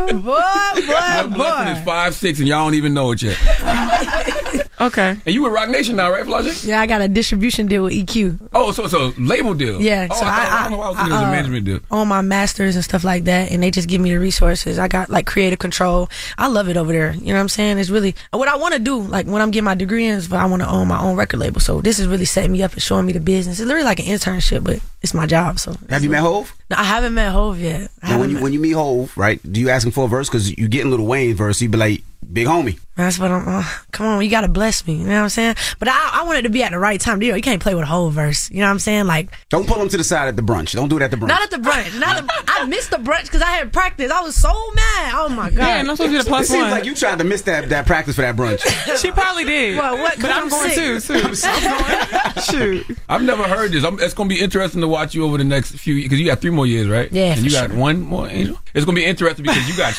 boy, 0.07 0.13
boy, 0.23 0.23
My 0.23 1.27
blessing 1.27 1.77
is 1.77 1.85
five 1.85 2.15
six, 2.15 2.39
and 2.39 2.49
y'all 2.49 2.65
don't 2.65 2.75
even 2.75 2.95
know 2.95 3.13
it 3.13 3.23
yet. 3.23 3.37
Okay. 4.81 5.11
And 5.25 5.35
you 5.35 5.43
with 5.43 5.53
Roc 5.53 5.69
Nation 5.71 5.97
now, 5.97 6.11
right, 6.11 6.25
Flau'jae? 6.25 6.67
Yeah, 6.67 6.81
I 6.81 6.87
got 6.87 7.01
a 7.01 7.09
distribution 7.09 7.67
deal 7.67 7.85
with 7.85 7.95
EQ. 7.95 8.51
Oh, 8.53 8.73
so 8.73 8.83
it's 8.85 8.93
so 8.93 9.07
a 9.07 9.15
label 9.19 9.55
deal. 9.55 9.81
Yeah, 9.81 10.07
Oh, 10.11 10.15
so 10.15 10.27
I, 10.27 10.29
thought, 10.29 10.39
I- 10.53 10.59
I, 10.59 10.63
don't 10.65 10.73
know 10.73 10.79
why 10.79 10.87
I 10.87 10.89
was 10.91 10.97
thinking 10.99 11.13
it 11.13 11.17
was 11.17 11.23
I- 11.23 11.25
a 11.25 11.29
uh, 11.29 11.33
management 11.33 11.65
deal. 11.65 11.81
on 11.91 12.09
my 12.09 12.21
masters 12.21 12.75
and 12.75 12.85
stuff 12.85 13.03
like 13.05 13.25
that, 13.25 13.51
and 13.51 13.63
they 13.63 13.71
just 13.71 13.89
give 13.89 14.01
me 14.01 14.11
the 14.11 14.19
resources. 14.19 14.79
I 14.79 14.89
got 14.89 15.09
like 15.09 15.27
creative 15.27 15.59
control. 15.59 16.11
I 16.37 16.49
love 16.49 16.69
it 16.69 16.77
over 16.77 16.93
there. 16.93 17.13
You 17.15 17.29
know 17.29 17.35
what 17.35 17.41
I'm 17.41 17.49
saying? 17.49 17.79
It's 17.79 17.89
really 17.91 18.15
what 18.33 18.49
I 18.49 18.57
want 18.57 18.75
to 18.75 18.81
do. 18.81 19.01
Like 19.01 19.27
when 19.27 19.41
I'm 19.41 19.51
getting 19.51 19.65
my 19.65 19.75
degree 19.75 20.05
in, 20.07 20.17
is 20.19 20.31
I 20.33 20.45
want 20.45 20.63
to 20.63 20.69
own 20.69 20.89
my 20.89 21.01
own 21.01 21.17
record 21.17 21.39
label. 21.41 21.61
So 21.61 21.81
this 21.81 21.99
is 21.99 22.07
really 22.07 22.27
setting 22.27 22.53
me 22.53 22.63
up 22.63 22.73
and 22.75 22.83
showing 22.83 23.07
me 23.07 23.13
the 23.15 23.21
business. 23.21 23.59
It's 23.59 23.67
literally 23.67 23.85
like 23.87 23.99
an 24.01 24.07
internship, 24.07 24.63
but 24.65 24.81
it's 25.03 25.15
my 25.15 25.25
job. 25.27 25.59
So 25.59 25.75
Have 25.89 26.05
you 26.05 26.11
met 26.11 26.21
Hove? 26.21 26.55
No, 26.71 26.77
I 26.77 26.85
haven't 26.85 27.15
met 27.15 27.33
Hove 27.33 27.59
yet. 27.61 27.91
I 28.03 28.11
Now, 28.11 28.21
when 28.21 28.29
you 28.29 28.35
met- 28.35 28.43
when 28.43 28.53
you 28.53 28.61
meet 28.61 28.73
Hove, 28.73 29.17
right? 29.17 29.41
Do 29.51 29.59
you 29.61 29.71
ask 29.71 29.87
him 29.87 29.93
for 29.93 30.05
a 30.05 30.09
verse 30.09 30.29
because 30.29 30.57
you 30.59 30.69
getting 30.69 30.93
a 30.93 30.97
Lil 30.97 31.07
Wayne 31.07 31.35
verse? 31.35 31.63
You 31.63 31.69
be 31.69 31.79
like, 31.79 32.03
big 32.33 32.47
homie. 32.47 32.79
That's 32.97 33.19
what 33.19 33.31
I'm. 33.31 33.47
Uh, 33.47 33.65
come 33.93 34.07
on, 34.07 34.25
you 34.25 34.31
gotta 34.31 34.49
bless 34.49 34.87
me. 34.87 34.95
You 34.95 35.05
know 35.05 35.17
what 35.17 35.23
I'm 35.25 35.29
saying? 35.29 35.57
But 35.79 35.89
I, 35.89 36.21
I 36.21 36.25
wanted 36.25 36.43
to 36.43 36.49
be 36.49 36.63
at 36.63 36.73
the 36.73 36.79
right 36.79 36.99
time. 36.99 37.23
You 37.23 37.35
you 37.35 37.43
can't 37.43 37.61
play 37.61 37.75
with 37.75 37.85
a 37.85 37.87
whole 37.87 38.09
verse. 38.09 38.51
You 38.51 38.61
know 38.61 38.67
what 38.67 38.71
I'm 38.71 38.79
saying? 38.79 39.07
Like 39.07 39.29
Don't 39.51 39.67
pull 39.67 39.81
him 39.81 39.89
to 39.91 39.97
the 39.97 40.05
side 40.05 40.29
at 40.29 40.37
the 40.37 40.43
brunch. 40.43 40.73
Don't 40.73 40.89
do 40.89 40.97
it 40.97 41.03
at 41.03 41.11
the 41.11 41.19
brunch. 41.19 41.29
not 41.29 41.43
at 41.43 41.51
the 41.51 41.59
brunch. 41.59 42.01
Not 42.01 42.27
the, 42.27 42.45
I 42.49 42.65
missed 42.65 42.91
the 42.91 42.97
brunch 42.97 43.25
because 43.25 43.43
I 43.43 43.51
had 43.51 43.73
practice. 43.73 44.11
I 44.11 44.23
was 44.23 44.35
so 44.35 44.49
mad. 44.75 45.13
Oh 45.15 45.29
my 45.29 45.51
god. 45.51 45.59
Yeah, 45.59 45.77
and 45.77 45.91
I'm 45.91 45.97
supposed 45.97 46.13
to 46.13 46.19
be 46.19 46.23
the 46.23 46.27
it 46.27 46.27
plus 46.27 46.49
seems 46.49 46.71
like 46.71 46.85
you 46.87 46.95
tried 46.95 47.19
to 47.19 47.25
miss 47.25 47.43
that, 47.43 47.69
that 47.69 47.87
practice 47.87 48.17
for 48.17 48.23
that 48.23 48.35
brunch. 48.35 48.63
she 49.03 49.11
probably 49.11 49.45
did. 49.45 49.77
Well, 49.77 49.99
what? 49.99 50.17
But 50.19 50.31
I'm, 50.31 50.45
I'm 50.45 50.49
going 50.49 50.71
too. 50.71 51.01
sick. 51.01 51.23
too. 51.23 51.29
I'm 51.45 52.33
going. 52.33 52.45
Shoot. 52.45 52.99
I've 53.11 53.23
never 53.23 53.43
heard 53.43 53.73
this. 53.73 53.85
I'm, 53.85 54.01
it's 54.01 54.15
gonna 54.15 54.29
be 54.31 54.41
interesting 54.41 54.81
to 54.81 54.89
watch 54.89 55.15
you 55.15 55.25
over 55.25 55.37
the 55.37 55.45
next 55.45 55.73
few 55.73 56.03
because 56.03 56.19
you 56.19 56.25
got 56.25 56.41
three 56.41 56.51
more 56.51 56.67
years, 56.67 56.89
right? 56.89 57.13
Yeah, 57.13 57.35
And 57.35 57.43
you 57.43 57.51
for 57.51 57.69
got 57.69 57.77
one 57.77 58.01
more, 58.01 58.27
Angel. 58.29 58.59
It's 58.75 58.87
gonna 58.87 58.97
be 58.97 59.05
interesting 59.05 59.45
because 59.45 59.69
you 59.69 59.77
got. 59.77 59.95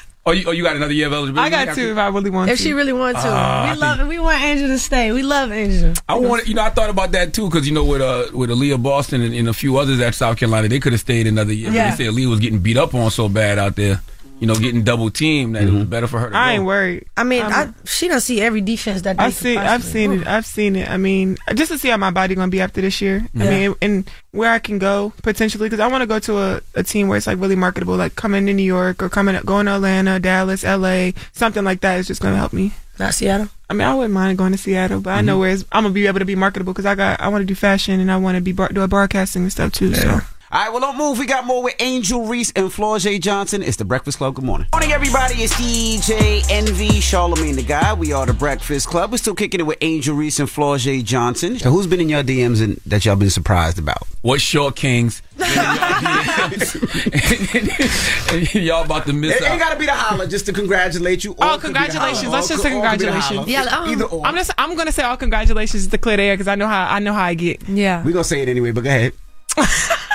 oh, 0.26 0.32
you, 0.32 0.44
oh, 0.48 0.50
you 0.50 0.62
got 0.62 0.76
another 0.76 0.92
year 0.92 1.06
of 1.06 1.12
eligibility. 1.12 1.46
I 1.46 1.50
got 1.50 1.68
after- 1.68 1.80
two 1.82 1.92
if 1.92 1.98
I 1.98 2.08
really 2.08 2.30
want 2.30 2.50
If 2.50 2.58
to. 2.58 2.62
she 2.62 2.72
really 2.72 2.92
wants 2.92 3.22
to, 3.22 3.28
I 3.28 3.72
we 3.72 3.78
love 3.80 4.00
it. 4.00 4.06
We 4.06 4.18
want 4.18 4.42
Angel 4.42 4.68
to 4.68 4.78
stay. 4.78 5.12
We 5.12 5.22
love 5.22 5.52
Angel. 5.52 5.94
I 6.08 6.16
want, 6.16 6.46
you 6.48 6.54
know, 6.54 6.62
I 6.62 6.70
thought 6.70 6.90
about 6.90 7.12
that 7.12 7.32
too 7.32 7.48
because 7.48 7.66
you 7.66 7.72
know, 7.74 7.84
with 7.84 8.02
uh, 8.02 8.26
with 8.34 8.50
Aaliyah 8.50 8.82
Boston 8.82 9.22
and, 9.22 9.34
and 9.34 9.48
a 9.48 9.54
few 9.54 9.78
others 9.78 10.00
at 10.00 10.14
South 10.14 10.36
Carolina, 10.38 10.68
they 10.68 10.80
could 10.80 10.92
have 10.92 11.00
stayed 11.00 11.26
another 11.26 11.52
year. 11.52 11.70
Yeah. 11.70 11.90
They 11.94 12.04
said 12.04 12.12
Aaliyah 12.14 12.28
was 12.30 12.40
getting 12.40 12.58
beat 12.58 12.76
up 12.76 12.94
on 12.94 13.10
so 13.10 13.28
bad 13.28 13.58
out 13.58 13.76
there. 13.76 14.00
You 14.38 14.46
know, 14.46 14.54
getting 14.54 14.84
double 14.84 15.10
teamed 15.10 15.56
that 15.56 15.62
it 15.62 15.66
was 15.66 15.82
mm-hmm. 15.82 15.90
better 15.90 16.06
for 16.06 16.20
her. 16.20 16.28
To 16.28 16.36
I 16.36 16.48
go. 16.48 16.52
ain't 16.56 16.64
worried. 16.64 17.06
I 17.16 17.24
mean, 17.24 17.42
I'm- 17.42 17.74
I, 17.74 17.88
she 17.88 18.06
don't 18.08 18.20
see 18.20 18.42
every 18.42 18.60
defense 18.60 19.02
that 19.02 19.16
they 19.16 19.24
I 19.24 19.26
could 19.28 19.34
see. 19.34 19.56
I've 19.56 19.82
seen 19.82 20.12
Ooh. 20.12 20.20
it. 20.20 20.26
I've 20.26 20.44
seen 20.44 20.76
it. 20.76 20.90
I 20.90 20.98
mean, 20.98 21.38
just 21.54 21.72
to 21.72 21.78
see 21.78 21.88
how 21.88 21.96
my 21.96 22.10
body 22.10 22.34
gonna 22.34 22.50
be 22.50 22.60
after 22.60 22.82
this 22.82 23.00
year. 23.00 23.26
I 23.34 23.38
mean, 23.38 23.74
and 23.80 24.10
where 24.32 24.52
I 24.52 24.58
can 24.58 24.78
go 24.78 25.14
potentially 25.22 25.68
because 25.68 25.80
I 25.80 25.86
want 25.86 26.02
to 26.02 26.06
go 26.06 26.18
to 26.18 26.38
a, 26.38 26.60
a 26.74 26.82
team 26.82 27.08
where 27.08 27.16
it's 27.16 27.26
like 27.26 27.38
really 27.38 27.56
marketable, 27.56 27.96
like 27.96 28.14
coming 28.14 28.44
to 28.46 28.52
New 28.52 28.62
York 28.62 29.02
or 29.02 29.08
coming 29.08 29.40
going 29.44 29.66
to 29.66 29.76
Atlanta, 29.76 30.20
Dallas, 30.20 30.64
L.A. 30.64 31.14
Something 31.32 31.64
like 31.64 31.80
that 31.80 31.98
is 31.98 32.06
just 32.06 32.20
gonna 32.20 32.36
help 32.36 32.52
me. 32.52 32.72
Not 32.98 33.14
Seattle. 33.14 33.48
I 33.68 33.74
mean, 33.74 33.86
I 33.86 33.94
wouldn't 33.94 34.14
mind 34.14 34.38
going 34.38 34.52
to 34.52 34.58
Seattle, 34.58 35.00
but 35.00 35.10
I 35.10 35.20
know 35.20 35.32
mm-hmm. 35.32 35.40
where 35.40 35.50
it's, 35.50 35.64
I'm 35.72 35.84
gonna 35.84 35.94
be 35.94 36.06
able 36.06 36.18
to 36.18 36.24
be 36.24 36.36
marketable 36.36 36.72
because 36.72 36.86
I 36.86 36.94
got 36.94 37.20
I 37.20 37.28
want 37.28 37.42
to 37.42 37.46
do 37.46 37.54
fashion 37.54 38.00
and 38.00 38.12
I 38.12 38.16
want 38.18 38.36
to 38.36 38.42
be 38.42 38.52
bar- 38.52 38.68
do 38.68 38.82
a 38.82 38.88
broadcasting 38.88 39.42
and 39.42 39.52
stuff 39.52 39.72
too. 39.72 39.94
So. 39.94 40.20
All 40.56 40.62
right, 40.62 40.70
well, 40.72 40.80
don't 40.80 40.96
move. 40.96 41.18
We 41.18 41.26
got 41.26 41.44
more 41.44 41.62
with 41.62 41.74
Angel 41.80 42.24
Reese 42.24 42.50
and 42.56 42.70
Flau'jae 42.70 43.20
Johnson. 43.20 43.62
It's 43.62 43.76
the 43.76 43.84
Breakfast 43.84 44.16
Club. 44.16 44.36
Good 44.36 44.44
morning. 44.46 44.66
Morning, 44.72 44.90
everybody. 44.90 45.34
It's 45.42 45.52
DJ 45.52 46.42
Envy, 46.50 46.98
Charlemagne 47.00 47.56
the 47.56 47.62
God. 47.62 47.98
We 47.98 48.14
are 48.14 48.24
the 48.24 48.32
Breakfast 48.32 48.88
Club. 48.88 49.10
We're 49.12 49.18
still 49.18 49.34
kicking 49.34 49.60
it 49.60 49.64
with 49.64 49.76
Angel 49.82 50.16
Reese 50.16 50.40
and 50.40 50.48
Flau'jae 50.48 51.04
Johnson. 51.04 51.58
So 51.58 51.70
who's 51.70 51.86
been 51.86 52.00
in 52.00 52.08
your 52.08 52.22
DMs 52.22 52.62
and 52.62 52.80
that 52.86 53.04
y'all 53.04 53.16
been 53.16 53.28
surprised 53.28 53.78
about? 53.78 53.98
What 54.22 54.40
short 54.40 54.76
kings? 54.76 55.20
and 55.38 55.44
y'all 58.54 58.82
about 58.86 59.04
to 59.08 59.12
miss 59.12 59.36
It 59.36 59.42
ain't 59.42 59.60
got 59.60 59.74
to 59.74 59.78
be 59.78 59.84
the 59.84 59.92
holler 59.92 60.26
just 60.26 60.46
to 60.46 60.54
congratulate 60.54 61.22
you. 61.22 61.32
or 61.32 61.36
Oh, 61.42 61.54
it 61.56 61.60
could 61.60 61.74
be 61.74 61.80
the 61.80 61.84
congratulations! 61.84 62.32
Let's 62.32 62.48
just 62.48 62.62
say 62.62 62.72
or 62.72 62.78
it 62.78 62.80
could 62.92 62.98
be 63.00 63.04
the 63.04 63.12
congratulations. 63.12 63.40
holler. 63.40 63.50
Yeah, 63.50 63.76
um, 63.78 63.90
Either 63.90 64.04
or. 64.06 64.26
I'm 64.26 64.34
just 64.36 64.52
I'm 64.56 64.74
gonna 64.74 64.90
say 64.90 65.02
all 65.02 65.18
congratulations 65.18 65.86
to 65.88 65.98
clear 65.98 66.16
the 66.16 66.22
air 66.22 66.32
because 66.34 66.48
I 66.48 66.54
know 66.54 66.66
how 66.66 66.86
I 66.88 66.98
know 67.00 67.12
how 67.12 67.24
I 67.24 67.34
get. 67.34 67.68
Yeah. 67.68 68.02
we 68.02 68.12
going 68.14 68.22
to 68.22 68.28
say 68.28 68.40
it 68.40 68.48
anyway, 68.48 68.70
but 68.70 68.84
go 68.84 68.88
ahead. 68.88 69.12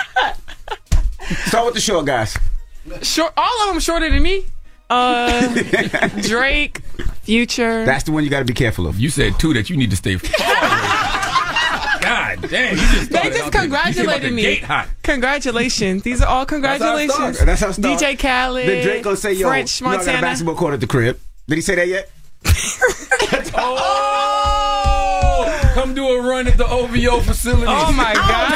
Start 1.45 1.65
with 1.65 1.75
the 1.75 1.81
short 1.81 2.05
guys. 2.05 2.37
Short, 3.01 3.33
all 3.37 3.63
of 3.63 3.69
them 3.73 3.79
shorter 3.79 4.09
than 4.09 4.21
me. 4.23 4.45
Uh, 4.89 5.53
Drake, 6.21 6.79
Future. 7.23 7.85
That's 7.85 8.03
the 8.03 8.11
one 8.11 8.23
you 8.23 8.29
got 8.29 8.39
to 8.39 8.45
be 8.45 8.53
careful 8.53 8.87
of. 8.87 8.99
You 8.99 9.09
said 9.09 9.39
two 9.39 9.53
that 9.53 9.69
you 9.69 9.77
need 9.77 9.89
to 9.91 9.95
stay. 9.95 10.15
God 12.01 12.41
damn! 12.49 12.75
You 12.75 12.81
just 12.81 13.11
they 13.11 13.17
just 13.17 13.17
out 13.17 13.21
the- 13.21 13.27
you 13.29 13.31
came 13.31 13.45
out 13.45 13.51
congratulated 13.53 14.33
me. 14.33 14.41
Gate 14.41 14.63
hot. 14.63 14.87
Congratulations! 15.03 16.01
These 16.03 16.21
are 16.21 16.27
all 16.27 16.45
That's 16.45 16.51
how 16.51 16.55
congratulations. 16.97 17.13
start. 17.35 17.45
That's 17.45 17.61
how 17.61 17.69
it 17.69 17.73
start. 17.73 17.99
DJ 18.01 18.19
Khaled, 18.19 18.67
Then 18.67 18.83
Drake 18.83 19.03
gonna 19.03 19.15
say, 19.15 19.33
"Yo, 19.33 19.47
French 19.47 19.79
you 19.79 19.85
know 19.85 19.91
I 19.91 19.95
got 19.97 20.01
a 20.03 20.05
Montana. 20.07 20.21
basketball 20.27 20.55
court 20.55 20.73
at 20.73 20.79
the 20.81 20.87
crib." 20.87 21.19
Did 21.47 21.55
he 21.55 21.61
say 21.61 21.75
that 21.75 21.87
yet? 21.87 22.09
Oh! 23.53 24.27
Come 25.73 25.93
do 25.93 26.05
a 26.05 26.21
run 26.21 26.47
at 26.47 26.57
the 26.57 26.67
OVO 26.67 27.21
facility. 27.21 27.65
Oh 27.67 27.91
my 27.91 28.13
god! 28.13 28.51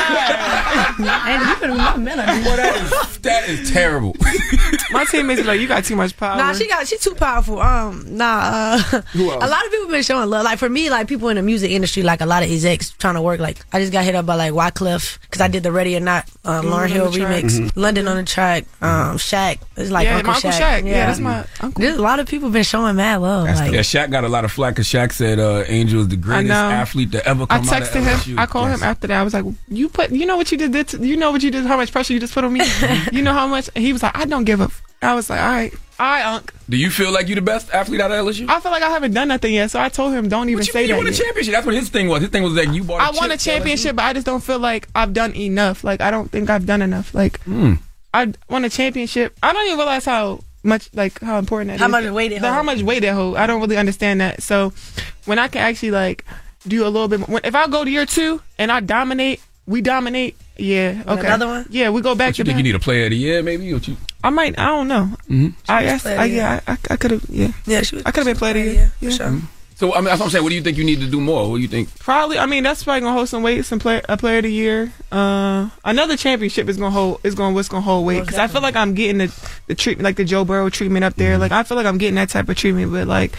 And 1.25 1.47
you 1.47 1.55
could 1.55 1.69
have 1.71 1.99
met 1.99 2.19
her. 2.19 2.43
Boy, 2.43 2.55
that 2.57 2.75
is 2.81 3.17
that 3.19 3.49
is 3.49 3.71
terrible. 3.71 4.15
My 4.91 5.05
teammates 5.05 5.41
are 5.41 5.45
like, 5.45 5.59
you 5.59 5.67
got 5.67 5.83
too 5.83 5.95
much 5.95 6.15
power. 6.17 6.37
Nah, 6.37 6.53
she 6.53 6.67
got 6.67 6.87
she 6.87 6.97
too 6.97 7.15
powerful. 7.15 7.59
Um, 7.59 8.05
nah. 8.17 8.25
Uh, 8.43 9.01
Who 9.13 9.31
else? 9.31 9.43
a 9.43 9.47
lot 9.47 9.65
of 9.65 9.71
people 9.71 9.87
been 9.89 10.03
showing 10.03 10.29
love. 10.29 10.43
Like 10.45 10.59
for 10.59 10.69
me, 10.69 10.89
like 10.89 11.07
people 11.07 11.29
in 11.29 11.35
the 11.37 11.41
music 11.41 11.71
industry, 11.71 12.03
like 12.03 12.21
a 12.21 12.25
lot 12.25 12.43
of 12.43 12.51
execs 12.51 12.91
trying 12.91 13.15
to 13.15 13.21
work. 13.21 13.39
Like 13.39 13.57
I 13.73 13.79
just 13.79 13.91
got 13.91 14.03
hit 14.05 14.15
up 14.15 14.25
by 14.25 14.35
like 14.35 14.53
Wyclef 14.53 15.19
because 15.21 15.41
I 15.41 15.47
did 15.47 15.63
the 15.63 15.71
Ready 15.71 15.95
or 15.95 15.99
Not 15.99 16.29
uh. 16.43 16.61
Lauryn 16.61 16.89
Hill 16.89 17.05
On 17.07 17.11
the 17.11 17.19
track. 17.19 17.43
remix. 17.43 17.59
Mhm. 17.59 17.71
London 17.75 18.07
on 18.07 18.17
the 18.17 18.23
track. 18.23 18.65
Um, 18.81 19.17
Shaq. 19.17 19.59
It's 19.77 19.91
like 19.91 20.05
Yeah, 20.05 20.17
Uncle 20.17 20.33
Uncle 20.33 20.51
Shaq. 20.51 20.59
Shaq. 20.81 20.85
Yeah, 20.85 21.07
that's 21.07 21.19
my 21.19 21.45
uncle. 21.61 21.81
There's 21.81 21.97
a 21.97 22.01
lot 22.01 22.19
of 22.19 22.27
people 22.27 22.49
been 22.49 22.63
showing 22.63 22.95
mad 22.95 23.17
love. 23.21 23.45
like 23.47 23.71
yeah, 23.71 23.79
Shaq 23.81 24.11
got 24.11 24.23
a 24.23 24.29
lot 24.29 24.45
of 24.45 24.51
flack 24.51 24.75
because 24.75 24.87
Shaq 24.87 25.11
said 25.11 25.39
uh, 25.39 25.63
Angel 25.67 26.01
is 26.01 26.07
the 26.09 26.15
greatest 26.17 26.51
athlete 26.51 27.11
to 27.13 27.25
ever 27.27 27.43
I 27.49 27.57
come 27.59 27.69
out 27.69 27.81
of 27.81 27.87
texted 27.87 28.03
him. 28.03 28.17
LSU. 28.19 28.37
I 28.39 28.45
called 28.45 28.69
him 28.69 28.83
after 28.83 29.07
that. 29.07 29.19
I 29.19 29.23
was 29.23 29.33
like, 29.33 29.45
"You 29.67 29.89
put, 29.89 30.11
you 30.11 30.25
know 30.25 30.37
what 30.37 30.51
you 30.51 30.57
did? 30.57 30.71
did 30.71 30.87
to- 30.89 31.05
you 31.05 31.17
know 31.17 31.31
what 31.31 31.43
you 31.43 31.51
did? 31.51 31.65
How 31.65 31.77
much 31.77 31.91
pressure 31.91 32.13
you 32.13 32.19
just 32.19 32.33
put 32.33 32.43
on 32.43 32.53
me? 32.53 32.61
you 33.11 33.21
know 33.21 33.33
how 33.33 33.47
much?" 33.47 33.69
And 33.75 33.83
he 33.83 33.91
was 33.93 34.03
like, 34.03 34.17
"I 34.17 34.25
don't 34.25 34.43
give 34.45 34.61
a." 34.61 34.69
F-. 35.01 35.09
I 35.09 35.13
was 35.15 35.29
like, 35.29 35.39
"All 35.39 35.47
right, 35.47 35.73
all 35.99 36.05
right, 36.05 36.25
Unc." 36.35 36.53
Do 36.69 36.77
you 36.77 36.89
feel 36.89 37.11
like 37.11 37.27
you're 37.27 37.35
the 37.35 37.41
best 37.41 37.71
athlete 37.73 38.01
out 38.01 38.11
of 38.11 38.25
LSU? 38.25 38.49
I 38.49 38.59
feel 38.59 38.71
like 38.71 38.83
I 38.83 38.89
haven't 38.89 39.13
done 39.13 39.27
nothing 39.27 39.53
yet, 39.53 39.71
so 39.71 39.79
I 39.79 39.89
told 39.89 40.13
him, 40.13 40.29
"Don't 40.29 40.49
even 40.49 40.59
What 40.59 40.67
you 40.67 40.73
say 40.73 40.79
mean 40.79 40.87
you 40.89 40.93
that." 40.95 40.97
won 40.99 41.07
a 41.07 41.11
yet." 41.11 41.21
championship? 41.23 41.53
That's 41.53 41.65
what 41.65 41.75
his 41.75 41.89
thing 41.89 42.07
was. 42.07 42.21
His 42.21 42.29
thing 42.31 42.43
was 42.43 42.53
that 42.55 42.73
you 42.73 42.83
bought. 42.83 43.01
a 43.01 43.03
I 43.03 43.09
won 43.19 43.31
a 43.31 43.37
chip 43.37 43.39
to 43.39 43.49
LSU. 43.49 43.53
championship, 43.55 43.95
but 43.95 44.05
I 44.05 44.13
just 44.13 44.25
don't 44.25 44.43
feel 44.43 44.59
like 44.59 44.87
I've 44.95 45.13
done 45.13 45.35
enough. 45.35 45.83
Like 45.83 46.01
I 46.01 46.11
don't 46.11 46.31
think 46.31 46.49
I've 46.49 46.65
done 46.65 46.81
enough. 46.81 47.13
Like 47.13 47.39
Hmm. 47.41 47.73
I 48.13 48.33
won 48.49 48.63
a 48.65 48.69
championship. 48.69 49.37
I 49.43 49.51
don't 49.53 49.65
even 49.65 49.77
realize 49.77 50.05
how 50.05 50.39
much 50.63 50.89
like 50.93 51.19
how 51.21 51.37
important 51.37 51.69
that 51.71 51.79
How 51.79 51.85
is. 51.87 51.91
much 51.91 52.11
weight 52.11 52.31
it 52.31 52.41
The- 52.41 52.51
How 52.51 52.63
much 52.63 52.81
weight 52.81 53.03
it 53.03 53.13
holds. 53.13 53.37
I 53.37 53.45
don't 53.45 53.61
really 53.61 53.77
understand 53.77 54.21
that. 54.21 54.41
So 54.41 54.73
when 55.25 55.37
I 55.37 55.47
can 55.47 55.61
actually 55.61 55.91
like 55.91 56.25
do 56.67 56.83
a 56.83 56.89
little 56.89 57.07
bit 57.07 57.27
more, 57.27 57.39
if 57.43 57.53
I 57.53 57.67
go 57.67 57.83
to 57.85 57.91
year 57.91 58.05
two 58.07 58.41
and 58.57 58.71
I 58.71 58.79
dominate, 58.79 59.39
we 59.67 59.81
dominate. 59.81 60.35
Yeah. 60.57 60.93
Want 61.03 61.19
Okay. 61.19 61.27
another 61.27 61.47
one? 61.47 61.65
Yeah, 61.69 61.89
we 61.89 62.01
go 62.01 62.15
back 62.15 62.29
What 62.29 62.37
you 62.39 62.43
to 62.43 62.49
think 62.49 62.57
back. 62.57 62.65
you 62.65 62.71
need 62.71 62.75
a 62.75 62.79
player 62.79 63.05
of 63.05 63.09
the 63.11 63.17
year, 63.17 63.41
maybe? 63.43 63.73
What 63.73 63.87
you? 63.87 63.97
I 64.23 64.29
might. 64.29 64.57
I 64.59 64.65
don't 64.67 64.87
know. 64.87 65.09
Mm-hmm. 65.29 65.47
I 65.69 65.83
was 65.83 65.91
guess. 65.91 66.05
I, 66.05 66.25
yeah. 66.25 66.59
I, 66.67 66.77
I 66.89 66.95
could 66.95 67.11
have. 67.11 67.25
Yeah. 67.29 67.51
Yeah, 67.65 67.81
she 67.81 67.95
was. 67.95 68.05
I 68.05 68.11
could 68.11 68.25
have 68.25 68.25
been 68.27 68.37
player 68.37 68.51
of 68.57 68.63
the 68.65 68.71
year. 68.73 68.91
Yeah. 69.01 69.09
sure. 69.09 69.41
So 69.77 69.91
I 69.93 69.97
mean, 69.97 70.05
that's 70.05 70.19
what 70.21 70.27
I'm 70.27 70.31
saying. 70.31 70.43
What 70.45 70.51
do 70.51 70.55
you 70.55 70.61
think 70.61 70.77
you 70.77 70.85
need 70.85 71.01
to 71.01 71.07
do 71.07 71.19
more? 71.19 71.49
What 71.51 71.57
do 71.57 71.61
you 71.61 71.67
think? 71.67 71.93
Probably. 71.99 72.39
I 72.39 72.45
mean, 72.45 72.63
that's 72.63 72.85
probably 72.85 73.01
gonna 73.01 73.11
hold 73.13 73.27
some 73.27 73.43
weight. 73.43 73.65
Some 73.65 73.77
play, 73.79 74.01
a 74.07 74.15
player 74.15 74.37
of 74.37 74.43
the 74.43 74.51
year. 74.51 74.93
Uh, 75.11 75.69
another 75.83 76.15
championship 76.15 76.69
is 76.69 76.77
gonna 76.77 76.91
hold. 76.91 77.19
Is 77.25 77.35
gonna 77.35 77.53
what's 77.53 77.67
gonna 77.67 77.81
hold 77.81 78.05
weight 78.05 78.21
because 78.21 78.39
I 78.39 78.47
feel 78.47 78.61
like 78.61 78.77
I'm 78.77 78.93
getting 78.93 79.17
the 79.17 79.49
the 79.67 79.75
treatment, 79.75 80.05
like 80.05 80.15
the 80.15 80.23
Joe 80.23 80.45
Burrow 80.45 80.69
treatment 80.69 81.03
up 81.03 81.15
there. 81.15 81.37
Like 81.37 81.51
I 81.51 81.63
feel 81.63 81.75
like 81.75 81.85
I'm 81.85 81.97
getting 81.97 82.15
that 82.15 82.29
type 82.29 82.47
of 82.47 82.55
treatment. 82.55 82.89
But 82.93 83.07
like 83.07 83.33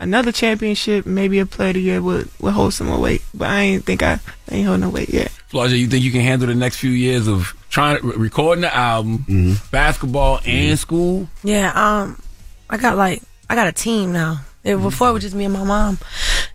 another 0.00 0.32
championship, 0.32 1.06
maybe 1.06 1.38
a 1.38 1.46
player 1.46 1.70
of 1.70 1.74
the 1.74 1.80
year 1.80 2.02
would 2.02 2.28
would 2.40 2.52
hold 2.52 2.74
some 2.74 2.88
more 2.88 3.00
weight. 3.00 3.22
But 3.34 3.48
I 3.48 3.60
ain't 3.62 3.84
think 3.84 4.02
I, 4.02 4.20
I 4.50 4.54
ain't 4.54 4.66
holding 4.66 4.82
no 4.82 4.90
weight 4.90 5.08
yet. 5.08 5.30
Flau'jae, 5.50 5.78
you 5.78 5.86
think 5.86 6.04
you 6.04 6.12
can 6.12 6.20
handle 6.20 6.46
the 6.48 6.54
next 6.54 6.76
few 6.76 6.90
years 6.90 7.26
of 7.26 7.54
trying 7.70 8.00
to 8.00 8.06
recording 8.06 8.62
the 8.62 8.74
album, 8.74 9.18
mm-hmm. 9.20 9.52
basketball, 9.70 10.38
mm-hmm. 10.38 10.50
and 10.50 10.78
school? 10.78 11.28
Yeah, 11.42 11.72
um, 11.74 12.20
I 12.68 12.76
got 12.76 12.96
like 12.96 13.22
I 13.48 13.54
got 13.54 13.66
a 13.66 13.72
team 13.72 14.12
now. 14.12 14.42
It, 14.64 14.72
mm-hmm. 14.72 14.82
before 14.82 15.10
it 15.10 15.12
was 15.12 15.22
just 15.22 15.34
me 15.34 15.44
and 15.44 15.54
my 15.54 15.64
mom, 15.64 15.98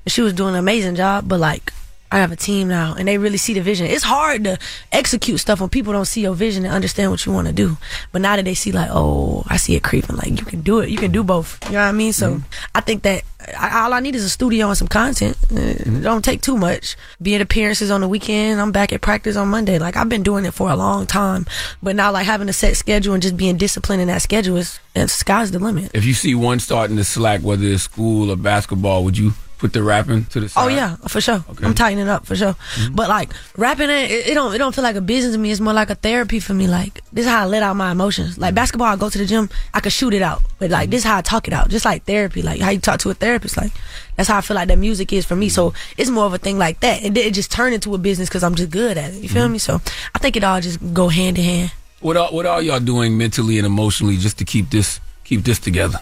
and 0.05 0.11
she 0.11 0.21
was 0.21 0.33
doing 0.33 0.53
an 0.53 0.59
amazing 0.59 0.95
job. 0.95 1.27
But 1.27 1.39
like, 1.39 1.73
I 2.13 2.17
have 2.19 2.31
a 2.31 2.35
team 2.35 2.67
now, 2.67 2.93
and 2.93 3.07
they 3.07 3.17
really 3.17 3.37
see 3.39 3.55
the 3.55 3.61
vision. 3.61 3.87
It's 3.87 4.03
hard 4.03 4.43
to 4.43 4.59
execute 4.91 5.39
stuff 5.39 5.59
when 5.59 5.69
people 5.69 5.93
don't 5.93 6.05
see 6.05 6.21
your 6.21 6.35
vision 6.35 6.63
and 6.63 6.71
understand 6.71 7.09
what 7.09 7.25
you 7.25 7.31
want 7.31 7.47
to 7.47 7.53
do. 7.53 7.75
But 8.11 8.21
now 8.21 8.35
that 8.35 8.45
they 8.45 8.53
see, 8.53 8.71
like, 8.71 8.89
oh, 8.91 9.43
I 9.47 9.57
see 9.57 9.75
it 9.75 9.81
creeping. 9.81 10.17
Like 10.17 10.29
you 10.29 10.45
can 10.45 10.61
do 10.61 10.79
it. 10.81 10.89
You 10.89 10.97
can 10.97 11.11
do 11.11 11.23
both. 11.23 11.57
You 11.65 11.71
know 11.71 11.79
what 11.79 11.85
I 11.85 11.91
mean? 11.91 12.13
So 12.13 12.35
mm-hmm. 12.35 12.45
I 12.75 12.81
think 12.81 13.01
that 13.01 13.23
I, 13.57 13.81
all 13.81 13.93
I 13.93 13.99
need 13.99 14.13
is 14.13 14.23
a 14.23 14.29
studio 14.29 14.67
and 14.67 14.77
some 14.77 14.87
content. 14.87 15.37
Uh, 15.51 15.55
it 15.57 16.03
don't 16.03 16.23
take 16.23 16.41
too 16.41 16.55
much. 16.55 16.95
Being 17.19 17.41
appearances 17.41 17.89
on 17.89 18.01
the 18.01 18.07
weekend. 18.07 18.61
I'm 18.61 18.71
back 18.71 18.93
at 18.93 19.01
practice 19.01 19.35
on 19.35 19.47
Monday. 19.47 19.79
Like 19.79 19.97
I've 19.97 20.09
been 20.09 20.21
doing 20.21 20.45
it 20.45 20.53
for 20.53 20.69
a 20.69 20.75
long 20.75 21.07
time. 21.07 21.47
But 21.81 21.95
now, 21.95 22.11
like 22.11 22.27
having 22.27 22.47
a 22.47 22.53
set 22.53 22.77
schedule 22.77 23.15
and 23.15 23.23
just 23.23 23.35
being 23.37 23.57
disciplined 23.57 24.03
in 24.03 24.07
that 24.09 24.21
schedule 24.21 24.57
is, 24.57 24.79
and 24.93 25.09
sky's 25.09 25.49
the 25.49 25.57
limit. 25.57 25.89
If 25.95 26.05
you 26.05 26.13
see 26.13 26.35
one 26.35 26.59
starting 26.59 26.95
to 26.97 27.03
slack, 27.03 27.41
whether 27.41 27.65
it's 27.65 27.81
school 27.81 28.29
or 28.29 28.35
basketball, 28.35 29.03
would 29.03 29.17
you 29.17 29.33
put 29.63 29.71
the 29.71 29.81
rapping 29.81 30.25
to 30.25 30.41
the 30.41 30.45
oh, 30.47 30.49
side? 30.49 30.65
Oh 30.65 30.67
yeah, 30.67 30.97
for 31.07 31.21
sure. 31.21 31.41
I'm 31.61 31.73
tightening 31.73 32.09
up 32.09 32.25
for 32.25 32.35
sure. 32.35 32.53
Mm-hmm. 32.53 32.95
But 32.95 33.07
like 33.07 33.31
rapping, 33.55 33.89
it, 33.89 34.11
it 34.11 34.33
don't 34.33 34.53
it 34.53 34.57
don't 34.57 34.75
feel 34.75 34.83
like 34.83 34.97
a 34.97 35.01
business 35.01 35.33
to 35.35 35.39
me. 35.39 35.51
It's 35.51 35.61
more 35.61 35.71
like 35.71 35.89
a 35.89 35.95
therapy 35.95 36.41
for 36.41 36.53
me. 36.53 36.67
Like 36.67 37.01
this 37.13 37.25
is 37.25 37.31
how 37.31 37.43
I 37.43 37.45
let 37.45 37.63
out 37.63 37.77
my 37.77 37.91
emotions. 37.91 38.37
Like 38.37 38.49
mm-hmm. 38.49 38.55
basketball, 38.55 38.87
I 38.87 38.97
go 38.97 39.09
to 39.09 39.17
the 39.17 39.25
gym, 39.25 39.49
I 39.73 39.79
can 39.79 39.89
shoot 39.89 40.13
it 40.13 40.21
out. 40.21 40.41
But 40.59 40.69
like 40.69 40.89
this 40.89 40.99
is 40.99 41.05
how 41.05 41.17
I 41.17 41.21
talk 41.21 41.47
it 41.47 41.53
out. 41.53 41.69
Just 41.69 41.85
like 41.85 42.03
therapy, 42.03 42.41
like 42.41 42.59
how 42.59 42.71
you 42.71 42.79
talk 42.81 42.99
to 42.99 43.09
a 43.09 43.13
therapist. 43.13 43.55
Like 43.55 43.71
that's 44.17 44.27
how 44.27 44.37
I 44.37 44.41
feel 44.41 44.55
like 44.55 44.67
that 44.67 44.77
music 44.77 45.13
is 45.13 45.25
for 45.25 45.37
me. 45.37 45.47
So 45.47 45.69
mm-hmm. 45.69 46.01
it's 46.01 46.09
more 46.09 46.25
of 46.25 46.33
a 46.33 46.37
thing 46.37 46.57
like 46.57 46.81
that, 46.81 47.01
and 47.01 47.15
then 47.15 47.25
it 47.25 47.33
just 47.33 47.49
turned 47.49 47.73
into 47.73 47.95
a 47.95 47.97
business 47.97 48.27
because 48.27 48.43
I'm 48.43 48.55
just 48.55 48.69
good 48.69 48.97
at 48.97 49.13
it. 49.13 49.23
You 49.23 49.29
feel 49.29 49.47
me? 49.47 49.59
So 49.59 49.79
I 50.13 50.19
think 50.19 50.35
it 50.35 50.43
all 50.43 50.59
just 50.59 50.79
go 50.93 51.07
hand 51.07 51.37
in 51.37 51.45
hand. 51.45 51.71
What 52.01 52.17
are, 52.17 52.27
what 52.27 52.45
are 52.45 52.61
y'all 52.61 52.81
doing 52.81 53.17
mentally 53.17 53.57
and 53.57 53.65
emotionally 53.65 54.17
just 54.17 54.37
to 54.39 54.43
keep 54.43 54.69
this 54.71 54.99
keep 55.23 55.45
this 55.45 55.57
together? 55.57 55.99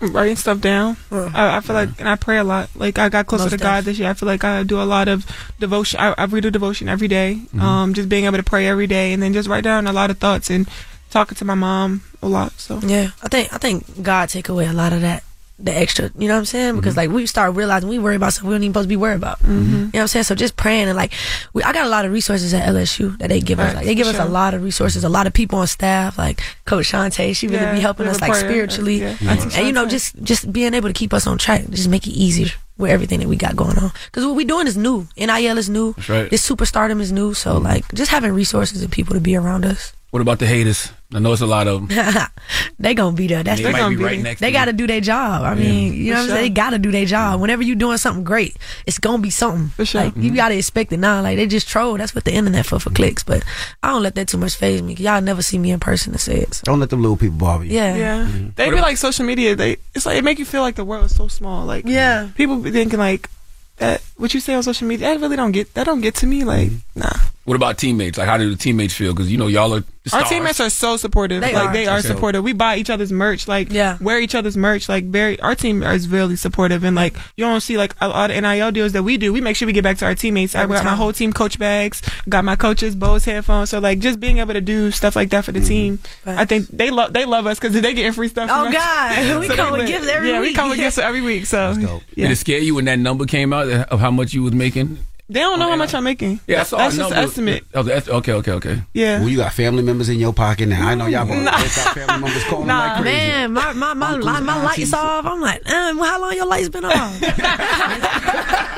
Writing 0.00 0.36
stuff 0.36 0.60
down. 0.60 0.96
I, 1.10 1.56
I 1.56 1.60
feel 1.60 1.74
like, 1.74 1.98
and 1.98 2.08
I 2.08 2.16
pray 2.16 2.38
a 2.38 2.44
lot. 2.44 2.70
Like 2.74 2.98
I 2.98 3.08
got 3.08 3.26
closer 3.26 3.44
Most 3.44 3.52
to 3.52 3.58
God 3.58 3.84
this 3.84 3.98
year. 3.98 4.08
I 4.08 4.14
feel 4.14 4.26
like 4.26 4.44
I 4.44 4.62
do 4.62 4.80
a 4.80 4.84
lot 4.84 5.08
of 5.08 5.26
devotion. 5.58 6.00
I, 6.00 6.14
I 6.16 6.24
read 6.24 6.44
a 6.44 6.50
devotion 6.50 6.88
every 6.88 7.08
day. 7.08 7.40
Mm-hmm. 7.40 7.60
Um, 7.60 7.94
just 7.94 8.08
being 8.08 8.24
able 8.24 8.36
to 8.36 8.42
pray 8.42 8.66
every 8.66 8.86
day, 8.86 9.12
and 9.12 9.22
then 9.22 9.32
just 9.32 9.48
write 9.48 9.64
down 9.64 9.86
a 9.86 9.92
lot 9.92 10.10
of 10.10 10.18
thoughts 10.18 10.50
and 10.50 10.68
talking 11.10 11.36
to 11.36 11.44
my 11.44 11.54
mom 11.54 12.02
a 12.22 12.28
lot. 12.28 12.52
So 12.52 12.78
Yeah, 12.80 13.10
I 13.22 13.28
think 13.28 13.52
I 13.52 13.58
think 13.58 14.02
God 14.02 14.28
take 14.28 14.48
away 14.48 14.66
a 14.66 14.72
lot 14.72 14.92
of 14.92 15.00
that, 15.02 15.22
the 15.58 15.74
extra. 15.74 16.10
You 16.16 16.28
know 16.28 16.34
what 16.34 16.40
I'm 16.40 16.44
saying? 16.44 16.76
Because 16.76 16.92
mm-hmm. 16.94 17.10
like 17.12 17.16
we 17.16 17.26
start 17.26 17.54
realizing 17.54 17.88
we 17.88 17.98
worry 17.98 18.16
about 18.16 18.32
stuff 18.32 18.44
we 18.44 18.54
don't 18.54 18.62
even 18.62 18.72
supposed 18.72 18.84
to 18.84 18.88
be 18.88 18.96
worried 18.96 19.16
about. 19.16 19.40
You 19.42 19.48
know 19.54 19.84
what 19.86 20.00
I'm 20.00 20.06
saying? 20.06 20.24
So 20.24 20.34
just 20.34 20.56
praying 20.56 20.88
and 20.88 20.96
like 20.96 21.12
we, 21.52 21.62
I 21.62 21.72
got 21.72 21.86
a 21.86 21.88
lot 21.88 22.04
of 22.04 22.12
resources 22.12 22.54
at 22.54 22.68
LSU 22.68 23.18
that 23.18 23.28
they 23.28 23.40
give 23.40 23.58
us. 23.58 23.74
Like 23.74 23.84
they 23.84 23.94
give 23.94 24.06
for 24.06 24.14
us 24.14 24.20
a 24.20 24.30
lot 24.30 24.54
of 24.54 24.62
resources, 24.62 25.04
a 25.04 25.08
lot 25.08 25.26
of 25.26 25.32
people 25.32 25.58
on 25.58 25.66
staff, 25.66 26.16
like 26.16 26.40
Coach 26.64 26.92
Shante. 26.92 27.34
She 27.34 27.48
really 27.48 27.58
Yeah, 27.58 27.74
be 27.74 27.80
helping 27.80 28.06
us 28.06 28.20
like 28.20 28.30
prayer. 28.30 28.48
spiritually, 28.48 29.00
Yeah. 29.00 29.16
and, 29.20 29.40
and, 29.40 29.66
you 29.66 29.72
know 29.72 29.86
just 29.86 30.22
just 30.22 30.52
being 30.52 30.74
able 30.74 30.88
to 30.88 30.94
keep 30.94 31.12
us 31.12 31.26
on 31.26 31.38
track, 31.38 31.68
just 31.70 31.88
make 31.88 32.06
it 32.06 32.12
easier 32.12 32.50
with 32.76 32.90
everything 32.92 33.18
that 33.18 33.28
we 33.28 33.36
got 33.36 33.56
going 33.56 33.76
on. 33.78 33.90
Because 34.06 34.24
what 34.24 34.36
we 34.36 34.44
doing 34.44 34.68
is 34.68 34.76
new. 34.76 35.08
NIL 35.16 35.58
is 35.58 35.68
new. 35.68 35.92
That's 35.94 36.08
right. 36.08 36.30
This 36.30 36.48
superstardom 36.48 37.00
is 37.00 37.10
new. 37.10 37.34
So 37.34 37.54
mm-hmm. 37.54 37.64
like 37.64 37.92
just 37.94 38.10
having 38.10 38.32
resources 38.32 38.82
and 38.82 38.92
people 38.92 39.14
to 39.14 39.20
be 39.20 39.34
around 39.34 39.64
us. 39.64 39.92
What 40.10 40.22
about 40.22 40.38
the 40.38 40.46
haters? 40.46 40.90
I 41.12 41.18
know 41.18 41.32
it's 41.32 41.42
a 41.42 41.46
lot 41.46 41.66
of 41.68 41.86
them. 41.86 42.28
they 42.78 42.94
gonna 42.94 43.14
be 43.14 43.26
there. 43.26 43.42
That's 43.42 43.60
They 43.60 43.70
might 43.72 43.88
be 43.90 43.96
right 43.96 44.18
next 44.20 44.40
They 44.40 44.48
to 44.48 44.52
got 44.52 44.64
to 44.66 44.72
do 44.72 44.86
their 44.86 45.02
job. 45.02 45.42
I 45.42 45.54
mean, 45.54 45.92
you 45.92 46.12
know 46.12 46.16
what 46.16 46.20
I'm 46.20 46.26
For 46.26 46.32
saying? 46.32 46.42
They 46.44 46.50
got 46.50 46.70
to 46.70 46.78
do 46.78 46.90
their 46.90 47.04
job. 47.04 47.40
Whenever 47.40 47.62
you're 47.62 47.76
doing 47.76 47.98
something 47.98 48.24
great, 48.24 48.56
it's 48.86 48.98
gonna 48.98 49.22
be 49.22 49.28
something. 49.28 49.68
For 49.68 49.84
sure. 49.84 50.04
Like 50.04 50.16
you 50.16 50.22
mm-hmm. 50.22 50.36
got 50.36 50.48
to 50.48 50.56
expect 50.56 50.92
it 50.92 50.96
now. 50.96 51.20
Like 51.20 51.36
they 51.36 51.46
just 51.46 51.68
troll. 51.68 51.98
That's 51.98 52.14
what 52.14 52.24
the 52.24 52.32
internet 52.32 52.64
for 52.64 52.78
for 52.78 52.90
clicks. 52.90 53.22
But 53.22 53.44
I 53.82 53.88
don't 53.90 54.02
let 54.02 54.14
that 54.14 54.28
too 54.28 54.38
much 54.38 54.56
phase 54.56 54.82
me. 54.82 54.94
Y'all 54.94 55.20
never 55.20 55.42
see 55.42 55.58
me 55.58 55.72
in 55.72 55.80
person 55.80 56.12
to 56.14 56.18
say 56.18 56.36
it. 56.38 56.54
So. 56.54 56.62
Don't 56.64 56.80
let 56.80 56.88
them 56.88 57.02
little 57.02 57.16
people 57.16 57.36
bother 57.36 57.64
you. 57.64 57.72
Yeah. 57.72 57.96
yeah, 57.96 58.24
mm-hmm. 58.26 58.48
they 58.56 58.70
be 58.70 58.80
like 58.80 58.96
social 58.96 59.26
media. 59.26 59.56
They 59.56 59.76
it's 59.94 60.06
like 60.06 60.16
it 60.16 60.24
make 60.24 60.38
you 60.38 60.46
feel 60.46 60.62
like 60.62 60.76
the 60.76 60.84
world 60.84 61.04
is 61.04 61.14
so 61.14 61.28
small. 61.28 61.66
Like 61.66 61.84
Yeah. 61.86 62.30
people 62.34 62.56
be 62.58 62.70
thinking 62.70 62.98
like 62.98 63.28
that. 63.76 64.02
What 64.16 64.32
you 64.32 64.40
say 64.40 64.54
on 64.54 64.62
social 64.62 64.88
media, 64.88 65.08
that 65.08 65.20
really 65.20 65.36
don't 65.36 65.52
get 65.52 65.74
that 65.74 65.84
don't 65.84 66.00
get 66.00 66.16
to 66.16 66.26
me. 66.26 66.44
Like 66.44 66.68
mm-hmm. 66.68 67.00
nah. 67.00 67.12
What 67.48 67.56
about 67.56 67.78
teammates? 67.78 68.18
Like, 68.18 68.28
how 68.28 68.36
do 68.36 68.50
the 68.50 68.56
teammates 68.56 68.92
feel? 68.92 69.14
Because 69.14 69.32
you 69.32 69.38
know 69.38 69.46
y'all 69.46 69.74
are 69.74 69.80
the 69.80 70.14
Our 70.14 70.24
teammates 70.24 70.60
are 70.60 70.68
so 70.68 70.98
supportive. 70.98 71.40
They 71.40 71.54
like 71.54 71.68
are. 71.68 71.72
they 71.72 71.86
are 71.86 72.02
So- 72.02 72.08
supportive. 72.08 72.44
We 72.44 72.52
buy 72.52 72.76
each 72.76 72.90
other's 72.90 73.10
merch. 73.10 73.48
Like 73.48 73.72
Yeah. 73.72 73.96
wear 74.02 74.20
each 74.20 74.34
other's 74.34 74.54
merch. 74.54 74.86
Like 74.86 75.04
very 75.04 75.40
our 75.40 75.54
team 75.54 75.82
is 75.82 76.08
really 76.08 76.36
supportive 76.36 76.84
and 76.84 76.94
like 76.94 77.14
you 77.38 77.46
don't 77.46 77.62
see 77.62 77.78
like 77.78 77.94
a 78.02 78.08
lot 78.08 78.30
of 78.30 78.36
NIL 78.36 78.70
deals 78.72 78.92
that 78.92 79.02
we 79.02 79.16
do. 79.16 79.32
We 79.32 79.40
make 79.40 79.56
sure 79.56 79.64
we 79.64 79.72
get 79.72 79.82
back 79.82 79.96
to 79.98 80.04
our 80.04 80.14
teammates. 80.14 80.54
I 80.54 80.64
Every 80.64 80.76
got 80.76 80.84
my 80.84 80.94
whole 80.94 81.14
team 81.14 81.32
coach 81.32 81.58
bags, 81.58 82.02
got 82.28 82.44
my 82.44 82.54
coaches 82.54 82.94
Bose 82.94 83.24
headphones. 83.24 83.70
So 83.70 83.78
like 83.78 83.98
just 84.00 84.20
being 84.20 84.40
able 84.40 84.52
to 84.52 84.60
do 84.60 84.90
stuff 84.90 85.16
like 85.16 85.30
that 85.30 85.46
for 85.46 85.52
the 85.52 85.60
mm-hmm. 85.60 85.68
team, 85.68 85.98
I 86.26 86.44
think 86.44 86.68
they 86.68 86.90
love 86.90 87.14
they 87.14 87.24
love 87.24 87.46
us 87.46 87.58
because 87.58 87.72
they 87.72 87.94
getting 87.94 88.12
free 88.12 88.28
stuff. 88.28 88.50
Oh 88.52 88.64
from 88.66 88.74
us. 88.74 88.74
God, 89.28 89.40
we 89.40 89.48
So 89.48 89.56
come 89.56 89.72
they 89.72 89.78
with 89.78 89.88
gifts 89.88 90.06
every 90.06 90.28
yeah, 90.28 90.40
week. 90.40 90.50
we 90.50 90.54
come 90.54 90.68
with 90.68 90.78
gifts 90.78 90.98
every 90.98 91.22
week. 91.22 91.46
So 91.46 91.74
Did 91.74 92.02
yeah, 92.14 92.28
it 92.28 92.36
scare 92.36 92.58
you 92.58 92.74
when 92.74 92.84
that 92.84 92.98
number 92.98 93.24
came 93.24 93.54
out 93.54 93.68
of 93.68 94.00
how 94.00 94.10
much 94.10 94.34
you 94.34 94.42
was 94.42 94.52
making? 94.52 94.98
They 95.30 95.40
don't 95.40 95.58
know 95.58 95.68
how 95.68 95.76
much 95.76 95.92
I'm 95.94 96.04
making. 96.04 96.40
Yeah, 96.46 96.60
I 96.60 96.62
saw 96.64 96.78
that's 96.78 96.94
a 96.94 96.98
just 96.98 97.10
number. 97.10 97.16
an 97.22 97.24
estimate. 97.28 97.64
Oh, 97.74 97.82
the 97.82 97.94
est- 97.96 98.08
okay, 98.08 98.32
okay, 98.32 98.52
okay. 98.52 98.82
Yeah. 98.94 99.18
Well, 99.20 99.28
you 99.28 99.36
got 99.36 99.52
family 99.52 99.82
members 99.82 100.08
in 100.08 100.18
your 100.18 100.32
pocket 100.32 100.66
now. 100.68 100.88
I 100.88 100.94
know 100.94 101.06
y'all 101.06 101.26
both 101.26 101.42
Nah. 101.42 101.50
got 101.50 101.94
family 101.94 102.20
members 102.24 102.44
calling 102.44 102.66
Nah. 102.68 102.78
like 102.94 103.02
crazy. 103.02 103.16
Man, 103.28 103.52
my 103.52 103.72
my 103.74 103.94
my, 103.94 104.06
Uncles, 104.12 104.24
my, 104.24 104.40
my 104.40 104.52
aunties. 104.68 104.92
lights 104.92 104.94
off. 104.94 105.24
I'm 105.26 105.40
like, 105.40 105.68
um, 105.70 105.98
how 105.98 106.20
long 106.20 106.34
your 106.34 106.46
lights 106.46 106.68
been 106.70 106.84
off? 106.84 107.20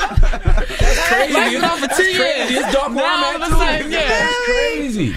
Crazy. 0.00 1.32
Lights 1.32 1.52
been 1.54 1.64
off 1.64 1.78
for 1.80 1.88
two 1.96 2.02
years. 2.04 2.50
It's 2.50 2.72
dark 2.72 2.88
where 2.94 2.96
Now 3.04 3.24
all 3.26 3.36
of 3.36 3.42
a 3.42 3.44
too. 3.46 3.50
sudden, 3.52 3.92
yeah. 3.92 4.08
That's 4.08 4.44
crazy. 4.44 5.14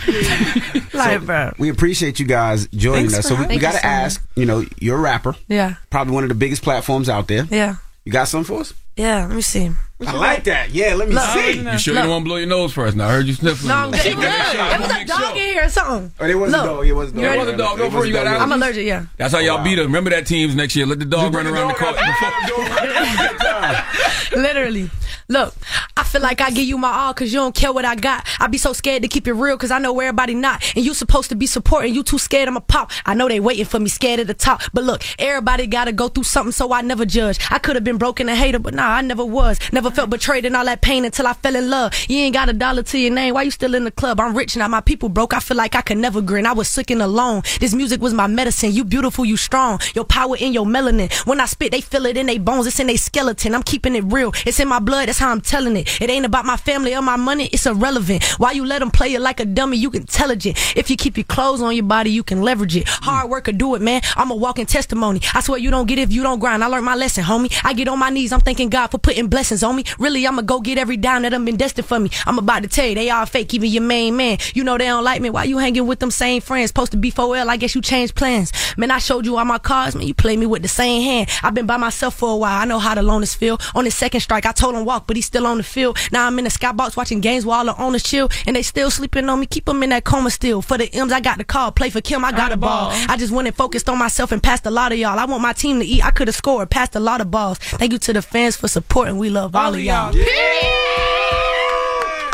like, 0.97 1.25
bro. 1.25 1.51
We 1.57 1.69
appreciate 1.69 2.19
you 2.19 2.25
guys 2.25 2.67
joining 2.67 3.09
Thanks 3.09 3.13
us. 3.19 3.21
for 3.25 3.27
So 3.29 3.35
we, 3.35 3.41
having 3.43 3.55
we 3.57 3.61
got 3.61 3.71
to 3.71 3.77
us 3.79 3.83
on. 3.83 3.89
ask, 3.89 4.27
you 4.35 4.45
know, 4.45 4.65
you're 4.79 4.97
a 4.97 5.01
rapper, 5.01 5.35
Yeah, 5.47 5.75
probably 5.89 6.13
one 6.13 6.23
of 6.23 6.29
the 6.29 6.35
biggest 6.35 6.61
platforms 6.63 7.09
out 7.09 7.27
there. 7.27 7.45
yeah, 7.49 7.75
You 8.05 8.11
got 8.11 8.27
something 8.27 8.55
for 8.55 8.61
us? 8.61 8.73
yeah. 8.95 9.25
Let 9.25 9.35
me 9.35 9.41
see. 9.41 9.71
I 10.07 10.17
like 10.17 10.43
that. 10.45 10.71
Yeah, 10.71 10.95
let 10.95 11.09
me 11.09 11.15
Look. 11.15 11.23
see. 11.25 11.53
You 11.59 11.77
sure 11.77 11.93
you 11.93 11.99
don't 12.01 12.09
want 12.09 12.23
to 12.23 12.29
blow 12.29 12.37
your 12.37 12.47
nose 12.47 12.73
first? 12.73 12.95
Now 12.95 13.07
I 13.07 13.11
heard 13.13 13.27
you 13.27 13.33
sniffling. 13.33 13.69
No, 13.69 13.75
I'm 13.75 13.91
good. 13.91 14.03
Make 14.05 14.15
Good. 14.15 14.45
sure. 14.45 14.69
There 14.69 14.79
was 14.79 14.89
a 14.89 14.93
Make 14.93 15.07
dog 15.07 15.37
in 15.37 15.43
here 15.43 15.65
or 15.65 15.69
something. 15.69 16.11
Oh, 16.19 16.25
it 16.25 16.35
wasn't 16.35 16.63
Look. 16.63 16.71
dog. 16.77 16.87
It 16.87 16.93
wasn't 16.93 17.19
You 17.19 17.25
dog. 17.25 17.35
It 17.35 17.39
wasn't 17.39 17.57
dog. 17.57 17.77
Don't 17.77 17.93
worry, 17.93 18.07
you 18.07 18.13
got 18.13 18.27
I'm 18.27 18.51
allergic, 18.51 18.85
yeah. 18.85 19.05
That's 19.17 19.33
how 19.33 19.39
y'all 19.39 19.63
beat 19.63 19.79
us. 19.79 19.85
Remember 19.85 20.09
that 20.09 20.27
teams 20.27 20.55
next 20.55 20.75
year. 20.75 20.85
Let 20.85 20.99
the 20.99 21.05
dog 21.05 21.33
run 21.33 21.47
around 21.47 21.69
the 21.69 21.73
court. 21.75 21.95
Literally. 24.35 24.89
Look, 25.29 25.53
I 25.95 26.03
feel 26.03 26.21
like 26.21 26.41
I 26.41 26.49
give 26.49 26.65
you 26.65 26.77
my 26.77 26.91
all 26.91 27.13
cause 27.13 27.31
you 27.31 27.39
don't 27.39 27.55
care 27.55 27.71
what 27.71 27.85
I 27.85 27.95
got. 27.95 28.27
I 28.39 28.47
be 28.47 28.57
so 28.57 28.73
scared 28.73 29.03
to 29.03 29.07
keep 29.07 29.25
it 29.27 29.33
real 29.33 29.57
cause 29.57 29.71
I 29.71 29.79
know 29.79 29.97
everybody 29.99 30.35
not. 30.35 30.61
And 30.75 30.83
you 30.83 30.93
supposed 30.93 31.29
to 31.29 31.35
be 31.35 31.45
supporting, 31.47 31.95
you 31.95 32.03
too 32.03 32.17
scared 32.17 32.49
I'ma 32.49 32.59
pop. 32.59 32.91
I 33.05 33.13
know 33.13 33.29
they 33.29 33.39
waiting 33.39 33.63
for 33.65 33.79
me 33.79 33.87
scared 33.89 34.19
at 34.19 34.27
the 34.27 34.33
top. 34.33 34.61
But 34.73 34.83
look, 34.83 35.01
everybody 35.19 35.65
gotta 35.65 35.93
go 35.93 36.09
through 36.09 36.25
something 36.25 36.51
so 36.51 36.73
I 36.73 36.81
never 36.81 37.05
judge. 37.05 37.39
I 37.49 37.59
could 37.59 37.75
have 37.75 37.85
been 37.85 37.97
broken 37.97 38.27
a 38.27 38.35
hater, 38.35 38.59
but 38.59 38.73
nah, 38.73 38.89
I 38.89 39.01
never 39.01 39.23
was. 39.23 39.59
Never 39.71 39.89
felt 39.93 40.09
betrayed 40.09 40.45
and 40.45 40.55
all 40.55 40.65
that 40.65 40.81
pain 40.81 41.05
until 41.05 41.27
I 41.27 41.33
fell 41.33 41.55
in 41.55 41.69
love. 41.69 41.93
You 42.09 42.17
ain't 42.17 42.33
got 42.33 42.49
a 42.49 42.53
dollar 42.53 42.83
to 42.83 42.97
your 42.97 43.13
name. 43.13 43.33
Why 43.33 43.43
you 43.43 43.51
still 43.51 43.75
in 43.75 43.83
the 43.83 43.91
club? 43.91 44.19
I'm 44.19 44.35
rich 44.35 44.57
now, 44.57 44.67
my 44.67 44.81
people 44.81 45.09
broke. 45.09 45.33
I 45.33 45.39
feel 45.39 45.57
like 45.57 45.75
I 45.75 45.81
could 45.81 45.97
never 45.97 46.21
grin. 46.21 46.45
I 46.45 46.53
was 46.53 46.67
sick 46.67 46.89
and 46.91 47.01
alone. 47.01 47.43
This 47.59 47.73
music 47.73 48.01
was 48.01 48.13
my 48.13 48.27
medicine. 48.27 48.71
You 48.71 48.83
beautiful, 48.83 49.25
you 49.25 49.37
strong. 49.37 49.79
Your 49.95 50.05
power 50.05 50.35
in 50.37 50.53
your 50.53 50.65
melanin. 50.65 51.11
When 51.25 51.39
I 51.39 51.45
spit, 51.45 51.71
they 51.71 51.81
feel 51.81 52.05
it 52.05 52.17
in 52.17 52.25
their 52.25 52.39
bones. 52.39 52.67
It's 52.67 52.79
in 52.79 52.87
their 52.87 52.97
skeleton. 52.97 53.55
I'm 53.55 53.63
keeping 53.63 53.95
it 53.95 54.03
real. 54.05 54.33
It's 54.45 54.59
in 54.59 54.67
my 54.67 54.79
blood. 54.79 55.07
That's 55.07 55.19
how 55.19 55.31
I'm 55.31 55.41
telling 55.41 55.77
it. 55.77 56.01
It 56.01 56.09
ain't 56.09 56.25
about 56.25 56.45
my 56.45 56.57
family 56.57 56.95
or 56.95 57.01
my 57.01 57.15
money. 57.15 57.47
It's 57.51 57.65
irrelevant. 57.65 58.23
Why 58.37 58.51
you 58.51 58.65
let 58.65 58.79
them 58.79 58.91
play 58.91 59.09
you 59.09 59.19
like 59.19 59.39
a 59.39 59.45
dummy? 59.45 59.77
You 59.77 59.91
intelligent. 59.91 60.57
If 60.75 60.89
you 60.89 60.97
keep 60.97 61.17
your 61.17 61.23
clothes 61.25 61.61
on 61.61 61.75
your 61.75 61.85
body, 61.85 62.11
you 62.11 62.23
can 62.23 62.41
leverage 62.41 62.75
it. 62.75 62.87
Hard 62.87 63.29
work 63.29 63.47
will 63.47 63.53
do 63.53 63.75
it, 63.75 63.81
man. 63.81 64.01
I'm 64.15 64.31
a 64.31 64.35
walking 64.35 64.65
testimony. 64.65 65.21
I 65.33 65.41
swear 65.41 65.59
you 65.59 65.71
don't 65.71 65.87
get 65.87 65.99
it 65.99 66.03
if 66.03 66.11
you 66.11 66.23
don't 66.23 66.39
grind. 66.39 66.63
I 66.63 66.67
learned 66.67 66.85
my 66.85 66.95
lesson, 66.95 67.23
homie. 67.23 67.53
I 67.63 67.73
get 67.73 67.87
on 67.87 67.99
my 67.99 68.09
knees. 68.09 68.31
I'm 68.31 68.41
thanking 68.41 68.69
God 68.69 68.87
for 68.87 68.97
putting 68.97 69.27
blessings 69.27 69.63
on 69.63 69.75
me. 69.75 69.82
Really, 69.99 70.25
I'ma 70.25 70.41
go 70.41 70.59
get 70.59 70.77
every 70.77 70.97
dime 70.97 71.23
that 71.23 71.29
done 71.29 71.45
been 71.45 71.57
destined 71.57 71.87
for 71.87 71.99
me. 71.99 72.09
I'm 72.25 72.37
about 72.37 72.63
to 72.63 72.69
tell 72.69 72.85
you, 72.85 72.95
they 72.95 73.09
all 73.09 73.25
fake. 73.25 73.53
Even 73.53 73.69
your 73.69 73.83
main 73.83 74.15
man. 74.15 74.37
You 74.53 74.63
know 74.63 74.77
they 74.77 74.85
don't 74.85 75.03
like 75.03 75.21
me. 75.21 75.29
Why 75.29 75.43
you 75.43 75.57
hanging 75.57 75.87
with 75.87 75.99
them 75.99 76.11
same 76.11 76.41
friends? 76.41 76.69
Supposed 76.69 76.91
to 76.91 76.97
be 76.97 77.11
4L. 77.11 77.47
I 77.47 77.57
guess 77.57 77.75
you 77.75 77.81
changed 77.81 78.15
plans. 78.15 78.51
Man, 78.77 78.91
I 78.91 78.99
showed 78.99 79.25
you 79.25 79.37
all 79.37 79.45
my 79.45 79.57
cards. 79.57 79.95
Man, 79.95 80.07
you 80.07 80.13
play 80.13 80.37
me 80.37 80.45
with 80.45 80.61
the 80.61 80.67
same 80.67 81.01
hand. 81.03 81.29
I've 81.43 81.53
been 81.53 81.65
by 81.65 81.77
myself 81.77 82.15
for 82.15 82.33
a 82.33 82.37
while. 82.37 82.61
I 82.61 82.65
know 82.65 82.79
how 82.79 82.95
the 82.95 83.01
loners 83.01 83.35
feel. 83.35 83.59
On 83.75 83.85
his 83.85 83.95
second 83.95 84.21
strike, 84.21 84.45
I 84.45 84.51
told 84.51 84.75
him 84.75 84.85
walk, 84.85 85.07
but 85.07 85.15
he's 85.15 85.25
still 85.25 85.47
on 85.47 85.57
the 85.57 85.63
field. 85.63 85.97
Now 86.11 86.27
I'm 86.27 86.37
in 86.37 86.45
the 86.45 86.51
skybox 86.51 86.95
watching 86.95 87.21
games 87.21 87.45
while 87.45 87.65
the 87.65 87.75
owners 87.81 88.03
chill, 88.03 88.29
and 88.47 88.55
they 88.55 88.61
still 88.61 88.89
sleeping 88.91 89.29
on 89.29 89.39
me. 89.39 89.45
Keep 89.45 89.65
them 89.65 89.83
in 89.83 89.89
that 89.89 90.03
coma 90.03 90.31
still. 90.31 90.61
For 90.61 90.77
the 90.77 90.93
M's, 90.93 91.11
I 91.11 91.19
got 91.19 91.37
the 91.37 91.43
call. 91.43 91.71
Play 91.71 91.89
for 91.89 92.01
Kim, 92.01 92.23
I 92.25 92.31
got 92.31 92.51
a 92.51 92.57
ball. 92.57 92.89
I 93.09 93.17
just 93.17 93.31
went 93.31 93.47
and 93.47 93.55
focused 93.55 93.89
on 93.89 93.97
myself 93.97 94.31
and 94.31 94.41
passed 94.41 94.65
a 94.65 94.71
lot 94.71 94.91
of 94.91 94.97
y'all. 94.97 95.19
I 95.19 95.25
want 95.25 95.41
my 95.41 95.53
team 95.53 95.79
to 95.79 95.85
eat. 95.85 96.03
I 96.03 96.11
could 96.11 96.27
have 96.27 96.35
scored, 96.35 96.69
passed 96.69 96.95
a 96.95 96.99
lot 96.99 97.21
of 97.21 97.31
balls. 97.31 97.57
Thank 97.59 97.91
you 97.91 97.99
to 97.99 98.13
the 98.13 98.21
fans 98.21 98.55
for 98.55 98.67
supporting. 98.67 99.17
We 99.17 99.29
love 99.29 99.55
all, 99.55 99.62
of 99.71 99.79
y'all. 99.79 100.11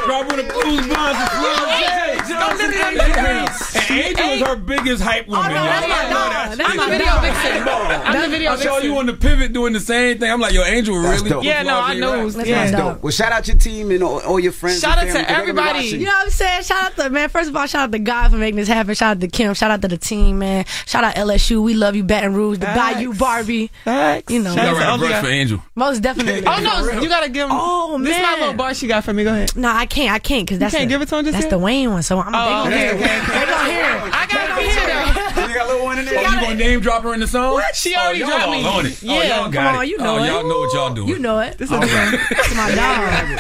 Drop 0.06 0.26
with 0.27 0.38
the 0.38 0.51
blues 0.51 0.88
bonds 0.88 1.19
and 1.19 1.30
Floyd 1.30 3.09
J. 3.30 4.10
And 4.10 4.19
Angel 4.19 4.27
is 4.30 4.41
her 4.47 4.56
biggest 4.56 5.03
hype 5.03 5.27
woman. 5.27 5.45
Oh, 5.45 5.49
no, 5.49 5.56
y'all. 5.56 5.65
that's 5.65 5.88
my 5.88 5.95
I 5.95 6.10
dog. 6.10 6.31
that. 6.31 6.57
That's 6.57 6.72
She 6.72 6.77
my 6.77 6.89
video 6.89 7.15
the 7.15 7.22
vixen. 7.22 7.68
I'm 7.68 8.22
the 8.22 8.27
video 8.30 8.51
I 8.51 8.56
saw 8.56 8.64
vixen. 8.73 8.84
you 8.91 8.97
on 8.97 9.06
the 9.06 9.14
pivot 9.14 9.53
doing 9.53 9.73
the 9.73 9.80
same 9.80 10.18
thing. 10.19 10.31
I'm 10.31 10.39
like, 10.39 10.53
yo, 10.53 10.64
Angel 10.64 11.01
That's 11.01 11.19
really. 11.22 11.30
dope. 11.30 11.43
Yeah, 11.43 11.64
no, 11.64 11.80
I 11.80 11.93
know. 11.95 12.30
That's 12.30 12.47
Yeah. 12.47 12.65
That's 12.65 12.77
dope. 12.77 13.03
Well, 13.03 13.11
shout 13.11 13.31
out 13.31 13.47
your 13.47 13.57
team 13.57 13.91
and 13.91 14.03
all, 14.03 14.19
all 14.22 14.39
your 14.39 14.51
friends. 14.51 14.80
Shout 14.81 14.97
and 14.99 15.01
out 15.01 15.06
to 15.07 15.11
family, 15.14 15.26
'cause 15.26 15.27
they're 15.45 15.53
gonna 15.53 15.61
be 15.61 15.69
everybody. 15.69 15.88
You 15.99 16.06
know 16.06 16.11
what 16.14 16.26
I'm 16.26 16.30
saying? 16.31 16.64
Shout 16.64 16.84
out 16.84 16.95
to 16.97 17.10
man. 17.10 17.30
First 17.30 17.49
of 17.49 17.56
all, 17.56 17.65
shout 17.65 17.81
out 17.84 17.91
to 17.91 17.99
God 17.99 18.31
for 18.31 18.38
making 18.38 18.57
this 18.57 18.68
happen. 18.68 18.93
Shout 18.95 19.18
out 19.18 19.22
to 19.22 19.27
Kim. 19.27 19.53
Shout 19.53 19.72
out 19.72 19.81
to 19.81 19.88
the 19.88 19.97
team, 19.97 20.39
man. 20.39 20.65
Shout 20.85 21.03
out 21.03 21.15
LSU. 21.15 21.61
We 21.61 21.73
love 21.73 21.95
you, 21.95 22.03
Baton 22.03 22.34
Rouge, 22.34 22.60
the 22.60 22.65
Facts. 22.68 22.95
Bayou 22.95 23.14
Barbie. 23.14 23.72
Facts. 23.85 24.31
You 24.34 24.41
know, 24.41 24.56
Shout 24.56 24.64
You 24.65 24.69
out 24.69 24.80
gotta 24.80 24.85
to 24.85 24.85
write 24.85 24.95
a 24.95 24.97
verse 24.97 25.11
LDF. 25.11 25.22
for 25.22 25.27
Angel. 25.30 25.64
most 25.76 26.01
definitely. 26.01 26.43
Oh 26.49 26.60
no, 26.61 27.01
you 27.01 27.10
gotta 27.10 27.30
give 27.30 27.45
him. 27.49 27.51
Oh, 27.53 27.97
man. 27.97 28.06
This 28.06 28.18
is 28.18 28.23
my 28.23 28.35
little 28.39 28.53
bar 28.53 28.73
she 28.73 28.88
got 28.88 29.03
for 29.03 29.14
me. 29.14 29.23
Go 29.23 29.31
ahead. 29.34 29.56
No, 29.56 29.69
I 29.69 29.85
can't. 29.85 30.11
I 30.11 30.19
can't 30.19 30.45
because 30.45 30.60
that's 30.60 30.73
can't 30.73 30.89
give 30.89 31.01
it 31.01 31.07
to 31.10 31.18
him 31.19 31.26
That's 31.26 31.45
the 31.45 31.57
Wayne 31.60 31.91
one. 31.91 32.03
So 32.03 32.19
I'm. 32.19 32.34
Oh, 32.34 32.69
they 32.69 32.76
gonna 32.88 32.95
okay, 32.95 33.18
it. 33.19 33.29
okay. 33.29 33.39
They 33.39 33.45
gonna 33.45 33.69
hear. 33.69 33.85
I 34.13 34.27
gotta 34.27 34.53
go 34.55 34.61
here 34.61 34.87
though. 34.87 35.09
You 35.48 35.53
got 35.56 35.66
a 35.66 35.70
little 35.72 35.86
one 35.86 35.99
in 35.99 36.06
there. 36.06 36.18
Oh, 36.20 36.22
you 36.32 36.40
gonna 36.41 36.56
name 36.56 36.80
drop 36.82 37.03
her 37.03 37.14
in 37.14 37.20
the 37.20 37.28
song? 37.28 37.53
What? 37.53 37.76
She 37.76 37.95
already 37.95 38.24
oh, 38.24 38.28
dropped 38.28 38.44
y'all 38.45 38.52
me. 38.52 38.66
on 38.66 38.86
it. 38.86 39.02
Yeah, 39.02 39.11
oh, 39.14 39.22
y'all 39.24 39.44
come 39.44 39.52
got 39.52 39.76
on, 39.76 39.84
it. 39.84 39.90
you 39.90 39.98
know 39.98 40.18
oh, 40.20 40.24
it. 40.24 40.28
y'all 40.28 40.44
know 40.48 40.60
what 40.60 40.74
y'all 40.74 40.94
doing. 40.94 41.07
You 41.10 41.20
know 41.20 41.40
it. 41.40 41.57
This 41.57 41.72
is 41.72 41.80
the 41.80 42.56
my 42.56 42.76
dog. 42.76 43.40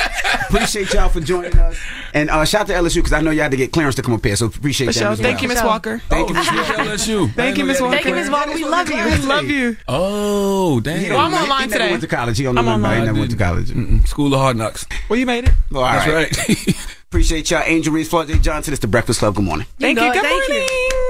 Appreciate 0.49 0.93
y'all 0.93 1.09
for 1.09 1.19
joining 1.21 1.57
us. 1.57 1.77
And 2.13 2.29
uh, 2.29 2.43
shout 2.45 2.61
out 2.61 2.67
to 2.67 2.73
LSU 2.73 2.95
because 2.95 3.13
I 3.13 3.21
know 3.21 3.31
you 3.31 3.41
had 3.41 3.51
to 3.51 3.57
get 3.57 3.71
clearance 3.71 3.95
to 3.95 4.01
come 4.01 4.13
up 4.15 4.23
here, 4.25 4.35
so 4.35 4.47
appreciate 4.47 4.87
For 4.87 4.93
that. 4.93 4.99
sure. 4.99 5.07
as 5.11 5.19
Thank 5.19 5.35
well. 5.35 5.43
you, 5.43 5.47
Miss 5.49 5.63
Walker. 5.63 5.99
Thank 6.09 6.29
you, 6.29 6.35
Miss 6.35 6.47
Walker. 6.51 6.73
LSU. 6.73 7.33
Thank 7.35 7.57
you, 7.57 7.65
Miss 7.65 7.81
Walker. 7.81 7.93
Thank 7.95 8.05
you, 8.07 8.15
Miss 8.15 8.29
Walker. 8.29 8.53
We 8.53 8.65
love 8.65 8.89
you. 8.89 8.95
We 9.03 9.15
love 9.27 9.45
you. 9.45 9.77
Oh, 9.87 10.79
damn. 10.79 10.99
He 10.99 11.09
Well, 11.11 11.19
I'm 11.19 11.31
don't- 11.31 11.43
online 11.43 11.61
he 11.61 11.67
never 11.67 11.73
today. 11.79 11.89
went 11.91 12.01
to 12.01 12.07
college. 12.07 12.37
He 12.37 12.43
don't 12.43 12.55
know 12.55 12.61
I'm 12.61 12.65
nothing 12.81 12.81
about 12.81 12.91
it. 12.91 12.95
He 12.95 12.99
online. 13.01 13.05
never 13.05 13.19
went 13.19 13.31
to 13.31 13.37
college. 13.37 13.69
Mm-mm. 13.69 14.07
School 14.07 14.33
of 14.33 14.39
Hard 14.39 14.57
Knocks. 14.57 14.85
Well, 15.09 15.19
you 15.19 15.25
made 15.25 15.45
it. 15.45 15.51
Well, 15.71 15.83
all 15.83 15.91
That's 15.91 16.07
right. 16.07 16.49
right. 16.49 16.75
Appreciate 17.09 17.49
y'all. 17.51 17.63
Angel 17.65 17.91
Reese, 17.93 18.09
Flau'jae 18.09 18.41
Johnson. 18.41 18.73
It's 18.73 18.81
the 18.81 18.87
Breakfast 18.87 19.19
Club. 19.19 19.35
Good 19.35 19.45
morning. 19.45 19.65
Thank 19.79 19.99
you. 19.99 20.05
it. 20.07 20.13
Good 20.13 20.21
Thank 20.23 20.47
you. 20.47 20.53
morning. 20.59 21.05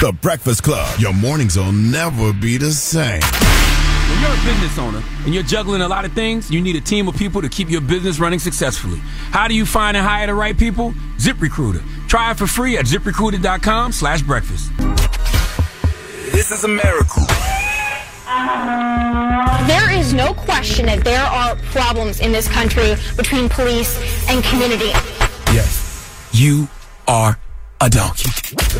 The 0.00 0.12
Breakfast 0.12 0.62
Club. 0.62 1.00
Your 1.00 1.12
mornings 1.12 1.56
will 1.56 1.72
never 1.72 2.32
be 2.32 2.56
the 2.56 2.70
same. 2.70 3.20
When 3.20 4.20
you're 4.20 4.30
a 4.30 4.44
business 4.44 4.78
owner 4.78 5.02
and 5.24 5.34
you're 5.34 5.42
juggling 5.42 5.82
a 5.82 5.88
lot 5.88 6.04
of 6.04 6.12
things, 6.12 6.48
you 6.52 6.60
need 6.60 6.76
a 6.76 6.80
team 6.80 7.08
of 7.08 7.16
people 7.16 7.42
to 7.42 7.48
keep 7.48 7.68
your 7.68 7.80
business 7.80 8.20
running 8.20 8.38
successfully. 8.38 9.00
How 9.32 9.48
do 9.48 9.54
you 9.54 9.66
find 9.66 9.96
and 9.96 10.06
hire 10.06 10.28
the 10.28 10.34
right 10.34 10.56
people? 10.56 10.92
ZipRecruiter. 11.16 11.82
Try 12.06 12.30
it 12.30 12.38
for 12.38 12.46
free 12.46 12.76
at 12.76 12.84
ziprecruiter.com 12.84 13.90
slash 13.90 14.22
breakfast. 14.22 14.70
This 16.30 16.52
is 16.52 16.62
America. 16.62 17.22
There 19.66 19.90
is 19.90 20.14
no 20.14 20.32
question 20.32 20.86
that 20.86 21.02
there 21.02 21.24
are 21.24 21.56
problems 21.72 22.20
in 22.20 22.30
this 22.30 22.46
country 22.46 22.94
between 23.16 23.48
police 23.48 23.98
and 24.28 24.44
community. 24.44 24.92
Yes, 25.52 26.30
you 26.32 26.68
are 27.08 27.36
a 27.80 27.88
donkey. 27.88 28.30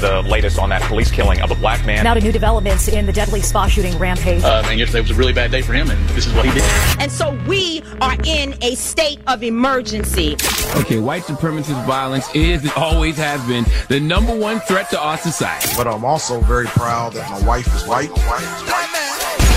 The 0.00 0.22
latest 0.28 0.58
on 0.58 0.70
that 0.70 0.82
police 0.82 1.10
killing 1.10 1.40
of 1.40 1.50
a 1.50 1.54
black 1.54 1.84
man. 1.86 2.04
Now 2.04 2.14
to 2.14 2.20
new 2.20 2.32
developments 2.32 2.88
in 2.88 3.06
the 3.06 3.12
deadly 3.12 3.42
spa 3.42 3.66
shooting 3.68 3.96
rampage. 3.98 4.42
Um, 4.42 4.64
and 4.66 4.78
yesterday 4.78 5.00
was 5.00 5.10
a 5.10 5.14
really 5.14 5.32
bad 5.32 5.50
day 5.50 5.62
for 5.62 5.72
him, 5.72 5.90
and 5.90 6.08
this 6.10 6.26
is 6.26 6.32
what 6.34 6.44
he 6.44 6.52
did. 6.52 6.64
And 6.98 7.10
so 7.10 7.38
we 7.46 7.82
are 8.00 8.16
in 8.24 8.54
a 8.62 8.74
state 8.74 9.20
of 9.26 9.42
emergency. 9.42 10.36
Okay, 10.76 10.98
white 10.98 11.22
supremacist 11.22 11.84
violence 11.86 12.34
is 12.34 12.62
and 12.62 12.72
always 12.72 13.16
has 13.16 13.44
been 13.46 13.64
the 13.88 14.00
number 14.00 14.36
one 14.36 14.60
threat 14.60 14.90
to 14.90 15.00
our 15.00 15.16
society. 15.18 15.72
But 15.76 15.86
I'm 15.86 16.04
also 16.04 16.40
very 16.40 16.66
proud 16.66 17.12
that 17.14 17.30
my 17.30 17.46
wife 17.46 17.66
is 17.74 17.86
white. 17.86 18.10
My 18.10 18.26
wife 18.26 18.62
is 18.62 18.70
white. 18.70 18.87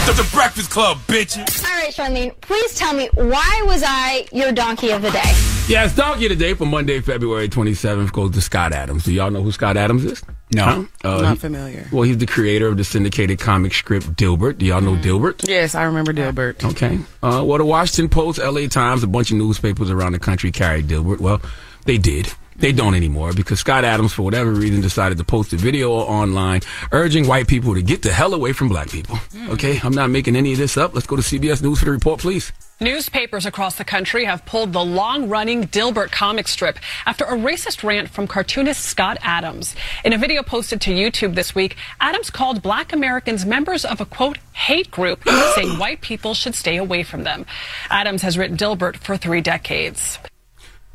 To 0.07 0.13
the 0.13 0.27
Breakfast 0.33 0.71
Club, 0.71 0.97
bitches. 1.07 1.63
All 1.63 1.69
right, 1.71 1.93
Charlene, 1.93 2.39
please 2.41 2.73
tell 2.75 2.93
me 2.93 3.09
why 3.13 3.63
was 3.67 3.83
I 3.85 4.25
your 4.31 4.51
donkey 4.51 4.89
of 4.91 5.01
the 5.03 5.11
day? 5.11 5.21
Yes, 5.67 5.95
Donkey 5.95 6.27
today 6.27 6.55
for 6.55 6.65
Monday, 6.65 6.99
February 7.01 7.47
27th 7.47 8.11
goes 8.11 8.31
to 8.31 8.41
Scott 8.41 8.73
Adams. 8.73 9.03
Do 9.03 9.13
y'all 9.13 9.29
know 9.29 9.43
who 9.43 9.51
Scott 9.51 9.77
Adams 9.77 10.03
is? 10.03 10.23
No. 10.53 10.87
Uh, 11.03 11.21
Not 11.21 11.33
he- 11.33 11.39
familiar. 11.39 11.87
Well, 11.91 12.01
he's 12.01 12.17
the 12.17 12.25
creator 12.25 12.67
of 12.67 12.77
the 12.77 12.83
syndicated 12.83 13.39
comic 13.39 13.73
strip 13.73 14.03
Dilbert. 14.03 14.57
Do 14.57 14.65
y'all 14.65 14.81
know 14.81 14.95
Dilbert? 14.95 15.47
Yes, 15.47 15.75
I 15.75 15.83
remember 15.83 16.11
Dilbert. 16.13 16.63
Okay. 16.71 16.97
Uh, 17.21 17.43
well, 17.45 17.59
the 17.59 17.65
Washington 17.65 18.09
Post, 18.09 18.39
LA 18.39 18.67
Times, 18.67 19.03
a 19.03 19.07
bunch 19.07 19.29
of 19.31 19.37
newspapers 19.37 19.91
around 19.91 20.13
the 20.13 20.19
country 20.19 20.51
carried 20.51 20.87
Dilbert. 20.87 21.19
Well, 21.19 21.39
they 21.85 21.97
did. 21.99 22.33
They 22.61 22.71
don't 22.71 22.93
anymore 22.93 23.33
because 23.33 23.59
Scott 23.59 23.83
Adams, 23.83 24.13
for 24.13 24.21
whatever 24.21 24.51
reason, 24.51 24.81
decided 24.81 25.17
to 25.17 25.23
post 25.23 25.51
a 25.51 25.57
video 25.57 25.93
online 25.93 26.61
urging 26.91 27.27
white 27.27 27.47
people 27.47 27.73
to 27.73 27.81
get 27.81 28.03
the 28.03 28.11
hell 28.11 28.35
away 28.35 28.53
from 28.53 28.69
black 28.69 28.91
people. 28.91 29.15
Hmm. 29.15 29.49
Okay, 29.49 29.79
I'm 29.83 29.93
not 29.93 30.11
making 30.11 30.35
any 30.35 30.51
of 30.51 30.59
this 30.59 30.77
up. 30.77 30.93
Let's 30.93 31.07
go 31.07 31.15
to 31.15 31.23
CBS 31.23 31.63
News 31.63 31.79
for 31.79 31.85
the 31.85 31.91
report, 31.91 32.19
please. 32.19 32.51
Newspapers 32.79 33.47
across 33.47 33.77
the 33.77 33.83
country 33.83 34.25
have 34.25 34.45
pulled 34.45 34.73
the 34.73 34.85
long 34.85 35.27
running 35.27 35.63
Dilbert 35.63 36.11
comic 36.11 36.47
strip 36.47 36.77
after 37.07 37.25
a 37.25 37.33
racist 37.33 37.83
rant 37.83 38.09
from 38.09 38.27
cartoonist 38.27 38.85
Scott 38.85 39.17
Adams. 39.23 39.75
In 40.05 40.13
a 40.13 40.17
video 40.19 40.43
posted 40.43 40.81
to 40.81 40.91
YouTube 40.91 41.33
this 41.33 41.55
week, 41.55 41.77
Adams 41.99 42.29
called 42.29 42.61
black 42.61 42.93
Americans 42.93 43.43
members 43.43 43.85
of 43.85 44.01
a 44.01 44.05
quote, 44.05 44.37
hate 44.53 44.91
group, 44.91 45.27
saying 45.55 45.79
white 45.79 46.01
people 46.01 46.35
should 46.35 46.53
stay 46.53 46.77
away 46.77 47.01
from 47.01 47.23
them. 47.23 47.47
Adams 47.89 48.21
has 48.21 48.37
written 48.37 48.55
Dilbert 48.55 48.97
for 48.97 49.17
three 49.17 49.41
decades. 49.41 50.19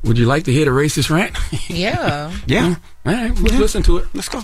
Would 0.04 0.18
you 0.18 0.26
like 0.26 0.44
to 0.44 0.52
hear 0.52 0.64
the 0.64 0.70
racist 0.70 1.10
rant? 1.10 1.36
Yeah. 1.68 2.32
Yeah. 2.46 2.76
All 3.04 3.12
right, 3.12 3.38
let's 3.40 3.58
listen 3.58 3.82
to 3.84 3.98
it. 3.98 4.06
Let's 4.14 4.28
go. 4.28 4.42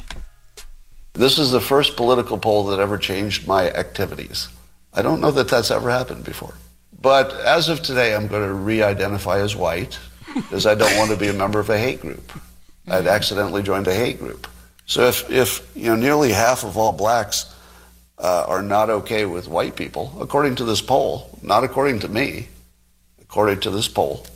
This 1.14 1.38
is 1.38 1.50
the 1.50 1.60
first 1.60 1.96
political 1.96 2.38
poll 2.38 2.64
that 2.66 2.80
ever 2.80 2.96
changed 2.98 3.46
my 3.46 3.70
activities. 3.70 4.48
I 4.94 5.02
don't 5.02 5.20
know 5.20 5.30
that 5.30 5.48
that's 5.48 5.70
ever 5.70 5.90
happened 5.90 6.24
before. 6.24 6.54
But 7.00 7.32
as 7.32 7.68
of 7.68 7.82
today, 7.82 8.14
I'm 8.14 8.28
going 8.28 8.46
to 8.46 8.54
re 8.54 8.82
identify 8.82 9.40
as 9.40 9.56
white 9.56 9.98
because 10.34 10.66
I 10.66 10.74
don't 10.74 10.96
want 10.96 11.10
to 11.10 11.16
be 11.16 11.28
a 11.28 11.32
member 11.32 11.60
of 11.60 11.68
a 11.70 11.78
hate 11.78 12.00
group. 12.00 12.32
I'd 12.88 13.06
accidentally 13.06 13.62
joined 13.62 13.88
a 13.88 13.94
hate 13.94 14.18
group. 14.18 14.46
So 14.86 15.08
if, 15.08 15.30
if 15.30 15.70
you 15.76 15.86
know, 15.86 15.96
nearly 15.96 16.32
half 16.32 16.64
of 16.64 16.76
all 16.76 16.92
blacks 16.92 17.54
uh, 18.18 18.44
are 18.48 18.62
not 18.62 18.90
okay 18.90 19.24
with 19.26 19.48
white 19.48 19.76
people, 19.76 20.16
according 20.20 20.56
to 20.56 20.64
this 20.64 20.80
poll, 20.80 21.38
not 21.42 21.64
according 21.64 22.00
to 22.00 22.08
me, 22.08 22.48
according 23.20 23.60
to 23.60 23.70
this 23.70 23.88
poll, 23.88 24.26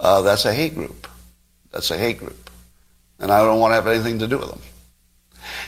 uh, 0.00 0.22
that's 0.22 0.44
a 0.44 0.52
hate 0.52 0.74
group. 0.74 1.06
That's 1.70 1.90
a 1.92 1.98
hate 1.98 2.18
group. 2.18 2.50
And 3.20 3.30
I 3.30 3.44
don't 3.44 3.60
want 3.60 3.70
to 3.72 3.74
have 3.76 3.86
anything 3.86 4.18
to 4.18 4.26
do 4.26 4.38
with 4.38 4.48
them. 4.50 4.60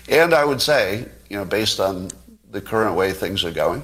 And 0.08 0.34
I 0.34 0.44
would 0.44 0.60
say, 0.60 1.06
you 1.28 1.36
know, 1.36 1.44
based 1.44 1.78
on 1.78 2.08
the 2.50 2.60
current 2.60 2.96
way 2.96 3.12
things 3.12 3.44
are 3.44 3.52
going, 3.52 3.82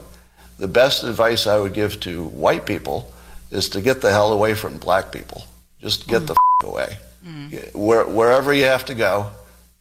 the 0.58 0.68
best 0.68 1.04
advice 1.04 1.46
I 1.46 1.58
would 1.58 1.74
give 1.74 2.00
to 2.00 2.24
white 2.24 2.66
people 2.66 3.12
is 3.50 3.68
to 3.70 3.80
get 3.80 4.00
the 4.00 4.10
hell 4.10 4.32
away 4.32 4.54
from 4.54 4.78
black 4.78 5.12
people. 5.12 5.44
Just 5.80 6.08
get 6.08 6.26
the 6.26 6.32
f- 6.34 6.66
away. 6.68 6.96
Where, 7.74 8.04
wherever 8.06 8.52
you 8.52 8.64
have 8.64 8.84
to 8.86 8.94
go, 8.94 9.30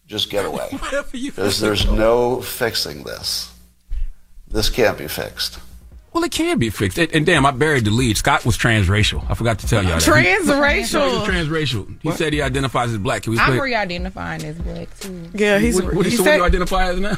just 0.07 0.29
get 0.29 0.45
away. 0.45 0.69
Because 1.31 1.59
there's 1.59 1.85
no 1.97 2.41
fixing 2.41 3.03
this. 3.03 3.51
This 4.47 4.69
can't 4.69 4.97
be 4.97 5.07
fixed. 5.07 5.59
Well, 6.17 6.23
it 6.25 6.31
can 6.31 6.57
be 6.57 6.71
fixed. 6.71 6.97
And, 6.97 7.13
and 7.13 7.27
damn, 7.27 7.45
I 7.45 7.51
buried 7.51 7.85
the 7.85 7.91
lead. 7.91 8.17
Scott 8.17 8.43
was 8.43 8.57
transracial. 8.57 9.23
I 9.29 9.35
forgot 9.35 9.59
to 9.59 9.67
tell 9.67 9.83
y'all 9.83 9.99
that. 9.99 10.01
Transracial. 10.01 11.11
He 11.11 11.19
was 11.19 11.27
transracial. 11.29 11.95
He 12.01 12.11
said 12.13 12.33
he 12.33 12.41
identifies 12.41 12.89
as 12.91 12.97
black. 12.97 13.21
Can 13.21 13.33
we 13.33 13.37
I'm 13.39 13.51
play? 13.51 13.59
re-identifying 13.59 14.43
as 14.43 14.57
black 14.57 14.99
too. 14.99 15.29
Yeah, 15.35 15.59
he's. 15.59 15.79
what, 15.79 15.93
what, 15.93 16.05
he 16.07 16.13
so 16.17 16.23
said, 16.23 16.39
what 16.41 16.51
do 16.51 16.57
you 16.57 16.63
identify 16.63 16.89
as 16.89 16.99
now? 16.99 17.13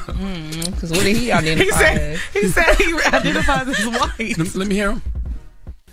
Because 0.66 0.92
what 0.92 1.04
did 1.04 1.16
he 1.16 1.32
identify 1.32 1.64
he 1.64 1.72
said 1.72 1.98
as? 1.98 2.22
he 2.34 2.48
said 2.50 2.76
he 2.76 2.94
identifies 2.94 3.70
as 3.70 3.88
white. 3.88 4.38
Let, 4.38 4.56
let 4.56 4.68
me 4.68 4.76
hear 4.76 4.92
him. 4.92 5.02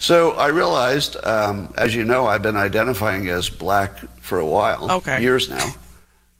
So 0.00 0.32
I 0.32 0.48
realized, 0.48 1.16
um, 1.24 1.72
as 1.78 1.94
you 1.94 2.02
know, 2.02 2.26
I've 2.26 2.42
been 2.42 2.56
identifying 2.56 3.28
as 3.28 3.48
black 3.48 3.98
for 4.20 4.40
a 4.40 4.46
while, 4.46 4.90
Okay. 4.90 5.22
years 5.22 5.48
now, 5.48 5.64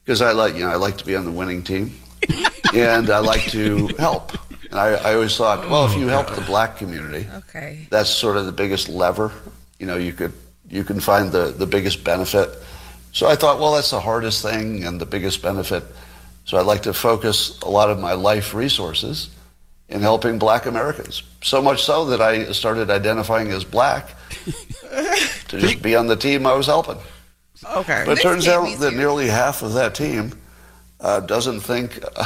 because 0.03 0.21
I 0.21 0.33
like, 0.33 0.55
you 0.55 0.65
know, 0.65 0.69
I 0.71 0.75
like 0.75 0.97
to 0.97 1.05
be 1.05 1.15
on 1.15 1.23
the 1.23 1.31
winning 1.31 1.63
team, 1.63 1.97
and 2.75 3.09
I 3.09 3.19
like 3.19 3.43
to 3.51 3.87
help. 3.97 4.33
And 4.77 4.95
I, 4.95 5.09
I 5.09 5.13
always 5.15 5.35
thought, 5.35 5.67
well, 5.71 5.87
if 5.87 5.97
you 5.97 6.07
help 6.07 6.29
the 6.35 6.41
black 6.41 6.77
community, 6.77 7.27
Okay. 7.37 7.87
that's 7.89 8.11
sort 8.11 8.37
of 8.37 8.45
the 8.45 8.51
biggest 8.51 8.87
lever. 8.89 9.31
You 9.79 9.87
know, 9.87 9.97
you 9.97 10.13
could 10.13 10.33
you 10.69 10.83
can 10.83 10.99
find 10.99 11.31
the 11.31 11.45
the 11.47 11.65
biggest 11.65 12.03
benefit. 12.03 12.49
So 13.11 13.27
I 13.27 13.35
thought, 13.35 13.59
well, 13.59 13.73
that's 13.73 13.89
the 13.89 13.99
hardest 13.99 14.43
thing 14.43 14.83
and 14.83 15.01
the 15.01 15.05
biggest 15.07 15.41
benefit. 15.41 15.83
So 16.45 16.59
I'd 16.59 16.67
like 16.67 16.83
to 16.83 16.93
focus 16.93 17.59
a 17.61 17.69
lot 17.69 17.89
of 17.89 17.99
my 17.99 18.13
life 18.13 18.53
resources 18.53 19.29
in 19.89 20.01
helping 20.01 20.37
black 20.37 20.67
Americans. 20.67 21.23
So 21.41 21.59
much 21.59 21.81
so 21.83 22.05
that 22.05 22.21
I 22.21 22.51
started 22.51 22.91
identifying 22.91 23.49
as 23.49 23.63
black 23.63 24.09
to 25.47 25.59
just 25.59 25.81
be 25.81 25.95
on 25.95 26.05
the 26.05 26.15
team 26.15 26.45
I 26.45 26.53
was 26.53 26.67
helping. 26.67 26.97
Okay. 27.65 28.03
But 28.05 28.19
it 28.19 28.21
turns 28.21 28.47
out 28.47 28.77
that 28.79 28.93
nearly 28.93 29.27
half 29.27 29.63
of 29.63 29.73
that 29.73 29.95
team 29.95 30.33
uh, 30.99 31.21
doesn't 31.21 31.61
think 31.61 31.99
uh, 32.15 32.25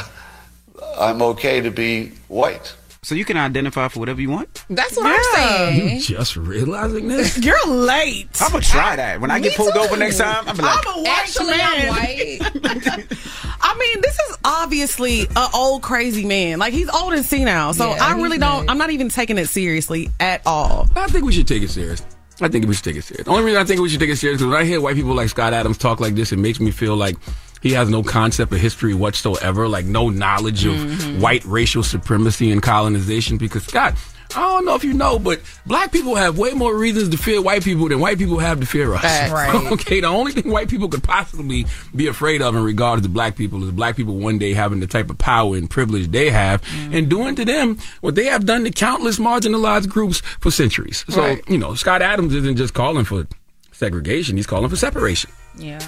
I'm 0.98 1.22
okay 1.22 1.61
to 1.61 1.72
be 1.72 2.11
white. 2.27 2.76
So 3.03 3.15
you 3.15 3.26
can 3.26 3.35
identify 3.35 3.88
for 3.88 3.99
whatever 3.99 4.22
you 4.22 4.30
want. 4.30 4.64
That's 4.69 4.95
what 4.95 5.07
I'm 5.07 5.35
saying. 5.35 5.95
You 5.95 6.02
just 6.02 6.35
realizing 6.38 7.07
this? 7.07 7.35
You're 7.43 7.65
late. 7.68 8.27
I'm 8.39 8.52
gonna 8.52 8.64
try 8.64 8.95
that. 8.95 9.19
When 9.19 9.31
I 9.31 9.39
Me 9.39 9.45
get 9.49 9.57
pulled 9.57 9.73
too. 9.73 9.80
over 9.80 9.98
next 9.98 10.19
time, 10.19 10.48
I'm 10.48 10.56
be 10.56 10.61
like, 10.61 10.85
I'm 10.88 10.99
a 10.99 11.02
white 11.02 11.07
Actually, 11.10 11.57
man. 11.57 11.81
I'm 11.81 11.88
white. 11.89 13.18
I 13.64 13.76
mean, 13.80 14.02
this 14.02 14.19
is 14.19 14.38
obviously 14.45 15.22
an 15.35 15.49
old 15.56 15.81
crazy 15.81 16.26
man. 16.26 16.60
Like 16.60 16.73
he's 16.73 16.89
old 16.89 17.14
and 17.14 17.26
senile. 17.26 17.73
So 17.73 17.89
Yeah, 17.89 18.06
I 18.06 18.14
really 18.22 18.38
don't. 18.38 18.65
not. 18.68 18.72
I'm 18.72 18.77
not 18.77 18.91
even 18.91 19.10
taking 19.10 19.39
it 19.39 19.48
seriously 19.48 20.11
at 20.19 20.45
all. 20.45 20.88
I 20.95 21.07
think 21.07 21.26
we 21.26 21.31
should 21.31 21.48
take 21.48 21.64
it 21.64 21.72
serious. 21.72 22.03
I 22.39 22.49
think 22.49 22.68
we 22.68 22.76
should 22.76 22.84
take 22.84 22.98
it 22.98 23.03
serious. 23.03 23.26
The 23.26 23.31
only 23.31 23.45
reason 23.45 23.61
I 23.61 23.65
think 23.65 23.81
we 23.81 23.89
should 23.89 23.99
take 23.99 24.10
it 24.11 24.18
serious 24.18 24.35
is 24.39 24.43
because 24.43 24.52
when 24.53 24.61
I 24.61 24.65
hear 24.65 24.80
white 24.80 24.95
people 24.95 25.15
like 25.15 25.30
Scott 25.30 25.53
Adams 25.53 25.80
talk 25.80 25.99
like 25.99 26.14
this, 26.14 26.31
it 26.31 26.38
makes 26.38 26.60
me 26.60 26.69
feel 26.69 26.95
like 26.95 27.15
he 27.61 27.71
has 27.73 27.89
no 27.89 28.03
concept 28.03 28.51
of 28.51 28.59
history 28.59 28.93
whatsoever, 28.93 29.67
like 29.67 29.85
no 29.85 30.09
knowledge 30.09 30.65
of 30.65 30.75
Mm-hmm. 30.75 31.21
white 31.21 31.43
racial 31.45 31.83
supremacy 31.83 32.51
and 32.51 32.61
colonization. 32.61 33.38
Because 33.38 33.63
Scott, 33.65 33.95
I 34.35 34.39
don't 34.39 34.65
know 34.65 34.75
if 34.75 34.83
you 34.85 34.93
know, 34.93 35.19
but 35.19 35.41
black 35.65 35.91
people 35.91 36.15
have 36.15 36.38
way 36.38 36.53
more 36.53 36.73
reasons 36.75 37.09
to 37.09 37.17
fear 37.17 37.41
white 37.41 37.63
people 37.63 37.89
than 37.89 37.99
white 37.99 38.17
people 38.17 38.39
have 38.39 38.61
to 38.61 38.65
fear 38.65 38.93
us. 38.93 39.01
Facts. 39.01 39.31
Right. 39.33 39.71
okay, 39.73 39.99
the 39.99 40.07
only 40.07 40.31
thing 40.31 40.49
white 40.49 40.69
people 40.69 40.88
could 40.88 41.03
possibly 41.03 41.65
be 41.95 42.07
afraid 42.07 42.41
of 42.41 42.55
in 42.55 42.63
regards 42.63 43.01
to 43.03 43.09
black 43.09 43.35
people 43.35 43.61
is 43.63 43.71
black 43.71 43.95
people 43.97 44.15
one 44.17 44.38
day 44.38 44.53
having 44.53 44.79
the 44.79 44.88
type 44.88 45.09
of 45.09 45.17
power 45.17 45.55
and 45.57 45.69
privilege 45.69 46.09
they 46.11 46.29
have 46.29 46.61
Mm-hmm. 46.61 46.93
and 46.95 47.09
doing 47.09 47.35
to 47.35 47.43
them 47.45 47.77
what 47.99 48.15
they 48.15 48.25
have 48.25 48.45
done 48.45 48.63
to 48.63 48.71
countless 48.71 49.19
marginalized 49.19 49.89
groups 49.89 50.21
for 50.39 50.49
centuries. 50.49 51.03
So, 51.09 51.21
Right. 51.21 51.43
you 51.49 51.57
know, 51.57 51.75
Scott 51.75 52.01
Adams 52.01 52.33
isn't 52.33 52.55
just 52.55 52.73
calling 52.73 53.03
for 53.05 53.27
segregation, 53.73 54.38
he's 54.38 54.47
calling 54.47 54.69
for 54.69 54.75
separation. 54.77 55.29
Yeah. 55.57 55.80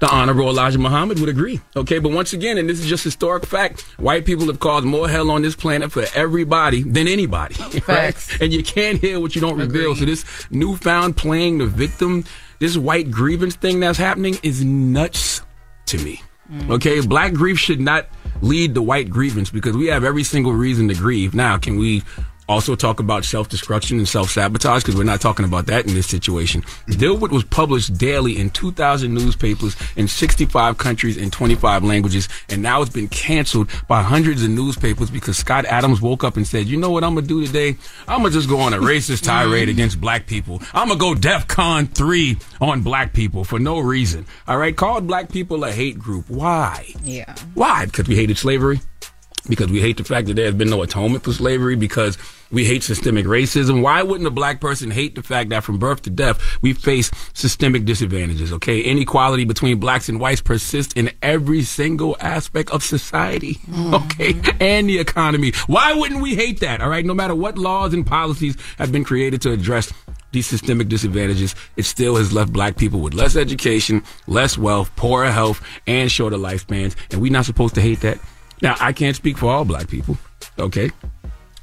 The 0.00 0.08
Honorable 0.08 0.48
Elijah 0.48 0.78
Muhammad 0.78 1.20
would 1.20 1.28
agree. 1.28 1.60
Okay, 1.76 1.98
but 1.98 2.12
once 2.12 2.32
again, 2.32 2.58
and 2.58 2.68
this 2.68 2.80
is 2.80 2.86
just 2.86 3.04
historic 3.04 3.46
fact, 3.46 3.82
white 3.98 4.24
people 4.24 4.46
have 4.46 4.60
caused 4.60 4.84
more 4.84 5.08
hell 5.08 5.30
on 5.30 5.42
this 5.42 5.54
planet 5.54 5.92
for 5.92 6.04
everybody 6.14 6.82
than 6.82 7.06
anybody. 7.08 7.54
Oh, 7.58 7.70
right? 7.72 7.82
Facts. 7.82 8.40
And 8.40 8.52
you 8.52 8.62
can't 8.62 8.98
hear 8.98 9.20
what 9.20 9.34
you 9.34 9.40
don't 9.40 9.58
reveal. 9.58 9.94
So 9.94 10.04
this 10.04 10.24
newfound 10.50 11.16
playing 11.16 11.58
the 11.58 11.66
victim, 11.66 12.24
this 12.58 12.76
white 12.76 13.10
grievance 13.10 13.54
thing 13.56 13.80
that's 13.80 13.98
happening 13.98 14.36
is 14.42 14.64
nuts 14.64 15.42
to 15.86 15.98
me. 15.98 16.22
Mm. 16.50 16.70
Okay, 16.72 17.00
black 17.00 17.32
grief 17.32 17.58
should 17.58 17.80
not 17.80 18.08
lead 18.40 18.74
to 18.74 18.82
white 18.82 19.08
grievance 19.08 19.50
because 19.50 19.76
we 19.76 19.86
have 19.86 20.04
every 20.04 20.24
single 20.24 20.52
reason 20.52 20.88
to 20.88 20.94
grieve. 20.94 21.34
Now, 21.34 21.56
can 21.58 21.78
we 21.78 22.02
also 22.52 22.74
talk 22.76 23.00
about 23.00 23.24
self-destruction 23.24 23.98
and 23.98 24.06
self-sabotage 24.06 24.82
because 24.82 24.96
we're 24.96 25.04
not 25.04 25.20
talking 25.20 25.44
about 25.44 25.66
that 25.66 25.86
in 25.86 25.94
this 25.94 26.06
situation. 26.06 26.62
Mm-hmm. 26.62 26.92
Dilbert 26.92 27.30
was 27.30 27.44
published 27.44 27.96
daily 27.96 28.38
in 28.38 28.50
2,000 28.50 29.12
newspapers 29.12 29.74
in 29.96 30.06
65 30.06 30.78
countries 30.78 31.16
in 31.16 31.30
25 31.30 31.82
languages, 31.82 32.28
and 32.48 32.62
now 32.62 32.82
it's 32.82 32.92
been 32.92 33.08
canceled 33.08 33.70
by 33.88 34.02
hundreds 34.02 34.42
of 34.42 34.50
newspapers 34.50 35.10
because 35.10 35.36
Scott 35.38 35.64
Adams 35.64 36.00
woke 36.00 36.24
up 36.24 36.36
and 36.36 36.46
said, 36.46 36.66
"You 36.66 36.76
know 36.76 36.90
what 36.90 37.04
I'm 37.04 37.14
gonna 37.14 37.26
do 37.26 37.44
today? 37.44 37.76
I'm 38.06 38.18
gonna 38.18 38.30
just 38.30 38.48
go 38.48 38.60
on 38.60 38.74
a 38.74 38.78
racist 38.78 39.22
tirade 39.24 39.62
mm-hmm. 39.62 39.70
against 39.70 40.00
black 40.00 40.26
people. 40.26 40.60
I'm 40.74 40.88
gonna 40.88 41.00
go 41.00 41.14
DEFCON 41.14 41.94
three 41.94 42.38
on 42.60 42.82
black 42.82 43.12
people 43.12 43.44
for 43.44 43.58
no 43.58 43.78
reason. 43.78 44.26
All 44.46 44.58
right, 44.58 44.76
called 44.76 45.06
black 45.06 45.30
people 45.30 45.64
a 45.64 45.72
hate 45.72 45.98
group. 45.98 46.28
Why? 46.28 46.92
Yeah. 47.02 47.34
Why? 47.54 47.86
Because 47.86 48.08
we 48.08 48.16
hated 48.16 48.38
slavery? 48.38 48.80
Because 49.48 49.70
we 49.70 49.80
hate 49.80 49.96
the 49.96 50.04
fact 50.04 50.28
that 50.28 50.34
there 50.34 50.46
has 50.46 50.54
been 50.54 50.70
no 50.70 50.82
atonement 50.82 51.24
for 51.24 51.32
slavery? 51.32 51.74
Because 51.74 52.16
we 52.52 52.64
hate 52.64 52.82
systemic 52.82 53.26
racism? 53.26 53.82
Why 53.82 54.02
wouldn't 54.02 54.26
a 54.26 54.30
black 54.30 54.60
person 54.60 54.90
hate 54.90 55.14
the 55.14 55.22
fact 55.22 55.50
that 55.50 55.64
from 55.64 55.78
birth 55.78 56.02
to 56.02 56.10
death 56.10 56.40
we 56.62 56.74
face 56.74 57.10
systemic 57.32 57.84
disadvantages? 57.84 58.52
Okay, 58.52 58.80
inequality 58.80 59.44
between 59.44 59.80
blacks 59.80 60.08
and 60.08 60.20
whites 60.20 60.40
persists 60.40 60.92
in 60.94 61.10
every 61.22 61.62
single 61.62 62.16
aspect 62.20 62.70
of 62.70 62.84
society. 62.84 63.54
Mm. 63.68 64.04
Okay, 64.04 64.54
and 64.60 64.88
the 64.88 64.98
economy. 64.98 65.52
Why 65.66 65.92
wouldn't 65.94 66.22
we 66.22 66.34
hate 66.34 66.60
that? 66.60 66.80
All 66.80 66.88
right, 66.88 67.04
no 67.04 67.14
matter 67.14 67.34
what 67.34 67.58
laws 67.58 67.94
and 67.94 68.06
policies 68.06 68.56
have 68.78 68.92
been 68.92 69.04
created 69.04 69.42
to 69.42 69.52
address 69.52 69.92
these 70.30 70.46
systemic 70.46 70.88
disadvantages, 70.88 71.54
it 71.76 71.84
still 71.84 72.16
has 72.16 72.32
left 72.32 72.52
black 72.52 72.76
people 72.76 73.00
with 73.00 73.14
less 73.14 73.36
education, 73.36 74.02
less 74.26 74.56
wealth, 74.56 74.94
poorer 74.96 75.30
health, 75.30 75.62
and 75.86 76.10
shorter 76.10 76.36
lifespans. 76.36 76.94
And 77.10 77.20
we're 77.20 77.32
not 77.32 77.44
supposed 77.44 77.74
to 77.74 77.80
hate 77.80 78.00
that. 78.00 78.18
Now, 78.62 78.76
I 78.80 78.92
can't 78.92 79.16
speak 79.16 79.36
for 79.36 79.50
all 79.50 79.64
black 79.64 79.88
people, 79.88 80.16
okay? 80.58 80.90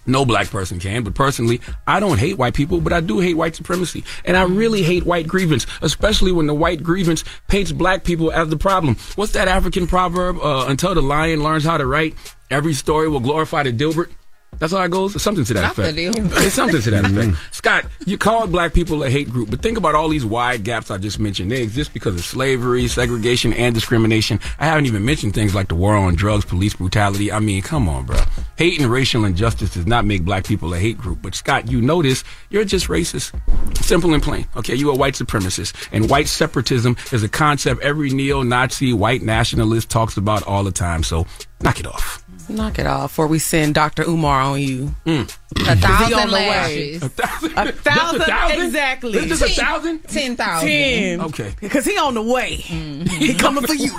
No 0.06 0.26
black 0.26 0.50
person 0.50 0.80
can, 0.80 1.04
but 1.04 1.14
personally, 1.16 1.62
I 1.88 2.00
don't 2.00 2.18
hate 2.18 2.38
white 2.38 2.54
people, 2.56 2.82
but 2.82 2.92
I 2.92 3.00
do 3.00 3.20
hate 3.20 3.36
white 3.36 3.56
supremacy. 3.56 4.04
And 4.26 4.36
I 4.36 4.44
really 4.44 4.82
hate 4.84 5.06
white 5.06 5.28
grievance, 5.28 5.66
especially 5.82 6.32
when 6.32 6.48
the 6.48 6.54
white 6.54 6.84
grievance 6.84 7.24
paints 7.48 7.72
black 7.72 8.04
people 8.04 8.32
as 8.32 8.50
the 8.50 8.58
problem. 8.58 8.98
What's 9.16 9.34
that 9.34 9.48
African 9.48 9.88
proverb? 9.88 10.40
Uh, 10.40 10.66
until 10.68 10.94
the 10.94 11.02
lion 11.02 11.44
learns 11.44 11.64
how 11.64 11.78
to 11.78 11.86
write, 11.86 12.16
every 12.50 12.74
story 12.74 13.08
will 13.08 13.20
glorify 13.20 13.64
the 13.64 13.72
Dilbert. 13.72 14.10
That's 14.58 14.74
how 14.74 14.82
it 14.82 14.92
goes. 14.92 15.22
Something 15.22 15.46
to 15.46 15.54
that 15.54 15.62
Not 15.62 15.72
effect. 15.72 15.98
Dilbert. 15.98 16.46
It's 16.46 16.56
something 16.56 16.82
to 16.82 16.92
that 16.92 17.06
effect. 17.06 17.30
Mm. 17.30 17.56
Scott, 17.56 17.86
you 18.06 18.18
called 18.18 18.52
black 18.52 18.74
people 18.74 19.04
a 19.04 19.10
hate 19.10 19.30
group, 19.30 19.50
but 19.50 19.62
think 19.62 19.78
about 19.78 19.96
all 19.96 20.10
these 20.10 20.26
wide 20.26 20.66
gaps 20.66 20.92
I 20.92 20.98
just 20.98 21.18
mentioned. 21.18 21.52
They 21.52 21.62
exist 21.62 21.94
because 21.94 22.16
of 22.16 22.26
slavery, 22.26 22.88
segregation, 22.90 23.54
and 23.54 23.74
discrimination. 23.74 24.40
I 24.60 24.66
haven't 24.66 24.86
even 24.86 25.06
mentioned 25.06 25.34
things 25.34 25.56
like 25.56 25.70
the 25.70 25.76
war 25.76 25.96
on 25.96 26.16
drugs, 26.16 26.44
police 26.44 26.74
brutality. 26.74 27.32
I 27.32 27.40
mean, 27.40 27.62
come 27.62 27.88
on, 27.88 28.06
bro. 28.06 28.18
Hate 28.58 28.82
and 28.82 28.92
racial 28.92 29.24
injustice 29.24 29.76
does 29.76 29.88
not 29.88 30.06
make 30.06 30.24
black 30.24 30.46
people 30.46 30.74
a 30.74 30.80
hate 30.80 30.98
group. 30.98 31.22
But 31.22 31.36
Scott, 31.36 31.72
you 31.72 31.80
know 31.80 32.02
this. 32.02 32.26
You're 32.50 32.66
just 32.66 32.88
racist. 32.88 33.34
Simple 33.78 34.14
and 34.14 34.22
plain. 34.22 34.46
Okay, 34.58 34.76
you're 34.76 34.94
a 34.94 34.98
white 34.98 35.14
supremacist. 35.14 35.88
And 35.94 36.10
white 36.10 36.28
separatism 36.28 36.98
is 37.14 37.24
a 37.24 37.30
concept 37.30 37.82
every 37.82 38.10
neo-Nazi 38.10 38.92
white 38.92 39.22
nationalist 39.22 39.90
talks 39.90 40.18
about 40.18 40.44
all 40.44 40.66
the 40.66 40.72
time. 40.72 41.04
So 41.04 41.26
knock 41.62 41.80
it 41.80 41.88
off. 41.88 42.26
Knock 42.50 42.80
it 42.80 42.88
off, 42.88 43.20
or 43.20 43.28
we 43.28 43.38
send 43.40 43.76
Dr. 43.76 44.04
Umar 44.04 44.42
on 44.42 44.60
you. 44.60 44.96
Mm. 45.06 45.24
A 45.68 45.76
thousand 45.76 46.14
on 46.20 46.32
lashes. 46.32 47.04
A 47.04 47.10
thousand? 47.10 47.52
A 47.58 47.72
thousand, 47.72 47.74
Just 47.74 48.16
a 48.16 48.32
thousand? 48.32 48.66
exactly. 48.66 49.12
This 49.12 49.32
is 49.32 49.42
a 49.42 49.50
thousand? 49.50 50.04
Ten 50.04 50.36
thousand. 50.36 50.68
Ten. 50.68 51.22
Okay. 51.22 51.56
Because 51.62 51.86
he 51.86 51.98
on 51.98 52.16
the 52.16 52.24
way. 52.24 52.58
Mm-hmm. 52.58 53.08
He 53.08 53.36
coming 53.36 53.66
for 53.66 53.76
you. 53.76 53.92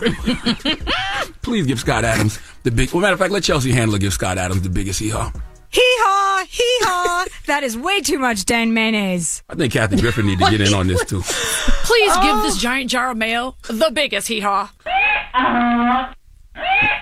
Please 1.43 1.67
give 1.67 1.79
Scott 1.79 2.05
Adams 2.05 2.41
the 2.65 2.71
big. 2.71 2.93
Well, 2.93 3.01
matter 3.01 3.15
of 3.15 3.21
fact, 3.21 3.33
let 3.33 3.45
Chelsea 3.45 3.71
Handler 3.71 3.99
give 3.99 4.13
Scott 4.13 4.37
Adams 4.37 4.63
the 4.63 4.69
biggest 4.69 4.99
hee 4.99 5.11
haw. 5.11 5.31
Hee 5.73 5.81
haw, 5.83 6.45
hee 6.49 6.79
haw. 6.83 7.27
that 7.47 7.63
is 7.63 7.79
way 7.79 8.01
too 8.01 8.19
much 8.19 8.45
Dan 8.45 8.75
mayonnaise. 8.75 9.45
I 9.49 9.55
think 9.55 9.73
Kathy 9.73 10.01
Griffin 10.01 10.27
need 10.27 10.41
to 10.41 10.51
get 10.51 10.61
in 10.61 10.75
on 10.75 10.89
this 10.89 11.05
too. 11.05 11.21
Please 11.25 12.13
give 12.17 12.43
this 12.43 12.57
oh. 12.57 12.59
giant 12.59 12.91
jar 12.91 13.13
of 13.13 13.17
mayo 13.17 13.55
the 13.69 13.93
biggest 13.93 14.27
hee 14.27 14.41
haw. 14.41 14.73
Uh-huh. 15.33 16.13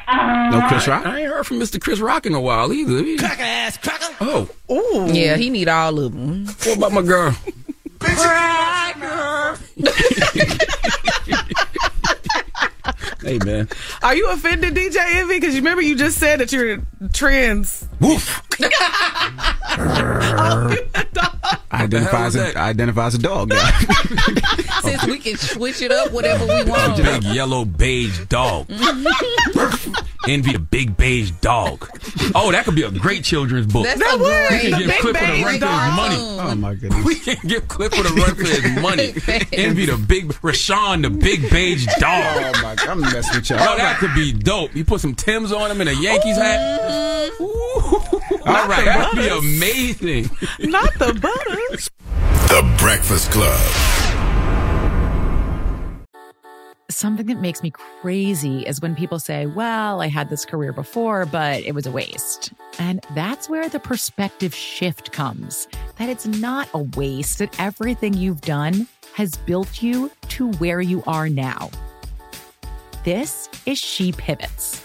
No 0.08 0.58
uh, 0.58 0.68
Chris 0.68 0.88
Rock? 0.88 1.04
I 1.04 1.20
ain't 1.20 1.28
heard 1.28 1.46
from 1.46 1.58
Mr. 1.60 1.80
Chris 1.80 2.00
Rock 2.00 2.24
in 2.24 2.34
a 2.34 2.40
while 2.40 2.72
either. 2.72 3.02
He- 3.04 3.18
Cracker 3.18 3.42
ass 3.42 3.76
cracker. 3.76 4.14
Oh, 4.20 4.48
Ooh. 4.70 5.12
Yeah, 5.12 5.36
he 5.36 5.50
need 5.50 5.68
all 5.68 5.98
of 6.00 6.12
them. 6.12 6.46
what 6.46 6.76
about 6.78 6.92
my 6.92 7.02
girl? 7.02 7.36
hey 13.22 13.38
man, 13.44 13.68
Are 14.02 14.14
you 14.14 14.30
offended, 14.30 14.74
DJ 14.74 14.96
Envy? 14.98 15.34
Because 15.40 15.54
you 15.54 15.60
remember 15.60 15.82
you 15.82 15.96
just 15.96 16.18
said 16.18 16.40
that 16.40 16.52
you're 16.52 16.78
trans. 17.12 17.87
Woof. 18.00 18.42
I 21.70 21.82
identify 21.84 22.26
as 22.26 22.36
a, 22.36 22.56
identify 22.58 23.06
as 23.06 23.14
a 23.14 23.18
dog. 23.18 23.50
Now. 23.50 23.78
Since 24.82 25.06
we 25.06 25.18
can 25.18 25.36
switch 25.36 25.82
it 25.82 25.92
up 25.92 26.12
whatever 26.12 26.46
we 26.46 26.60
A 26.60 26.64
want. 26.64 26.96
big 26.96 27.22
yellow 27.24 27.64
beige 27.64 28.20
dog. 28.26 28.66
Envy 30.28 30.52
the 30.52 30.58
big 30.58 30.96
beige 30.96 31.30
dog. 31.40 31.88
Oh, 32.34 32.50
that 32.52 32.64
could 32.64 32.74
be 32.74 32.82
a 32.82 32.90
great 32.90 33.24
children's 33.24 33.66
book. 33.72 33.84
That's 33.84 34.00
a 34.00 34.18
great. 34.18 34.50
We 34.50 34.70
can 34.70 34.78
give 34.80 34.88
big 34.88 35.00
Clifford 35.00 35.22
a 35.22 35.26
beige 35.32 35.44
run 35.44 35.54
for 35.54 35.60
dog. 35.60 35.82
his 35.88 35.96
money. 35.96 36.16
oh 36.40 36.54
my 36.56 36.74
goodness. 36.74 37.04
We 37.04 37.14
can 37.16 37.36
give 37.48 37.68
Clifford 37.68 38.06
a 38.06 38.10
run 38.14 38.34
for 38.34 38.44
his 38.44 38.82
money. 38.82 39.14
Envy 39.52 39.86
the 39.86 39.96
big 39.96 40.28
RaShaun, 40.42 41.02
the 41.02 41.10
big 41.10 41.48
beige 41.50 41.86
dog. 41.98 42.24
Oh 42.36 42.52
my 42.62 42.74
god, 42.74 42.88
I'm 42.88 43.00
messing 43.00 43.36
with 43.36 43.48
y'all. 43.50 43.58
Oh, 43.60 43.76
that 43.76 43.98
could 43.98 44.14
be 44.14 44.32
dope. 44.32 44.74
You 44.74 44.84
put 44.84 45.00
some 45.00 45.14
Tims 45.14 45.52
on 45.52 45.70
him 45.70 45.80
and 45.80 45.88
a 45.88 45.94
Yankees 45.94 46.36
hat. 46.36 46.58
Mm-hmm. 46.90 47.87
All 47.92 48.68
right, 48.68 48.84
that'd 48.84 49.18
be 49.18 49.28
amazing. 49.28 50.30
Not 50.60 50.94
the 50.94 51.14
butters. 51.14 51.90
The 52.48 52.76
Breakfast 52.78 53.30
Club. 53.30 53.60
Something 56.90 57.26
that 57.26 57.40
makes 57.40 57.62
me 57.62 57.70
crazy 57.70 58.62
is 58.62 58.80
when 58.80 58.96
people 58.96 59.18
say, 59.18 59.46
Well, 59.46 60.00
I 60.00 60.08
had 60.08 60.30
this 60.30 60.44
career 60.44 60.72
before, 60.72 61.26
but 61.26 61.62
it 61.62 61.74
was 61.74 61.86
a 61.86 61.92
waste. 61.92 62.52
And 62.78 63.04
that's 63.14 63.48
where 63.48 63.68
the 63.68 63.78
perspective 63.78 64.54
shift 64.54 65.12
comes 65.12 65.68
that 65.96 66.08
it's 66.08 66.26
not 66.26 66.68
a 66.74 66.78
waste, 66.96 67.38
that 67.38 67.58
everything 67.60 68.14
you've 68.14 68.40
done 68.40 68.88
has 69.14 69.36
built 69.36 69.82
you 69.82 70.10
to 70.28 70.50
where 70.52 70.80
you 70.80 71.02
are 71.06 71.28
now. 71.28 71.70
This 73.04 73.48
is 73.66 73.78
She 73.78 74.12
Pivots, 74.12 74.84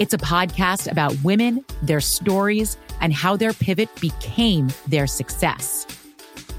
It's 0.00 0.12
a 0.12 0.18
podcast 0.18 0.90
about 0.90 1.14
women, 1.22 1.64
their 1.80 2.00
stories, 2.00 2.76
and 3.00 3.12
how 3.12 3.36
their 3.36 3.52
pivot 3.52 3.88
became 4.00 4.68
their 4.88 5.06
success. 5.06 5.86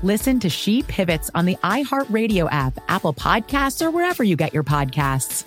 Listen 0.04 0.40
to 0.40 0.50
She 0.50 0.84
Pivots 0.84 1.30
on 1.36 1.46
the 1.46 1.58
iHeartRadio 1.58 2.48
app, 2.50 2.80
Apple 2.88 3.14
Podcasts, 3.14 3.86
or 3.86 3.92
wherever 3.92 4.24
you 4.24 4.38
get 4.38 4.54
your 4.54 4.64
podcasts. 4.64 5.44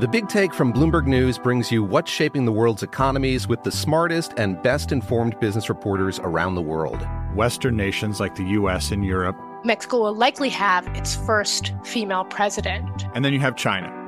The 0.00 0.08
Big 0.08 0.28
Take 0.28 0.52
from 0.52 0.74
Bloomberg 0.74 1.06
News 1.06 1.38
brings 1.38 1.72
you 1.72 1.82
what's 1.82 2.10
shaping 2.10 2.44
the 2.44 2.52
world's 2.52 2.82
economies 2.82 3.48
with 3.48 3.62
the 3.62 3.72
smartest 3.72 4.34
and 4.36 4.62
best 4.62 4.92
informed 4.92 5.40
business 5.40 5.70
reporters 5.70 6.18
around 6.18 6.56
the 6.56 6.62
world. 6.62 7.08
Western 7.34 7.74
nations 7.74 8.20
like 8.20 8.34
the 8.34 8.44
US 8.44 8.90
and 8.90 9.02
Europe. 9.02 9.36
Mexico 9.64 10.00
will 10.02 10.14
likely 10.14 10.50
have 10.50 10.86
its 10.88 11.16
first 11.16 11.72
female 11.84 12.24
president. 12.26 13.06
And 13.14 13.24
then 13.24 13.32
you 13.32 13.40
have 13.40 13.56
China. 13.56 14.07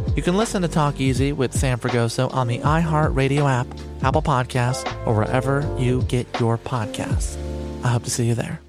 You 0.15 0.21
can 0.21 0.35
listen 0.35 0.61
to 0.61 0.67
Talk 0.67 0.99
Easy 0.99 1.31
with 1.31 1.53
Sam 1.53 1.79
Fragoso 1.79 2.33
on 2.33 2.47
the 2.47 2.59
iHeartRadio 2.59 3.49
app, 3.49 3.65
Apple 4.03 4.21
Podcasts, 4.21 4.85
or 5.07 5.15
wherever 5.15 5.61
you 5.79 6.01
get 6.03 6.27
your 6.37 6.57
podcasts. 6.57 7.37
I 7.81 7.87
hope 7.87 8.03
to 8.03 8.09
see 8.09 8.25
you 8.25 8.35
there. 8.35 8.59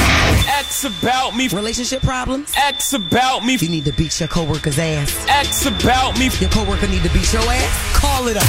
X 0.00 0.82
about 0.82 1.36
me. 1.36 1.46
Relationship 1.48 2.02
problems? 2.02 2.52
X 2.56 2.92
about 2.92 3.44
me. 3.44 3.54
You 3.54 3.68
need 3.68 3.84
to 3.84 3.92
beat 3.92 4.18
your 4.18 4.28
coworker's 4.28 4.80
ass. 4.80 5.26
X 5.28 5.66
about 5.66 6.18
me. 6.18 6.28
Your 6.40 6.50
coworker 6.50 6.88
need 6.88 7.04
to 7.04 7.10
beat 7.10 7.32
your 7.32 7.42
ass? 7.42 8.00
Call 8.00 8.26
it 8.26 8.36
up. 8.36 8.44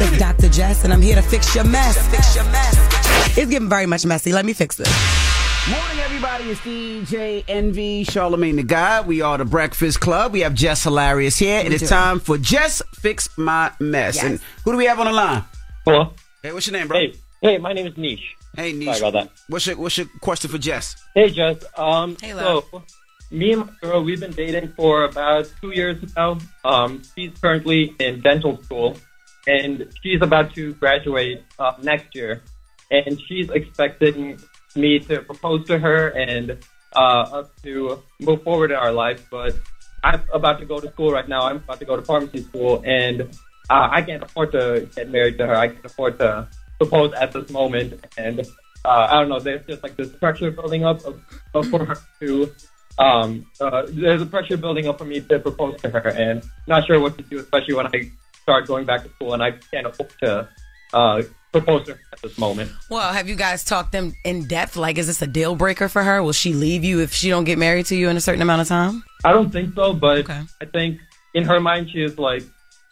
It's 0.00 0.18
Dr. 0.18 0.48
Jess, 0.48 0.84
and 0.84 0.92
I'm 0.92 1.02
here 1.02 1.16
to 1.16 1.22
fix 1.22 1.52
your 1.56 1.64
mess. 1.64 1.98
Fix 2.08 2.36
your 2.36 2.44
mess. 2.44 3.36
It's 3.36 3.50
getting 3.50 3.68
very 3.68 3.86
much 3.86 4.06
messy. 4.06 4.32
Let 4.32 4.46
me 4.46 4.52
fix 4.52 4.78
it. 4.78 4.86
Morning, 5.70 5.98
everybody. 6.00 6.44
It's 6.50 6.60
DJ 6.60 7.42
Envy, 7.48 8.04
Charlemagne 8.04 8.56
the 8.56 8.62
God. 8.62 9.06
We 9.06 9.22
are 9.22 9.38
the 9.38 9.46
Breakfast 9.46 9.98
Club. 9.98 10.34
We 10.34 10.40
have 10.40 10.52
Jess 10.52 10.82
Hilarious 10.84 11.38
here. 11.38 11.60
We 11.62 11.68
It 11.68 11.80
is 11.80 11.88
time 11.88 12.20
for 12.20 12.36
Jess 12.36 12.82
Fix 12.96 13.30
My 13.38 13.72
Mess. 13.80 14.16
Yes. 14.16 14.24
And 14.24 14.40
who 14.62 14.72
do 14.72 14.76
we 14.76 14.84
have 14.84 15.00
on 15.00 15.06
the 15.06 15.12
line? 15.12 15.42
Hello. 15.86 16.12
Hey, 16.42 16.52
what's 16.52 16.66
your 16.66 16.78
name, 16.78 16.86
bro? 16.86 16.98
Hey, 16.98 17.14
hey, 17.40 17.56
my 17.56 17.72
name 17.72 17.86
is 17.86 17.96
Nish. 17.96 18.20
Hey, 18.54 18.72
Nish. 18.74 18.98
Sorry 18.98 19.08
about 19.08 19.12
that. 19.24 19.30
What's 19.48 19.66
your 19.66 19.78
What's 19.78 19.96
your 19.96 20.06
question 20.20 20.50
for 20.50 20.58
Jess? 20.58 20.96
Hey, 21.14 21.30
Jess. 21.30 21.64
Um, 21.78 22.18
Hey, 22.20 22.32
so, 22.32 22.62
me 23.30 23.52
and 23.52 23.64
my 23.64 23.72
girl, 23.80 24.04
we've 24.04 24.20
been 24.20 24.32
dating 24.32 24.68
for 24.76 25.04
about 25.04 25.50
two 25.62 25.70
years 25.70 25.96
now. 26.14 26.36
Um, 26.66 27.00
she's 27.16 27.32
currently 27.40 27.94
in 28.00 28.20
dental 28.20 28.62
school, 28.64 28.98
and 29.46 29.90
she's 30.02 30.20
about 30.20 30.54
to 30.56 30.74
graduate 30.74 31.42
uh, 31.58 31.72
next 31.80 32.14
year. 32.14 32.42
And 32.90 33.18
she's 33.26 33.48
expecting 33.48 34.38
me 34.76 34.98
to 35.00 35.20
propose 35.22 35.66
to 35.66 35.78
her 35.78 36.08
and 36.08 36.58
uh, 36.94 37.40
us 37.40 37.48
to 37.62 38.02
move 38.20 38.42
forward 38.42 38.70
in 38.70 38.76
our 38.76 38.92
life. 38.92 39.26
But 39.30 39.54
I'm 40.02 40.22
about 40.32 40.58
to 40.60 40.66
go 40.66 40.80
to 40.80 40.90
school 40.90 41.12
right 41.12 41.28
now. 41.28 41.42
I'm 41.42 41.56
about 41.56 41.78
to 41.80 41.84
go 41.84 41.96
to 41.96 42.02
pharmacy 42.02 42.42
school, 42.42 42.82
and 42.84 43.22
uh, 43.70 43.88
I 43.90 44.02
can't 44.02 44.22
afford 44.22 44.52
to 44.52 44.88
get 44.94 45.10
married 45.10 45.38
to 45.38 45.46
her. 45.46 45.54
I 45.54 45.68
can't 45.68 45.84
afford 45.84 46.18
to 46.18 46.48
propose 46.78 47.12
at 47.14 47.32
this 47.32 47.50
moment, 47.50 48.04
and 48.18 48.40
uh, 48.84 49.08
I 49.10 49.20
don't 49.20 49.28
know. 49.28 49.40
There's 49.40 49.66
just 49.66 49.82
like 49.82 49.96
this 49.96 50.10
pressure 50.10 50.50
building 50.50 50.84
up 50.84 51.04
of, 51.04 51.20
of 51.54 51.66
for 51.68 51.84
her 51.84 51.96
to. 52.20 52.52
Um, 52.96 53.46
uh, 53.60 53.86
there's 53.88 54.22
a 54.22 54.26
pressure 54.26 54.56
building 54.56 54.86
up 54.86 54.98
for 54.98 55.04
me 55.04 55.20
to 55.20 55.38
propose 55.38 55.80
to 55.80 55.90
her, 55.90 56.08
and 56.10 56.44
not 56.66 56.86
sure 56.86 57.00
what 57.00 57.16
to 57.16 57.24
do, 57.24 57.38
especially 57.38 57.74
when 57.74 57.86
I 57.86 58.10
start 58.42 58.66
going 58.66 58.84
back 58.84 59.02
to 59.02 59.08
school, 59.10 59.32
and 59.32 59.42
I 59.42 59.52
can't 59.52 59.86
afford 59.86 60.10
to 60.20 60.48
uh, 60.92 61.22
propose 61.54 61.86
to 61.86 61.92
her 61.94 62.00
at 62.12 62.20
this 62.20 62.36
moment. 62.36 62.70
Well, 62.90 63.12
have 63.12 63.28
you 63.28 63.36
guys 63.36 63.64
talked 63.64 63.92
them 63.92 64.14
in 64.24 64.46
depth? 64.48 64.76
Like, 64.76 64.98
is 64.98 65.06
this 65.06 65.22
a 65.22 65.26
deal 65.26 65.54
breaker 65.54 65.88
for 65.88 66.02
her? 66.02 66.22
Will 66.22 66.32
she 66.32 66.52
leave 66.52 66.82
you 66.82 67.00
if 67.00 67.12
she 67.12 67.28
don't 67.28 67.44
get 67.44 67.58
married 67.58 67.86
to 67.86 67.96
you 67.96 68.08
in 68.08 68.16
a 68.16 68.20
certain 68.20 68.42
amount 68.42 68.62
of 68.62 68.68
time? 68.68 69.04
I 69.24 69.32
don't 69.32 69.50
think 69.50 69.74
so, 69.74 69.92
but 69.92 70.28
I 70.28 70.64
think 70.72 71.00
in 71.34 71.44
her 71.44 71.60
mind 71.60 71.90
she 71.90 72.02
is 72.02 72.18
like, 72.18 72.42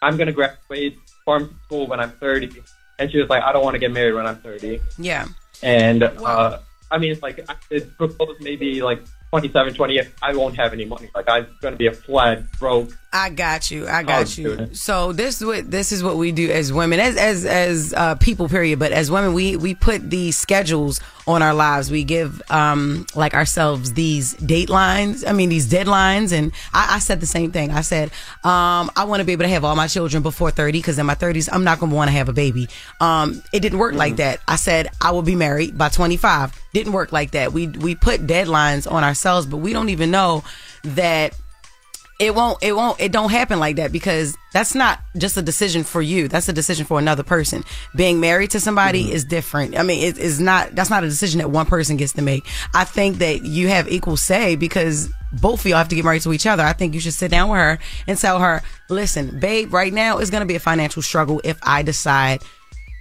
I'm 0.01 0.17
gonna 0.17 0.33
graduate 0.33 0.97
pharmacy 1.25 1.55
school 1.65 1.87
when 1.89 2.01
I'm 2.01 2.13
30, 2.13 2.63
and 2.99 3.11
she 3.11 3.19
was 3.19 3.29
like, 3.29 3.43
I 3.43 3.53
don't 3.53 3.65
want 3.65 3.75
to 3.75 3.81
get 3.81 3.93
married 3.93 4.15
when 4.15 4.27
I'm 4.27 4.37
30. 4.37 4.81
Yeah. 4.99 5.27
And 5.63 6.03
uh, 6.03 6.59
I 6.91 6.99
mean, 6.99 7.13
it's 7.13 7.23
like 7.23 7.41
I 7.49 7.55
could 7.69 7.97
propose 7.97 8.37
maybe 8.41 8.83
like 8.83 9.03
27, 9.31 9.75
28. 9.75 10.09
I 10.23 10.35
won't 10.35 10.57
have 10.57 10.73
any 10.73 10.85
money. 10.85 11.09
Like 11.15 11.29
I'm 11.29 11.47
gonna 11.61 11.77
be 11.77 11.87
a 11.89 11.93
flat 11.93 12.51
broke. 12.59 12.91
I 13.13 13.29
got 13.29 13.71
you. 13.71 13.87
I 13.87 14.03
got 14.03 14.21
you. 14.39 14.49
student. 14.49 14.77
So 14.77 15.13
this 15.13 15.41
is 15.41 15.47
what 15.47 15.71
this 15.71 15.93
is 15.93 16.03
what 16.03 16.17
we 16.17 16.33
do 16.33 16.51
as 16.51 16.73
women, 16.73 16.99
as 16.99 17.17
as 17.17 17.45
as 17.45 17.93
uh, 17.95 18.15
people. 18.15 18.49
Period. 18.49 18.79
But 18.79 18.93
as 18.93 19.11
women, 19.11 19.35
we 19.35 19.57
we 19.57 19.75
put 19.75 20.09
these 20.09 20.37
schedules 20.37 21.01
on 21.27 21.43
our 21.43 21.55
lives. 21.55 21.91
We 21.91 22.05
give 22.05 22.41
um 22.51 23.07
like 23.15 23.35
ourselves 23.35 23.93
these 23.93 24.35
datelines. 24.37 25.29
I 25.29 25.33
mean 25.33 25.51
these 25.51 25.71
deadlines. 25.71 26.33
And 26.33 26.53
I, 26.73 26.97
I 26.97 26.99
said 27.01 27.21
the 27.21 27.27
same 27.27 27.53
thing. 27.53 27.71
I 27.71 27.83
said 27.83 28.11
um 28.45 28.91
I 28.97 29.05
want 29.05 29.21
to 29.21 29.25
be 29.25 29.33
able 29.33 29.45
to 29.45 29.49
have 29.51 29.65
all 29.65 29.77
my 29.77 29.89
children 29.89 30.23
before 30.23 30.51
thirty 30.51 30.79
because 30.79 30.99
in 30.99 31.07
my 31.07 31.15
thirties 31.15 31.49
I'm 31.53 31.65
not 31.65 31.81
gonna 31.81 31.95
want 31.95 32.09
to 32.09 32.17
have 32.17 32.29
a 32.29 32.33
baby. 32.33 32.69
Um, 33.01 33.43
it 33.53 33.61
didn't 33.61 33.79
work 33.79 33.95
like 33.95 34.17
that. 34.17 34.41
I 34.49 34.57
said 34.57 34.89
I 35.01 35.11
will 35.11 35.23
be 35.23 35.37
married 35.37 35.77
by 35.77 35.91
twenty 35.91 36.17
five. 36.17 36.59
Didn't 36.73 36.95
work 36.95 37.13
like 37.13 37.33
that. 37.33 37.53
We 37.53 37.69
we 37.69 37.95
put 37.95 38.27
deadlines 38.27 38.91
on 38.91 39.05
ourselves, 39.05 39.47
but 39.47 39.59
we 39.59 39.75
don't 39.75 39.91
even 39.91 40.11
know 40.11 40.43
that 40.85 41.35
it 42.19 42.35
won't 42.35 42.59
it 42.63 42.75
won't 42.75 43.01
it 43.01 43.13
don't 43.13 43.31
happen 43.31 43.59
like 43.59 43.77
that 43.77 43.93
because 43.93 44.37
that's 44.53 44.75
not 44.75 45.01
just 45.17 45.37
a 45.37 45.43
decision 45.43 45.83
for 45.85 46.03
you. 46.03 46.29
That's 46.29 46.49
a 46.49 46.53
decision 46.53 46.87
for 46.87 46.99
another 46.99 47.23
person. 47.23 47.65
Being 47.97 48.21
married 48.21 48.51
to 48.51 48.61
somebody 48.61 49.05
mm-hmm. 49.05 49.13
is 49.13 49.25
different. 49.25 49.79
I 49.79 49.83
mean 49.83 50.05
it 50.05 50.19
is 50.19 50.41
not 50.41 50.75
that's 50.75 50.91
not 50.91 51.05
a 51.05 51.09
decision 51.09 51.39
that 51.39 51.51
one 51.51 51.67
person 51.67 51.97
gets 51.97 52.13
to 52.13 52.23
make. 52.23 52.47
I 52.75 52.85
think 52.85 53.19
that 53.19 53.43
you 53.43 53.69
have 53.69 53.89
equal 53.89 54.17
say 54.17 54.57
because 54.57 55.11
both 55.33 55.61
of 55.61 55.67
y'all 55.67 55.79
have 55.79 55.89
to 55.89 55.95
get 55.97 56.05
married 56.05 56.23
to 56.23 56.33
each 56.33 56.47
other. 56.47 56.63
I 56.63 56.75
think 56.75 56.95
you 56.95 57.01
should 57.01 57.15
sit 57.15 57.31
down 57.31 57.49
with 57.49 57.59
her 57.59 57.79
and 58.07 58.19
tell 58.19 58.39
her 58.39 58.63
listen 58.93 59.41
babe 59.41 59.73
right 59.73 59.93
now 59.93 60.19
it's 60.19 60.31
going 60.31 60.43
to 60.43 60.47
be 60.47 60.55
a 60.55 60.61
financial 60.61 61.01
struggle 61.01 61.41
if 61.45 61.59
i 61.63 61.83
decide 61.83 62.43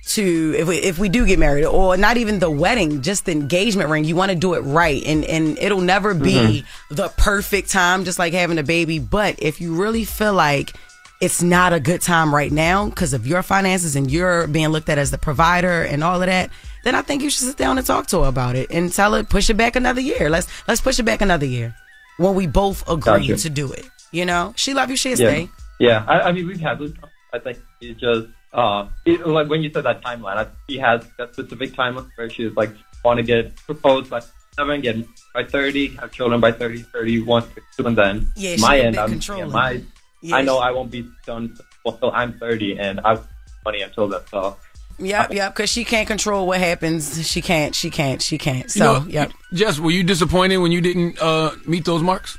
to 0.04 0.56
if 0.58 0.68
we 0.68 0.78
if 0.78 0.98
we 0.98 1.10
do 1.10 1.26
get 1.26 1.38
married 1.38 1.66
or 1.66 1.96
not 1.96 2.18
even 2.18 2.40
the 2.40 2.50
wedding 2.50 3.02
just 3.02 3.26
the 3.26 3.32
engagement 3.32 3.90
ring 3.90 4.04
you 4.04 4.16
want 4.16 4.32
to 4.32 4.38
do 4.38 4.56
it 4.56 4.62
right 4.62 5.04
and 5.06 5.24
and 5.26 5.58
it'll 5.60 5.82
never 5.82 6.14
be 6.14 6.34
mm-hmm. 6.34 6.96
the 6.96 7.08
perfect 7.18 7.70
time 7.70 8.04
just 8.04 8.18
like 8.18 8.34
having 8.34 8.58
a 8.58 8.64
baby 8.64 8.98
but 8.98 9.36
if 9.42 9.62
you 9.62 9.76
really 9.76 10.04
feel 10.04 10.34
like 10.34 10.74
it's 11.22 11.44
not 11.44 11.72
a 11.72 11.80
good 11.80 12.02
time 12.02 12.34
right 12.34 12.52
now 12.52 12.90
because 12.90 13.14
of 13.14 13.28
your 13.28 13.44
finances 13.44 13.96
and 13.96 14.10
you're 14.10 14.48
being 14.48 14.70
looked 14.70 14.90
at 14.90 14.98
as 14.98 15.12
the 15.12 15.20
provider 15.20 15.84
and 15.84 16.04
all 16.04 16.20
of 16.20 16.28
that 16.28 16.50
then 16.84 16.96
i 16.96 17.02
think 17.02 17.22
you 17.22 17.30
should 17.30 17.48
sit 17.48 17.58
down 17.58 17.78
and 17.78 17.86
talk 17.86 18.08
to 18.08 18.22
her 18.22 18.28
about 18.28 18.56
it 18.56 18.72
and 18.72 18.92
tell 18.92 19.14
her 19.14 19.24
push 19.24 19.52
it 19.52 19.56
back 19.56 19.76
another 19.76 20.02
year 20.02 20.32
let's 20.32 20.48
let's 20.68 20.82
push 20.82 21.00
it 21.00 21.04
back 21.04 21.22
another 21.22 21.46
year 21.46 21.76
when 22.18 22.34
we 22.34 22.48
both 22.48 22.82
agree 22.90 23.28
Gotcha. 23.28 23.38
to 23.38 23.50
do 23.52 23.72
it 23.72 23.86
you 24.12 24.26
know 24.26 24.54
she 24.58 24.74
love 24.74 24.90
you 24.90 24.96
she'll 24.98 25.12
yeah, 25.12 25.16
stay 25.16 25.50
yeah. 25.82 26.06
I, 26.08 26.30
I 26.30 26.32
mean, 26.32 26.48
we've 26.48 26.60
had 26.60 26.78
this. 26.78 26.92
I 27.34 27.40
think 27.40 27.60
it's 27.82 28.00
just 28.00 28.28
uh, 28.54 28.88
it, 29.06 29.26
like 29.26 29.48
when 29.50 29.62
you 29.62 29.72
said 29.72 29.86
that 29.86 30.04
timeline, 30.04 30.38
I, 30.38 30.48
she 30.70 30.78
has 30.80 31.06
that 31.18 31.34
specific 31.34 31.72
timeline 31.74 32.10
where 32.16 32.30
she's 32.30 32.54
like 32.56 32.72
want 33.04 33.18
to 33.18 33.24
get 33.24 33.56
proposed 33.56 34.10
by 34.10 34.22
seven, 34.56 34.82
get 34.82 34.98
by 35.34 35.44
thirty, 35.44 35.88
have 35.96 36.12
children 36.12 36.42
by 36.42 36.52
30, 36.52 36.84
31, 36.84 37.44
32, 37.44 37.88
and 37.88 37.98
then 37.98 38.32
Yeah, 38.36 38.58
my 38.60 38.80
end, 38.80 38.98
I'm, 38.98 39.20
yeah, 39.20 39.46
my 39.46 39.82
Yeah, 40.22 40.36
I 40.36 40.42
know 40.42 40.58
I 40.60 40.72
won't 40.72 40.92
be 40.92 41.10
done 41.26 41.58
until 41.86 42.12
I'm 42.12 42.38
thirty, 42.38 42.78
and 42.78 43.00
I 43.00 43.12
have 43.12 43.28
money 43.66 43.82
until 43.82 44.08
then. 44.08 44.22
So 44.30 44.58
Yep, 45.00 45.34
yep. 45.34 45.56
Because 45.56 45.70
she 45.70 45.84
can't 45.84 46.08
control 46.08 46.46
what 46.46 46.60
happens. 46.60 47.28
She 47.28 47.42
can't. 47.42 47.74
She 47.74 47.90
can't. 47.90 48.22
She 48.22 48.38
can't. 48.38 48.66
You 48.66 48.70
So, 48.70 49.00
know, 49.00 49.06
yep. 49.08 49.32
Jess, 49.54 49.80
were 49.80 49.90
you 49.92 50.04
disappointed 50.04 50.58
when 50.58 50.72
you 50.72 50.80
didn't 50.82 51.20
uh, 51.20 51.52
meet 51.66 51.86
those 51.86 52.04
marks? 52.04 52.38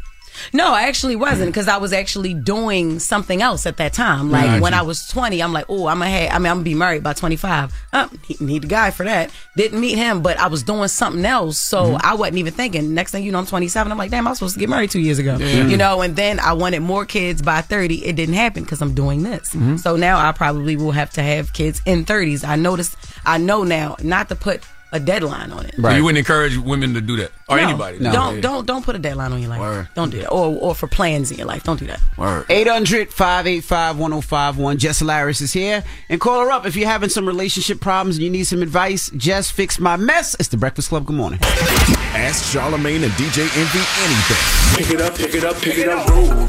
No, 0.53 0.73
I 0.73 0.83
actually 0.83 1.17
wasn't 1.17 1.51
because 1.51 1.69
I 1.69 1.77
was 1.77 1.93
actually 1.93 2.35
doing 2.35 2.99
something 2.99 3.43
else 3.43 3.67
at 3.67 3.77
that 3.77 3.93
time. 3.93 4.31
Like 4.31 4.63
when 4.63 4.75
I 4.75 4.83
was 4.83 5.07
twenty, 5.09 5.43
I'm 5.43 5.53
like, 5.53 5.67
oh, 5.69 5.87
I'm 5.87 6.01
have. 6.01 6.31
I 6.31 6.39
mean, 6.39 6.47
I'm 6.51 6.57
gonna 6.57 6.63
be 6.63 6.75
married 6.75 7.03
by 7.03 7.13
25. 7.13 7.73
Uh, 7.93 8.09
need, 8.29 8.41
need 8.41 8.65
a 8.65 8.67
guy 8.67 8.91
for 8.91 9.05
that. 9.05 9.31
Didn't 9.57 9.81
meet 9.81 9.97
him, 9.97 10.23
but 10.23 10.39
I 10.39 10.49
was 10.49 10.63
doing 10.63 10.89
something 10.89 11.25
else, 11.25 11.59
so 11.59 11.83
Mm-hmm. 11.83 12.07
I 12.07 12.15
wasn't 12.15 12.39
even 12.39 12.53
thinking. 12.53 12.95
Next 12.95 13.13
thing 13.13 13.25
you 13.25 13.33
know, 13.33 13.39
I'm 13.39 13.47
27. 13.47 13.91
I'm 13.91 13.99
like, 13.99 14.11
damn, 14.11 14.27
I 14.27 14.31
was 14.31 14.39
supposed 14.39 14.55
to 14.55 14.61
get 14.61 14.69
married 14.69 14.91
two 14.91 15.01
years 15.01 15.19
ago. 15.19 15.37
Yeah. 15.39 15.67
You 15.67 15.77
know, 15.77 16.01
and 16.01 16.17
then 16.17 16.41
I 16.41 16.53
wanted 16.53 16.81
more 16.81 17.05
kids 17.05 17.43
by 17.43 17.61
30. 17.61 18.05
It 18.05 18.17
didn't 18.17 18.35
happen 18.35 18.63
because 18.63 18.81
I'm 18.81 18.95
doing 18.95 19.23
this. 19.23 19.51
Mm-hmm. 19.51 19.77
So 19.77 19.97
now 19.97 20.19
I 20.19 20.33
probably 20.33 20.77
will 20.77 20.93
have 20.93 21.11
to 21.11 21.23
have 21.23 21.53
kids 21.53 21.83
in 21.87 22.05
30s. 22.05 22.47
I 22.47 22.57
noticed. 22.57 22.97
I 23.27 23.39
know 23.39 23.63
now 23.65 23.97
not 24.03 24.29
to 24.31 24.37
put 24.37 24.63
a 24.93 25.01
deadline 25.01 25.51
on 25.52 25.64
it. 25.66 25.74
So 25.81 25.90
you 25.90 26.05
wouldn't 26.05 26.19
encourage 26.19 26.56
women 26.56 26.94
to 26.94 27.01
do 27.01 27.16
that, 27.16 27.32
or 27.48 27.56
No, 27.56 27.62
anybody? 27.69 27.98
Don't 27.98 28.40
don't 28.40 28.66
don't 28.66 28.85
put 28.85 28.94
a 28.94 28.98
deadline 28.98 29.32
on 29.32 29.40
your 29.40 29.51
life. 29.51 29.89
Don't 29.94 30.10
do 30.10 30.19
that. 30.20 30.31
Or 30.31 30.56
or 30.60 30.74
for 30.74 30.86
plans 30.86 31.31
in 31.31 31.39
your 31.39 31.47
life. 31.47 31.64
Don't 31.64 31.81
do 31.81 31.86
that. 31.86 32.01
Word. 32.16 32.47
800 32.48 33.12
585 33.12 33.98
1051. 33.98 34.78
Jess 34.78 34.98
Hilarious 34.98 35.40
is 35.40 35.52
here. 35.52 35.82
And 36.09 36.20
call 36.20 36.40
her 36.40 36.51
up 36.51 36.66
if 36.66 36.77
you're 36.77 36.89
having 36.89 37.09
some 37.09 37.27
relationship 37.27 37.81
problems 37.81 38.16
and 38.16 38.24
you 38.24 38.31
need 38.31 38.44
some 38.44 38.62
advice. 38.62 39.10
Jess, 39.16 39.51
fix 39.51 39.78
my 39.78 39.97
mess. 39.97 40.36
It's 40.39 40.48
the 40.48 40.56
Breakfast 40.56 40.90
Club. 40.90 41.06
Good 41.06 41.16
morning. 41.16 41.39
Ask 41.43 42.52
Charlemagne 42.52 43.02
and 43.05 43.12
DJ 43.14 43.43
Envy 43.56 43.82
anything. 44.05 44.85
Pick 44.85 44.94
it 44.94 45.01
up, 45.01 45.14
pick 45.16 45.35
it 45.35 45.44
up, 45.44 45.56
pick 45.56 45.78
it 45.78 45.89
up, 45.89 46.09
roll. 46.09 46.48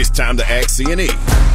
It's 0.00 0.10
time 0.10 0.36
to 0.38 0.50
ask 0.50 0.70
C&E. 0.70 1.53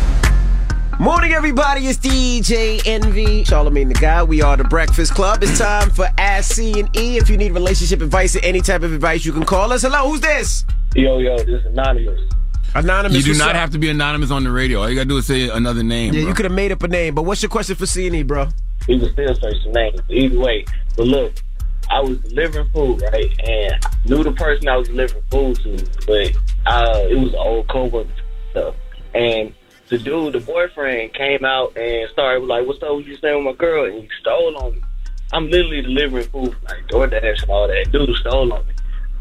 Morning, 0.99 1.31
everybody. 1.31 1.87
It's 1.87 1.97
DJ 1.97 2.85
Envy, 2.85 3.45
Charlemagne 3.45 3.87
the 3.87 3.93
God. 3.93 4.27
We 4.27 4.41
are 4.41 4.57
the 4.57 4.65
Breakfast 4.65 5.15
Club. 5.15 5.41
It's 5.41 5.57
time 5.57 5.89
for 5.91 6.09
Ask 6.17 6.55
C 6.55 6.77
and 6.77 6.93
E. 6.93 7.15
If 7.15 7.29
you 7.29 7.37
need 7.37 7.53
relationship 7.53 8.01
advice 8.01 8.35
or 8.35 8.43
any 8.43 8.59
type 8.59 8.83
of 8.83 8.91
advice, 8.91 9.23
you 9.23 9.31
can 9.31 9.45
call 9.45 9.71
us. 9.71 9.83
Hello, 9.83 10.09
who's 10.09 10.19
this? 10.19 10.65
Yo, 10.95 11.19
yo, 11.19 11.37
this 11.37 11.47
is 11.47 11.65
Anonymous. 11.67 12.19
Anonymous. 12.75 13.25
You 13.25 13.33
do 13.33 13.39
not 13.39 13.51
up? 13.51 13.55
have 13.55 13.69
to 13.71 13.79
be 13.79 13.89
anonymous 13.89 14.29
on 14.29 14.43
the 14.43 14.51
radio. 14.51 14.81
All 14.81 14.89
you 14.89 14.95
gotta 14.95 15.07
do 15.07 15.15
is 15.15 15.25
say 15.25 15.47
another 15.47 15.83
name. 15.83 16.13
Yeah, 16.13 16.19
bro. 16.19 16.27
you 16.27 16.35
could 16.35 16.43
have 16.43 16.53
made 16.53 16.73
up 16.73 16.83
a 16.83 16.89
name, 16.89 17.15
but 17.15 17.21
what's 17.21 17.41
your 17.41 17.49
question 17.49 17.77
for 17.77 17.85
C 17.85 18.07
and 18.07 18.15
E, 18.17 18.23
bro? 18.23 18.49
We 18.89 18.99
can 18.99 19.09
still 19.13 19.35
search 19.35 19.63
the 19.63 19.71
names. 19.71 20.01
Either 20.09 20.37
way. 20.37 20.65
But 20.97 21.07
look, 21.07 21.33
I 21.89 22.01
was 22.01 22.17
delivering 22.17 22.69
food, 22.71 23.01
right? 23.03 23.47
And 23.47 23.73
I 23.85 23.89
knew 24.03 24.21
the 24.21 24.33
person 24.33 24.67
I 24.67 24.75
was 24.75 24.89
delivering 24.89 25.23
food 25.31 25.55
to, 25.61 25.77
but 26.05 26.35
uh, 26.65 27.05
it 27.09 27.17
was 27.17 27.31
an 27.31 27.39
old 27.39 27.69
coworker 27.69 28.09
stuff. 28.51 28.75
And 29.15 29.53
the 29.89 29.97
dude, 29.97 30.33
the 30.33 30.39
boyfriend, 30.39 31.13
came 31.13 31.43
out 31.45 31.75
and 31.77 32.09
started 32.11 32.45
like, 32.45 32.65
"What's 32.67 32.81
up? 32.83 32.93
What 32.93 33.05
you 33.05 33.17
saying 33.17 33.43
with 33.43 33.45
my 33.45 33.57
girl?" 33.57 33.85
And 33.85 33.95
he 34.03 34.09
stole 34.21 34.57
on 34.57 34.73
me. 34.73 34.81
I'm 35.31 35.49
literally 35.49 35.81
delivering 35.81 36.27
food, 36.29 36.55
like 36.63 36.87
DoorDash 36.87 37.43
and 37.43 37.51
all 37.51 37.67
that. 37.67 37.91
Dude 37.91 38.15
stole 38.17 38.51
on 38.53 38.65
me. 38.67 38.73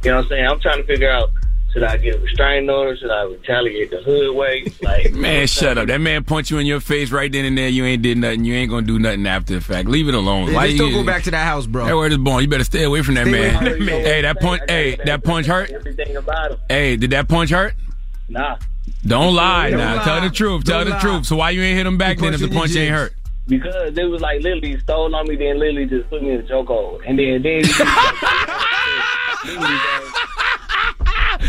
You 0.05 0.11
know 0.11 0.17
what 0.17 0.23
I'm 0.25 0.29
saying? 0.29 0.47
I'm 0.47 0.61
trying 0.61 0.79
to 0.79 0.87
figure 0.87 1.11
out 1.11 1.31
Should 1.73 1.83
I 1.83 1.99
get 1.99 2.15
a 2.17 2.19
restraining 2.21 2.71
order? 2.71 2.97
Should 2.97 3.11
I 3.11 3.25
retaliate 3.25 3.91
the 3.91 3.99
hood 3.99 4.35
way? 4.35 4.65
Like, 4.83 5.13
Man, 5.13 5.47
shut 5.47 5.77
up. 5.77 5.89
That 5.89 6.01
man 6.01 6.25
punched 6.25 6.51
you 6.51 6.57
in 6.59 6.65
your 6.67 6.81
face 6.81 7.11
right 7.11 7.31
then 7.31 7.45
and 7.45 7.59
there. 7.59 7.69
You 7.69 7.85
ain't 7.85 8.01
did 8.01 8.17
nothing. 8.17 8.45
You 8.45 8.55
ain't 8.55 8.71
gonna 8.71 8.87
do 8.87 8.99
nothing 8.99 9.27
after 9.27 9.55
the 9.55 9.61
fact. 9.61 9.87
Leave 9.87 10.09
it 10.09 10.15
alone. 10.15 10.49
Yeah, 10.49 10.55
Why 10.55 10.67
just 10.69 10.79
you, 10.79 10.91
don't 10.91 11.05
go 11.05 11.05
back 11.05 11.25
to 11.25 11.31
that 11.33 11.45
house, 11.45 11.67
bro. 11.67 11.85
That 11.85 11.95
word 11.97 12.13
is 12.13 12.19
born. 12.19 12.43
You 12.43 12.49
better 12.49 12.65
stay 12.65 12.85
away 12.85 13.03
from 13.03 13.17
that 13.17 13.27
Stay 13.27 13.33
man. 13.33 13.57
from 13.57 13.65
that 13.65 13.81
man. 13.81 14.01
hey, 14.01 14.23
that 14.23 14.41
punch. 14.41 14.63
Hey, 14.67 14.97
that 15.05 15.23
punch 15.25 15.47
hurt. 15.47 15.71
everything 15.71 16.17
about 16.17 16.53
him. 16.53 16.59
Hey, 16.71 16.97
did 16.97 17.11
that 17.11 17.29
punch 17.29 17.51
hurt? 17.51 17.75
Nah. 18.31 18.57
Don't 19.07 19.35
lie 19.35 19.71
Don't 19.71 19.79
now. 19.79 19.97
lie. 19.97 20.05
Tell 20.05 20.21
the 20.21 20.31
truth. 20.31 20.65
Tell 20.65 20.79
Don't 20.81 20.89
the 20.91 20.95
lie. 20.97 21.01
truth. 21.01 21.27
So 21.27 21.37
why 21.37 21.51
you 21.51 21.63
ain't 21.63 21.77
hit 21.77 21.87
him 21.87 21.99
back 21.99 22.19
then 22.19 22.35
if 22.35 22.41
the 22.41 22.49
punch 22.49 22.75
ain't 22.77 22.93
hurt? 22.93 23.15
Because 23.47 23.97
it 23.97 24.05
was 24.05 24.21
like 24.21 24.43
literally 24.43 24.79
stole 24.81 25.15
on 25.15 25.27
me, 25.27 25.37
then 25.37 25.59
literally 25.59 25.87
just 25.87 26.11
put 26.11 26.23
me 26.23 26.33
in 26.33 26.41
a 26.41 26.43
chokehold, 26.43 27.01
and 27.07 27.19
then 27.19 27.43
then. 27.43 27.65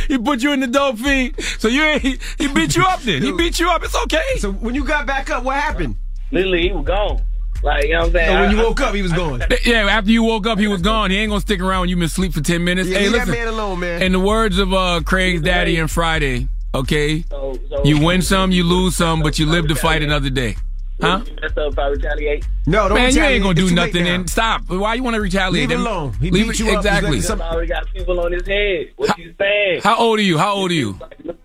He 0.08 0.18
put 0.24 0.42
you 0.42 0.54
in 0.54 0.60
the 0.62 0.68
dope 0.68 0.98
fiend. 0.98 1.36
So 1.58 1.68
you 1.68 1.84
ain't, 1.84 2.02
he, 2.02 2.18
he 2.38 2.48
beat 2.48 2.76
you 2.76 2.84
up 2.84 3.02
then. 3.02 3.22
He 3.22 3.32
beat 3.34 3.60
you 3.60 3.70
up. 3.70 3.84
It's 3.84 3.96
okay. 4.04 4.38
So 4.38 4.52
when 4.52 4.76
you 4.76 4.86
got 4.86 5.06
back 5.08 5.30
up, 5.30 5.44
what 5.44 5.56
happened? 5.56 5.98
Literally, 6.32 6.62
he 6.64 6.72
was 6.72 6.86
gone. 6.86 7.22
Like 7.62 7.86
you 7.86 7.94
know 7.94 8.00
what 8.00 8.06
I'm 8.08 8.12
saying. 8.14 8.28
So 8.30 8.42
when 8.42 8.52
you 8.52 8.58
woke 8.64 8.80
up, 8.80 8.96
he 8.96 9.02
was 9.02 9.12
gone. 9.12 9.44
Yeah, 9.66 9.88
after 9.90 10.12
you 10.12 10.24
woke 10.24 10.48
up, 10.48 10.58
he 10.60 10.68
was 10.68 10.82
gone. 10.82 11.12
He 11.12 11.18
ain't 11.18 11.30
gonna 11.30 11.42
stick 11.42 11.60
around 11.60 11.82
when 11.82 11.90
you 11.90 11.96
been 11.98 12.06
asleep 12.06 12.32
for 12.34 12.40
ten 12.42 12.64
minutes. 12.64 12.88
Yeah, 12.88 13.00
hey, 13.00 13.10
leave 13.10 13.26
that 13.26 13.28
man 13.28 13.48
alone, 13.50 13.80
man. 13.82 14.02
In 14.02 14.14
the 14.14 14.20
words 14.20 14.58
of 14.60 14.74
uh, 14.74 15.02
Craig's 15.04 15.42
daddy 15.42 15.78
and 15.78 15.92
Friday, 15.92 16.48
okay, 16.76 17.22
So, 17.30 17.58
so 17.70 17.84
you 17.84 18.00
win 18.04 18.22
some, 18.22 18.52
you 18.52 18.64
lose 18.64 18.96
some, 18.96 19.22
but 19.22 19.40
you 19.40 19.46
live 19.46 19.68
to 19.68 19.76
fight 19.76 20.02
another 20.02 20.30
day. 20.30 20.56
Huh? 21.02 21.22
Up 21.58 21.80
I 21.80 21.84
uh, 21.84 21.90
retaliate. 21.92 22.46
No, 22.68 22.90
don't 22.90 22.98
Man, 22.98 23.14
you 23.16 23.22
ain't 23.22 23.42
gonna 23.42 23.54
do 23.56 23.74
nothing. 23.74 24.04
now. 24.04 24.10
Then 24.18 24.28
stop. 24.28 24.64
Why 24.68 24.96
you 24.96 25.04
want 25.04 25.16
to 25.16 25.22
retaliate? 25.22 25.54
Leave 25.70 25.72
it 25.72 25.78
Then- 25.78 25.80
alone. 25.88 26.14
He 26.20 26.30
leave 26.30 26.48
beat 26.48 26.52
it- 26.52 26.60
you 26.60 26.72
up. 26.72 26.78
exactly. 26.78 27.16
He's 27.16 27.32
already 27.32 27.68
got 27.68 27.86
people 27.94 28.20
on 28.20 28.34
his 28.34 28.46
head. 28.46 28.92
What 28.98 29.18
you 29.18 29.34
saying? 29.40 29.80
How 29.82 29.96
old 29.98 30.20
are 30.20 30.24
you? 30.24 30.38
How 30.38 30.54
old 30.56 30.72
are 30.72 30.74
you? 30.74 31.00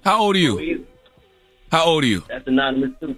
How 0.05 0.19
old 0.21 0.35
are 0.35 0.41
you? 0.41 0.87
How 1.71 1.85
old 1.85 2.03
are 2.03 2.07
you? 2.09 2.25
That's 2.29 2.47
anonymous 2.49 2.91
too. 2.99 3.15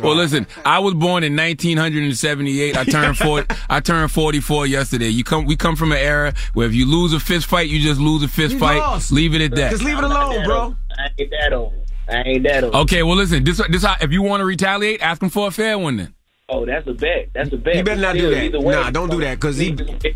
Well, 0.00 0.16
listen, 0.16 0.46
I 0.64 0.80
was 0.80 0.94
born 0.94 1.22
in 1.24 1.36
1978. 1.36 2.76
I 2.76 2.84
turned 2.84 3.16
40, 3.16 3.54
I 3.70 3.80
turned 3.80 4.10
44 4.10 4.66
yesterday. 4.66 5.08
You 5.08 5.24
come, 5.24 5.44
we 5.44 5.56
come 5.56 5.76
from 5.76 5.92
an 5.92 5.98
era 5.98 6.34
where 6.54 6.66
if 6.66 6.74
you 6.74 6.86
lose 6.86 7.12
a 7.12 7.20
fist 7.20 7.46
fight, 7.46 7.68
you 7.68 7.80
just 7.80 8.00
lose 8.00 8.22
a 8.22 8.28
fist 8.28 8.54
You 8.54 8.58
fight. 8.58 8.78
lost. 8.78 9.12
Leave 9.12 9.34
it 9.34 9.40
at 9.42 9.54
that. 9.56 9.70
Just 9.70 9.84
leave 9.84 9.98
it 9.98 10.04
alone, 10.04 10.44
bro. 10.44 10.76
I 10.98 11.08
ain't 11.18 11.30
that 11.30 11.52
old. 11.52 11.72
I 12.08 12.22
ain't 12.22 12.42
that 12.44 12.64
old. 12.64 12.74
Okay, 12.74 13.02
well, 13.02 13.16
listen, 13.16 13.44
this, 13.44 13.60
this, 13.70 13.84
if 14.00 14.10
you 14.12 14.22
want 14.22 14.40
to 14.40 14.44
retaliate, 14.44 15.00
ask 15.00 15.22
him 15.22 15.30
for 15.30 15.48
a 15.48 15.50
fair 15.50 15.78
one 15.78 15.96
then. 15.96 16.14
Oh, 16.46 16.66
that's 16.66 16.86
a 16.86 16.92
bet. 16.92 17.30
That's 17.32 17.50
a 17.54 17.56
bet. 17.56 17.76
You 17.76 17.82
better 17.84 18.02
not 18.02 18.16
do 18.16 18.28
that. 18.50 18.60
way, 18.60 18.74
Nah, 18.74 18.90
don't 18.90 19.08
do 19.10 19.18
that, 19.20 19.40
'cause 19.40 19.56
he- 19.56 19.72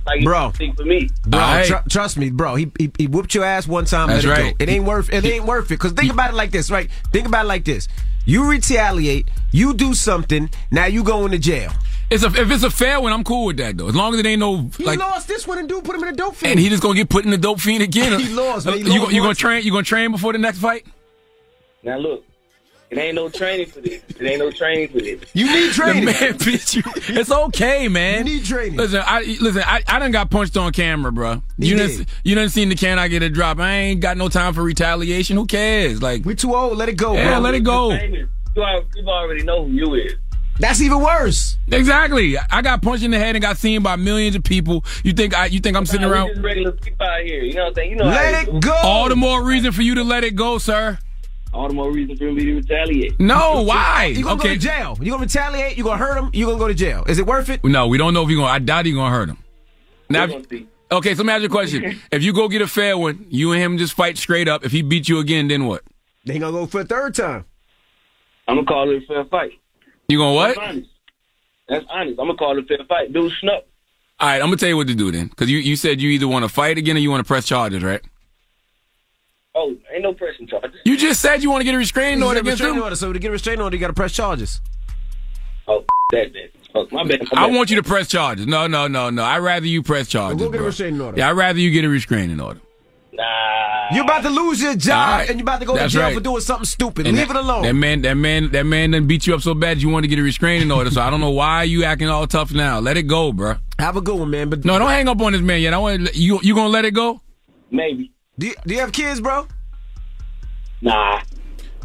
like 0.06 0.22
Bro. 0.22 0.50
think 0.50 0.76
for 0.76 0.84
me. 0.84 1.08
Bro, 1.26 1.40
All 1.40 1.46
right. 1.54 1.66
tr- 1.66 1.88
trust 1.88 2.18
me, 2.18 2.28
bro. 2.28 2.54
He, 2.56 2.70
he 2.78 2.90
he 2.98 3.06
whooped 3.06 3.34
your 3.34 3.44
ass 3.44 3.66
one 3.66 3.86
time. 3.86 4.08
That's 4.08 4.26
let 4.26 4.38
it 4.38 4.42
right. 4.42 4.58
Go. 4.58 4.62
It 4.62 4.68
ain't 4.68 4.84
worth. 4.84 5.10
It 5.10 5.24
ain't 5.24 5.46
worth 5.46 5.70
it. 5.70 5.78
Cause 5.80 5.92
think 5.92 6.12
about 6.12 6.28
it 6.30 6.36
like 6.36 6.50
this, 6.50 6.70
right? 6.70 6.90
Think 7.12 7.26
about 7.28 7.46
it 7.46 7.48
like 7.48 7.64
this. 7.64 7.88
You 8.28 8.50
retaliate. 8.50 9.30
You 9.52 9.72
do 9.72 9.94
something. 9.94 10.50
Now 10.70 10.84
you 10.84 11.02
going 11.02 11.32
to 11.32 11.38
jail. 11.38 11.72
It's 12.10 12.22
a, 12.22 12.26
if 12.26 12.50
it's 12.50 12.62
a 12.62 12.68
fair 12.68 13.00
one, 13.00 13.10
I'm 13.10 13.24
cool 13.24 13.46
with 13.46 13.56
that 13.56 13.78
though. 13.78 13.88
As 13.88 13.94
long 13.94 14.12
as 14.12 14.20
it 14.20 14.26
ain't 14.26 14.40
no 14.40 14.68
He 14.76 14.84
like, 14.84 14.98
lost 14.98 15.28
this 15.28 15.46
one 15.46 15.56
and 15.56 15.66
dude 15.66 15.82
put 15.82 15.96
him 15.96 16.02
in 16.02 16.10
a 16.10 16.12
dope 16.12 16.36
fiend. 16.36 16.50
and 16.52 16.60
he 16.60 16.68
just 16.68 16.82
gonna 16.82 16.94
get 16.94 17.08
put 17.08 17.24
in 17.24 17.30
the 17.30 17.38
dope 17.38 17.58
fiend 17.58 17.82
again. 17.82 18.20
He 18.20 18.28
lost, 18.28 18.66
man. 18.66 18.74
He 18.84 18.92
you, 18.92 19.00
lost 19.00 19.12
you 19.12 19.22
gonna 19.22 19.34
train? 19.34 19.64
You 19.64 19.70
gonna 19.70 19.82
train 19.82 20.10
before 20.12 20.34
the 20.34 20.38
next 20.38 20.58
fight? 20.58 20.84
Now 21.82 21.96
look, 21.96 22.22
it 22.90 22.96
ain't 22.98 23.14
no 23.16 23.28
training 23.28 23.66
for 23.66 23.80
this. 23.80 24.02
It 24.08 24.22
ain't 24.22 24.38
no 24.38 24.50
training 24.50 24.88
for 24.88 24.98
this. 25.00 25.20
You 25.34 25.46
need 25.46 25.72
training. 25.72 26.06
The 26.06 26.12
man 26.12 26.36
beat 26.44 26.74
you. 26.74 26.82
It's 27.18 27.30
okay, 27.30 27.88
man. 27.88 28.26
You 28.26 28.36
need 28.36 28.44
training. 28.44 28.78
Listen, 28.78 29.02
I 29.04 29.20
listen. 29.40 29.62
I, 29.64 29.82
I 29.86 29.98
done 29.98 30.10
got 30.10 30.30
punched 30.30 30.56
on 30.56 30.72
camera, 30.72 31.12
bro. 31.12 31.42
You 31.58 31.76
done, 31.76 31.88
did. 31.88 32.06
you 32.24 32.34
done 32.34 32.48
seen 32.48 32.70
the 32.70 32.74
can 32.76 32.98
I 32.98 33.08
get 33.08 33.22
a 33.22 33.28
drop. 33.28 33.58
I 33.58 33.72
ain't 33.72 34.00
got 34.00 34.16
no 34.16 34.28
time 34.28 34.54
for 34.54 34.62
retaliation. 34.62 35.36
Who 35.36 35.46
cares? 35.46 36.02
Like 36.02 36.24
we 36.24 36.34
too 36.34 36.54
old. 36.54 36.78
Let 36.78 36.88
it 36.88 36.96
go, 36.96 37.14
Yeah, 37.14 37.32
bro. 37.32 37.40
let 37.40 37.54
it 37.54 37.60
go. 37.64 37.92
You 37.92 38.26
al- 38.56 38.84
already 39.06 39.42
know 39.42 39.64
who 39.66 39.72
you 39.72 39.94
is. 39.94 40.14
That's 40.58 40.80
even 40.80 41.00
worse. 41.00 41.56
Exactly. 41.70 42.36
I 42.38 42.62
got 42.62 42.82
punched 42.82 43.04
in 43.04 43.12
the 43.12 43.18
head 43.18 43.36
and 43.36 43.42
got 43.42 43.58
seen 43.58 43.82
by 43.82 43.94
millions 43.96 44.34
of 44.34 44.42
people. 44.42 44.84
You 45.04 45.12
think 45.12 45.36
I? 45.36 45.46
You 45.46 45.60
think 45.60 45.76
I'm 45.76 45.86
sitting 45.86 46.06
around? 46.06 46.28
just 46.30 46.40
regular 46.40 46.72
people 46.72 47.06
out 47.06 47.20
here. 47.20 47.42
You 47.44 47.54
know 47.54 47.64
what 47.64 47.68
I'm 47.68 47.74
saying? 47.74 47.90
You 47.90 47.96
know 47.96 48.04
Let 48.06 48.48
it 48.48 48.60
go. 48.60 48.74
All 48.82 49.08
the 49.08 49.14
more 49.16 49.44
reason 49.44 49.72
for 49.72 49.82
you 49.82 49.94
to 49.96 50.02
let 50.04 50.24
it 50.24 50.34
go, 50.34 50.58
sir. 50.58 50.98
All 51.52 51.68
the 51.68 51.74
more 51.74 51.90
reason 51.90 52.16
for 52.16 52.30
me 52.30 52.44
to 52.44 52.54
retaliate. 52.56 53.18
No, 53.18 53.62
why? 53.62 54.12
You're 54.14 54.24
gonna 54.24 54.40
okay. 54.40 54.48
go 54.48 54.54
to 54.54 54.60
jail. 54.60 54.98
You're 55.00 55.12
gonna 55.12 55.22
retaliate. 55.24 55.76
You're 55.76 55.84
gonna 55.84 55.96
hurt 55.96 56.18
him. 56.18 56.30
You're 56.32 56.46
gonna 56.48 56.58
go 56.58 56.68
to 56.68 56.74
jail. 56.74 57.04
Is 57.08 57.18
it 57.18 57.26
worth 57.26 57.48
it? 57.48 57.64
No, 57.64 57.86
we 57.86 57.96
don't 57.98 58.12
know 58.12 58.22
if 58.22 58.28
you're 58.28 58.38
gonna. 58.38 58.52
I 58.52 58.58
doubt 58.58 58.86
he's 58.86 58.94
gonna 58.94 59.14
hurt 59.14 59.30
him. 59.30 59.38
Now, 60.10 60.26
We're 60.26 60.32
gonna 60.32 60.44
see. 60.48 60.68
okay. 60.92 61.14
So 61.14 61.22
let 61.22 61.26
me 61.26 61.32
ask 61.32 61.40
you 61.40 61.46
a 61.46 61.50
question. 61.50 62.00
if 62.12 62.22
you 62.22 62.32
go 62.32 62.48
get 62.48 62.60
a 62.60 62.66
fair 62.66 62.98
one, 62.98 63.26
you 63.30 63.52
and 63.52 63.62
him 63.62 63.78
just 63.78 63.94
fight 63.94 64.18
straight 64.18 64.46
up. 64.48 64.64
If 64.64 64.72
he 64.72 64.82
beat 64.82 65.08
you 65.08 65.18
again, 65.20 65.48
then 65.48 65.66
what? 65.66 65.82
They 66.24 66.34
ain't 66.34 66.42
gonna 66.42 66.52
go 66.52 66.66
for 66.66 66.82
a 66.82 66.84
third 66.84 67.14
time. 67.14 67.46
I'm 68.46 68.56
gonna 68.56 68.66
call 68.66 68.90
it 68.90 69.02
a 69.02 69.06
fair 69.06 69.24
fight. 69.24 69.52
You 70.08 70.18
gonna 70.18 70.34
what? 70.34 70.54
That's 70.54 70.58
honest. 70.58 70.90
That's 71.68 71.86
honest. 71.88 72.18
I'm 72.20 72.26
gonna 72.26 72.38
call 72.38 72.58
it 72.58 72.64
a 72.64 72.66
fair 72.66 72.84
fight. 72.86 73.12
Dude, 73.12 73.32
snuck. 73.40 73.64
All 74.20 74.28
right, 74.28 74.36
I'm 74.36 74.48
gonna 74.48 74.56
tell 74.56 74.68
you 74.68 74.76
what 74.76 74.88
to 74.88 74.94
do 74.94 75.12
then, 75.12 75.28
because 75.28 75.48
you, 75.48 75.58
you 75.58 75.76
said 75.76 76.00
you 76.00 76.10
either 76.10 76.26
want 76.26 76.44
to 76.44 76.48
fight 76.48 76.76
again 76.76 76.96
or 76.96 76.98
you 76.98 77.10
want 77.10 77.20
to 77.24 77.28
press 77.28 77.46
charges, 77.46 77.84
right? 77.84 78.00
Oh, 79.60 79.74
ain't 79.92 80.02
no 80.04 80.12
pressing 80.12 80.46
charges. 80.46 80.78
You 80.84 80.96
just 80.96 81.20
said 81.20 81.42
you 81.42 81.50
want 81.50 81.62
to 81.62 81.64
get 81.64 81.74
a 81.74 81.78
restraining 81.78 82.22
order 82.22 82.38
against 82.38 82.60
restraining 82.60 82.76
him. 82.78 82.84
order. 82.84 82.94
So 82.96 83.12
to 83.12 83.18
get 83.18 83.28
a 83.28 83.32
restraining 83.32 83.60
order, 83.62 83.74
you 83.74 83.80
gotta 83.80 83.92
press 83.92 84.12
charges. 84.12 84.60
Oh, 85.66 85.84
that 86.12 86.32
that. 86.32 86.50
Oh, 86.74 86.84
Fuck, 86.84 86.92
my 86.92 87.04
bad. 87.04 87.20
My 87.32 87.42
I 87.42 87.46
bad. 87.48 87.56
want 87.56 87.70
you 87.70 87.76
to 87.76 87.82
press 87.82 88.06
charges. 88.08 88.46
No, 88.46 88.66
no, 88.68 88.86
no, 88.86 89.10
no. 89.10 89.24
I'd 89.24 89.38
rather 89.38 89.66
you 89.66 89.82
press 89.82 90.06
charges. 90.06 90.38
Go 90.38 90.48
get 90.48 90.56
a 90.56 90.58
bro. 90.58 90.66
restraining 90.66 91.00
order. 91.00 91.18
Yeah, 91.18 91.30
I'd 91.30 91.32
rather 91.32 91.58
you 91.58 91.70
get 91.72 91.84
a 91.84 91.88
restraining 91.88 92.40
order. 92.40 92.60
Nah. 93.12 93.24
You're 93.90 94.04
about 94.04 94.22
to 94.22 94.30
lose 94.30 94.60
your 94.62 94.76
job 94.76 94.92
All 95.10 95.18
right. 95.18 95.28
and 95.30 95.38
you're 95.38 95.44
about 95.44 95.60
to 95.60 95.66
go 95.66 95.74
That's 95.74 95.92
to 95.92 95.98
jail 95.98 96.06
right. 96.08 96.14
for 96.14 96.20
doing 96.20 96.40
something 96.42 96.66
stupid. 96.66 97.06
And 97.06 97.16
Leave 97.16 97.28
that, 97.28 97.36
it 97.36 97.40
alone. 97.44 97.62
That 97.62 97.72
man, 97.72 98.02
that 98.02 98.14
man, 98.14 98.50
that 98.52 98.64
man 98.66 98.90
done 98.92 99.06
beat 99.06 99.26
you 99.26 99.34
up 99.34 99.40
so 99.40 99.54
bad 99.54 99.80
you 99.82 99.88
want 99.88 100.04
to 100.04 100.08
get 100.08 100.18
a 100.18 100.22
restraining 100.22 100.70
order. 100.70 100.90
So 100.90 101.00
I 101.00 101.08
don't 101.10 101.20
know 101.20 101.30
why 101.30 101.62
you 101.64 101.84
acting 101.84 102.08
all 102.08 102.26
tough 102.26 102.52
now. 102.52 102.78
Let 102.80 102.96
it 102.98 103.04
go, 103.04 103.32
bro. 103.32 103.54
Have 103.78 103.96
a 103.96 104.02
good 104.02 104.18
one, 104.18 104.30
man. 104.30 104.50
But 104.50 104.64
No, 104.64 104.78
don't 104.78 104.90
hang 104.90 105.08
up 105.08 105.20
on 105.22 105.32
this 105.32 105.40
man 105.40 105.60
yet. 105.62 105.72
I 105.74 105.78
want 105.78 106.14
you. 106.14 106.38
You 106.42 106.54
gonna 106.54 106.68
let 106.68 106.84
it 106.84 106.92
go, 106.92 107.20
Maybe. 107.70 108.12
Do 108.38 108.46
you, 108.48 108.54
do 108.66 108.74
you 108.74 108.80
have 108.80 108.92
kids, 108.92 109.20
bro? 109.20 109.46
Nah. 110.80 111.20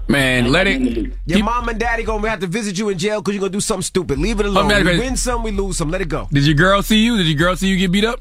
man? 0.07 0.51
Let 0.51 0.67
it. 0.67 0.81
Your 0.81 1.11
Keep- 1.27 1.45
mom 1.45 1.67
and 1.69 1.79
daddy 1.79 2.03
gonna 2.03 2.29
have 2.29 2.39
to 2.41 2.47
visit 2.47 2.77
you 2.77 2.89
in 2.89 2.97
jail 2.97 3.21
because 3.21 3.33
you're 3.33 3.41
gonna 3.41 3.51
do 3.51 3.59
something 3.61 3.81
stupid. 3.81 4.19
Leave 4.19 4.39
it 4.39 4.45
alone. 4.45 4.67
we 4.67 4.99
win 4.99 5.15
some, 5.17 5.41
we 5.43 5.51
lose 5.51 5.77
some. 5.77 5.89
Let 5.89 6.01
it 6.01 6.09
go. 6.09 6.27
Did 6.31 6.45
your 6.45 6.55
girl 6.55 6.81
see 6.83 7.03
you? 7.03 7.17
Did 7.17 7.25
your 7.27 7.37
girl 7.37 7.55
see 7.55 7.67
you 7.67 7.77
get 7.77 7.91
beat 7.91 8.05
up? 8.05 8.19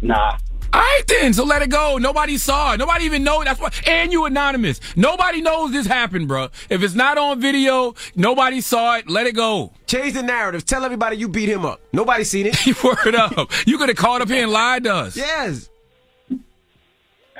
Nah. 0.00 0.38
All 0.72 0.80
right 0.82 1.02
then, 1.06 1.32
so 1.32 1.44
let 1.44 1.62
it 1.62 1.70
go. 1.70 1.96
Nobody 1.96 2.36
saw 2.36 2.74
it. 2.74 2.78
Nobody 2.78 3.04
even 3.04 3.24
know. 3.24 3.42
That's 3.44 3.58
why. 3.60 3.70
And 3.86 4.12
you 4.12 4.24
anonymous. 4.26 4.80
Nobody 4.94 5.40
knows 5.40 5.72
this 5.72 5.86
happened, 5.86 6.28
bro. 6.28 6.48
If 6.68 6.82
it's 6.82 6.94
not 6.94 7.16
on 7.16 7.40
video, 7.40 7.94
nobody 8.14 8.60
saw 8.60 8.96
it. 8.96 9.08
Let 9.08 9.26
it 9.26 9.34
go. 9.34 9.72
Change 9.86 10.14
the 10.14 10.22
narrative. 10.22 10.66
Tell 10.66 10.84
everybody 10.84 11.16
you 11.16 11.28
beat 11.28 11.48
him 11.48 11.64
up. 11.64 11.80
Nobody 11.92 12.24
seen 12.24 12.46
it. 12.46 12.56
Word 12.84 13.14
up. 13.14 13.50
You 13.66 13.78
could 13.78 13.88
have 13.88 13.96
called 13.96 14.22
up 14.22 14.28
here 14.28 14.42
and 14.42 14.52
lied 14.52 14.84
to 14.84 14.94
us. 14.94 15.16
yes. 15.16 15.70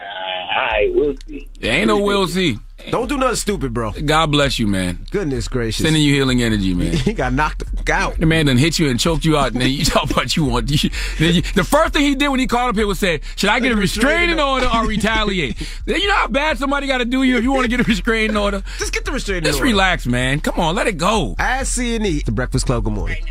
Uh, 0.07 0.59
all 0.59 0.67
right, 0.67 0.95
we'll 0.95 1.17
see. 1.27 1.49
There 1.61 1.73
ain't 1.73 1.89
no 1.89 1.99
will 2.01 2.29
see. 2.29 2.59
Don't 2.91 3.09
do 3.09 3.17
nothing 3.17 3.37
stupid, 3.37 3.75
bro. 3.75 3.91
God 3.93 4.27
bless 4.31 4.59
you, 4.59 4.67
man. 4.67 5.07
Goodness 5.11 5.49
gracious. 5.49 5.85
Sending 5.85 6.03
you 6.03 6.15
healing 6.15 6.43
energy, 6.43 6.73
man. 6.73 6.93
he 6.97 7.15
got 7.15 7.33
knocked 7.33 7.65
out. 7.91 8.19
The 8.19 8.27
man 8.27 8.47
done 8.47 8.59
hit 8.59 8.79
you 8.79 8.89
and 8.89 9.01
choked 9.01 9.25
you 9.25 9.37
out, 9.37 9.53
and 9.53 9.61
then 9.61 9.71
you 9.71 9.85
talk 9.85 10.11
about 10.11 10.37
you 10.37 10.45
want. 10.45 10.71
You, 10.71 10.91
then 11.19 11.35
you, 11.35 11.43
the 11.43 11.65
first 11.65 11.95
thing 11.95 12.03
he 12.03 12.15
did 12.15 12.29
when 12.29 12.39
he 12.39 12.47
called 12.47 12.71
up 12.71 12.77
here 12.77 12.87
was 12.87 12.99
say, 12.99 13.21
"Should 13.35 13.51
I 13.51 13.61
get 13.61 13.73
a 13.73 13.77
restraining 13.77 14.39
order 14.39 14.69
or 14.73 14.87
retaliate?" 14.87 15.57
Then 15.87 16.01
you 16.01 16.09
know 16.09 16.15
how 16.15 16.29
bad 16.29 16.59
somebody 16.59 16.87
got 16.87 16.99
to 16.99 17.05
do 17.05 17.23
you 17.23 17.37
if 17.37 17.45
you 17.45 17.53
want 17.53 17.65
to 17.65 17.69
get 17.69 17.81
a 17.81 17.85
restraining 17.85 18.37
order. 18.37 18.63
Just 18.79 18.93
get 18.93 19.05
the 19.05 19.13
restraining 19.13 19.45
Just 19.45 19.59
order. 19.59 19.67
Just 19.67 19.73
relax, 19.73 20.07
man. 20.07 20.41
Come 20.41 20.59
on, 20.59 20.75
let 20.75 20.87
it 20.87 20.97
go. 20.97 21.35
Ask 21.39 21.75
C 21.75 21.97
and 21.97 22.07
E. 22.07 22.23
The 22.25 22.33
Breakfast 22.33 22.67
Club. 22.67 22.85
Good 22.85 22.93
morning. 22.93 23.25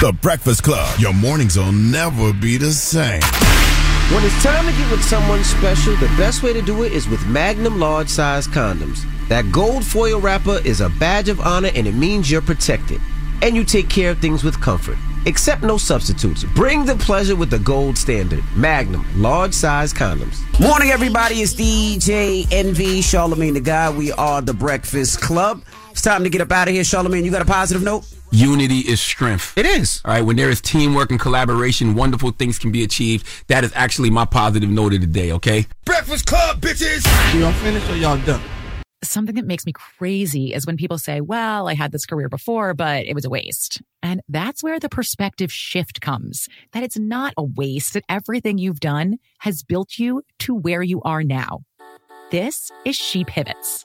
The 0.00 0.16
Breakfast 0.20 0.62
Club. 0.62 0.98
Your 0.98 1.12
mornings 1.12 1.56
will 1.58 1.72
never 1.72 2.32
be 2.32 2.56
the 2.56 2.72
same. 2.72 3.20
When 4.10 4.22
it's 4.24 4.42
time 4.42 4.66
to 4.66 4.72
get 4.72 4.90
with 4.90 5.02
someone 5.02 5.42
special, 5.42 5.96
the 5.96 6.06
best 6.18 6.42
way 6.42 6.52
to 6.52 6.60
do 6.60 6.82
it 6.82 6.92
is 6.92 7.08
with 7.08 7.26
Magnum 7.26 7.78
large 7.78 8.08
size 8.08 8.46
condoms. 8.46 9.06
That 9.28 9.50
gold 9.50 9.86
foil 9.86 10.20
wrapper 10.20 10.60
is 10.66 10.82
a 10.82 10.90
badge 10.90 11.30
of 11.30 11.40
honor 11.40 11.70
and 11.74 11.86
it 11.86 11.94
means 11.94 12.30
you're 12.30 12.42
protected. 12.42 13.00
And 13.40 13.56
you 13.56 13.64
take 13.64 13.88
care 13.88 14.10
of 14.10 14.18
things 14.18 14.44
with 14.44 14.60
comfort. 14.60 14.98
Accept 15.24 15.62
no 15.62 15.78
substitutes. 15.78 16.44
Bring 16.44 16.84
the 16.84 16.96
pleasure 16.96 17.36
with 17.36 17.48
the 17.48 17.58
gold 17.60 17.96
standard. 17.96 18.44
Magnum 18.54 19.06
large 19.16 19.54
size 19.54 19.94
condoms. 19.94 20.42
Morning, 20.60 20.90
everybody. 20.90 21.36
It's 21.36 21.54
DJ 21.54 22.46
Envy, 22.52 23.00
Charlemagne 23.00 23.54
the 23.54 23.60
God. 23.60 23.96
We 23.96 24.12
are 24.12 24.42
the 24.42 24.52
Breakfast 24.52 25.22
Club. 25.22 25.62
It's 25.90 26.02
time 26.02 26.24
to 26.24 26.28
get 26.28 26.42
up 26.42 26.52
out 26.52 26.68
of 26.68 26.74
here. 26.74 26.84
Charlemagne, 26.84 27.24
you 27.24 27.30
got 27.30 27.40
a 27.42 27.46
positive 27.46 27.82
note? 27.82 28.04
Unity 28.34 28.78
is 28.78 28.98
strength. 28.98 29.56
It 29.58 29.66
is. 29.66 30.00
All 30.06 30.14
right, 30.14 30.24
when 30.24 30.36
there 30.36 30.48
is 30.48 30.62
teamwork 30.62 31.10
and 31.10 31.20
collaboration, 31.20 31.94
wonderful 31.94 32.30
things 32.30 32.58
can 32.58 32.72
be 32.72 32.82
achieved. 32.82 33.26
That 33.48 33.62
is 33.62 33.70
actually 33.74 34.08
my 34.08 34.24
positive 34.24 34.70
note 34.70 34.94
of 34.94 35.02
the 35.02 35.06
day, 35.06 35.32
okay? 35.32 35.66
Breakfast 35.84 36.24
Club, 36.24 36.58
bitches. 36.58 37.04
Y'all 37.38 37.52
finished 37.52 37.90
or 37.90 37.96
y'all 37.96 38.16
done? 38.24 38.40
Something 39.04 39.34
that 39.34 39.44
makes 39.44 39.66
me 39.66 39.72
crazy 39.72 40.54
is 40.54 40.64
when 40.64 40.78
people 40.78 40.96
say, 40.96 41.20
well, 41.20 41.68
I 41.68 41.74
had 41.74 41.92
this 41.92 42.06
career 42.06 42.30
before, 42.30 42.72
but 42.72 43.04
it 43.04 43.14
was 43.14 43.26
a 43.26 43.28
waste. 43.28 43.82
And 44.02 44.22
that's 44.30 44.62
where 44.62 44.80
the 44.80 44.88
perspective 44.88 45.52
shift 45.52 46.00
comes 46.00 46.48
that 46.72 46.82
it's 46.82 46.98
not 46.98 47.34
a 47.36 47.44
waste, 47.44 47.92
that 47.92 48.04
everything 48.08 48.56
you've 48.56 48.80
done 48.80 49.18
has 49.40 49.62
built 49.62 49.98
you 49.98 50.22
to 50.38 50.54
where 50.54 50.82
you 50.82 51.02
are 51.02 51.22
now. 51.22 51.64
This 52.30 52.70
is 52.86 52.96
She 52.96 53.24
Pivots, 53.24 53.84